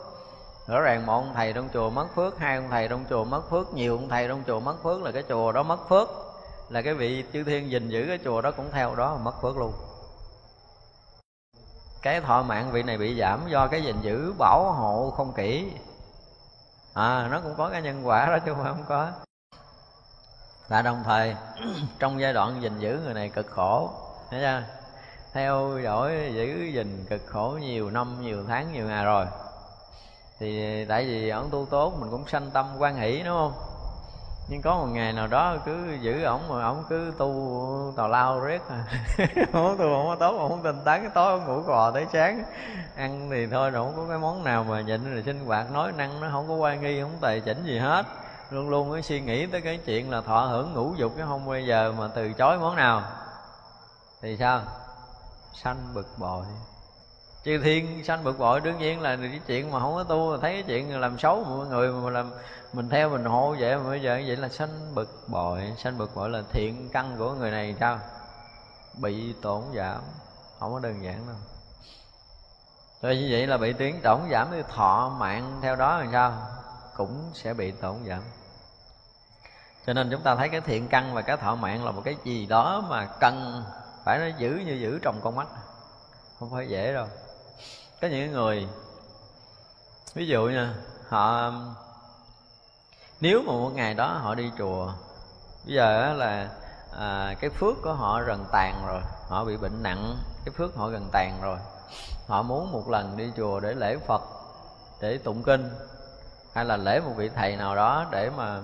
Rõ 0.67 0.81
ràng 0.81 1.05
một 1.05 1.13
ông 1.13 1.31
thầy 1.35 1.53
trong 1.53 1.69
chùa 1.73 1.89
mất 1.89 2.07
phước, 2.15 2.39
hai 2.39 2.55
ông 2.55 2.67
thầy 2.69 2.87
trong 2.87 3.05
chùa 3.09 3.23
mất 3.23 3.49
phước, 3.49 3.73
nhiều 3.73 3.95
ông 3.95 4.09
thầy 4.09 4.27
trong 4.27 4.43
chùa 4.47 4.59
mất 4.59 4.83
phước 4.83 5.03
là 5.03 5.11
cái 5.11 5.23
chùa 5.29 5.51
đó 5.51 5.63
mất 5.63 5.89
phước. 5.89 6.09
Là 6.69 6.81
cái 6.81 6.93
vị 6.93 7.23
chư 7.33 7.43
thiên 7.43 7.71
gìn 7.71 7.89
giữ 7.89 8.05
cái 8.07 8.19
chùa 8.23 8.41
đó 8.41 8.51
cũng 8.51 8.71
theo 8.71 8.95
đó 8.95 9.15
mà 9.15 9.23
mất 9.23 9.41
phước 9.41 9.57
luôn 9.57 9.73
cái 12.03 12.21
thọ 12.21 12.43
mạng 12.43 12.71
vị 12.71 12.83
này 12.83 12.97
bị 12.97 13.19
giảm 13.19 13.47
do 13.47 13.67
cái 13.67 13.83
gìn 13.83 14.01
giữ 14.01 14.33
bảo 14.37 14.71
hộ 14.71 15.13
không 15.17 15.33
kỹ. 15.33 15.71
À 16.93 17.27
nó 17.31 17.39
cũng 17.41 17.55
có 17.57 17.69
cái 17.69 17.81
nhân 17.81 18.07
quả 18.07 18.25
đó 18.25 18.39
chứ 18.45 18.53
không 18.63 18.83
có. 18.87 19.11
Và 20.67 20.81
đồng 20.81 21.03
thời, 21.05 21.35
trong 21.99 22.21
giai 22.21 22.33
đoạn 22.33 22.61
gìn 22.61 22.79
giữ 22.79 22.99
người 23.03 23.13
này 23.13 23.29
cực 23.29 23.47
khổ, 23.47 23.91
thấy 24.29 24.39
chưa? 24.39 24.63
Theo 25.33 25.79
dõi 25.83 26.31
giữ 26.35 26.63
gìn 26.73 27.05
cực 27.09 27.21
khổ 27.27 27.57
nhiều 27.61 27.89
năm, 27.89 28.21
nhiều 28.21 28.45
tháng, 28.47 28.73
nhiều 28.73 28.87
ngày 28.87 29.05
rồi. 29.05 29.25
Thì 30.39 30.85
tại 30.85 31.05
vì 31.05 31.29
ông 31.29 31.49
tu 31.51 31.65
tốt, 31.65 31.93
mình 31.99 32.11
cũng 32.11 32.27
sanh 32.27 32.51
tâm 32.51 32.65
quan 32.79 32.95
hỷ, 32.95 33.23
đúng 33.23 33.37
không? 33.37 33.72
Nhưng 34.47 34.61
có 34.61 34.77
một 34.77 34.85
ngày 34.85 35.13
nào 35.13 35.27
đó 35.27 35.55
cứ 35.65 35.97
giữ 36.01 36.23
ổng 36.23 36.47
mà 36.49 36.63
ổng 36.63 36.83
cứ 36.89 37.13
tu 37.17 37.93
tào 37.97 38.07
lao 38.07 38.39
riết 38.39 38.61
à. 38.69 38.83
Không 39.51 39.77
tu 39.77 39.83
không 39.83 40.07
có 40.07 40.15
tốt 40.19 40.47
không 40.49 40.63
tinh 40.63 40.81
tấn 40.85 41.01
cái 41.01 41.11
tối 41.13 41.31
ông 41.31 41.45
ngủ 41.45 41.63
cò 41.67 41.91
tới 41.91 42.05
sáng. 42.13 42.43
Ăn 42.95 43.29
thì 43.31 43.47
thôi 43.47 43.69
rồi 43.69 43.85
không 43.85 43.95
có 43.95 44.09
cái 44.09 44.17
món 44.17 44.43
nào 44.43 44.63
mà 44.63 44.81
nhịn 44.81 45.13
rồi 45.13 45.23
sinh 45.23 45.45
hoạt, 45.45 45.71
nói 45.71 45.91
năng 45.91 46.21
nó 46.21 46.29
không 46.31 46.47
có 46.47 46.53
quan 46.53 46.81
nghi, 46.81 47.01
không 47.01 47.17
tề 47.21 47.39
chỉnh 47.39 47.63
gì 47.65 47.79
hết. 47.79 48.05
Luôn 48.49 48.69
luôn 48.69 48.93
cái 48.93 49.01
suy 49.01 49.21
nghĩ 49.21 49.45
tới 49.45 49.61
cái 49.61 49.79
chuyện 49.85 50.11
là 50.11 50.21
thọ 50.21 50.39
hưởng 50.39 50.73
ngũ 50.73 50.93
dục 50.97 51.13
chứ 51.17 51.23
không 51.27 51.45
bao 51.45 51.59
giờ 51.59 51.93
mà 51.97 52.07
từ 52.15 52.33
chối 52.33 52.57
món 52.57 52.75
nào. 52.75 53.01
Thì 54.21 54.37
sao? 54.37 54.61
Sanh 55.53 55.77
bực 55.93 56.07
bội 56.17 56.45
chư 57.45 57.57
thiên 57.63 58.03
sanh 58.03 58.23
bực 58.23 58.39
bội, 58.39 58.61
đương 58.61 58.77
nhiên 58.77 59.01
là 59.01 59.15
cái 59.15 59.39
chuyện 59.47 59.71
mà 59.71 59.79
không 59.79 59.95
có 59.95 60.03
tu, 60.03 60.37
thấy 60.37 60.53
cái 60.53 60.63
chuyện 60.63 60.99
làm 60.99 61.19
xấu 61.19 61.43
mọi 61.43 61.67
người 61.67 61.91
mà 61.91 62.09
làm, 62.09 62.31
mình 62.73 62.89
theo 62.89 63.09
mình 63.09 63.25
hộ 63.25 63.55
vậy 63.59 63.77
mà 63.77 63.83
bây 63.83 64.01
giờ 64.01 64.21
vậy 64.27 64.35
là 64.37 64.49
sanh 64.49 64.95
bực 64.95 65.23
bội. 65.27 65.73
Sanh 65.77 65.97
bực 65.97 66.15
bội 66.15 66.29
là 66.29 66.41
thiện 66.51 66.89
căn 66.93 67.15
của 67.17 67.33
người 67.33 67.51
này 67.51 67.75
sao? 67.79 67.99
Bị 68.93 69.33
tổn 69.41 69.63
giảm, 69.75 70.01
không 70.59 70.73
có 70.73 70.79
đơn 70.79 71.03
giản 71.03 71.27
đâu. 71.27 71.35
Rồi 73.01 73.15
như 73.15 73.27
vậy 73.31 73.47
là 73.47 73.57
bị 73.57 73.73
tiếng 73.73 74.01
tổn 74.01 74.19
giảm 74.31 74.47
thì 74.51 74.61
thọ 74.69 75.15
mạng 75.19 75.59
theo 75.61 75.75
đó 75.75 75.97
làm 75.97 76.09
sao? 76.11 76.47
Cũng 76.97 77.31
sẽ 77.33 77.53
bị 77.53 77.71
tổn 77.71 77.95
giảm. 78.07 78.21
Cho 79.85 79.93
nên 79.93 80.09
chúng 80.11 80.21
ta 80.21 80.35
thấy 80.35 80.49
cái 80.49 80.61
thiện 80.61 80.87
căn 80.87 81.13
và 81.13 81.21
cái 81.21 81.37
thọ 81.37 81.55
mạng 81.55 81.85
là 81.85 81.91
một 81.91 82.01
cái 82.05 82.15
gì 82.23 82.45
đó 82.45 82.83
mà 82.89 83.07
cần 83.19 83.63
phải 84.03 84.19
nó 84.19 84.37
giữ 84.37 84.61
như 84.65 84.73
giữ 84.73 84.99
trong 85.01 85.19
con 85.23 85.35
mắt. 85.35 85.47
Không 86.39 86.51
phải 86.51 86.67
dễ 86.67 86.93
đâu 86.93 87.07
có 88.03 88.09
những 88.09 88.31
người 88.31 88.67
ví 90.13 90.27
dụ 90.27 90.45
nha 90.45 90.73
họ 91.07 91.51
nếu 93.21 93.41
mà 93.41 93.51
một 93.53 93.71
ngày 93.75 93.93
đó 93.93 94.07
họ 94.07 94.35
đi 94.35 94.51
chùa 94.57 94.93
bây 95.65 95.75
giờ 95.75 96.13
là 96.13 96.49
à, 96.99 97.35
cái 97.39 97.49
phước 97.49 97.75
của 97.83 97.93
họ 97.93 98.21
gần 98.27 98.45
tàn 98.51 98.85
rồi 98.87 99.01
họ 99.27 99.45
bị 99.45 99.57
bệnh 99.57 99.83
nặng 99.83 100.17
cái 100.45 100.53
phước 100.57 100.75
họ 100.75 100.87
gần 100.87 101.09
tàn 101.11 101.39
rồi 101.41 101.57
họ 102.27 102.41
muốn 102.41 102.71
một 102.71 102.89
lần 102.89 103.17
đi 103.17 103.31
chùa 103.37 103.59
để 103.59 103.73
lễ 103.73 103.97
phật 104.07 104.21
để 105.01 105.17
tụng 105.17 105.43
kinh 105.43 105.69
hay 106.53 106.65
là 106.65 106.77
lễ 106.77 106.99
một 106.99 107.13
vị 107.15 107.29
thầy 107.35 107.55
nào 107.55 107.75
đó 107.75 108.05
để 108.11 108.29
mà 108.29 108.59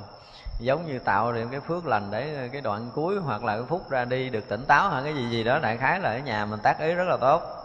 giống 0.59 0.87
như 0.87 0.99
tạo 0.99 1.33
được 1.33 1.47
cái 1.51 1.59
phước 1.59 1.85
lành 1.85 2.11
để 2.11 2.49
cái 2.51 2.61
đoạn 2.61 2.91
cuối 2.95 3.17
hoặc 3.17 3.43
là 3.43 3.57
cái 3.57 3.65
phút 3.69 3.89
ra 3.89 4.05
đi 4.05 4.29
được 4.29 4.49
tỉnh 4.49 4.65
táo 4.65 4.89
hay 4.89 5.03
cái 5.03 5.15
gì 5.15 5.29
gì 5.29 5.43
đó 5.43 5.59
đại 5.59 5.77
khái 5.77 5.99
là 5.99 6.09
ở 6.09 6.19
nhà 6.19 6.45
mình 6.45 6.59
tác 6.63 6.79
ý 6.79 6.93
rất 6.93 7.07
là 7.07 7.17
tốt 7.17 7.58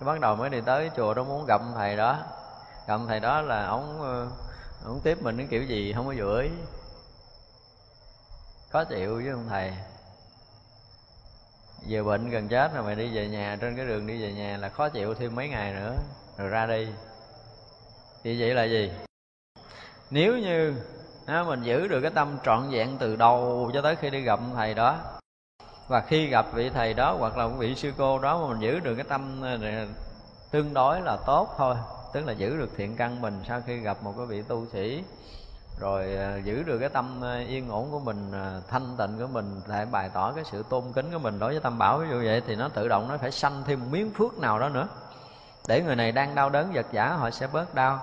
cái 0.00 0.06
bắt 0.06 0.20
đầu 0.20 0.36
mới 0.36 0.50
đi 0.50 0.60
tới 0.60 0.90
chùa 0.96 1.14
đó 1.14 1.24
muốn 1.24 1.46
gặp 1.46 1.60
thầy 1.74 1.96
đó. 1.96 2.18
Gặp 2.88 3.00
thầy 3.08 3.20
đó 3.20 3.40
là 3.40 3.66
ông 3.66 4.02
ờ, 4.02 4.28
ông 4.84 5.00
tiếp 5.04 5.18
mình 5.22 5.36
cái 5.36 5.46
kiểu 5.50 5.62
gì 5.62 5.92
không 5.92 6.06
có 6.06 6.14
vừa 6.16 6.42
ý. 6.42 6.48
Khó 8.70 8.84
chịu 8.84 9.14
với 9.14 9.28
ông 9.28 9.46
thầy. 9.48 9.72
Về 11.88 12.02
bệnh 12.02 12.30
gần 12.30 12.48
chết 12.48 12.74
rồi 12.74 12.84
mày 12.84 12.94
đi 12.94 13.14
về 13.14 13.28
nhà, 13.28 13.58
trên 13.60 13.76
cái 13.76 13.86
đường 13.86 14.06
đi 14.06 14.22
về 14.22 14.32
nhà 14.32 14.56
là 14.56 14.68
khó 14.68 14.88
chịu 14.88 15.14
thêm 15.14 15.34
mấy 15.34 15.48
ngày 15.48 15.72
nữa, 15.72 15.94
rồi 16.38 16.48
ra 16.48 16.66
đi. 16.66 16.88
Thì 18.22 18.40
vậy 18.40 18.54
là 18.54 18.64
gì? 18.64 18.92
Nếu 20.10 20.38
như 20.38 20.74
mình 21.46 21.62
giữ 21.62 21.88
được 21.88 22.00
cái 22.00 22.10
tâm 22.10 22.38
trọn 22.44 22.70
vẹn 22.70 22.96
từ 22.98 23.16
đầu 23.16 23.70
cho 23.74 23.82
tới 23.82 23.96
khi 23.96 24.10
đi 24.10 24.20
gặp 24.20 24.40
thầy 24.56 24.74
đó 24.74 24.98
và 25.88 26.00
khi 26.00 26.26
gặp 26.26 26.46
vị 26.52 26.70
thầy 26.70 26.94
đó 26.94 27.16
hoặc 27.18 27.36
là 27.36 27.46
vị 27.46 27.74
sư 27.74 27.92
cô 27.98 28.18
đó 28.18 28.38
mà 28.40 28.48
mình 28.48 28.60
giữ 28.60 28.80
được 28.80 28.94
cái 28.94 29.04
tâm 29.08 29.42
ờ, 29.42 29.58
tương 30.50 30.74
đối 30.74 31.00
là 31.00 31.16
tốt 31.26 31.54
thôi, 31.58 31.76
tức 32.12 32.26
là 32.26 32.32
giữ 32.32 32.56
được 32.56 32.70
thiện 32.76 32.96
căn 32.96 33.20
mình 33.20 33.40
sau 33.48 33.62
khi 33.66 33.76
gặp 33.76 34.02
một 34.02 34.14
cái 34.16 34.26
vị 34.26 34.42
tu 34.42 34.66
sĩ, 34.72 35.04
rồi 35.80 36.16
ờ, 36.16 36.36
giữ 36.44 36.62
được 36.62 36.78
cái 36.78 36.88
tâm 36.88 37.20
ờ, 37.20 37.38
yên 37.38 37.68
ổn 37.68 37.90
của 37.90 38.00
mình 38.00 38.32
thanh 38.68 38.96
tịnh 38.98 39.18
của 39.18 39.26
mình 39.26 39.60
để 39.68 39.84
bày 39.84 40.10
tỏ 40.14 40.32
cái 40.32 40.44
sự 40.44 40.64
tôn 40.70 40.92
kính 40.92 41.12
của 41.12 41.18
mình 41.18 41.38
đối 41.38 41.50
với 41.50 41.60
tâm 41.60 41.78
bảo. 41.78 41.98
Ví 41.98 42.08
dụ 42.10 42.22
vậy 42.24 42.42
thì 42.46 42.56
nó 42.56 42.68
tự 42.68 42.88
động 42.88 43.08
nó 43.08 43.16
phải 43.18 43.30
sanh 43.30 43.62
thêm 43.66 43.80
một 43.80 43.86
miếng 43.90 44.10
phước 44.14 44.38
nào 44.38 44.58
đó 44.58 44.68
nữa. 44.68 44.88
Để 45.68 45.82
người 45.82 45.96
này 45.96 46.12
đang 46.12 46.34
đau 46.34 46.50
đớn 46.50 46.72
vật 46.72 46.86
vả 46.92 47.08
họ 47.08 47.30
sẽ 47.30 47.46
bớt 47.46 47.74
đau. 47.74 48.00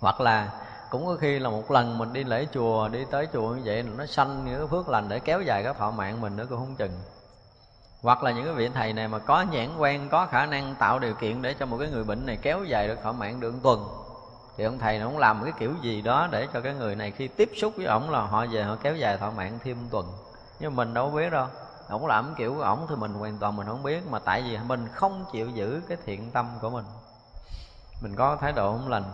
Hoặc 0.00 0.20
là 0.20 0.50
cũng 0.96 1.06
có 1.06 1.16
khi 1.20 1.38
là 1.38 1.50
một 1.50 1.70
lần 1.70 1.98
mình 1.98 2.12
đi 2.12 2.24
lễ 2.24 2.46
chùa, 2.52 2.88
đi 2.88 3.04
tới 3.10 3.28
chùa 3.32 3.48
như 3.48 3.62
vậy, 3.64 3.82
nó 3.82 4.06
sanh 4.06 4.44
những 4.44 4.58
cái 4.58 4.66
phước 4.66 4.88
lành 4.88 5.08
để 5.08 5.18
kéo 5.18 5.42
dài 5.42 5.62
cái 5.62 5.74
thọ 5.74 5.90
mạng 5.90 6.20
mình 6.20 6.36
nữa, 6.36 6.46
cũng 6.48 6.58
không 6.58 6.76
chừng. 6.76 7.00
Hoặc 8.02 8.22
là 8.22 8.30
những 8.30 8.44
cái 8.44 8.54
vị 8.54 8.68
thầy 8.74 8.92
này 8.92 9.08
mà 9.08 9.18
có 9.18 9.42
nhãn 9.42 9.68
quan 9.78 10.08
có 10.08 10.26
khả 10.26 10.46
năng 10.46 10.74
tạo 10.78 10.98
điều 10.98 11.14
kiện 11.14 11.42
để 11.42 11.54
cho 11.54 11.66
một 11.66 11.76
cái 11.78 11.88
người 11.88 12.04
bệnh 12.04 12.26
này 12.26 12.38
kéo 12.42 12.64
dài 12.64 12.88
được 12.88 12.98
thọ 13.02 13.12
mạng 13.12 13.40
được 13.40 13.52
một 13.52 13.60
tuần, 13.62 13.88
thì 14.56 14.64
ông 14.64 14.78
thầy 14.78 14.98
nó 14.98 15.06
cũng 15.06 15.18
làm 15.18 15.42
cái 15.44 15.52
kiểu 15.58 15.72
gì 15.82 16.02
đó 16.02 16.28
để 16.30 16.48
cho 16.52 16.60
cái 16.60 16.74
người 16.74 16.94
này 16.94 17.10
khi 17.10 17.28
tiếp 17.28 17.50
xúc 17.56 17.72
với 17.76 17.86
ổng 17.86 18.10
là 18.10 18.20
họ 18.20 18.46
về 18.46 18.62
họ 18.62 18.76
kéo 18.82 18.96
dài 18.96 19.18
thọ 19.18 19.30
mạng 19.30 19.58
thêm 19.64 19.76
một 19.82 19.88
tuần. 19.90 20.12
Nhưng 20.60 20.76
mình 20.76 20.94
đâu 20.94 21.10
biết 21.10 21.30
đâu, 21.30 21.46
ổng 21.88 22.06
làm 22.06 22.34
kiểu 22.34 22.54
của 22.54 22.62
ổng 22.62 22.86
thì 22.88 22.96
mình 22.96 23.14
hoàn 23.14 23.38
toàn 23.38 23.56
mình 23.56 23.66
không 23.66 23.82
biết, 23.82 24.06
mà 24.06 24.18
tại 24.18 24.42
vì 24.42 24.58
mình 24.66 24.88
không 24.92 25.24
chịu 25.32 25.48
giữ 25.50 25.80
cái 25.88 25.98
thiện 26.06 26.30
tâm 26.30 26.46
của 26.60 26.70
mình. 26.70 26.84
Mình 28.02 28.14
có 28.16 28.36
thái 28.36 28.52
độ 28.52 28.72
không 28.72 28.88
lành 28.88 29.04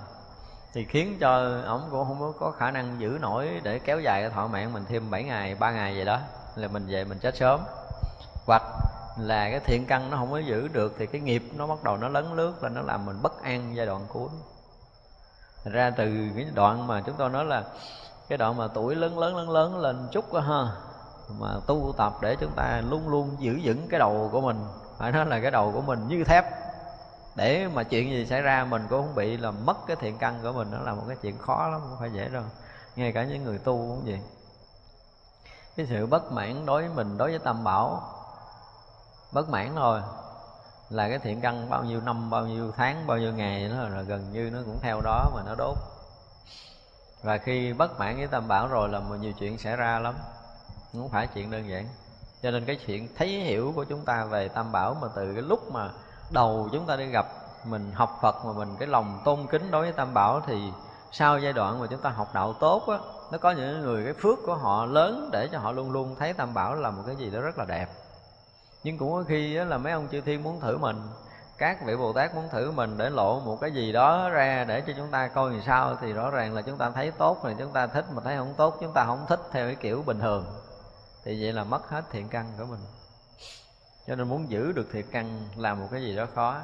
thì 0.74 0.84
khiến 0.84 1.18
cho 1.20 1.60
ổng 1.66 1.82
cũng 1.90 2.04
không 2.04 2.32
có 2.40 2.50
khả 2.50 2.70
năng 2.70 3.00
giữ 3.00 3.18
nổi 3.20 3.60
để 3.62 3.78
kéo 3.78 4.00
dài 4.00 4.22
cái 4.22 4.30
thọ 4.30 4.46
mạng 4.46 4.72
mình 4.72 4.84
thêm 4.88 5.10
7 5.10 5.22
ngày, 5.22 5.54
ba 5.54 5.70
ngày 5.70 5.94
vậy 5.96 6.04
đó, 6.04 6.18
là 6.56 6.68
mình 6.68 6.86
về 6.86 7.04
mình 7.04 7.18
chết 7.18 7.36
sớm. 7.36 7.60
Hoặc 8.46 8.62
là 9.18 9.50
cái 9.50 9.60
thiện 9.60 9.86
căn 9.86 10.10
nó 10.10 10.16
không 10.16 10.30
có 10.30 10.38
giữ 10.38 10.68
được 10.68 10.94
thì 10.98 11.06
cái 11.06 11.20
nghiệp 11.20 11.42
nó 11.56 11.66
bắt 11.66 11.84
đầu 11.84 11.96
nó 11.96 12.08
lấn 12.08 12.36
lướt 12.36 12.62
là 12.62 12.68
nó 12.68 12.82
làm 12.82 13.06
mình 13.06 13.22
bất 13.22 13.42
an 13.42 13.76
giai 13.76 13.86
đoạn 13.86 14.06
cuối. 14.08 14.28
Thật 15.64 15.70
ra 15.74 15.90
từ 15.90 16.28
cái 16.36 16.46
đoạn 16.54 16.86
mà 16.86 17.02
chúng 17.06 17.14
tôi 17.18 17.30
nói 17.30 17.44
là 17.44 17.64
cái 18.28 18.38
đoạn 18.38 18.56
mà 18.56 18.68
tuổi 18.68 18.94
lớn 18.94 19.18
lớn 19.18 19.36
lớn 19.36 19.50
lớn 19.50 19.80
lên 19.80 20.08
chút 20.12 20.32
đó 20.32 20.40
ha, 20.40 20.66
mà 21.38 21.48
tu 21.66 21.94
tập 21.96 22.12
để 22.20 22.36
chúng 22.36 22.52
ta 22.56 22.82
luôn 22.90 23.08
luôn 23.08 23.36
giữ 23.38 23.60
vững 23.62 23.88
cái 23.88 24.00
đầu 24.00 24.28
của 24.32 24.40
mình. 24.40 24.64
Phải 24.98 25.12
nói 25.12 25.26
là 25.26 25.40
cái 25.40 25.50
đầu 25.50 25.72
của 25.72 25.80
mình 25.80 26.08
như 26.08 26.24
thép 26.24 26.61
để 27.34 27.68
mà 27.74 27.82
chuyện 27.82 28.10
gì 28.10 28.26
xảy 28.26 28.42
ra 28.42 28.64
mình 28.64 28.86
cũng 28.90 29.02
không 29.02 29.14
bị 29.14 29.36
là 29.36 29.50
mất 29.50 29.76
cái 29.86 29.96
thiện 29.96 30.18
căn 30.18 30.40
của 30.42 30.52
mình, 30.52 30.70
nó 30.70 30.78
là 30.78 30.94
một 30.94 31.04
cái 31.08 31.16
chuyện 31.22 31.38
khó 31.38 31.68
lắm, 31.68 31.80
không 31.88 31.96
phải 32.00 32.10
dễ 32.10 32.28
đâu. 32.28 32.42
Ngay 32.96 33.12
cả 33.12 33.24
những 33.24 33.44
người 33.44 33.58
tu 33.58 33.76
cũng 33.76 34.02
vậy. 34.04 34.20
Cái 35.76 35.86
sự 35.86 36.06
bất 36.06 36.32
mãn 36.32 36.66
đối 36.66 36.82
với 36.82 36.90
mình, 36.94 37.18
đối 37.18 37.30
với 37.30 37.38
tâm 37.38 37.64
bảo, 37.64 38.02
bất 39.32 39.48
mãn 39.48 39.72
thôi. 39.74 40.00
Là 40.90 41.08
cái 41.08 41.18
thiện 41.18 41.40
căn 41.40 41.70
bao 41.70 41.84
nhiêu 41.84 42.00
năm, 42.00 42.30
bao 42.30 42.46
nhiêu 42.46 42.72
tháng, 42.76 43.06
bao 43.06 43.18
nhiêu 43.18 43.32
ngày 43.32 43.68
nó 43.68 43.88
là 43.88 44.02
gần 44.02 44.32
như 44.32 44.50
nó 44.52 44.58
cũng 44.66 44.78
theo 44.82 45.00
đó 45.00 45.30
mà 45.34 45.42
nó 45.46 45.54
đốt. 45.54 45.76
Và 47.22 47.38
khi 47.38 47.72
bất 47.72 47.98
mãn 47.98 48.16
với 48.16 48.26
tam 48.26 48.48
bảo 48.48 48.68
rồi 48.68 48.88
là 48.88 49.00
một 49.00 49.14
nhiều 49.14 49.32
chuyện 49.32 49.58
xảy 49.58 49.76
ra 49.76 49.98
lắm. 49.98 50.14
Không 50.92 51.08
phải 51.08 51.26
chuyện 51.26 51.50
đơn 51.50 51.68
giản. 51.68 51.88
Cho 52.42 52.50
nên 52.50 52.64
cái 52.64 52.78
chuyện 52.86 53.08
thấy 53.16 53.28
hiểu 53.28 53.72
của 53.76 53.84
chúng 53.84 54.04
ta 54.04 54.24
về 54.24 54.48
tam 54.48 54.72
bảo 54.72 54.94
mà 54.94 55.08
từ 55.14 55.32
cái 55.32 55.42
lúc 55.42 55.72
mà 55.72 55.90
đầu 56.32 56.68
chúng 56.72 56.86
ta 56.86 56.96
đi 56.96 57.06
gặp, 57.06 57.26
mình 57.64 57.92
học 57.94 58.18
phật 58.22 58.44
mà 58.44 58.52
mình 58.52 58.76
cái 58.78 58.88
lòng 58.88 59.20
tôn 59.24 59.46
kính 59.50 59.70
đối 59.70 59.82
với 59.82 59.92
tam 59.92 60.14
bảo 60.14 60.40
thì 60.46 60.72
sau 61.10 61.38
giai 61.38 61.52
đoạn 61.52 61.80
mà 61.80 61.86
chúng 61.90 62.00
ta 62.00 62.10
học 62.10 62.28
đạo 62.34 62.52
tốt 62.52 62.86
á, 62.88 62.98
nó 63.32 63.38
có 63.38 63.50
những 63.50 63.80
người 63.80 64.04
cái 64.04 64.14
phước 64.14 64.38
của 64.46 64.54
họ 64.54 64.84
lớn 64.84 65.28
để 65.32 65.48
cho 65.52 65.58
họ 65.58 65.72
luôn 65.72 65.90
luôn 65.90 66.16
thấy 66.18 66.32
tam 66.32 66.54
bảo 66.54 66.74
là 66.74 66.90
một 66.90 67.02
cái 67.06 67.16
gì 67.16 67.30
đó 67.30 67.40
rất 67.40 67.58
là 67.58 67.64
đẹp. 67.64 67.88
Nhưng 68.82 68.98
cũng 68.98 69.12
có 69.12 69.24
khi 69.28 69.54
là 69.54 69.78
mấy 69.78 69.92
ông 69.92 70.08
chư 70.12 70.20
thiên 70.20 70.42
muốn 70.42 70.60
thử 70.60 70.78
mình, 70.78 71.02
các 71.58 71.86
vị 71.86 71.96
bồ 71.96 72.12
tát 72.12 72.34
muốn 72.34 72.48
thử 72.48 72.70
mình 72.70 72.98
để 72.98 73.10
lộ 73.10 73.40
một 73.40 73.58
cái 73.60 73.72
gì 73.72 73.92
đó 73.92 74.28
ra 74.28 74.64
để 74.68 74.82
cho 74.86 74.92
chúng 74.96 75.10
ta 75.10 75.28
coi 75.28 75.50
làm 75.50 75.62
sao 75.62 75.96
thì 76.00 76.12
rõ 76.12 76.30
ràng 76.30 76.54
là 76.54 76.62
chúng 76.62 76.78
ta 76.78 76.90
thấy 76.90 77.10
tốt 77.10 77.44
rồi, 77.44 77.56
chúng 77.58 77.72
ta 77.72 77.86
thích 77.86 78.04
mà 78.12 78.22
thấy 78.24 78.36
không 78.36 78.54
tốt, 78.56 78.76
chúng 78.80 78.92
ta 78.92 79.04
không 79.04 79.26
thích 79.28 79.40
theo 79.52 79.66
cái 79.66 79.74
kiểu 79.74 80.02
bình 80.06 80.20
thường. 80.20 80.44
Thì 81.24 81.42
vậy 81.42 81.52
là 81.52 81.64
mất 81.64 81.88
hết 81.88 82.04
thiện 82.10 82.28
căn 82.28 82.46
của 82.58 82.64
mình 82.64 82.80
cho 84.06 84.14
nên 84.14 84.28
muốn 84.28 84.50
giữ 84.50 84.72
được 84.72 84.88
thiệt 84.92 85.04
căn 85.12 85.48
là 85.56 85.74
một 85.74 85.88
cái 85.90 86.02
gì 86.02 86.16
đó 86.16 86.26
khó. 86.34 86.60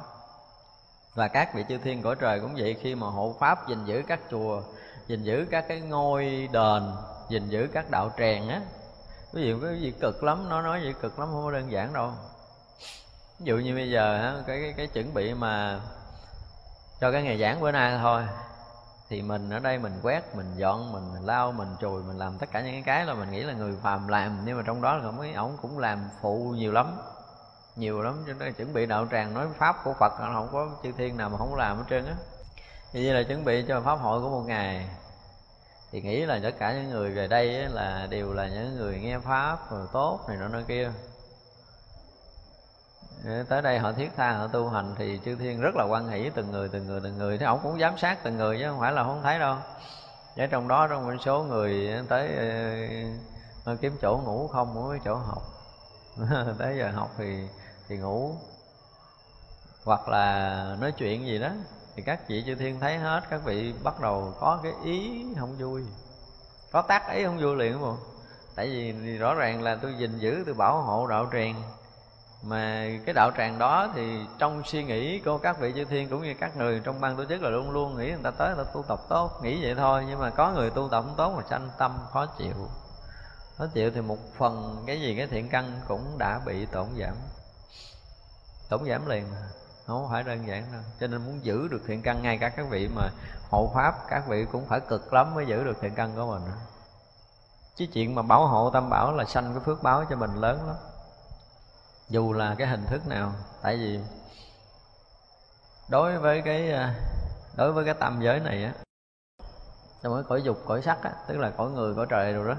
Và 1.15 1.27
các 1.27 1.53
vị 1.53 1.65
chư 1.69 1.77
thiên 1.77 2.01
cõi 2.01 2.15
trời 2.19 2.39
cũng 2.39 2.55
vậy 2.57 2.77
khi 2.81 2.95
mà 2.95 3.07
hộ 3.07 3.35
pháp 3.39 3.67
gìn 3.67 3.85
giữ 3.85 4.03
các 4.07 4.19
chùa 4.31 4.61
gìn 5.07 5.23
giữ 5.23 5.47
các 5.51 5.65
cái 5.67 5.81
ngôi 5.81 6.49
đền 6.51 6.91
gìn 7.29 7.49
giữ 7.49 7.67
các 7.73 7.91
đạo 7.91 8.11
tràng 8.17 8.49
á 8.49 8.61
ví 9.33 9.47
dụ 9.47 9.59
cái 9.61 9.81
gì 9.81 9.93
cực 10.01 10.23
lắm 10.23 10.49
nó 10.49 10.61
nói 10.61 10.81
gì 10.81 10.93
cực 11.01 11.19
lắm 11.19 11.29
không 11.31 11.43
có 11.43 11.51
đơn 11.51 11.71
giản 11.71 11.93
đâu. 11.93 12.11
Ví 13.39 13.45
dụ 13.45 13.57
như 13.57 13.75
bây 13.75 13.91
giờ 13.91 14.33
cái 14.47 14.61
cái, 14.61 14.73
cái 14.77 14.87
chuẩn 14.87 15.13
bị 15.13 15.33
mà 15.33 15.79
cho 17.01 17.11
cái 17.11 17.23
ngày 17.23 17.39
giảng 17.39 17.61
bữa 17.61 17.71
nay 17.71 17.97
thôi 18.01 18.23
thì 19.09 19.21
mình 19.21 19.49
ở 19.49 19.59
đây 19.59 19.77
mình 19.77 19.99
quét 20.03 20.35
mình 20.35 20.53
dọn 20.55 20.91
mình, 20.91 21.13
mình 21.13 21.25
lau 21.25 21.51
mình 21.51 21.75
chùi 21.81 22.03
mình 22.03 22.17
làm 22.17 22.37
tất 22.37 22.51
cả 22.51 22.61
những 22.61 22.73
cái 22.73 22.83
cái 22.85 23.05
là 23.05 23.13
mình 23.13 23.31
nghĩ 23.31 23.43
là 23.43 23.53
người 23.53 23.77
phàm 23.81 24.07
làm 24.07 24.41
nhưng 24.45 24.57
mà 24.57 24.63
trong 24.65 24.81
đó 24.81 24.95
là 24.97 25.11
mấy 25.11 25.33
ổng 25.33 25.57
cũng 25.61 25.79
làm 25.79 26.09
phụ 26.21 26.53
nhiều 26.57 26.71
lắm 26.71 26.97
nhiều 27.75 28.01
lắm, 28.01 28.23
cho 28.27 28.33
nên 28.33 28.53
chuẩn 28.53 28.73
bị 28.73 28.85
đạo 28.85 29.07
tràng 29.11 29.33
nói 29.33 29.47
pháp 29.57 29.75
của 29.83 29.93
phật 29.99 30.13
không 30.17 30.49
có 30.51 30.69
chư 30.83 30.91
thiên 30.91 31.17
nào 31.17 31.29
mà 31.29 31.37
không 31.37 31.55
làm 31.55 31.77
hết 31.77 31.83
trơn 31.89 32.05
á. 32.05 32.13
Như 32.93 33.01
vậy 33.05 33.13
là 33.13 33.23
chuẩn 33.23 33.45
bị 33.45 33.65
cho 33.67 33.81
pháp 33.81 33.95
hội 33.95 34.21
của 34.21 34.29
một 34.29 34.43
ngày, 34.47 34.89
thì 35.91 36.01
nghĩ 36.01 36.25
là 36.25 36.39
tất 36.43 36.55
cả 36.59 36.73
những 36.73 36.89
người 36.89 37.11
về 37.11 37.27
đây 37.27 37.47
là 37.69 38.07
đều 38.09 38.33
là 38.33 38.47
những 38.47 38.75
người 38.75 38.99
nghe 38.99 39.19
pháp 39.19 39.71
rồi 39.71 39.87
tốt 39.93 40.19
này 40.27 40.37
nọ 40.37 40.47
nơi 40.47 40.63
kia. 40.67 40.91
Tới 43.49 43.61
đây 43.61 43.79
họ 43.79 43.91
thiết 43.91 44.09
tha, 44.17 44.31
họ 44.31 44.47
tu 44.47 44.69
hành 44.69 44.95
thì 44.97 45.19
chư 45.25 45.35
thiên 45.35 45.61
rất 45.61 45.75
là 45.75 45.85
quan 45.89 46.07
hỷ 46.07 46.29
từng 46.35 46.51
người 46.51 46.69
từng 46.69 46.87
người 46.87 46.99
từng 47.03 47.17
người. 47.17 47.37
Thế 47.37 47.45
ổng 47.45 47.59
cũng 47.63 47.79
giám 47.79 47.97
sát 47.97 48.17
từng 48.23 48.37
người 48.37 48.57
chứ 48.59 48.65
không 48.69 48.79
phải 48.79 48.91
là 48.91 49.03
không 49.03 49.21
thấy 49.23 49.39
đâu. 49.39 49.55
Ở 50.37 50.47
trong 50.47 50.67
đó, 50.67 50.87
trong 50.87 51.07
một 51.07 51.17
số 51.25 51.43
người 51.43 51.89
tới 52.09 52.29
ờ, 53.65 53.75
kiếm 53.75 53.97
chỗ 54.01 54.21
ngủ 54.25 54.47
không 54.47 54.73
muốn 54.73 54.99
chỗ 55.05 55.15
học. 55.15 55.43
Tới 56.59 56.77
giờ 56.77 56.91
học 56.91 57.11
thì 57.17 57.47
thì 57.89 57.97
ngủ. 57.97 58.35
Hoặc 59.85 60.07
là 60.07 60.75
nói 60.79 60.91
chuyện 60.91 61.27
gì 61.27 61.39
đó, 61.39 61.49
thì 61.95 62.03
các 62.03 62.27
vị 62.27 62.43
chư 62.45 62.55
thiên 62.55 62.79
thấy 62.79 62.97
hết, 62.97 63.21
các 63.29 63.41
vị 63.45 63.73
bắt 63.83 63.99
đầu 63.99 64.33
có 64.39 64.59
cái 64.63 64.71
ý 64.83 65.25
không 65.39 65.57
vui. 65.57 65.83
Có 66.71 66.81
tác 66.81 67.09
ý 67.13 67.25
không 67.25 67.37
vui 67.37 67.55
liền 67.55 67.73
đúng 67.73 67.81
không 67.81 67.97
tại 68.59 68.67
vì 68.67 69.17
rõ 69.17 69.33
ràng 69.33 69.61
là 69.61 69.75
tôi 69.75 69.93
gìn 69.97 70.17
giữ, 70.17 70.43
tôi 70.45 70.55
bảo 70.55 70.81
hộ 70.81 71.07
đạo 71.07 71.29
tràng. 71.33 71.63
Mà 72.43 72.89
cái 73.05 73.13
đạo 73.13 73.31
tràng 73.37 73.59
đó 73.59 73.87
thì 73.95 74.19
trong 74.37 74.61
suy 74.65 74.83
nghĩ 74.83 75.19
của 75.19 75.37
các 75.37 75.59
vị 75.59 75.73
chư 75.75 75.85
thiên 75.85 76.09
cũng 76.09 76.23
như 76.23 76.33
các 76.39 76.57
người 76.57 76.81
trong 76.83 77.01
ban 77.01 77.17
tổ 77.17 77.25
chức 77.25 77.41
là 77.41 77.49
luôn 77.49 77.71
luôn 77.71 77.97
nghĩ 77.97 78.07
người 78.07 78.23
ta 78.23 78.31
tới 78.31 78.55
là 78.57 78.63
tu 78.63 78.83
tập 78.83 78.99
tốt, 79.09 79.31
nghĩ 79.43 79.63
vậy 79.63 79.75
thôi. 79.75 80.05
Nhưng 80.09 80.19
mà 80.19 80.29
có 80.29 80.51
người 80.51 80.69
tu 80.69 80.89
tập 80.91 81.03
không 81.07 81.15
tốt 81.17 81.33
mà 81.37 81.43
sanh 81.49 81.69
tâm 81.77 81.99
khó 82.11 82.25
chịu. 82.25 82.69
Khó 83.57 83.65
chịu 83.73 83.91
thì 83.91 84.01
một 84.01 84.17
phần 84.37 84.83
cái 84.87 85.01
gì, 85.01 85.15
cái 85.17 85.27
thiện 85.27 85.49
căn 85.49 85.81
cũng 85.87 86.17
đã 86.17 86.39
bị 86.45 86.65
tổn 86.65 86.87
giảm 86.99 87.15
tổng 88.69 88.85
giảm 88.85 89.05
liền. 89.05 89.25
Không 89.87 90.07
phải 90.11 90.23
đơn 90.23 90.47
giản 90.47 90.71
đâu. 90.71 90.81
Cho 90.99 91.07
nên 91.07 91.25
muốn 91.25 91.45
giữ 91.45 91.67
được 91.67 91.81
thiện 91.87 92.01
căn, 92.01 92.21
ngay 92.21 92.37
cả 92.37 92.49
các 92.49 92.65
vị 92.69 92.87
mà 92.95 93.09
hộ 93.49 93.71
pháp, 93.73 93.95
các 94.09 94.27
vị 94.27 94.45
cũng 94.51 94.65
phải 94.65 94.79
cực 94.79 95.13
lắm 95.13 95.35
mới 95.35 95.45
giữ 95.45 95.63
được 95.63 95.77
thiện 95.81 95.95
căn 95.95 96.15
của 96.15 96.25
mình. 96.25 96.51
Chứ 97.75 97.85
chuyện 97.93 98.15
mà 98.15 98.21
bảo 98.21 98.47
hộ 98.47 98.69
tam 98.69 98.89
bảo 98.89 99.13
là 99.13 99.25
sanh 99.25 99.53
cái 99.53 99.63
phước 99.65 99.83
báo 99.83 100.05
cho 100.09 100.15
mình 100.15 100.35
lớn 100.35 100.67
lắm. 100.67 100.75
Dù 102.09 102.33
là 102.33 102.55
cái 102.57 102.67
hình 102.67 102.85
thức 102.85 103.07
nào, 103.07 103.33
tại 103.61 103.77
vì 103.77 103.99
đối 105.89 106.17
với 106.17 106.41
cái, 106.41 106.73
đối 107.55 107.71
với 107.71 107.85
cái 107.85 107.93
tam 107.93 108.21
giới 108.21 108.39
này 108.39 108.63
á, 108.63 108.73
trong 110.03 110.13
cái 110.13 110.23
cõi 110.29 110.41
dục, 110.41 110.57
cõi 110.67 110.81
sắc 110.81 111.03
á, 111.03 111.11
tức 111.27 111.37
là 111.37 111.49
cõi 111.49 111.71
người, 111.71 111.95
cõi 111.95 112.05
trời 112.09 112.33
rồi 112.33 112.47
đó, 112.47 112.55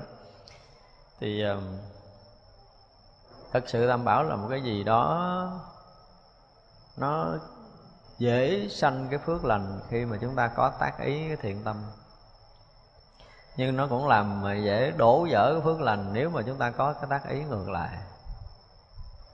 thì 1.20 1.42
ờ, 1.42 1.60
thật 3.52 3.64
sự 3.66 3.88
tam 3.88 4.04
bảo 4.04 4.22
là 4.22 4.36
một 4.36 4.46
cái 4.50 4.62
gì 4.62 4.84
đó 4.84 5.69
nó 7.00 7.34
dễ 8.18 8.68
sanh 8.70 9.06
cái 9.10 9.18
phước 9.18 9.44
lành 9.44 9.80
khi 9.88 10.04
mà 10.04 10.16
chúng 10.20 10.36
ta 10.36 10.48
có 10.48 10.70
tác 10.80 10.98
ý, 11.00 11.28
cái 11.28 11.36
thiện 11.36 11.64
tâm. 11.64 11.76
Nhưng 13.56 13.76
nó 13.76 13.86
cũng 13.86 14.08
làm 14.08 14.42
mà 14.42 14.54
dễ 14.54 14.90
đổ 14.90 15.26
vỡ 15.30 15.52
cái 15.52 15.62
phước 15.64 15.80
lành 15.80 16.12
nếu 16.12 16.30
mà 16.30 16.42
chúng 16.46 16.58
ta 16.58 16.70
có 16.70 16.92
cái 16.92 17.06
tác 17.10 17.28
ý 17.28 17.44
ngược 17.44 17.70
lại. 17.70 17.98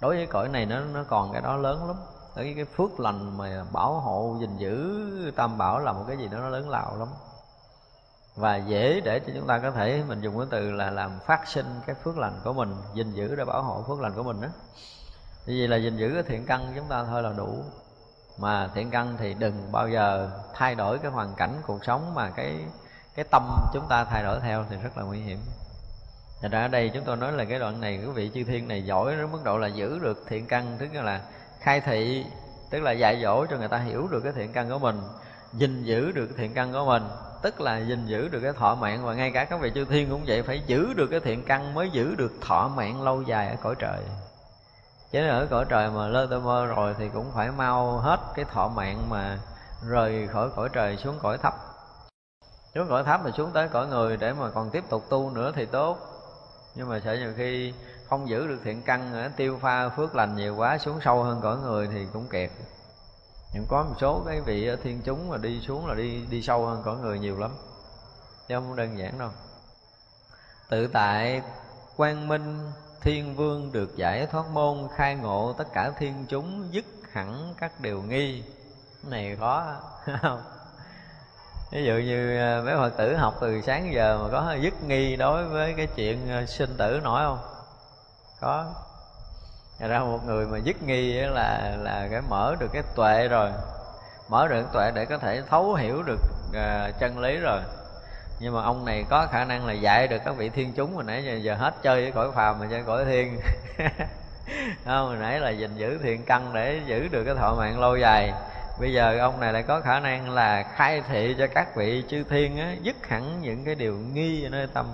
Đối 0.00 0.16
với 0.16 0.26
cõi 0.26 0.48
này 0.48 0.66
nó 0.66 0.80
nó 0.80 1.04
còn 1.08 1.32
cái 1.32 1.42
đó 1.42 1.56
lớn 1.56 1.86
lắm. 1.86 1.96
Cái 2.36 2.52
cái 2.56 2.64
phước 2.64 3.00
lành 3.00 3.38
mà 3.38 3.64
bảo 3.72 4.00
hộ, 4.00 4.36
gìn 4.40 4.56
giữ 4.56 5.32
tam 5.36 5.58
bảo 5.58 5.78
là 5.78 5.92
một 5.92 6.04
cái 6.08 6.16
gì 6.16 6.28
đó 6.28 6.38
nó 6.38 6.48
lớn 6.48 6.68
lao 6.68 6.96
lắm. 6.98 7.08
Và 8.36 8.56
dễ 8.56 9.00
để 9.00 9.20
cho 9.20 9.32
chúng 9.36 9.46
ta 9.46 9.58
có 9.58 9.70
thể 9.70 10.02
mình 10.08 10.20
dùng 10.20 10.38
cái 10.38 10.46
từ 10.50 10.70
là 10.70 10.90
làm 10.90 11.18
phát 11.26 11.48
sinh 11.48 11.80
cái 11.86 11.96
phước 12.04 12.18
lành 12.18 12.40
của 12.44 12.52
mình, 12.52 12.76
gìn 12.94 13.12
giữ 13.12 13.36
để 13.36 13.44
bảo 13.44 13.62
hộ 13.62 13.82
phước 13.82 14.00
lành 14.00 14.12
của 14.14 14.22
mình 14.22 14.40
đó 14.40 14.48
vì 15.46 15.66
là 15.66 15.76
gìn 15.76 15.96
giữ 15.96 16.10
cái 16.14 16.22
thiện 16.22 16.46
căn 16.46 16.72
chúng 16.76 16.88
ta 16.88 17.04
thôi 17.04 17.22
là 17.22 17.32
đủ. 17.36 17.64
Mà 18.38 18.70
thiện 18.74 18.90
căn 18.90 19.16
thì 19.18 19.34
đừng 19.34 19.72
bao 19.72 19.88
giờ 19.88 20.30
thay 20.54 20.74
đổi 20.74 20.98
cái 20.98 21.10
hoàn 21.10 21.34
cảnh 21.34 21.54
cuộc 21.66 21.84
sống 21.84 22.14
mà 22.14 22.30
cái 22.30 22.64
cái 23.14 23.24
tâm 23.30 23.42
chúng 23.72 23.88
ta 23.88 24.04
thay 24.04 24.22
đổi 24.22 24.40
theo 24.40 24.64
thì 24.70 24.76
rất 24.76 24.96
là 24.96 25.02
nguy 25.02 25.20
hiểm. 25.20 25.38
Thật 26.42 26.48
ra 26.52 26.60
ở 26.60 26.68
đây 26.68 26.90
chúng 26.94 27.04
tôi 27.04 27.16
nói 27.16 27.32
là 27.32 27.44
cái 27.44 27.58
đoạn 27.58 27.80
này 27.80 28.00
quý 28.06 28.12
vị 28.14 28.30
chư 28.34 28.44
thiên 28.44 28.68
này 28.68 28.82
giỏi 28.82 29.16
đến 29.16 29.32
mức 29.32 29.44
độ 29.44 29.58
là 29.58 29.66
giữ 29.66 29.98
được 29.98 30.24
thiện 30.28 30.46
căn, 30.46 30.76
tức 30.78 30.92
là 30.92 31.20
khai 31.60 31.80
thị, 31.80 32.24
tức 32.70 32.80
là 32.80 32.92
dạy 32.92 33.20
dỗ 33.22 33.46
cho 33.46 33.56
người 33.56 33.68
ta 33.68 33.78
hiểu 33.78 34.08
được 34.10 34.20
cái 34.20 34.32
thiện 34.32 34.52
căn 34.52 34.70
của 34.70 34.78
mình, 34.78 35.00
gìn 35.52 35.84
giữ 35.84 36.12
được 36.12 36.28
thiện 36.36 36.54
căn 36.54 36.72
của 36.72 36.84
mình, 36.86 37.02
tức 37.42 37.60
là 37.60 37.78
gìn 37.78 38.06
giữ 38.06 38.28
được 38.28 38.40
cái 38.40 38.52
thọ 38.52 38.74
mạng. 38.74 39.04
Và 39.04 39.14
ngay 39.14 39.30
cả 39.30 39.44
các 39.44 39.60
vị 39.60 39.72
chư 39.74 39.84
thiên 39.84 40.10
cũng 40.10 40.22
vậy, 40.26 40.42
phải 40.42 40.62
giữ 40.66 40.94
được 40.94 41.06
cái 41.06 41.20
thiện 41.20 41.44
căn 41.44 41.74
mới 41.74 41.90
giữ 41.90 42.14
được 42.14 42.32
thọ 42.40 42.68
mạng 42.68 43.02
lâu 43.02 43.22
dài 43.22 43.48
ở 43.48 43.56
cõi 43.62 43.74
trời 43.78 43.98
chứ 45.16 45.28
ở 45.28 45.46
cõi 45.50 45.64
trời 45.68 45.90
mà 45.90 46.08
lơ 46.08 46.26
tơ 46.26 46.40
mơ 46.40 46.66
rồi 46.66 46.94
thì 46.98 47.08
cũng 47.08 47.32
phải 47.34 47.50
mau 47.50 47.98
hết 47.98 48.20
cái 48.34 48.44
thọ 48.44 48.68
mạng 48.68 49.10
mà 49.10 49.38
rời 49.88 50.28
khỏi 50.28 50.50
cõi 50.56 50.68
trời 50.72 50.96
xuống 50.96 51.18
cõi 51.22 51.38
thấp. 51.38 51.54
Xuống 52.74 52.88
cõi 52.88 53.04
thấp 53.04 53.20
mà 53.24 53.30
xuống 53.36 53.50
tới 53.52 53.68
cõi 53.68 53.86
người 53.86 54.16
để 54.16 54.32
mà 54.32 54.50
còn 54.50 54.70
tiếp 54.70 54.84
tục 54.88 55.04
tu 55.08 55.30
nữa 55.30 55.52
thì 55.54 55.66
tốt. 55.66 55.98
Nhưng 56.74 56.88
mà 56.88 57.00
sợ 57.04 57.14
nhiều 57.14 57.32
khi 57.36 57.74
không 58.08 58.28
giữ 58.28 58.46
được 58.46 58.58
thiện 58.64 58.82
căn 58.82 59.12
nữa 59.12 59.28
tiêu 59.36 59.58
pha 59.62 59.88
phước 59.88 60.14
lành 60.14 60.36
nhiều 60.36 60.56
quá 60.56 60.78
xuống 60.78 61.00
sâu 61.04 61.22
hơn 61.22 61.40
cõi 61.42 61.56
người 61.56 61.88
thì 61.92 62.06
cũng 62.12 62.28
kẹt. 62.28 62.50
Nhưng 63.54 63.66
có 63.68 63.82
một 63.82 63.94
số 64.00 64.22
cái 64.26 64.40
vị 64.40 64.70
thiên 64.82 65.02
chúng 65.04 65.28
mà 65.28 65.36
đi 65.36 65.60
xuống 65.60 65.86
là 65.86 65.94
đi 65.94 66.26
đi 66.30 66.42
sâu 66.42 66.66
hơn 66.66 66.82
cõi 66.84 66.96
người 66.96 67.18
nhiều 67.18 67.38
lắm. 67.38 67.50
Chứ 68.48 68.54
không 68.54 68.76
đơn 68.76 68.98
giản 68.98 69.18
đâu. 69.18 69.30
Tự 70.68 70.86
tại 70.86 71.42
quang 71.96 72.28
minh 72.28 72.72
thiên 73.06 73.36
vương 73.36 73.72
được 73.72 73.96
giải 73.96 74.26
thoát 74.26 74.44
môn 74.52 74.88
khai 74.96 75.14
ngộ 75.14 75.52
tất 75.58 75.64
cả 75.72 75.90
thiên 75.98 76.26
chúng 76.28 76.68
dứt 76.70 76.84
hẳn 77.12 77.54
các 77.58 77.72
điều 77.80 78.02
nghi. 78.02 78.42
Cái 79.02 79.10
này 79.10 79.36
khó 79.36 79.64
không? 80.22 80.40
Ví 81.72 81.84
dụ 81.84 81.92
như 81.92 82.38
à, 82.38 82.62
mấy 82.64 82.76
phật 82.76 82.96
tử 82.96 83.16
học 83.16 83.34
từ 83.40 83.60
sáng 83.60 83.92
giờ 83.94 84.18
mà 84.22 84.28
có 84.32 84.56
dứt 84.60 84.74
nghi 84.82 85.16
đối 85.16 85.44
với 85.44 85.74
cái 85.76 85.86
chuyện 85.96 86.30
à, 86.30 86.46
sinh 86.46 86.76
tử 86.78 87.00
nổi 87.04 87.22
không? 87.24 87.38
Có. 88.40 88.74
Thật 89.78 89.86
ra 89.88 89.98
một 89.98 90.20
người 90.26 90.46
mà 90.46 90.58
dứt 90.58 90.82
nghi 90.82 91.12
là 91.12 91.76
là 91.78 92.08
cái 92.10 92.20
mở 92.28 92.54
được 92.60 92.68
cái 92.72 92.82
tuệ 92.96 93.28
rồi. 93.28 93.50
Mở 94.28 94.48
được 94.48 94.66
tuệ 94.72 94.90
để 94.94 95.04
có 95.04 95.18
thể 95.18 95.42
thấu 95.50 95.74
hiểu 95.74 96.02
được 96.02 96.20
uh, 96.48 97.00
chân 97.00 97.18
lý 97.18 97.36
rồi 97.36 97.60
nhưng 98.40 98.54
mà 98.54 98.62
ông 98.62 98.84
này 98.84 99.04
có 99.10 99.26
khả 99.30 99.44
năng 99.44 99.66
là 99.66 99.72
dạy 99.72 100.08
được 100.08 100.22
các 100.24 100.36
vị 100.36 100.48
thiên 100.48 100.72
chúng 100.72 100.94
hồi 100.94 101.04
nãy 101.04 101.24
giờ, 101.24 101.34
giờ 101.34 101.54
hết 101.54 101.74
chơi 101.82 102.02
với 102.02 102.12
cõi 102.12 102.32
phàm 102.34 102.58
mà 102.58 102.66
chơi 102.70 102.82
cõi 102.86 103.04
thiên. 103.04 103.40
Không 104.84 105.06
hồi 105.06 105.16
nãy 105.16 105.40
là 105.40 105.50
gìn 105.50 105.76
giữ 105.76 105.98
thiện 106.02 106.24
căn 106.24 106.50
để 106.54 106.80
giữ 106.86 107.08
được 107.08 107.24
cái 107.24 107.34
thọ 107.34 107.54
mạng 107.54 107.80
lâu 107.80 107.96
dài. 107.96 108.32
Bây 108.80 108.92
giờ 108.92 109.18
ông 109.18 109.40
này 109.40 109.52
lại 109.52 109.62
có 109.62 109.80
khả 109.80 110.00
năng 110.00 110.30
là 110.30 110.62
khai 110.62 111.02
thị 111.08 111.34
cho 111.38 111.46
các 111.46 111.76
vị 111.76 112.04
chư 112.08 112.24
thiên 112.24 112.58
á, 112.58 112.74
dứt 112.82 113.08
hẳn 113.08 113.40
những 113.40 113.64
cái 113.64 113.74
điều 113.74 113.96
nghi 114.12 114.44
ở 114.44 114.48
nơi 114.48 114.66
tâm. 114.74 114.86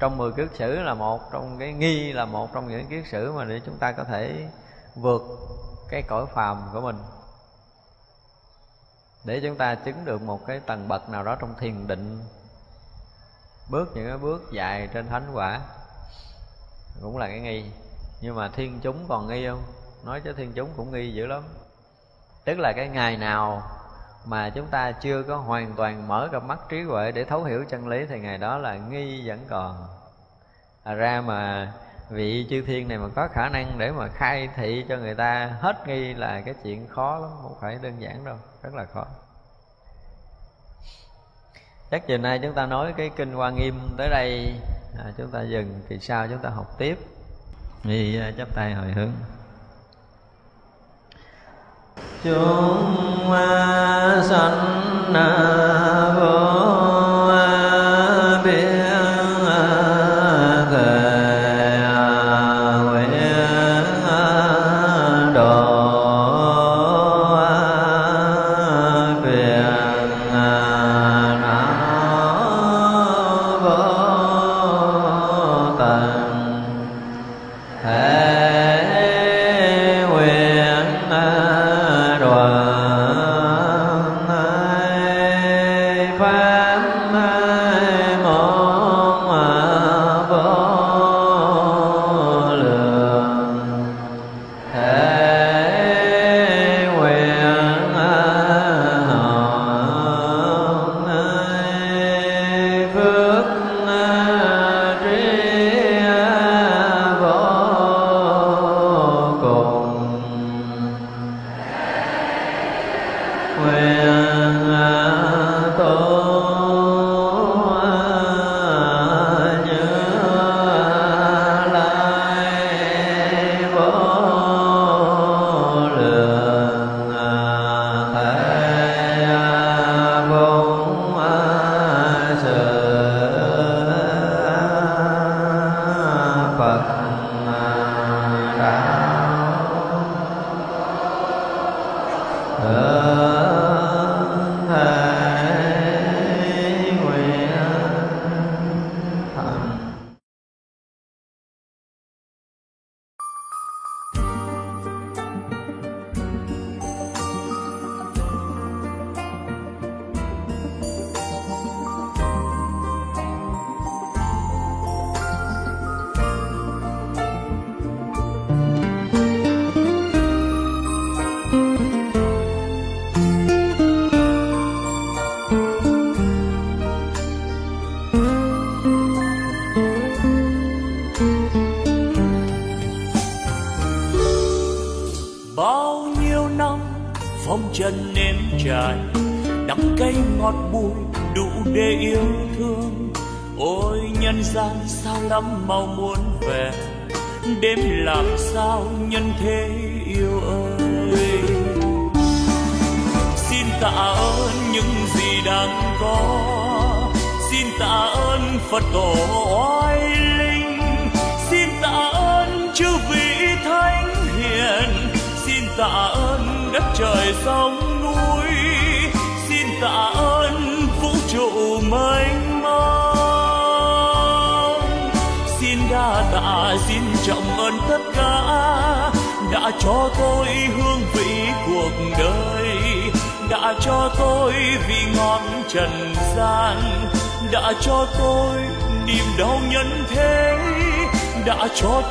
Trong 0.00 0.16
mười 0.16 0.32
kiết 0.32 0.48
sử 0.54 0.82
là 0.82 0.94
một 0.94 1.32
trong 1.32 1.56
cái 1.58 1.72
nghi 1.72 2.12
là 2.12 2.24
một 2.24 2.54
trong 2.54 2.68
những 2.68 2.86
kiết 2.86 3.06
sử 3.06 3.32
mà 3.32 3.44
để 3.44 3.60
chúng 3.66 3.78
ta 3.78 3.92
có 3.92 4.04
thể 4.04 4.48
vượt 4.94 5.22
cái 5.88 6.02
cõi 6.02 6.26
phàm 6.34 6.62
của 6.72 6.80
mình 6.80 6.96
để 9.26 9.40
chúng 9.40 9.56
ta 9.56 9.74
chứng 9.74 10.04
được 10.04 10.22
một 10.22 10.46
cái 10.46 10.60
tầng 10.60 10.88
bậc 10.88 11.08
nào 11.08 11.24
đó 11.24 11.36
trong 11.40 11.54
thiền 11.58 11.86
định. 11.86 12.20
Bước 13.70 13.88
những 13.94 14.08
cái 14.08 14.18
bước 14.18 14.52
dài 14.52 14.88
trên 14.92 15.08
thánh 15.08 15.30
quả 15.32 15.60
cũng 17.02 17.18
là 17.18 17.26
cái 17.26 17.40
nghi. 17.40 17.64
Nhưng 18.20 18.34
mà 18.34 18.48
thiên 18.48 18.80
chúng 18.82 19.04
còn 19.08 19.28
nghi 19.28 19.46
không? 19.48 19.62
Nói 20.04 20.20
cho 20.24 20.32
thiên 20.36 20.52
chúng 20.52 20.70
cũng 20.76 20.92
nghi 20.92 21.12
dữ 21.12 21.26
lắm. 21.26 21.42
Tức 22.44 22.58
là 22.58 22.72
cái 22.76 22.88
ngày 22.88 23.16
nào 23.16 23.62
mà 24.24 24.50
chúng 24.50 24.66
ta 24.66 24.92
chưa 24.92 25.22
có 25.22 25.36
hoàn 25.36 25.74
toàn 25.76 26.08
mở 26.08 26.28
cặp 26.32 26.42
mắt 26.42 26.58
trí 26.68 26.82
huệ 26.82 27.12
để 27.12 27.24
thấu 27.24 27.44
hiểu 27.44 27.64
chân 27.68 27.88
lý 27.88 28.06
thì 28.06 28.20
ngày 28.20 28.38
đó 28.38 28.58
là 28.58 28.76
nghi 28.76 29.28
vẫn 29.28 29.46
còn. 29.48 29.86
À 30.84 30.94
ra 30.94 31.20
mà 31.20 31.72
vị 32.10 32.46
chư 32.50 32.62
thiên 32.66 32.88
này 32.88 32.98
mà 32.98 33.08
có 33.14 33.28
khả 33.32 33.48
năng 33.48 33.78
để 33.78 33.92
mà 33.92 34.08
khai 34.08 34.48
thị 34.56 34.84
cho 34.88 34.96
người 34.96 35.14
ta 35.14 35.56
hết 35.60 35.88
nghi 35.88 36.14
là 36.14 36.40
cái 36.40 36.54
chuyện 36.64 36.88
khó 36.88 37.18
lắm 37.18 37.30
không 37.42 37.56
phải 37.60 37.78
đơn 37.82 38.00
giản 38.00 38.24
đâu 38.24 38.36
rất 38.62 38.74
là 38.74 38.84
khó. 38.84 39.04
Chắc 41.90 42.06
chiều 42.06 42.18
nay 42.18 42.40
chúng 42.42 42.54
ta 42.54 42.66
nói 42.66 42.94
cái 42.96 43.10
kinh 43.16 43.32
hoa 43.32 43.50
nghiêm 43.50 43.94
tới 43.98 44.08
đây. 44.08 44.54
À, 44.98 45.04
chúng 45.16 45.30
ta 45.30 45.42
dừng 45.42 45.80
kỳ 45.88 45.98
sau 45.98 46.28
chúng 46.28 46.38
ta 46.38 46.48
học 46.48 46.78
tiếp. 46.78 46.98
Thì 47.82 48.20
à, 48.20 48.32
chắp 48.38 48.54
tay 48.54 48.74
hồi 48.74 48.92
hướng. 48.92 49.12
Chúng 52.24 53.32
sanh 54.28 55.12
vô 56.16 56.35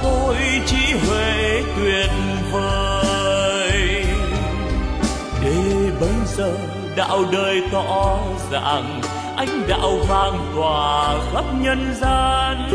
tôi 0.04 0.36
trí 0.66 0.94
huệ 1.08 1.64
tuyệt 1.78 2.10
vời. 2.52 4.06
Để 5.44 5.92
bây 6.00 6.16
giờ 6.26 6.52
đạo 6.96 7.24
đời 7.32 7.62
tỏ 7.72 8.18
rằng 8.52 9.02
ánh 9.36 9.68
đạo 9.68 9.92
vang 10.10 10.54
tỏa 10.56 11.16
khắp 11.34 11.46
nhân 11.62 11.94
gian. 12.02 12.70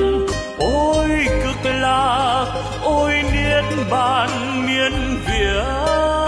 Ôi 0.59 1.09
cực 1.43 1.73
lạc, 1.73 2.47
ôi 2.83 3.13
niết 3.33 3.65
bàn 3.91 4.31
miên 4.67 4.93
việt 5.27 6.20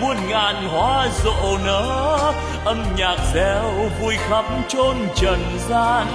muôn 0.00 0.16
ngàn 0.28 0.68
hoa 0.68 1.08
rộ 1.24 1.58
nở, 1.64 2.32
âm 2.64 2.82
nhạc 2.96 3.16
reo 3.34 3.90
vui 4.00 4.14
khắp 4.28 4.44
chốn 4.68 4.96
trần 5.14 5.58
gian. 5.68 6.06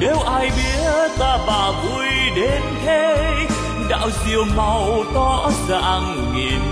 Nếu 0.00 0.16
ai 0.18 0.50
biết 0.56 1.10
ta 1.18 1.38
bà 1.46 1.70
vui 1.70 2.06
đến 2.36 2.62
thế, 2.84 3.16
đạo 3.88 4.08
diệu 4.24 4.44
màu 4.56 5.04
tỏ 5.14 5.50
ràng 5.68 6.32
nghìn 6.34 6.71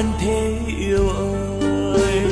nhân 0.00 0.12
thế 0.20 0.58
yêu 0.78 1.08
ơi. 1.94 2.22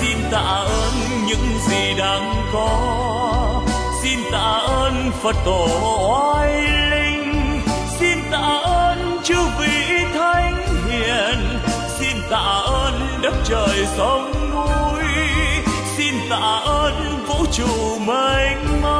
Xin 0.00 0.18
tạ 0.30 0.64
ơn 0.66 0.92
những 1.26 1.58
gì 1.68 1.94
đang 1.98 2.34
có. 2.52 3.62
Xin 4.02 4.18
tạ 4.32 4.60
ơn 4.66 5.10
phật 5.22 5.36
tổ 5.44 5.68
oai 6.10 6.52
linh. 6.90 7.60
Xin 7.98 8.18
tạ 8.30 8.60
ơn 8.64 9.18
chư 9.24 9.36
vị 9.60 10.04
thánh 10.14 10.66
hiền. 10.88 11.58
Xin 11.98 12.16
tạ 12.30 12.62
ơn 12.66 12.94
đất 13.22 13.34
trời 13.44 13.86
sông 13.96 14.32
núi. 14.52 15.04
Xin 15.96 16.14
tạ 16.30 16.60
ơn 16.64 17.24
vũ 17.26 17.44
trụ 17.52 17.98
mênh 18.06 18.82
mông. 18.82 18.99